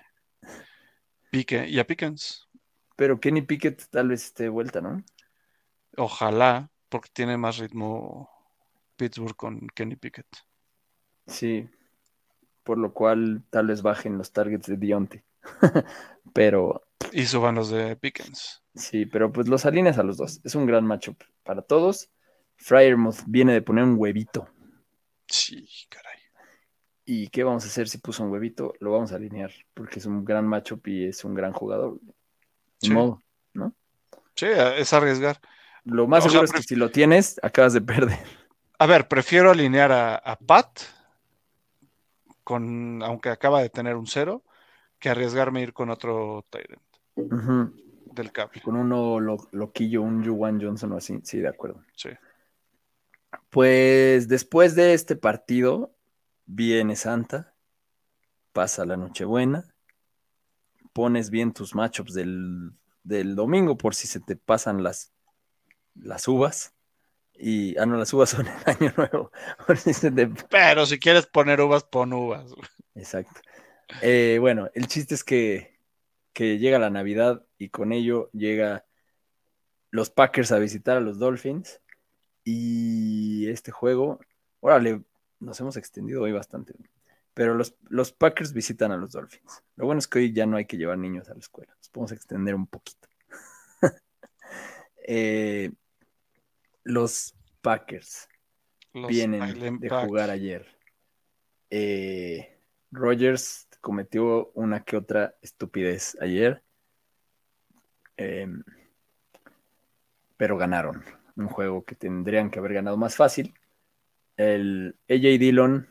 Pique, 1.31 1.67
y 1.69 1.79
a 1.79 1.87
Pickens. 1.87 2.49
Pero 2.97 3.19
Kenny 3.21 3.43
Pickett 3.43 3.87
tal 3.91 4.09
vez 4.09 4.25
esté 4.27 4.45
de 4.45 4.49
vuelta, 4.51 4.81
¿no? 4.81 5.03
Ojalá, 5.97 6.71
porque 6.89 7.09
tiene 7.13 7.37
más 7.39 7.57
ritmo 7.59 8.29
Pittsburgh 8.97 9.35
con 9.37 9.67
Kenny 9.69 9.97
Pickett. 9.97 10.27
Sí. 11.27 11.69
Por 12.65 12.79
lo 12.79 12.93
cual 12.93 13.43
tal 13.51 13.67
vez 13.69 13.83
bajen 13.83 14.19
los 14.19 14.33
targets 14.33 14.67
de 14.67 14.77
Dionte. 14.77 15.25
pero 16.35 16.83
Y 17.13 17.25
suban 17.25 17.55
los 17.55 17.71
de 17.71 17.97
Pickens. 17.97 18.62
Sí, 18.75 19.07
pero 19.07 19.33
pues 19.33 19.49
los 19.49 19.67
alineas 19.67 19.99
a 19.99 20.03
los 20.03 20.17
dos. 20.17 20.41
Es 20.45 20.55
un 20.55 20.67
gran 20.67 20.85
matchup 20.85 21.23
para 21.43 21.63
todos. 21.63 22.11
Fryermuth 22.57 23.23
viene 23.27 23.53
de 23.53 23.63
poner 23.63 23.85
un 23.85 23.97
huevito. 23.99 24.49
Sí, 25.27 25.67
caray. 25.89 26.19
¿Y 27.05 27.29
qué 27.29 27.43
vamos 27.43 27.65
a 27.65 27.67
hacer 27.67 27.89
si 27.89 27.99
puso 27.99 28.23
un 28.23 28.31
huevito? 28.31 28.75
Lo 28.81 28.93
vamos 28.93 29.13
a 29.13 29.17
alinear 29.17 29.51
porque 29.75 29.99
es 29.99 30.07
un 30.07 30.25
gran 30.25 30.47
matchup 30.47 30.87
y 30.89 31.07
es 31.07 31.25
un 31.25 31.35
gran 31.35 31.53
jugador. 31.53 31.99
Sí. 32.79 32.91
modo. 32.91 33.23
Sí, 34.35 34.47
es 34.47 34.93
arriesgar. 34.93 35.41
Lo 35.85 36.07
más 36.07 36.21
O 36.21 36.23
sea, 36.23 36.31
seguro 36.31 36.45
es 36.47 36.53
que 36.53 36.63
si 36.63 36.77
lo 36.77 36.91
tienes, 36.91 37.39
acabas 37.43 37.73
de 37.73 37.81
perder. 37.81 38.19
A 38.79 38.87
ver, 38.87 39.09
prefiero 39.09 39.51
alinear 39.51 39.93
a, 39.93 40.17
a 40.17 40.37
Pat, 40.37 40.81
con, 42.43 43.03
aunque 43.03 43.29
acaba 43.29 43.63
de 43.63 43.69
tener 43.69 43.97
un 43.97 44.07
cero, 44.07 44.43
que 44.99 45.11
arriesgarme 45.11 45.61
a 45.61 45.63
ir 45.65 45.73
con 45.73 45.91
otro 45.91 46.45
Tyrant. 46.51 46.83
Del 48.15 48.33
cable. 48.33 48.61
Con 48.63 48.77
uno 48.77 49.21
lo- 49.21 49.49
loquillo, 49.53 50.03
un 50.03 50.25
Juwan 50.25 50.61
Johnson 50.61 50.93
o 50.93 50.97
así. 50.97 51.21
Sí, 51.25 51.39
de 51.39 51.49
acuerdo. 51.49 51.83
Sí. 51.97 52.11
Pues 53.51 54.29
después 54.29 54.75
de 54.75 54.95
este 54.95 55.17
partido, 55.17 55.95
viene 56.47 56.97
Santa, 56.97 57.55
pasa 58.53 58.85
la 58.85 58.97
Nochebuena, 58.97 59.65
pones 60.93 61.31
bien 61.31 61.53
tus 61.53 61.75
matchups 61.75 62.13
del, 62.15 62.73
del 63.03 63.35
domingo 63.35 63.77
por 63.77 63.95
si 63.95 64.07
se 64.07 64.21
te 64.21 64.37
pasan 64.37 64.83
las, 64.83 65.13
las 65.95 66.29
uvas. 66.29 66.75
Y, 67.35 67.77
ah, 67.79 67.87
no, 67.87 67.97
las 67.97 68.13
uvas 68.13 68.31
son 68.31 68.47
el 68.47 68.53
año 68.67 68.93
nuevo. 68.97 69.33
Si 69.77 70.11
te- 70.11 70.29
Pero 70.51 70.87
si 70.87 70.99
quieres 70.99 71.27
poner 71.27 71.61
uvas, 71.61 71.85
pon 71.85 72.13
uvas. 72.13 72.53
Exacto. 72.95 73.41
Eh, 74.01 74.37
bueno, 74.41 74.71
el 74.75 74.87
chiste 74.87 75.15
es 75.15 75.25
que, 75.25 75.79
que 76.33 76.59
llega 76.59 76.79
la 76.79 76.91
Navidad 76.91 77.45
y 77.63 77.69
con 77.69 77.93
ello 77.93 78.29
llega 78.33 78.85
los 79.91 80.11
Packers 80.11 80.51
a 80.51 80.59
visitar 80.59 80.97
a 80.97 81.01
los 81.01 81.21
Dolphins. 81.21 81.81
Y 82.43 83.49
este 83.49 83.71
juego, 83.71 84.19
órale, 84.59 85.05
nos 85.39 85.61
hemos 85.61 85.77
extendido 85.77 86.23
hoy 86.23 86.33
bastante. 86.33 86.75
Pero 87.35 87.55
los, 87.55 87.77
los 87.89 88.11
Packers 88.11 88.53
visitan 88.53 88.91
a 88.91 88.97
los 88.97 89.13
Dolphins. 89.13 89.63
Lo 89.77 89.87
bueno 89.87 90.01
es 90.01 90.09
que 90.09 90.19
hoy 90.19 90.33
ya 90.33 90.45
no 90.45 90.57
hay 90.57 90.67
que 90.67 90.77
llevar 90.77 90.99
niños 90.99 91.29
a 91.29 91.35
la 91.35 91.39
escuela. 91.39 91.73
Nos 91.77 91.89
podemos 91.91 92.11
extender 92.11 92.55
un 92.55 92.67
poquito. 92.67 93.09
Eh, 95.05 95.73
los 96.85 97.35
Packers 97.61 98.29
Los 98.93 99.09
vienen 99.09 99.43
Island 99.43 99.81
de 99.81 99.89
jugar 99.89 100.31
ayer. 100.31 100.65
Eh, 101.71 102.57
Rogers 102.93 103.67
cometió 103.81 104.53
una 104.55 104.85
que 104.85 104.97
otra 104.97 105.35
estupidez 105.43 106.17
ayer. 106.21 106.63
Eh, 108.17 108.49
pero 110.37 110.57
ganaron. 110.57 111.05
Un 111.37 111.49
juego 111.49 111.85
que 111.85 111.95
tendrían 111.95 112.51
que 112.51 112.59
haber 112.59 112.75
ganado 112.75 112.97
más 112.97 113.17
fácil. 113.17 113.55
El 114.37 114.97
AJ 115.09 115.39
Dillon 115.39 115.89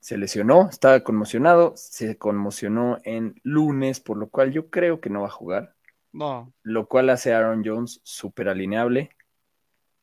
se 0.00 0.18
lesionó, 0.18 0.68
estaba 0.68 1.04
conmocionado, 1.04 1.74
se 1.76 2.18
conmocionó 2.18 2.98
en 3.04 3.40
lunes, 3.44 4.00
por 4.00 4.16
lo 4.16 4.28
cual 4.28 4.50
yo 4.50 4.68
creo 4.68 5.00
que 5.00 5.10
no 5.10 5.20
va 5.20 5.28
a 5.28 5.30
jugar. 5.30 5.76
No, 6.12 6.52
Lo 6.62 6.88
cual 6.88 7.08
hace 7.08 7.32
a 7.32 7.38
Aaron 7.38 7.62
Jones 7.64 8.00
súper 8.02 8.48
alineable, 8.48 9.10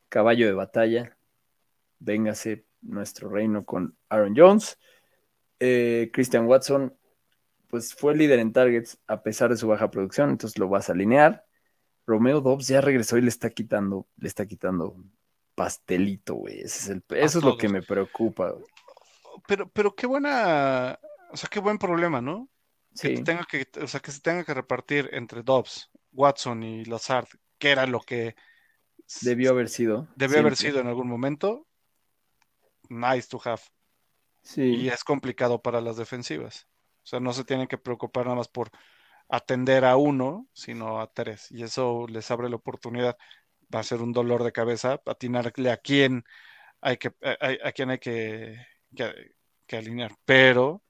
caballo 0.08 0.48
de 0.48 0.54
batalla. 0.54 1.18
Véngase 2.00 2.66
nuestro 2.82 3.30
reino 3.30 3.66
con 3.66 3.98
Aaron 4.08 4.34
Jones. 4.36 4.80
Eh, 5.60 6.10
Christian 6.14 6.46
Watson, 6.46 6.98
pues 7.70 7.94
fue 7.94 8.16
líder 8.16 8.40
en 8.40 8.52
targets 8.52 9.00
a 9.08 9.22
pesar 9.24 9.50
de 9.50 9.58
su 9.58 9.68
baja 9.68 9.92
producción, 9.92 10.30
entonces 10.30 10.58
lo 10.58 10.68
vas 10.70 10.90
a 10.90 10.94
alinear. 10.94 11.46
Romeo 12.06 12.42
Dobbs 12.42 12.68
ya 12.68 12.82
regresó 12.82 13.18
y 13.18 13.22
le 13.22 13.30
está 13.30 13.52
quitando, 13.52 14.08
le 14.18 14.28
está 14.28 14.46
quitando 14.46 14.96
pastelito, 15.56 16.36
güey. 16.36 16.62
Ese 16.62 16.80
es 16.80 16.90
el- 16.90 17.04
eso 17.18 17.40
es 17.40 17.46
lo 17.46 17.58
que 17.58 17.70
me 17.70 17.82
preocupa. 17.82 18.56
pero, 19.48 19.70
pero 19.70 19.96
qué 19.96 20.08
buena, 20.08 21.00
o 21.32 21.38
sea, 21.38 21.50
qué 21.50 21.60
buen 21.60 21.78
problema, 21.78 22.22
¿no? 22.22 22.50
Que 23.00 23.18
Sí, 23.18 23.24
tenga 23.24 23.46
que, 23.46 23.68
o 23.82 23.88
sea, 23.88 24.00
que 24.00 24.12
se 24.12 24.22
tenga 24.22 24.44
que 24.44 24.54
repartir 24.54 25.10
entre 25.14 25.44
Dobbs, 25.44 25.90
Watson 26.12 26.64
y 26.64 26.86
Lazard, 26.86 27.28
que 27.58 27.72
era 27.72 27.86
lo 27.86 28.00
que 28.02 28.36
debió 29.22 29.52
haber 29.52 29.70
sido. 29.70 30.08
debió 30.16 30.40
haber 30.40 30.56
sido 30.56 30.80
en 30.80 30.88
algún 30.88 31.08
momento. 31.08 31.68
Nice 32.90 33.28
to 33.30 33.40
have. 33.46 33.62
Sí, 34.42 34.64
Y 34.64 34.88
es 34.90 35.04
complicado 35.04 35.62
para 35.62 35.82
las 35.82 35.98
defensivas. 35.98 36.68
O 37.10 37.12
sea, 37.12 37.20
no 37.20 37.34
se 37.34 37.44
tienen 37.44 37.68
que 37.68 37.80
preocupar 37.80 38.26
nada 38.26 38.36
más 38.38 38.48
por 38.48 38.70
atender 39.30 39.84
a 39.84 39.98
uno, 39.98 40.48
sino 40.54 41.02
a 41.02 41.12
tres. 41.12 41.48
Y 41.52 41.64
eso 41.64 42.06
les 42.08 42.30
abre 42.30 42.50
la 42.50 42.58
oportunidad. 42.58 43.18
Va 43.74 43.80
a 43.80 43.84
ser 43.84 44.02
un 44.02 44.14
dolor 44.14 44.44
de 44.44 44.52
cabeza 44.52 45.02
atinarle 45.08 45.72
a 45.72 45.78
quién 45.78 46.24
hay 46.82 46.98
que, 46.98 47.10
a, 47.24 47.68
a- 47.68 47.72
quién 47.72 47.90
hay 47.90 47.98
que, 48.00 48.58
que- 48.96 49.34
que 49.66 49.78
alinear. 49.78 50.12
Pero 50.26 50.84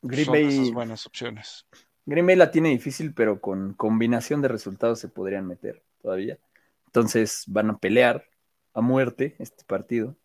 Green 0.00 0.26
son 0.26 0.34
esas 0.36 0.70
Bay, 0.70 0.72
buenas 0.72 1.04
opciones. 1.06 1.66
Green 2.06 2.26
Bay 2.26 2.36
la 2.36 2.50
tiene 2.50 2.70
difícil, 2.70 3.12
pero 3.14 3.40
con 3.40 3.74
combinación 3.74 4.40
de 4.42 4.48
resultados 4.48 4.98
se 4.98 5.08
podrían 5.08 5.46
meter 5.46 5.82
todavía. 6.00 6.38
Entonces 6.86 7.44
van 7.46 7.70
a 7.70 7.78
pelear 7.78 8.24
a 8.72 8.80
muerte 8.80 9.36
este 9.38 9.64
partido. 9.64 10.16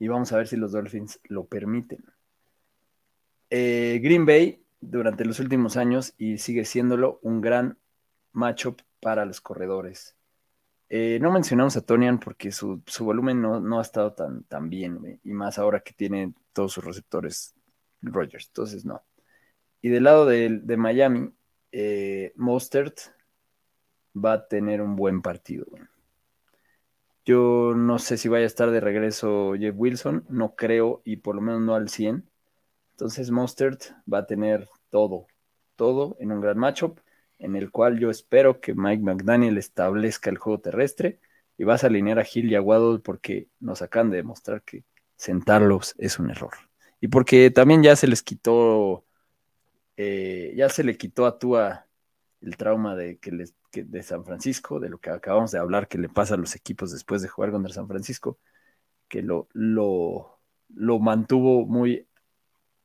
Y 0.00 0.08
vamos 0.08 0.32
a 0.32 0.36
ver 0.36 0.48
si 0.48 0.56
los 0.56 0.72
Dolphins 0.72 1.20
lo 1.24 1.44
permiten. 1.46 2.04
Eh, 3.50 4.00
Green 4.02 4.26
Bay, 4.26 4.64
durante 4.80 5.24
los 5.24 5.40
últimos 5.40 5.76
años, 5.76 6.14
y 6.16 6.38
sigue 6.38 6.64
siéndolo, 6.64 7.18
un 7.22 7.40
gran 7.40 7.78
matchup 8.32 8.80
para 9.00 9.24
los 9.24 9.40
corredores. 9.40 10.16
Eh, 10.88 11.18
no 11.20 11.30
mencionamos 11.30 11.76
a 11.76 11.82
Tonian 11.82 12.18
porque 12.18 12.50
su, 12.52 12.82
su 12.86 13.04
volumen 13.04 13.40
no, 13.40 13.60
no 13.60 13.78
ha 13.78 13.82
estado 13.82 14.12
tan, 14.12 14.44
tan 14.44 14.70
bien, 14.70 15.20
y 15.22 15.32
más 15.32 15.58
ahora 15.58 15.80
que 15.80 15.92
tiene 15.92 16.34
todos 16.52 16.72
sus 16.72 16.84
receptores 16.84 17.54
Rogers. 18.02 18.46
Entonces, 18.48 18.84
no. 18.84 19.02
Y 19.82 19.88
del 19.88 20.04
lado 20.04 20.26
de, 20.26 20.60
de 20.62 20.76
Miami, 20.76 21.32
eh, 21.72 22.32
Mostert 22.36 22.98
va 24.16 24.32
a 24.34 24.48
tener 24.48 24.82
un 24.82 24.96
buen 24.96 25.22
partido. 25.22 25.66
Yo 27.24 27.74
no 27.76 27.98
sé 27.98 28.16
si 28.16 28.28
vaya 28.28 28.44
a 28.44 28.46
estar 28.46 28.70
de 28.70 28.80
regreso 28.80 29.54
Jeff 29.58 29.74
Wilson, 29.76 30.24
no 30.28 30.54
creo, 30.56 31.02
y 31.04 31.16
por 31.16 31.34
lo 31.34 31.40
menos 31.40 31.60
no 31.60 31.74
al 31.74 31.88
100. 31.88 32.28
Entonces 33.00 33.30
Mostert 33.30 33.94
va 34.12 34.18
a 34.18 34.26
tener 34.26 34.68
todo, 34.90 35.26
todo 35.74 36.18
en 36.20 36.32
un 36.32 36.42
gran 36.42 36.58
matchup, 36.58 37.00
en 37.38 37.56
el 37.56 37.70
cual 37.70 37.98
yo 37.98 38.10
espero 38.10 38.60
que 38.60 38.74
Mike 38.74 39.02
McDaniel 39.02 39.56
establezca 39.56 40.28
el 40.28 40.36
juego 40.36 40.60
terrestre 40.60 41.18
y 41.56 41.64
vas 41.64 41.82
a 41.82 41.86
alinear 41.86 42.18
a 42.18 42.26
Hill 42.30 42.52
y 42.52 42.56
a 42.56 42.60
Waddle 42.60 42.98
porque 42.98 43.48
nos 43.58 43.80
acaban 43.80 44.10
de 44.10 44.18
demostrar 44.18 44.60
que 44.60 44.84
sentarlos 45.16 45.94
es 45.96 46.18
un 46.18 46.28
error. 46.28 46.52
Y 47.00 47.08
porque 47.08 47.50
también 47.50 47.82
ya 47.82 47.96
se 47.96 48.06
les 48.06 48.22
quitó, 48.22 49.06
eh, 49.96 50.52
ya 50.54 50.68
se 50.68 50.84
le 50.84 50.98
quitó 50.98 51.24
a 51.24 51.38
Tua 51.38 51.86
el 52.42 52.58
trauma 52.58 52.96
de, 52.96 53.16
que 53.16 53.32
les, 53.32 53.54
que 53.70 53.82
de 53.82 54.02
San 54.02 54.26
Francisco, 54.26 54.78
de 54.78 54.90
lo 54.90 54.98
que 54.98 55.08
acabamos 55.08 55.52
de 55.52 55.58
hablar 55.58 55.88
que 55.88 55.96
le 55.96 56.10
pasa 56.10 56.34
a 56.34 56.36
los 56.36 56.54
equipos 56.54 56.92
después 56.92 57.22
de 57.22 57.28
jugar 57.28 57.50
contra 57.50 57.72
San 57.72 57.88
Francisco, 57.88 58.38
que 59.08 59.22
lo, 59.22 59.48
lo, 59.54 60.38
lo 60.68 60.98
mantuvo 60.98 61.64
muy 61.64 62.06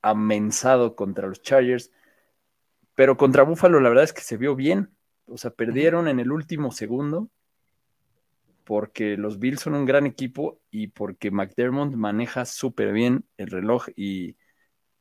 amensado 0.06 0.96
contra 0.96 1.28
los 1.28 1.42
Chargers. 1.42 1.92
Pero 2.94 3.18
contra 3.18 3.44
Buffalo 3.44 3.80
la 3.80 3.90
verdad 3.90 4.06
es 4.06 4.14
que 4.14 4.22
se 4.22 4.38
vio 4.38 4.56
bien. 4.56 4.96
O 5.28 5.38
sea, 5.38 5.52
perdieron 5.52 6.08
en 6.08 6.20
el 6.20 6.32
último 6.32 6.72
segundo 6.72 7.30
porque 8.64 9.16
los 9.16 9.40
Bills 9.40 9.62
son 9.62 9.76
un 9.76 9.86
gran 9.86 10.06
equipo 10.06 10.60
y 10.72 10.88
porque 10.88 11.32
McDermott 11.32 11.94
maneja 11.94 12.46
súper 12.46 12.92
bien 12.94 13.26
el 13.38 13.48
reloj 13.48 13.88
y, 13.96 14.38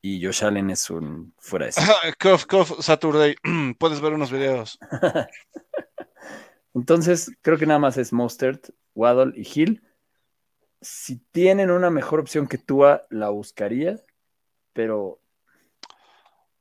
y 0.02 0.24
Josh 0.24 0.44
Allen 0.44 0.70
es 0.70 0.90
un 0.90 1.34
fuera 1.38 1.66
de 1.66 1.72
sí. 1.72 1.82
Cough, 2.20 2.44
cough, 2.46 2.80
Saturday. 2.80 3.36
Puedes 3.78 4.00
ver 4.00 4.12
unos 4.12 4.30
videos. 4.30 4.78
Entonces, 6.74 7.30
creo 7.40 7.56
que 7.56 7.66
nada 7.66 7.78
más 7.78 7.96
es 7.96 8.12
Mostert, 8.12 8.70
Waddle 8.94 9.32
y 9.34 9.48
Hill. 9.48 9.82
Si 10.80 11.16
tienen 11.30 11.70
una 11.70 11.88
mejor 11.88 12.20
opción 12.20 12.46
que 12.46 12.58
Tua, 12.58 13.06
la 13.08 13.30
buscaría, 13.30 13.96
pero, 14.74 15.18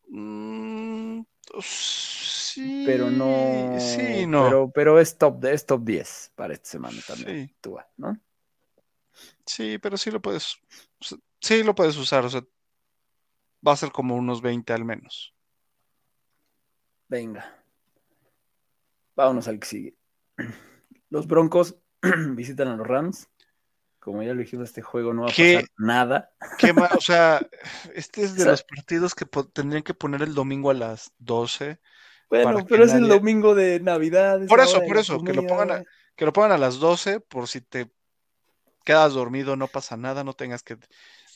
Mm, 0.07 1.22
sí. 1.60 2.84
pero 2.85 3.10
no. 3.10 3.80
Sí, 3.80 4.27
no. 4.27 4.44
Pero, 4.45 4.72
pero 4.72 4.99
es, 4.99 5.18
top, 5.18 5.44
es 5.45 5.65
top 5.65 5.84
10 5.84 6.31
para 6.35 6.53
esta 6.53 6.69
semana 6.69 6.98
también, 7.07 7.48
Sí. 7.48 7.56
Tua, 7.60 7.88
¿no? 7.98 8.19
Sí, 9.45 9.77
pero 9.80 9.98
sí 9.98 10.11
lo 10.11 10.22
puedes. 10.22 10.56
Sí 11.40 11.64
lo 11.64 11.73
puedes 11.76 11.98
usar. 11.98 12.26
O 12.26 12.30
sea, 12.30 12.44
va 13.68 13.73
a 13.73 13.77
ser 13.77 13.91
como 13.91 14.15
unos 14.15 14.41
20 14.41 14.72
al 14.73 14.85
menos. 14.85 15.34
Venga. 17.07 17.64
Vámonos 19.15 19.48
al 19.48 19.60
que 19.60 19.68
sigue. 19.68 19.95
Los 21.10 21.27
Broncos 21.27 21.76
visitan 22.35 22.68
a 22.69 22.76
los 22.76 22.88
Rams. 22.88 23.30
Como 24.03 24.21
ya 24.21 24.34
lo 24.34 24.41
dijimos, 24.41 24.67
este 24.67 24.81
juego 24.81 25.13
no 25.13 25.21
va 25.23 25.30
a 25.30 25.34
¿Qué? 25.34 25.53
pasar 25.55 25.69
nada. 25.77 26.31
Qué 26.57 26.73
mal, 26.73 26.89
o 26.97 26.99
sea, 27.01 27.39
este 27.95 28.23
es 28.23 28.35
de 28.35 28.41
O 28.41 28.43
sea- 28.43 28.51
los 28.51 28.63
partidos 28.63 29.15
que 29.15 29.25
tendrían 29.53 29.84
que 29.84 29.93
poner 29.93 30.21
el 30.21 30.34
domingo 30.34 30.69
a 30.71 30.73
las 30.73 31.13
12. 31.19 31.80
Bueno, 32.30 32.65
pero 32.67 32.84
es 32.84 32.93
el 32.93 33.07
domingo 33.07 33.55
de 33.55 33.80
Navidad. 33.80 34.41
Por 34.47 34.59
eso, 34.59 34.81
por 34.85 34.97
eso, 34.97 35.23
que 35.23 35.34
lo 35.34 35.45
pongan 35.47 35.71
a-. 35.71 35.84
Que 36.15 36.25
lo 36.25 36.34
pongan 36.34 36.51
a 36.51 36.57
las 36.57 36.80
12 36.80 37.21
por 37.21 37.47
si 37.47 37.61
te 37.61 37.91
quedas 38.84 39.13
dormido, 39.13 39.55
no 39.55 39.67
pasa 39.67 39.95
nada, 39.97 40.23
no 40.23 40.34
tengas 40.34 40.63
que. 40.63 40.77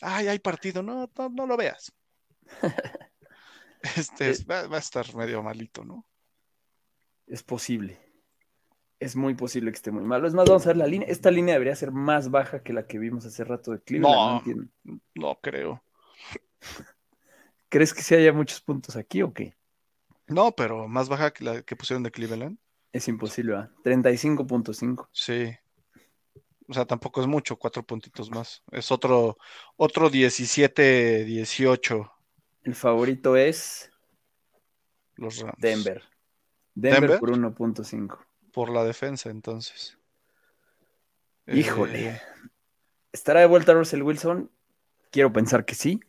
Ay, 0.02 0.28
hay 0.28 0.40
partido, 0.40 0.84
no, 0.84 1.10
no, 1.18 1.30
no 1.30 1.48
lo 1.48 1.56
veas. 1.58 1.94
Este 3.96 4.30
es- 4.32 4.46
va, 4.46 4.68
va 4.68 4.78
a 4.78 4.80
estar 4.80 5.14
medio 5.16 5.42
malito, 5.44 5.84
¿no? 5.86 6.06
Es 7.28 7.44
posible. 7.44 8.00
Es 9.00 9.16
muy 9.16 9.36
posible 9.36 9.70
que 9.72 9.76
esté 9.76 9.92
muy 9.92 10.04
malo. 10.04 10.28
Es 10.28 10.34
más, 10.34 10.48
vamos 10.48 10.66
a 10.66 10.70
ver 10.70 10.78
la 10.78 10.88
línea. 10.88 11.08
Esta 11.08 11.30
línea 11.30 11.54
debería 11.54 11.76
ser 11.76 11.92
más 11.92 12.32
baja 12.32 12.64
que 12.64 12.74
la 12.74 12.88
que 12.88 12.98
vimos 12.98 13.26
hace 13.26 13.44
rato 13.44 13.72
de 13.72 13.80
Cleveland. 13.82 14.70
No, 14.84 15.00
No. 15.16 15.40
creo. 15.42 15.84
¿Crees 17.70 17.94
que 17.94 18.02
sí 18.02 18.16
haya 18.16 18.34
muchos 18.34 18.62
puntos 18.62 18.96
aquí 18.96 19.22
o 19.22 19.32
qué? 19.34 19.56
No, 20.28 20.52
pero 20.52 20.88
más 20.88 21.10
baja 21.10 21.32
que 21.32 21.44
la 21.44 21.62
que 21.62 21.76
pusieron 21.76 22.02
de 22.04 22.12
Cleveland. 22.12 22.58
Es 22.92 23.08
imposible, 23.08 23.52
¿verdad? 23.54 23.70
35.5. 23.84 25.08
Sí. 25.12 25.56
O 26.68 26.74
sea, 26.74 26.86
tampoco 26.86 27.22
es 27.22 27.28
mucho, 27.28 27.56
cuatro 27.58 27.84
puntitos 27.84 28.32
más. 28.32 28.64
Es 28.72 28.92
otro, 28.92 29.38
otro 29.78 30.10
17-18 30.10 32.12
El 32.64 32.76
favorito 32.76 33.38
es 33.38 33.90
los 35.16 35.40
Rams. 35.40 35.56
Denver. 35.60 36.04
Denver, 36.74 37.02
¿Denver? 37.02 37.20
por 37.20 37.30
1.5. 37.32 38.18
Por 38.58 38.72
la 38.72 38.84
defensa, 38.84 39.30
entonces. 39.30 40.00
Híjole. 41.46 42.08
Eh, 42.10 42.22
¿Estará 43.12 43.42
de 43.42 43.46
vuelta 43.46 43.72
Russell 43.76 44.02
Wilson? 44.02 44.50
Quiero 45.12 45.32
pensar 45.32 45.64
que 45.64 45.76
sí. 45.76 46.00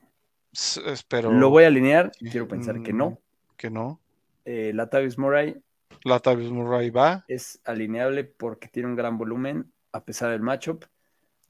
espero 0.86 1.30
Lo 1.30 1.50
voy 1.50 1.64
a 1.64 1.66
alinear. 1.66 2.10
Sí. 2.18 2.30
Quiero 2.30 2.48
pensar 2.48 2.82
que 2.82 2.94
Mm, 2.94 2.96
no. 2.96 3.20
que 3.58 3.68
no. 3.68 4.00
Eh, 4.46 4.72
Latavius 4.74 5.18
Murray 5.18 5.60
Latavius 6.04 6.50
Murray 6.50 6.88
va. 6.88 7.26
es 7.28 7.60
alineable 7.64 8.24
porque 8.24 8.68
tiene 8.68 8.88
un 8.88 8.96
gran 8.96 9.18
volumen 9.18 9.70
a 9.92 10.02
pesar 10.02 10.30
del 10.30 10.40
matchup. 10.40 10.86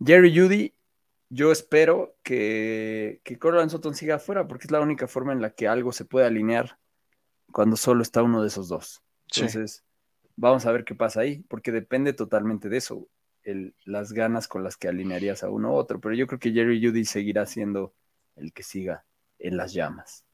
Jerry 0.04 0.36
Judy, 0.36 0.74
yo 1.28 1.52
espero 1.52 2.16
que, 2.24 3.20
que 3.22 3.38
Cortland 3.38 3.70
Sutton 3.70 3.94
siga 3.94 4.16
afuera 4.16 4.48
porque 4.48 4.64
es 4.66 4.72
la 4.72 4.80
única 4.80 5.06
forma 5.06 5.32
en 5.32 5.42
la 5.42 5.50
que 5.50 5.68
algo 5.68 5.92
se 5.92 6.04
puede 6.04 6.26
alinear 6.26 6.76
cuando 7.52 7.76
solo 7.76 8.02
está 8.02 8.24
uno 8.24 8.42
de 8.42 8.48
esos 8.48 8.66
dos. 8.68 9.00
Sí. 9.30 9.42
Entonces, 9.42 9.84
vamos 10.40 10.64
a 10.66 10.72
ver 10.72 10.84
qué 10.84 10.94
pasa 10.94 11.20
ahí, 11.20 11.40
porque 11.48 11.72
depende 11.72 12.12
totalmente 12.12 12.68
de 12.68 12.76
eso, 12.78 13.08
el- 13.42 13.74
las 13.84 14.12
ganas 14.12 14.46
con 14.48 14.62
las 14.62 14.76
que 14.76 14.88
alinearías 14.88 15.42
a 15.42 15.50
uno 15.50 15.72
u 15.72 15.74
otro. 15.74 16.00
Pero 16.00 16.14
yo 16.14 16.26
creo 16.26 16.38
que 16.38 16.52
Jerry 16.52 16.80
Judy 16.84 17.04
seguirá 17.04 17.44
siendo 17.44 17.92
el 18.36 18.52
que 18.52 18.62
siga 18.62 19.04
en 19.38 19.56
las 19.56 19.72
llamas. 19.72 20.24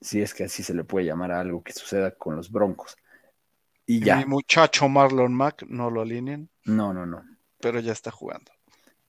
Si 0.00 0.22
es 0.22 0.32
que 0.32 0.44
así 0.44 0.62
se 0.62 0.74
le 0.74 0.84
puede 0.84 1.06
llamar 1.06 1.32
a 1.32 1.40
algo 1.40 1.62
que 1.62 1.72
suceda 1.72 2.12
con 2.12 2.36
los 2.36 2.50
Broncos. 2.52 2.96
Y 3.84 4.00
ya. 4.00 4.16
Mi 4.16 4.24
muchacho 4.26 4.88
Marlon 4.88 5.34
Mack 5.34 5.64
no 5.68 5.90
lo 5.90 6.02
alineen, 6.02 6.48
No, 6.64 6.92
no, 6.92 7.04
no. 7.04 7.24
pero 7.60 7.80
ya 7.80 7.92
está 7.92 8.10
jugando. 8.10 8.52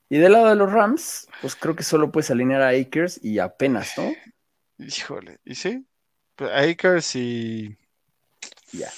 Y 0.08 0.18
del 0.18 0.32
lado 0.32 0.48
de 0.48 0.56
los 0.56 0.72
Rams, 0.72 1.28
pues 1.40 1.54
creo 1.54 1.76
que 1.76 1.84
solo 1.84 2.10
puedes 2.10 2.30
alinear 2.32 2.62
a 2.62 2.70
Akers 2.70 3.22
y 3.22 3.38
apenas, 3.38 3.92
¿no? 3.96 4.12
Híjole, 4.78 5.38
¿y 5.44 5.54
sí? 5.54 5.86
Pues 6.34 6.50
Akers 6.50 7.14
y. 7.14 7.76
Ya, 8.72 8.90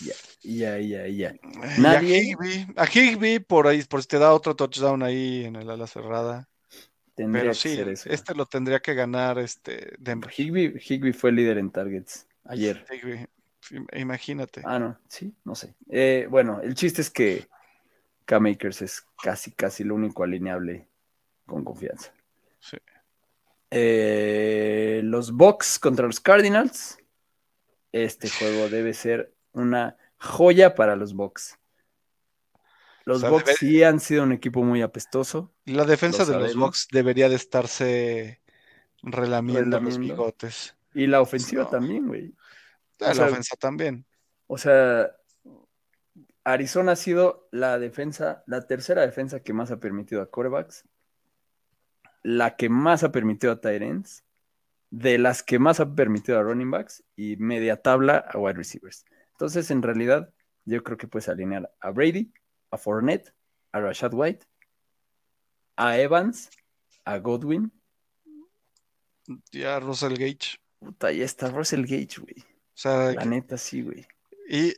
ya, 0.00 0.14
ya, 0.42 0.78
ya, 0.78 1.06
ya. 1.08 1.34
y 1.78 1.84
A 1.86 2.02
Higby, 2.02 2.66
a 2.76 2.86
Higby 2.86 3.38
por 3.40 3.66
ahí, 3.66 3.82
por 3.84 4.02
si 4.02 4.08
te 4.08 4.18
da 4.18 4.32
otro 4.32 4.54
touchdown 4.56 5.02
ahí 5.02 5.44
en 5.44 5.56
el 5.56 5.68
ala 5.70 5.86
cerrada. 5.86 6.48
Tendría 7.14 7.42
Pero 7.42 7.52
que 7.52 7.58
sí, 7.58 7.76
ser 7.76 7.88
eso. 7.88 8.08
este 8.10 8.34
lo 8.34 8.46
tendría 8.46 8.80
que 8.80 8.94
ganar 8.94 9.38
este 9.38 9.94
Denver. 9.98 10.30
Higby, 10.36 10.80
Higby 10.84 11.12
fue 11.12 11.30
líder 11.30 11.58
en 11.58 11.70
targets 11.70 12.26
ayer. 12.44 12.84
Higby, 12.90 13.26
Imagínate. 13.94 14.62
Ah, 14.64 14.78
no, 14.78 14.98
sí, 15.08 15.32
no 15.44 15.54
sé. 15.54 15.74
Eh, 15.88 16.26
bueno, 16.28 16.60
el 16.60 16.74
chiste 16.74 17.00
es 17.00 17.10
que 17.10 17.48
Cam 18.24 18.46
Akers 18.46 18.82
es 18.82 19.06
casi, 19.22 19.52
casi 19.52 19.84
lo 19.84 19.94
único 19.94 20.22
alineable 20.22 20.88
con 21.46 21.64
confianza. 21.64 22.12
Sí. 22.60 22.76
Eh, 23.70 25.00
los 25.04 25.32
Bucks 25.32 25.78
contra 25.78 26.06
los 26.06 26.20
Cardinals. 26.20 26.98
Este 27.92 28.28
juego 28.28 28.68
debe 28.68 28.92
ser 28.92 29.33
una 29.54 29.96
joya 30.18 30.74
para 30.74 30.94
los 30.96 31.14
Bucks. 31.14 31.58
Los 33.06 33.18
O 33.18 33.20
sea, 33.20 33.30
Bucks 33.30 33.44
debe- 33.46 33.56
sí 33.58 33.82
han 33.82 34.00
sido 34.00 34.22
un 34.22 34.32
equipo 34.32 34.62
muy 34.62 34.80
apestoso. 34.82 35.52
La 35.66 35.84
defensa 35.84 36.24
de 36.24 36.38
los. 36.38 36.56
Bucks 36.56 36.88
debería 36.90 37.28
de 37.28 37.34
estarse 37.36 38.40
relamiendo 39.02 39.60
los 39.62 39.70
Relamiendo. 39.80 40.14
bigotes. 40.14 40.76
Y 40.94 41.06
la 41.06 41.20
ofensiva 41.20 41.64
No. 41.64 41.68
también, 41.68 42.06
güey. 42.06 42.34
Ah, 43.00 43.12
sea, 43.12 43.24
la 43.26 43.30
ofensa 43.32 43.56
también. 43.56 44.06
O 44.46 44.56
sea, 44.56 45.10
Arizona 46.44 46.92
ha 46.92 46.96
sido 46.96 47.48
la 47.50 47.78
defensa, 47.78 48.42
la 48.46 48.66
tercera 48.66 49.02
defensa 49.02 49.40
que 49.40 49.52
más 49.52 49.70
ha 49.70 49.80
permitido 49.80 50.22
a 50.22 50.30
corebacks, 50.30 50.84
la 52.22 52.56
que 52.56 52.68
más 52.68 53.02
ha 53.04 53.12
permitido 53.12 53.58
a 53.62 53.72
ends, 53.72 54.24
de 54.90 55.18
las 55.18 55.42
que 55.42 55.58
más 55.58 55.80
ha 55.80 55.94
permitido 55.94 56.38
a 56.38 56.42
running 56.42 56.70
backs 56.70 57.02
y 57.16 57.36
media 57.36 57.82
tabla 57.82 58.18
a 58.18 58.38
wide 58.38 58.54
receivers. 58.56 59.04
Entonces, 59.34 59.70
en 59.70 59.82
realidad, 59.82 60.32
yo 60.64 60.82
creo 60.82 60.96
que 60.96 61.06
puedes 61.08 61.28
alinear 61.28 61.70
a 61.80 61.90
Brady, 61.90 62.32
a 62.70 62.78
Fournette, 62.78 63.32
a 63.72 63.80
Rashad 63.80 64.14
White, 64.14 64.46
a 65.76 65.98
Evans, 65.98 66.50
a 67.04 67.18
Godwin. 67.18 67.72
Ya 69.52 69.80
Russell 69.80 70.14
Gage. 70.16 70.58
Puta, 70.78 71.10
ya 71.12 71.24
está 71.24 71.48
Russell 71.50 71.82
Gage, 71.82 72.20
güey. 72.20 72.36
O 72.38 72.76
sea, 72.76 73.12
La 73.12 73.24
neta, 73.24 73.56
sí, 73.56 73.82
güey. 73.82 74.06
y 74.48 74.74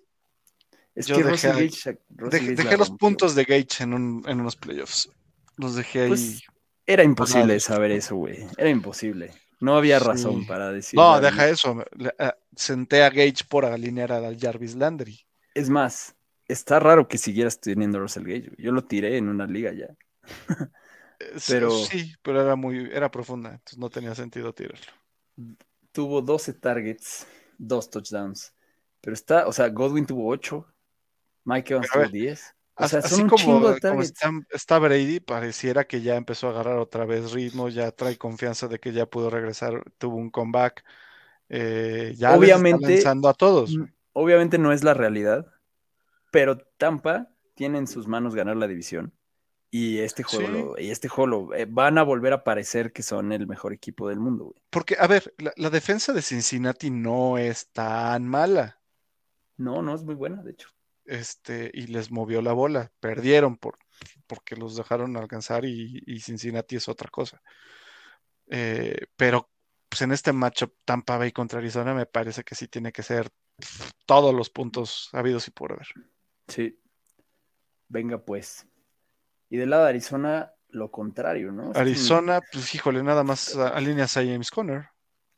Es 0.95 1.07
Yo 1.07 1.17
que 1.17 1.25
dejé 1.25 1.31
Russell 1.33 1.57
ahí- 1.57 1.69
Gage, 1.69 1.99
Russell 2.11 2.31
dejé, 2.41 2.45
Gage 2.55 2.57
dejé 2.57 2.71
la 2.71 2.77
los 2.79 2.91
puntos 2.93 3.35
de 3.35 3.45
Gage 3.45 3.83
en, 3.85 3.93
un- 3.95 4.25
en 4.27 4.41
unos 4.41 4.57
playoffs. 4.57 5.11
Los 5.57 5.75
dejé 5.75 6.03
ahí. 6.03 6.09
Pues, 6.09 6.43
Era 6.87 7.03
imposible 7.03 7.59
saber 7.61 7.91
eso, 7.91 8.17
güey. 8.17 8.47
Era 8.57 8.71
imposible. 8.71 9.33
No 9.61 9.77
había 9.77 9.99
Sí. 10.01 10.05
razón 10.07 10.47
para 10.47 10.71
decir. 10.73 10.99
no, 10.99 11.21
deja 11.21 11.49
eso. 11.49 11.83
eh, 12.19 12.33
senté 12.55 13.03
a 13.03 13.11
Gage 13.11 13.45
por 13.49 13.65
alinear 13.65 14.13
a 14.13 14.33
Jarvis 14.39 14.75
Landry. 14.75 15.19
Es 15.55 15.71
más, 15.71 16.15
está 16.47 16.79
raro 16.79 17.09
que 17.09 17.17
siguieras 17.19 17.59
teniendo 17.61 17.99
a 17.99 18.03
Russell 18.03 18.25
Gage. 18.25 18.53
Yo 18.59 18.73
lo 18.73 18.85
tiré 18.85 19.17
en 19.17 19.29
una 19.29 19.47
liga 19.47 19.73
ya. 19.73 19.87
Eh, 21.19 21.37
Pero- 21.49 21.71
Sí, 21.71 22.13
pero 22.23 22.43
era 22.43 22.57
muy, 22.57 22.91
era 22.93 23.11
profunda, 23.11 23.53
entonces 23.53 23.79
no 23.79 23.89
tenía 23.89 24.15
sentido 24.15 24.53
tirarlo. 24.53 24.85
Tuvo 25.93 26.21
12 26.21 26.53
targets, 26.53 27.27
dos 27.57 27.89
touchdowns. 27.89 28.53
Pero 29.01 29.15
está, 29.15 29.47
o 29.47 29.53
sea, 29.53 29.69
Godwin 29.71 30.05
tuvo 30.05 30.29
8. 30.29 30.67
Mike 31.45 31.73
Evans 31.73 31.89
tuvo 31.91 32.03
ver, 32.03 32.11
10. 32.11 32.55
O 32.79 32.85
As- 32.85 32.91
sea, 32.91 32.99
Así 33.01 33.25
como, 33.27 33.71
está, 33.71 34.31
está 34.51 34.79
Brady, 34.79 35.21
pareciera 35.21 35.87
que 35.87 36.03
ya 36.03 36.17
empezó 36.17 36.49
a 36.49 36.51
agarrar 36.51 36.79
otra 36.79 37.07
vez 37.07 37.33
ritmo, 37.33 37.69
ya 37.71 37.91
trae 37.91 38.19
confianza 38.19 38.69
de 38.69 38.79
que 38.79 38.93
ya 38.93 39.07
pudo 39.07 39.31
regresar, 39.31 39.83
tuvo 39.99 40.17
un 40.17 40.31
comeback. 40.31 40.85
eh, 41.49 42.13
ya 42.17 42.31
les 42.31 42.35
está 42.35 42.37
Obviamente- 42.37 42.95
lanzando 42.95 43.29
a 43.29 43.35
todos. 43.35 43.77
Mm, 43.77 43.85
Obviamente 44.15 44.59
no 44.59 44.73
es 44.73 44.83
la 44.83 44.95
realidad, 44.95 45.47
pero 46.33 46.59
Tampa 46.59 47.29
tiene 47.55 47.79
en 47.79 47.87
sus 47.87 48.09
manos 48.09 48.35
ganar 48.35 48.57
la 48.57 48.67
división. 48.67 49.13
Y 49.71 49.99
este 49.99 50.23
juego, 50.23 50.47
Sí. 50.47 50.53
lo- 50.53 50.79
y 50.81 50.91
este 50.91 51.09
juego 51.09 51.27
lo- 51.51 51.55
eh, 51.55 51.67
van 51.69 51.99
a 51.99 52.03
volver 52.03 52.33
a 52.33 52.43
parecer 52.45 52.93
que 52.93 53.03
son 53.03 53.31
el 53.33 53.47
mejor 53.47 53.73
equipo 53.73 54.09
del 54.09 54.19
mundo, 54.21 54.45
güey. 54.47 54.57
Porque, 54.71 54.97
a 54.99 55.07
ver, 55.07 55.35
la, 55.39 55.53
la 55.57 55.71
defensa 55.71 56.13
de 56.13 56.23
Cincinnati 56.23 56.91
no 56.91 57.37
es 57.39 57.69
tan 57.73 58.27
mala. 58.27 58.81
No, 59.57 59.83
no 59.83 59.95
es 59.95 60.03
muy 60.03 60.15
buena, 60.15 60.43
de 60.43 60.51
hecho. 60.53 60.69
Este, 61.07 61.71
y 61.73 61.87
les 61.87 62.11
movió 62.11 62.43
la 62.43 62.53
bola. 62.53 62.91
Perdieron 63.01 63.57
por, 63.57 63.79
porque 64.27 64.57
los 64.57 64.77
dejaron 64.77 65.17
alcanzar 65.17 65.65
y, 65.65 66.03
y 66.07 66.21
Cincinnati 66.21 66.77
es 66.77 66.89
otra 66.89 67.09
cosa. 67.11 67.41
Eh, 68.49 69.07
pero 69.17 69.51
pues 69.89 70.03
en 70.03 70.13
este 70.13 70.33
matchup 70.33 70.75
Tampa 70.85 71.17
Bay 71.17 71.33
contra 71.33 71.59
Arizona 71.59 71.95
me 71.95 72.07
parece 72.07 72.45
que 72.45 72.55
sí 72.55 72.69
tiene 72.69 72.93
que 72.93 73.03
ser 73.03 73.31
todos 74.05 74.35
los 74.35 74.51
puntos 74.51 75.09
habidos 75.13 75.49
y 75.49 75.51
por 75.51 75.73
haber. 75.73 75.87
Sí. 76.49 76.79
Venga, 77.89 78.19
pues. 78.19 78.67
Y 79.49 79.57
del 79.57 79.71
lado 79.71 79.85
de 79.85 79.91
Arizona, 79.91 80.53
lo 80.69 80.91
contrario, 80.91 81.53
¿no? 81.53 81.73
Arizona, 81.75 82.41
pues 82.53 82.75
híjole, 82.75 83.03
nada 83.03 83.23
más 83.23 83.57
alineas 83.57 84.17
a 84.17 84.25
James 84.25 84.51
Conner. 84.51 84.89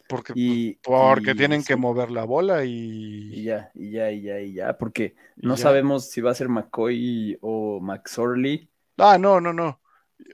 Porque, 0.09 0.33
Y, 0.35 0.75
porque 0.83 1.33
y- 1.33 1.35
tienen 1.35 1.63
que 1.63 1.77
mover 1.77 2.11
la 2.11 2.25
bola 2.25 2.65
Y 2.65 3.31
y, 3.35 3.43
ya, 3.45 3.71
y 3.75 3.91
ya, 3.91 4.11
y 4.11 4.23
ya, 4.23 4.41
y 4.41 4.55
ya, 4.55 4.79
porque 4.79 5.15
no 5.37 5.55
ya. 5.57 5.63
sabemos 5.65 6.09
si 6.11 6.23
va 6.23 6.31
a 6.31 6.35
ser 6.35 6.49
McCoy 6.49 7.37
o 7.43 7.79
McSorley. 7.81 8.69
Ah, 8.97 9.19
no, 9.19 9.39
no, 9.41 9.53
no. 9.53 9.81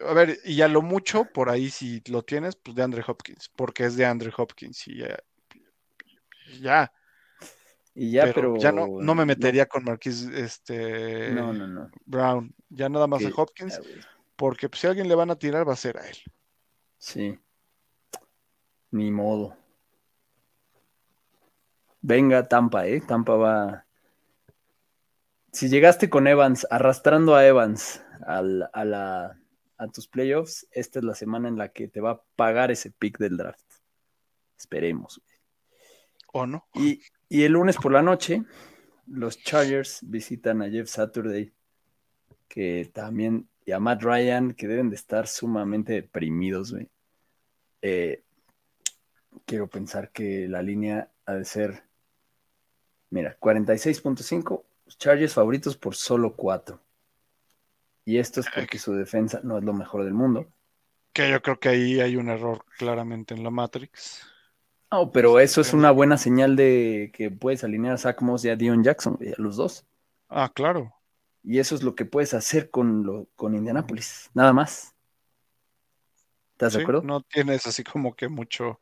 A 0.09 0.15
ver, 0.15 0.39
y 0.45 0.63
a 0.63 0.69
lo 0.69 0.81
mucho, 0.81 1.25
por 1.35 1.51
ahí 1.51 1.71
si 1.71 2.01
lo 2.07 2.23
tienes, 2.23 2.55
pues 2.57 2.75
de 2.77 2.83
Andre 2.85 3.03
Hopkins, 3.07 3.51
porque 3.55 3.85
es 3.85 3.97
de 3.97 4.07
Andre 4.07 4.33
Hopkins 4.37 4.87
y 4.89 4.99
ya. 4.99 5.19
y 6.53 6.61
ya. 6.61 6.93
Y 7.97 8.13
ya, 8.13 8.23
pero, 8.25 8.35
pero. 8.35 8.57
ya 8.57 8.73
no, 8.73 8.87
no 9.01 9.15
me 9.15 9.25
metería 9.27 9.67
con 9.67 9.85
Marquis 9.85 10.23
este, 10.35 11.31
No, 11.33 11.53
no, 11.53 11.67
no. 11.67 11.91
Brown. 12.07 12.55
Ya 12.71 12.89
nada 12.89 13.07
más 13.07 13.23
de 13.23 13.33
Hopkins, 13.37 13.81
porque 14.37 14.69
pues, 14.69 14.81
si 14.81 14.87
a 14.87 14.91
alguien 14.91 15.09
le 15.09 15.15
van 15.15 15.31
a 15.31 15.37
tirar, 15.37 15.69
va 15.69 15.75
a 15.75 15.77
ser 15.77 15.99
a 15.99 16.09
él. 16.09 16.17
Sí. 16.99 17.39
Ni 18.93 19.11
modo. 19.11 19.57
Venga, 22.07 22.47
Tampa, 22.47 22.87
¿eh? 22.87 23.01
Tampa 23.01 23.35
va. 23.35 23.87
Si 25.53 25.71
llegaste 25.71 26.11
con 26.11 26.27
Evans, 26.27 26.67
arrastrando 26.71 27.35
a 27.35 27.47
Evans 27.47 28.03
al- 28.27 28.69
a, 28.75 28.85
la, 28.85 29.41
a 29.79 29.89
tus 29.89 30.07
playoffs, 30.07 30.67
esta 30.71 30.99
es 30.99 31.05
la 31.07 31.15
semana 31.15 31.49
en 31.49 31.57
la 31.57 31.71
que 31.71 31.89
te 31.89 32.03
va 32.03 32.11
a 32.11 32.23
pagar 32.37 32.71
ese 32.71 32.91
pick 32.91 33.17
del 33.17 33.39
draft. 33.39 33.65
Esperemos. 34.59 35.23
¿O 36.35 36.47
no? 36.47 36.67
Y, 36.75 37.01
y 37.31 37.45
el 37.45 37.53
lunes 37.53 37.77
por 37.79 37.93
la 37.93 38.03
noche, 38.03 38.43
los 39.07 39.39
Chargers 39.39 40.01
visitan 40.03 40.61
a 40.61 40.69
Jeff 40.69 40.91
Saturday, 40.91 41.55
que 42.49 42.91
también, 42.93 43.49
y 43.65 43.73
a 43.73 43.81
Matt 43.81 44.03
Ryan, 44.03 44.53
que 44.53 44.69
deben 44.69 44.91
de 44.91 44.97
estar 44.97 45.27
sumamente 45.27 45.95
deprimidos, 45.95 46.73
güey. 46.73 46.91
Eh, 47.81 48.25
quiero 49.47 49.69
pensar 49.69 50.11
que 50.11 50.49
la 50.49 50.61
línea 50.61 51.11
ha 51.25 51.33
de 51.33 51.47
ser, 51.47 51.85
mira, 53.15 53.36
46.5, 53.39 54.65
los 54.86 54.99
Chargers 54.99 55.35
favoritos 55.35 55.77
por 55.77 55.95
solo 55.95 56.35
4. 56.35 56.81
Y 58.05 58.19
esto 58.19 58.41
es 58.41 58.47
porque 58.53 58.78
su 58.78 58.93
defensa 58.93 59.41
no 59.45 59.57
es 59.57 59.62
lo 59.62 59.73
mejor 59.73 60.05
del 60.05 60.12
mundo. 60.12 60.49
Que 61.12 61.31
yo 61.31 61.41
creo 61.41 61.61
que 61.61 61.69
ahí 61.69 62.01
hay 62.01 62.16
un 62.16 62.28
error 62.28 62.65
claramente 62.77 63.32
en 63.32 63.45
la 63.45 63.51
Matrix. 63.51 64.27
No, 64.91 65.12
pero 65.12 65.39
eso 65.39 65.61
es 65.61 65.73
una 65.73 65.93
buena 65.93 66.19
señal 66.19 66.57
de 66.57 67.12
que 67.15 67.31
puedes 67.31 67.62
alinear 67.62 67.95
a 67.95 67.99
Zach 67.99 68.20
Moss 68.20 68.45
y 68.45 68.49
a 68.49 68.57
Dion 68.57 68.82
Jackson, 68.82 69.16
a 69.20 69.41
los 69.41 69.57
dos. 69.57 69.86
Ah, 70.28 70.51
claro. 70.53 70.93
Y 71.45 71.61
eso 71.61 71.77
es 71.77 71.85
lo 71.85 71.95
que 71.95 72.05
puedes 72.05 72.35
hacer 72.35 72.69
con, 72.69 73.05
lo, 73.05 73.28
con 73.36 73.55
Indianapolis, 73.55 74.28
nada 74.35 74.53
más. 74.53 74.93
¿Estás 76.55 76.73
de 76.73 76.82
acuerdo? 76.82 77.03
No 77.03 77.20
tienes 77.23 77.65
así 77.66 77.85
como 77.85 78.16
que 78.16 78.28
mucho. 78.28 78.81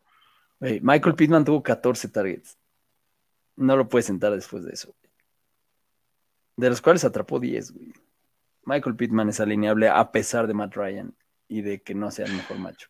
Güey, 0.58 0.80
Michael 0.80 1.16
Pittman 1.16 1.44
tuvo 1.44 1.62
14 1.62 2.08
targets. 2.08 2.56
No 3.56 3.76
lo 3.76 3.88
puedes 3.88 4.06
sentar 4.06 4.32
después 4.32 4.64
de 4.64 4.72
eso. 4.72 4.88
güey. 5.00 5.12
De 6.56 6.70
los 6.70 6.80
cuales 6.82 7.04
atrapó 7.04 7.38
10, 7.40 7.72
güey. 7.72 7.92
Michael 8.64 8.96
Pittman 8.96 9.28
es 9.28 9.40
alineable 9.40 9.88
a 9.88 10.12
pesar 10.12 10.46
de 10.46 10.54
Matt 10.54 10.74
Ryan 10.76 11.14
y 11.48 11.62
de 11.62 11.82
que 11.82 11.94
no 11.94 12.10
sea 12.10 12.26
el 12.26 12.32
mejor 12.32 12.58
macho. 12.58 12.88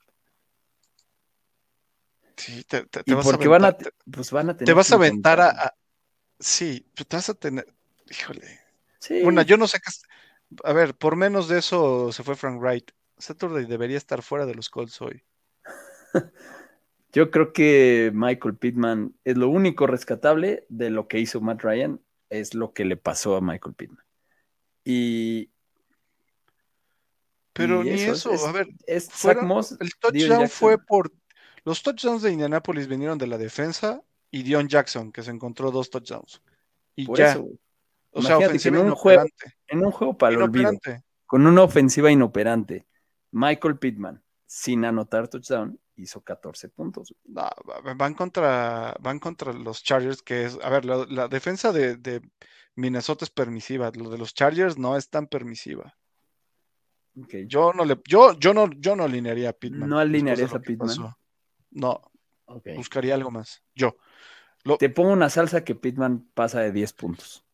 Sí, 2.37 2.65
te, 2.65 2.85
te- 2.87 3.03
te 3.05 3.15
vas 3.15 3.27
a 3.27 3.31
porque 3.31 3.49
van 3.49 3.65
a, 3.65 3.69
aventar- 3.69 3.95
pues 4.11 4.31
van 4.31 4.51
a 4.51 4.57
tener 4.57 4.67
te 4.67 4.73
vas 4.73 4.91
a 4.91 4.97
aventar 4.97 5.41
a, 5.41 5.75
Sí, 6.39 6.85
pues 6.97 7.07
te 7.07 7.17
vas 7.17 7.29
a 7.29 7.35
tener. 7.35 7.67
Híjole. 8.11 8.61
Sí, 8.99 9.23
Bueno, 9.23 9.43
yo 9.43 9.57
no 9.57 9.69
sé 9.69 9.79
qué. 9.79 9.91
A 10.65 10.73
ver, 10.73 10.95
por 10.97 11.15
menos 11.17 11.49
de 11.49 11.59
eso 11.59 12.11
se 12.13 12.23
fue 12.25 12.35
Frank 12.37 12.61
Wright. 12.61 12.91
Saturday 13.17 13.65
debería 13.67 13.97
estar 13.97 14.23
fuera 14.23 14.45
de 14.45 14.55
los 14.55 14.69
Colts 14.69 15.01
hoy. 15.01 15.23
Yo 17.13 17.31
creo 17.31 17.53
que 17.53 18.11
Michael 18.15 18.57
Pittman 18.57 19.15
es 19.25 19.37
lo 19.37 19.49
único 19.49 19.87
rescatable 19.87 20.65
de 20.69 20.91
lo 20.91 21.09
que 21.09 21.19
hizo 21.19 21.41
Matt 21.41 21.63
Ryan, 21.63 22.01
es 22.31 22.55
lo 22.55 22.73
que 22.73 22.85
le 22.87 22.97
pasó 22.97 23.37
a 23.37 23.41
Michael 23.41 23.75
Pittman. 23.75 24.05
Y. 24.85 25.51
Pero 27.53 27.83
y 27.83 27.91
ni 27.91 28.01
eso, 28.01 28.13
eso, 28.13 28.33
es- 28.33 28.45
a 28.45 28.53
ver, 28.53 28.69
es 28.87 29.11
fueron- 29.11 29.47
Moss, 29.47 29.77
el 29.79 29.91
touchdown 29.97 30.49
fue 30.49 30.79
por. 30.79 31.13
Los 31.65 31.83
touchdowns 31.83 32.23
de 32.23 32.33
Indianapolis 32.33 32.89
vinieron 32.89 33.19
de 33.19 33.27
la 33.27 33.39
defensa 33.39 34.03
y 34.31 34.43
Dion 34.43 34.69
Jackson, 34.69 35.13
que 35.13 35.23
se 35.23 35.31
encontró 35.31 35.71
dos 35.71 35.91
touchdowns. 35.91 36.43
Y 36.97 37.07
Por 37.07 37.19
ya, 37.19 37.33
eso, 37.33 37.47
o 38.11 38.23
sea, 38.23 38.39
ofensiva 38.39 38.79
en 38.79 38.87
un 38.87 38.95
juego-. 38.95 39.27
En 39.69 39.85
un 39.85 39.93
juego 39.93 40.17
para 40.17 40.35
el 40.35 40.43
olvido, 40.43 40.73
con 41.27 41.47
una 41.47 41.63
ofensiva 41.63 42.11
inoperante, 42.11 42.87
Michael 43.31 43.79
Pittman, 43.79 44.23
sin 44.47 44.85
anotar 44.85 45.29
touchdown, 45.29 45.79
hizo 45.97 46.21
14 46.23 46.69
puntos. 46.69 47.15
No, 47.25 47.49
van 47.97 48.15
contra, 48.15 48.95
van 49.01 49.19
contra 49.19 49.53
los 49.53 49.83
Chargers, 49.83 50.23
que 50.23 50.45
es, 50.45 50.59
a 50.63 50.71
ver, 50.71 50.85
la, 50.85 51.07
la 51.09 51.29
defensa 51.29 51.73
de, 51.73 51.97
de 51.97 52.23
Minnesota 52.75 53.25
es 53.25 53.31
permisiva, 53.31 53.91
lo 53.95 54.11
de 54.11 54.19
los 54.19 54.35
Chargers 54.35 54.79
no 54.79 54.97
es 54.97 55.09
tan 55.11 55.27
permisiva. 55.27 55.97
Yo 57.47 57.73
no 57.75 57.85
le, 57.85 58.01
yo, 58.07 58.39
yo 58.39 58.55
no, 58.55 58.71
yo 58.73 58.97
no 58.97 59.05
alinearía 59.05 59.51
a 59.51 59.53
Pittman. 59.53 59.89
¿No 59.89 59.99
alinearías 59.99 60.55
a 60.55 60.61
Pittman? 60.61 60.89
pasó. 60.89 61.19
No, 61.71 62.01
buscaría 62.77 63.15
algo 63.15 63.31
más. 63.31 63.63
Yo. 63.75 63.97
Te 64.79 64.89
pongo 64.89 65.13
una 65.13 65.29
salsa 65.29 65.65
que 65.65 65.75
Pittman 65.75 66.27
pasa 66.35 66.61
de 66.61 66.73
10 66.73 66.93
puntos. 66.95 67.45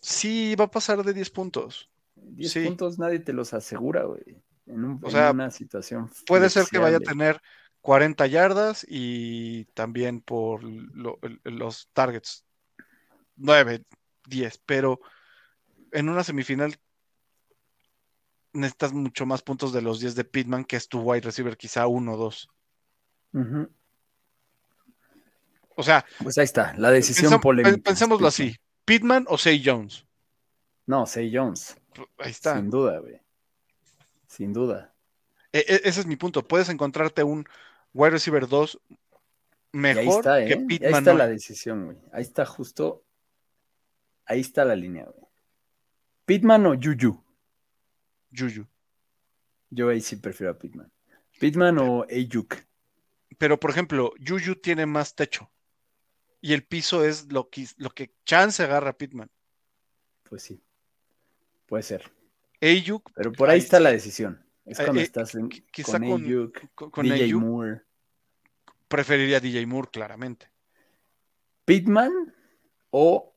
Sí, 0.00 0.54
va 0.54 0.64
a 0.66 0.70
pasar 0.70 1.02
de 1.02 1.12
10 1.12 1.28
puntos. 1.30 1.90
10 2.14 2.52
Sí. 2.52 2.64
puntos 2.64 2.98
nadie 2.98 3.18
te 3.18 3.32
los 3.32 3.52
asegura, 3.52 4.04
güey. 4.04 4.22
En, 4.66 4.84
un- 4.84 5.00
O 5.02 5.06
en 5.06 5.10
sea, 5.12 5.30
una 5.32 5.50
situación. 5.50 6.10
Puede 6.26 6.48
ser 6.48 6.64
que 6.70 6.78
vaya 6.78 6.96
a 6.96 7.00
tener 7.00 7.40
40 7.86 8.26
yardas 8.26 8.84
y 8.88 9.64
también 9.74 10.20
por 10.20 10.64
lo- 10.64 11.20
los 11.44 11.88
targets 11.92 12.44
9, 13.36 13.84
10, 14.26 14.58
pero 14.66 14.98
en 15.92 16.08
una 16.08 16.24
semifinal 16.24 16.74
necesitas 18.52 18.92
mucho 18.92 19.24
más 19.24 19.42
puntos 19.42 19.72
de 19.72 19.82
los 19.82 20.00
10 20.00 20.16
de 20.16 20.24
Pittman, 20.24 20.64
que 20.64 20.74
es 20.74 20.88
tu 20.88 20.98
wide 21.00 21.20
receiver, 21.20 21.56
quizá 21.56 21.86
1 21.86 22.14
o 22.14 22.16
2. 22.16 22.48
Ujú. 23.34 23.70
O 25.76 25.82
sea, 25.84 26.04
Pues 26.22 26.36
ahí 26.38 26.44
está, 26.44 26.74
la 26.78 26.90
decisión 26.90 27.32
pensam- 27.34 27.40
polémica. 27.40 27.76
pensémoslo 27.84 28.28
Pittman. 28.28 28.48
así: 28.48 28.56
Pittman 28.84 29.26
o 29.28 29.38
Say 29.38 29.62
Jones. 29.64 30.04
No, 30.86 31.06
Say 31.06 31.30
Jones. 31.32 31.76
Ahí 32.18 32.32
está. 32.32 32.56
Sin 32.56 32.68
duda, 32.68 32.98
güey. 32.98 33.20
Sin 34.26 34.52
duda. 34.52 34.92
E- 35.52 35.64
e- 35.68 35.80
ese 35.84 36.00
es 36.00 36.06
mi 36.06 36.16
punto. 36.16 36.42
Puedes 36.48 36.68
encontrarte 36.68 37.22
un 37.22 37.46
wide 37.96 38.10
receiver 38.10 38.46
2 38.46 38.78
Y 38.90 38.94
ahí 38.94 38.98
mejor 39.72 40.18
está, 40.20 40.40
¿eh? 40.42 40.46
que 40.46 40.54
Y 40.54 40.56
ahí 40.58 40.66
Pittman. 40.66 40.94
está 40.94 41.14
la 41.14 41.26
decisión, 41.28 41.84
güey. 41.86 41.96
Ahí 42.12 42.22
está 42.22 42.44
justo. 42.46 43.04
Ahí 44.24 44.40
está 44.40 44.64
la 44.64 44.74
línea, 44.76 45.04
güey. 45.04 45.26
Pittman 46.24 46.66
o 46.66 46.74
Juju. 46.74 47.22
Juju. 48.36 48.66
Yo 49.70 49.88
ahí 49.88 50.00
sí 50.00 50.16
prefiero 50.16 50.52
a 50.52 50.58
Pittman. 50.58 50.90
Pittman 51.38 51.78
o 51.78 52.04
Ayuk. 52.10 52.54
Pero, 53.38 53.58
por 53.60 53.70
ejemplo, 53.70 54.12
Juju 54.26 54.56
tiene 54.56 54.86
más 54.86 55.14
techo. 55.14 55.50
Y 56.40 56.52
el 56.54 56.64
piso 56.64 57.04
es 57.04 57.30
lo 57.32 57.48
que, 57.50 57.66
lo 57.76 57.90
que 57.90 58.14
chance 58.24 58.62
agarra 58.62 58.90
a 58.90 58.96
Pittman. 58.96 59.30
Pues 60.24 60.42
sí. 60.42 60.62
Puede 61.66 61.82
ser. 61.82 62.10
Ayuk, 62.60 63.10
Pero 63.14 63.32
por 63.32 63.48
ahí 63.50 63.54
Ahí 63.54 63.60
está 63.60 63.78
la 63.80 63.90
decisión. 63.92 64.42
Es 64.64 64.80
Eh, 64.80 64.84
cuando 64.84 65.00
eh, 65.00 65.04
estás 65.04 65.34
en, 65.34 65.48
qui- 65.48 65.64
quizá 65.70 65.98
con 66.00 66.08
con- 66.08 66.24
Ayuk, 66.24 66.58
con, 66.74 66.90
con 66.90 67.04
DJ 67.04 67.24
Ayuk, 67.24 67.40
Moore. 67.42 67.82
Preferiría 68.88 69.38
a 69.38 69.40
DJ 69.40 69.66
Moore, 69.66 69.88
claramente. 69.92 70.50
Pittman 71.64 72.34
o 72.90 73.34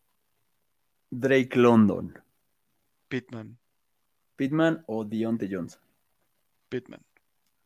Drake 1.10 1.58
London. 1.58 2.22
Pittman, 3.08 3.58
Pittman 4.36 4.84
o 4.88 5.04
Deontay 5.04 5.50
Johnson. 5.52 5.82
Pittman. 6.70 7.02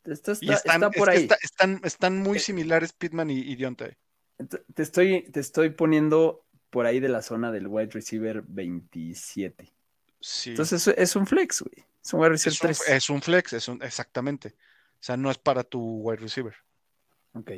Esto 0.06 0.32
está, 0.32 0.46
Y 0.46 0.50
están, 0.52 0.84
está 0.84 0.92
por 0.92 1.10
es 1.10 1.14
que 1.14 1.18
ahí. 1.18 1.24
está- 1.24 1.38
están, 1.42 1.82
están 1.84 2.18
muy 2.20 2.38
Eh, 2.38 2.40
similares 2.42 2.94
Pittman 2.94 3.30
y, 3.30 3.40
y 3.40 3.56
Deontay. 3.56 3.98
Te 4.74 4.82
estoy, 4.84 5.30
te 5.32 5.40
estoy 5.40 5.70
poniendo 5.70 6.46
por 6.70 6.86
ahí 6.86 7.00
de 7.00 7.10
la 7.10 7.22
zona 7.22 7.52
del 7.52 7.68
wide 7.68 7.92
receiver 7.92 8.42
27. 8.48 9.72
Sí. 10.20 10.52
Entonces 10.52 10.88
es, 10.88 11.16
un 11.16 11.28
flex, 11.28 11.62
güey. 11.62 11.86
Es 12.04 12.14
un 12.14 12.20
wide 12.22 12.30
receiver 12.30 12.54
es, 12.54 12.62
un, 12.80 12.86
3. 12.86 12.90
es 12.98 13.10
un 13.10 13.22
flex, 13.22 13.54
es 13.54 13.68
un, 13.68 13.84
exactamente. 13.84 14.56
O 14.96 15.04
sea, 15.04 15.16
no 15.18 15.30
es 15.30 15.38
para 15.38 15.64
tu 15.64 15.80
wide 16.02 16.22
receiver. 16.22 16.56
Ok. 17.34 17.52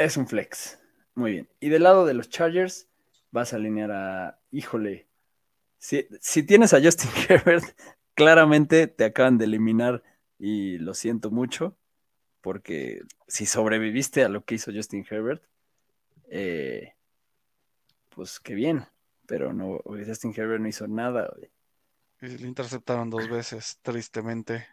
Es 0.00 0.16
un 0.16 0.26
flex. 0.26 0.78
Muy 1.14 1.32
bien. 1.32 1.48
Y 1.60 1.68
del 1.68 1.82
lado 1.82 2.06
de 2.06 2.14
los 2.14 2.30
Chargers, 2.30 2.88
vas 3.32 3.52
a 3.52 3.56
alinear 3.56 3.90
a. 3.92 4.40
Híjole. 4.50 5.08
Si, 5.76 6.08
si 6.22 6.42
tienes 6.42 6.72
a 6.72 6.80
Justin 6.82 7.10
Herbert, 7.28 7.64
claramente 8.14 8.86
te 8.86 9.04
acaban 9.04 9.36
de 9.36 9.44
eliminar 9.44 10.02
y 10.38 10.78
lo 10.78 10.94
siento 10.94 11.30
mucho. 11.30 11.76
Porque 12.40 13.02
si 13.28 13.44
sobreviviste 13.44 14.24
a 14.24 14.30
lo 14.30 14.42
que 14.42 14.54
hizo 14.54 14.72
Justin 14.72 15.04
Herbert, 15.08 15.42
eh, 16.30 16.94
pues 18.08 18.40
qué 18.40 18.54
bien. 18.54 18.86
Pero 19.26 19.52
no, 19.52 19.82
Justin 19.84 20.32
Herbert 20.34 20.62
no 20.62 20.68
hizo 20.68 20.88
nada. 20.88 21.30
Y 22.22 22.26
le 22.26 22.48
interceptaron 22.48 23.10
dos 23.10 23.28
veces, 23.28 23.78
tristemente. 23.82 24.66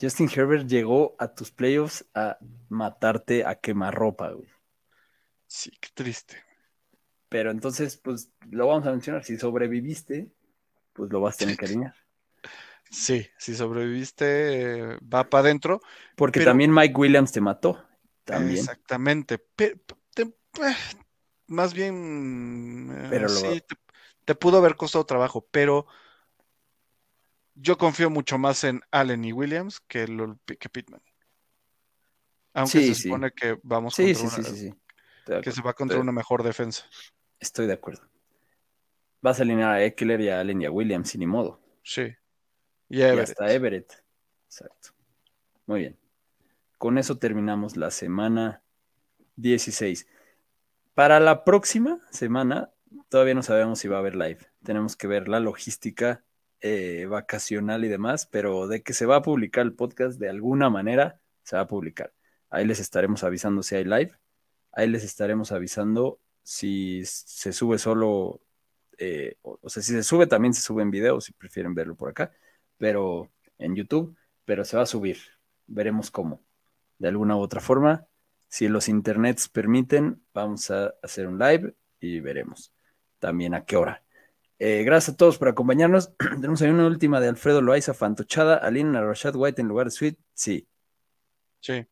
Justin 0.00 0.28
Herbert 0.34 0.66
llegó 0.66 1.14
a 1.20 1.32
tus 1.32 1.52
playoffs 1.52 2.04
a 2.12 2.38
matarte 2.68 3.44
a 3.44 3.54
quemarropa, 3.54 4.32
güey. 4.32 4.53
Sí, 5.54 5.70
qué 5.80 5.88
triste. 5.94 6.42
Pero 7.28 7.52
entonces, 7.52 7.96
pues 7.96 8.32
lo 8.50 8.66
vamos 8.66 8.88
a 8.88 8.90
mencionar. 8.90 9.22
Si 9.22 9.36
sobreviviste, 9.38 10.32
pues 10.92 11.12
lo 11.12 11.20
vas 11.20 11.36
a 11.36 11.38
tener 11.38 11.56
que 11.56 11.66
alinear. 11.66 11.94
Sí, 12.90 13.28
si 13.38 13.54
sobreviviste, 13.54 14.24
eh, 14.94 14.98
va 15.02 15.30
para 15.30 15.42
adentro. 15.42 15.80
Porque 16.16 16.40
Pero- 16.40 16.50
también 16.50 16.74
Mike 16.74 16.94
Williams 16.96 17.30
te 17.30 17.40
mató. 17.40 17.86
También. 18.24 18.58
Exactamente. 18.58 19.38
Te- 19.54 19.76
eh, 20.16 20.76
más 21.46 21.72
bien, 21.72 22.90
eh, 22.92 23.06
Pero 23.10 23.28
lo- 23.28 23.34
sí, 23.34 23.60
te, 23.60 23.76
te 24.24 24.34
pudo 24.34 24.58
haber 24.58 24.74
costado 24.74 25.06
trabajo, 25.06 25.46
pero 25.52 25.86
yo 27.54 27.78
confío 27.78 28.10
mucho 28.10 28.38
más 28.38 28.64
en 28.64 28.80
Allen 28.90 29.24
y 29.24 29.32
Williams 29.32 29.78
que, 29.78 30.08
lo- 30.08 30.36
que 30.46 30.68
Pittman. 30.68 31.02
Aunque 32.54 32.80
Sí, 32.80 32.88
se 32.88 32.94
sí. 32.96 33.02
supone 33.04 33.30
que 33.30 33.56
vamos 33.62 33.94
Sí, 33.94 34.12
contra 34.14 34.30
sí, 34.30 34.42
sí, 34.56 34.66
una, 34.66 34.76
que 35.42 35.52
se 35.52 35.62
va 35.62 35.74
contra 35.74 35.98
una 35.98 36.12
mejor 36.12 36.42
defensa. 36.42 36.84
Estoy 37.38 37.66
de 37.66 37.74
acuerdo. 37.74 38.02
Vas 39.20 39.38
a 39.38 39.42
alinear 39.42 39.72
a 39.72 39.84
Eckler 39.84 40.20
y 40.20 40.28
a 40.28 40.40
Allen 40.40 40.62
y 40.62 40.66
a 40.66 40.70
Williams, 40.70 41.10
sin 41.10 41.20
ni 41.20 41.26
modo. 41.26 41.60
Sí. 41.82 42.14
Y 42.88 43.00
Everett. 43.00 43.30
hasta 43.30 43.52
Everett. 43.52 44.04
Exacto. 44.46 44.90
Muy 45.66 45.80
bien. 45.80 45.98
Con 46.78 46.98
eso 46.98 47.18
terminamos 47.18 47.76
la 47.76 47.90
semana 47.90 48.62
16. 49.36 50.06
Para 50.94 51.20
la 51.20 51.44
próxima 51.44 52.00
semana, 52.10 52.72
todavía 53.08 53.34
no 53.34 53.42
sabemos 53.42 53.78
si 53.78 53.88
va 53.88 53.96
a 53.96 54.00
haber 54.00 54.14
live. 54.14 54.38
Tenemos 54.62 54.96
que 54.96 55.06
ver 55.06 55.28
la 55.28 55.40
logística 55.40 56.24
eh, 56.60 57.06
vacacional 57.06 57.84
y 57.84 57.88
demás, 57.88 58.26
pero 58.26 58.68
de 58.68 58.82
que 58.82 58.92
se 58.92 59.06
va 59.06 59.16
a 59.16 59.22
publicar 59.22 59.64
el 59.64 59.74
podcast 59.74 60.18
de 60.18 60.28
alguna 60.28 60.70
manera, 60.70 61.20
se 61.42 61.56
va 61.56 61.62
a 61.62 61.68
publicar. 61.68 62.12
Ahí 62.50 62.66
les 62.66 62.80
estaremos 62.80 63.24
avisando 63.24 63.62
si 63.62 63.74
hay 63.74 63.84
live. 63.84 64.12
Ahí 64.74 64.88
les 64.88 65.04
estaremos 65.04 65.52
avisando 65.52 66.20
si 66.42 67.04
se 67.04 67.52
sube 67.52 67.78
solo, 67.78 68.40
eh, 68.98 69.36
o, 69.42 69.68
sea, 69.68 69.82
si 69.82 69.92
se 69.92 70.02
sube 70.02 70.26
también 70.26 70.54
se 70.54 70.60
sube 70.60 70.82
en 70.82 70.90
video, 70.90 71.20
si 71.20 71.32
prefieren 71.32 71.74
verlo 71.74 71.94
por 71.96 72.10
acá, 72.10 72.32
pero 72.76 73.30
en 73.58 73.74
YouTube, 73.76 74.16
pero 74.44 74.64
se 74.64 74.76
va 74.76 74.82
a 74.82 74.86
subir. 74.86 75.18
Veremos 75.66 76.10
cómo. 76.10 76.42
De 76.98 77.08
alguna 77.08 77.36
u 77.36 77.40
otra 77.40 77.60
forma, 77.60 78.06
si 78.48 78.68
los 78.68 78.88
internets 78.88 79.48
permiten, 79.48 80.22
vamos 80.34 80.70
a 80.70 80.94
hacer 81.02 81.26
un 81.26 81.38
live 81.38 81.74
y 82.00 82.20
veremos 82.20 82.72
también 83.18 83.54
a 83.54 83.64
qué 83.64 83.76
hora. 83.76 84.02
Eh, 84.58 84.84
gracias 84.84 85.14
a 85.14 85.16
todos 85.16 85.38
por 85.38 85.48
acompañarnos. 85.48 86.12
Tenemos 86.18 86.62
ahí 86.62 86.70
una 86.70 86.86
última 86.86 87.20
de 87.20 87.28
Alfredo 87.28 87.62
Loaiza, 87.62 87.94
Fantochada, 87.94 88.56
Alina 88.56 89.02
Rashad 89.02 89.34
White 89.36 89.60
en 89.62 89.68
lugar 89.68 89.86
de 89.86 89.90
Sweet. 89.92 90.18
Sí, 90.34 90.68
Sí. 91.64 91.86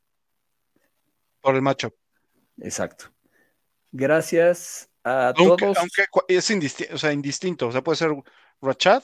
Por 1.40 1.54
el 1.54 1.62
matchup. 1.62 1.94
Exacto. 2.58 3.06
Gracias 3.90 4.88
a 5.04 5.28
Aunque, 5.36 5.64
todos. 5.64 5.78
aunque 5.78 6.06
es 6.28 6.50
indisti- 6.50 6.90
o 6.92 6.98
sea, 6.98 7.12
indistinto. 7.12 7.68
O 7.68 7.72
sea, 7.72 7.82
puede 7.82 7.96
ser 7.96 8.10
Rachad, 8.60 9.02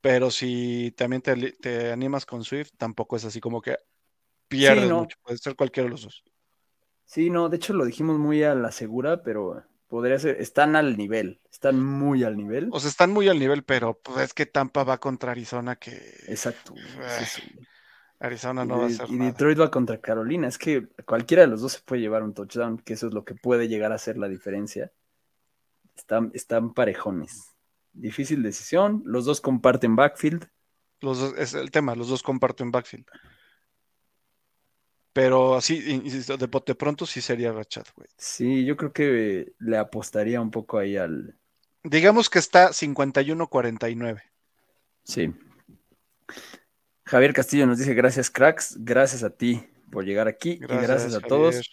pero 0.00 0.30
si 0.30 0.92
también 0.96 1.22
te, 1.22 1.92
animas 1.92 2.26
con 2.26 2.44
Swift, 2.44 2.72
tampoco 2.76 3.16
es 3.16 3.24
así 3.24 3.40
como 3.40 3.60
que 3.60 3.76
pierdes 4.48 4.88
no. 4.88 5.00
mucho. 5.00 5.16
Puede 5.22 5.38
ser 5.38 5.56
cualquiera 5.56 5.86
de 5.86 5.90
los 5.90 6.02
dos. 6.02 6.24
Sí, 7.04 7.30
no, 7.30 7.48
de 7.48 7.56
hecho 7.56 7.72
lo 7.72 7.84
dijimos 7.84 8.18
muy 8.18 8.42
a 8.44 8.54
la 8.54 8.70
segura, 8.70 9.22
pero 9.22 9.64
podría 9.88 10.18
ser, 10.18 10.40
están 10.40 10.76
al 10.76 10.96
nivel, 10.96 11.40
están 11.50 11.82
muy 11.82 12.22
al 12.22 12.36
nivel. 12.36 12.68
O 12.70 12.78
sea, 12.78 12.88
están 12.88 13.10
muy 13.10 13.28
al 13.28 13.38
nivel, 13.38 13.64
pero 13.64 13.98
pues, 14.00 14.26
es 14.26 14.34
que 14.34 14.46
Tampa 14.46 14.84
va 14.84 14.98
contra 14.98 15.32
Arizona 15.32 15.76
que 15.76 15.90
Exacto. 16.28 16.74
es 16.76 17.42
Arizona 18.20 18.64
Y, 18.64 18.68
no 18.68 18.78
va 18.78 18.84
a 18.84 18.86
hacer 18.86 19.06
y 19.08 19.16
nada. 19.16 19.30
Detroit 19.30 19.60
va 19.60 19.70
contra 19.70 20.00
Carolina. 20.00 20.46
Es 20.46 20.58
que 20.58 20.86
cualquiera 21.06 21.42
de 21.42 21.48
los 21.48 21.62
dos 21.62 21.72
se 21.72 21.80
puede 21.80 22.02
llevar 22.02 22.22
un 22.22 22.34
touchdown, 22.34 22.78
que 22.78 22.92
eso 22.92 23.08
es 23.08 23.14
lo 23.14 23.24
que 23.24 23.34
puede 23.34 23.66
llegar 23.66 23.92
a 23.92 23.98
ser 23.98 24.18
la 24.18 24.28
diferencia. 24.28 24.92
Están, 25.96 26.30
están 26.34 26.74
parejones. 26.74 27.54
Difícil 27.92 28.42
decisión. 28.42 29.02
Los 29.04 29.24
dos 29.24 29.40
comparten 29.40 29.96
backfield. 29.96 30.48
Los 31.00 31.18
dos, 31.18 31.34
es 31.38 31.54
el 31.54 31.70
tema, 31.70 31.94
los 31.94 32.08
dos 32.08 32.22
comparten 32.22 32.70
backfield. 32.70 33.06
Pero 35.12 35.56
así, 35.56 35.90
insisto, 35.90 36.36
de 36.36 36.74
pronto 36.76 37.04
sí 37.04 37.20
sería 37.20 37.52
Rachad, 37.52 37.86
güey. 37.96 38.08
Sí, 38.16 38.64
yo 38.64 38.76
creo 38.76 38.92
que 38.92 39.54
le 39.58 39.76
apostaría 39.76 40.40
un 40.40 40.50
poco 40.50 40.78
ahí 40.78 40.96
al. 40.96 41.36
Digamos 41.82 42.30
que 42.30 42.38
está 42.38 42.68
51-49. 42.68 44.22
Sí. 45.02 45.34
Javier 47.10 47.32
Castillo 47.32 47.66
nos 47.66 47.78
dice: 47.78 47.92
Gracias, 47.92 48.30
cracks. 48.30 48.76
Gracias 48.78 49.24
a 49.24 49.30
ti 49.30 49.60
por 49.90 50.04
llegar 50.04 50.28
aquí. 50.28 50.50
y 50.50 50.58
gracias 50.58 51.16
a 51.16 51.20
todos. 51.20 51.68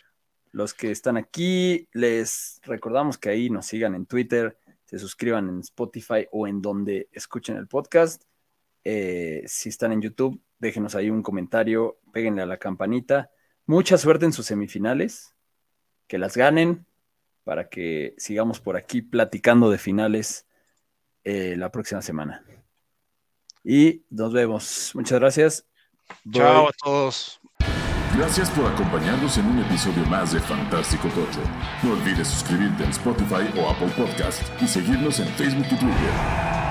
Los 0.51 0.73
que 0.73 0.89
están 0.89 1.15
aquí, 1.15 1.87
les 1.93 2.59
recordamos 2.63 3.19
que 3.19 3.29
ahí 3.29 3.51
nos 3.51 3.67
sigan 3.67 3.93
en 3.93 4.07
Twitter, 4.07 4.57
se 4.85 4.97
suscriban 4.97 5.47
en 5.47 5.59
Spotify 5.59 6.25
o 6.31 6.47
en 6.47 6.59
donde 6.63 7.07
escuchen 7.11 7.55
el 7.55 7.67
podcast. 7.67 8.23
Eh, 8.83 9.43
si 9.45 9.69
están 9.69 9.91
en 9.91 10.01
YouTube, 10.01 10.41
déjenos 10.57 10.95
ahí 10.95 11.11
un 11.11 11.21
comentario, 11.21 11.99
péguenle 12.11 12.41
a 12.41 12.47
la 12.47 12.57
campanita. 12.57 13.29
Mucha 13.67 13.99
suerte 13.99 14.25
en 14.25 14.33
sus 14.33 14.47
semifinales, 14.47 15.35
que 16.07 16.17
las 16.17 16.35
ganen 16.35 16.87
para 17.43 17.69
que 17.69 18.15
sigamos 18.17 18.59
por 18.59 18.75
aquí 18.75 19.03
platicando 19.03 19.69
de 19.69 19.77
finales 19.77 20.47
eh, 21.23 21.53
la 21.55 21.71
próxima 21.71 22.01
semana. 22.01 22.43
Y 23.67 24.05
nos 24.09 24.31
vemos. 24.31 24.91
Muchas 24.93 25.19
gracias. 25.19 25.65
Bye. 26.23 26.41
Chao 26.41 26.69
a 26.69 26.71
todos. 26.81 27.41
Gracias 28.15 28.49
por 28.51 28.65
acompañarnos 28.65 29.37
en 29.37 29.45
un 29.45 29.59
episodio 29.59 30.05
más 30.05 30.31
de 30.31 30.39
Fantástico 30.39 31.09
Tocho. 31.09 31.41
No 31.83 31.91
olvides 31.91 32.29
suscribirte 32.29 32.85
en 32.85 32.91
Spotify 32.91 33.45
o 33.59 33.69
Apple 33.69 33.91
Podcast 33.97 34.41
y 34.61 34.67
seguirnos 34.67 35.19
en 35.19 35.27
Facebook 35.33 35.67
y 35.69 35.75
Twitter. 35.75 36.66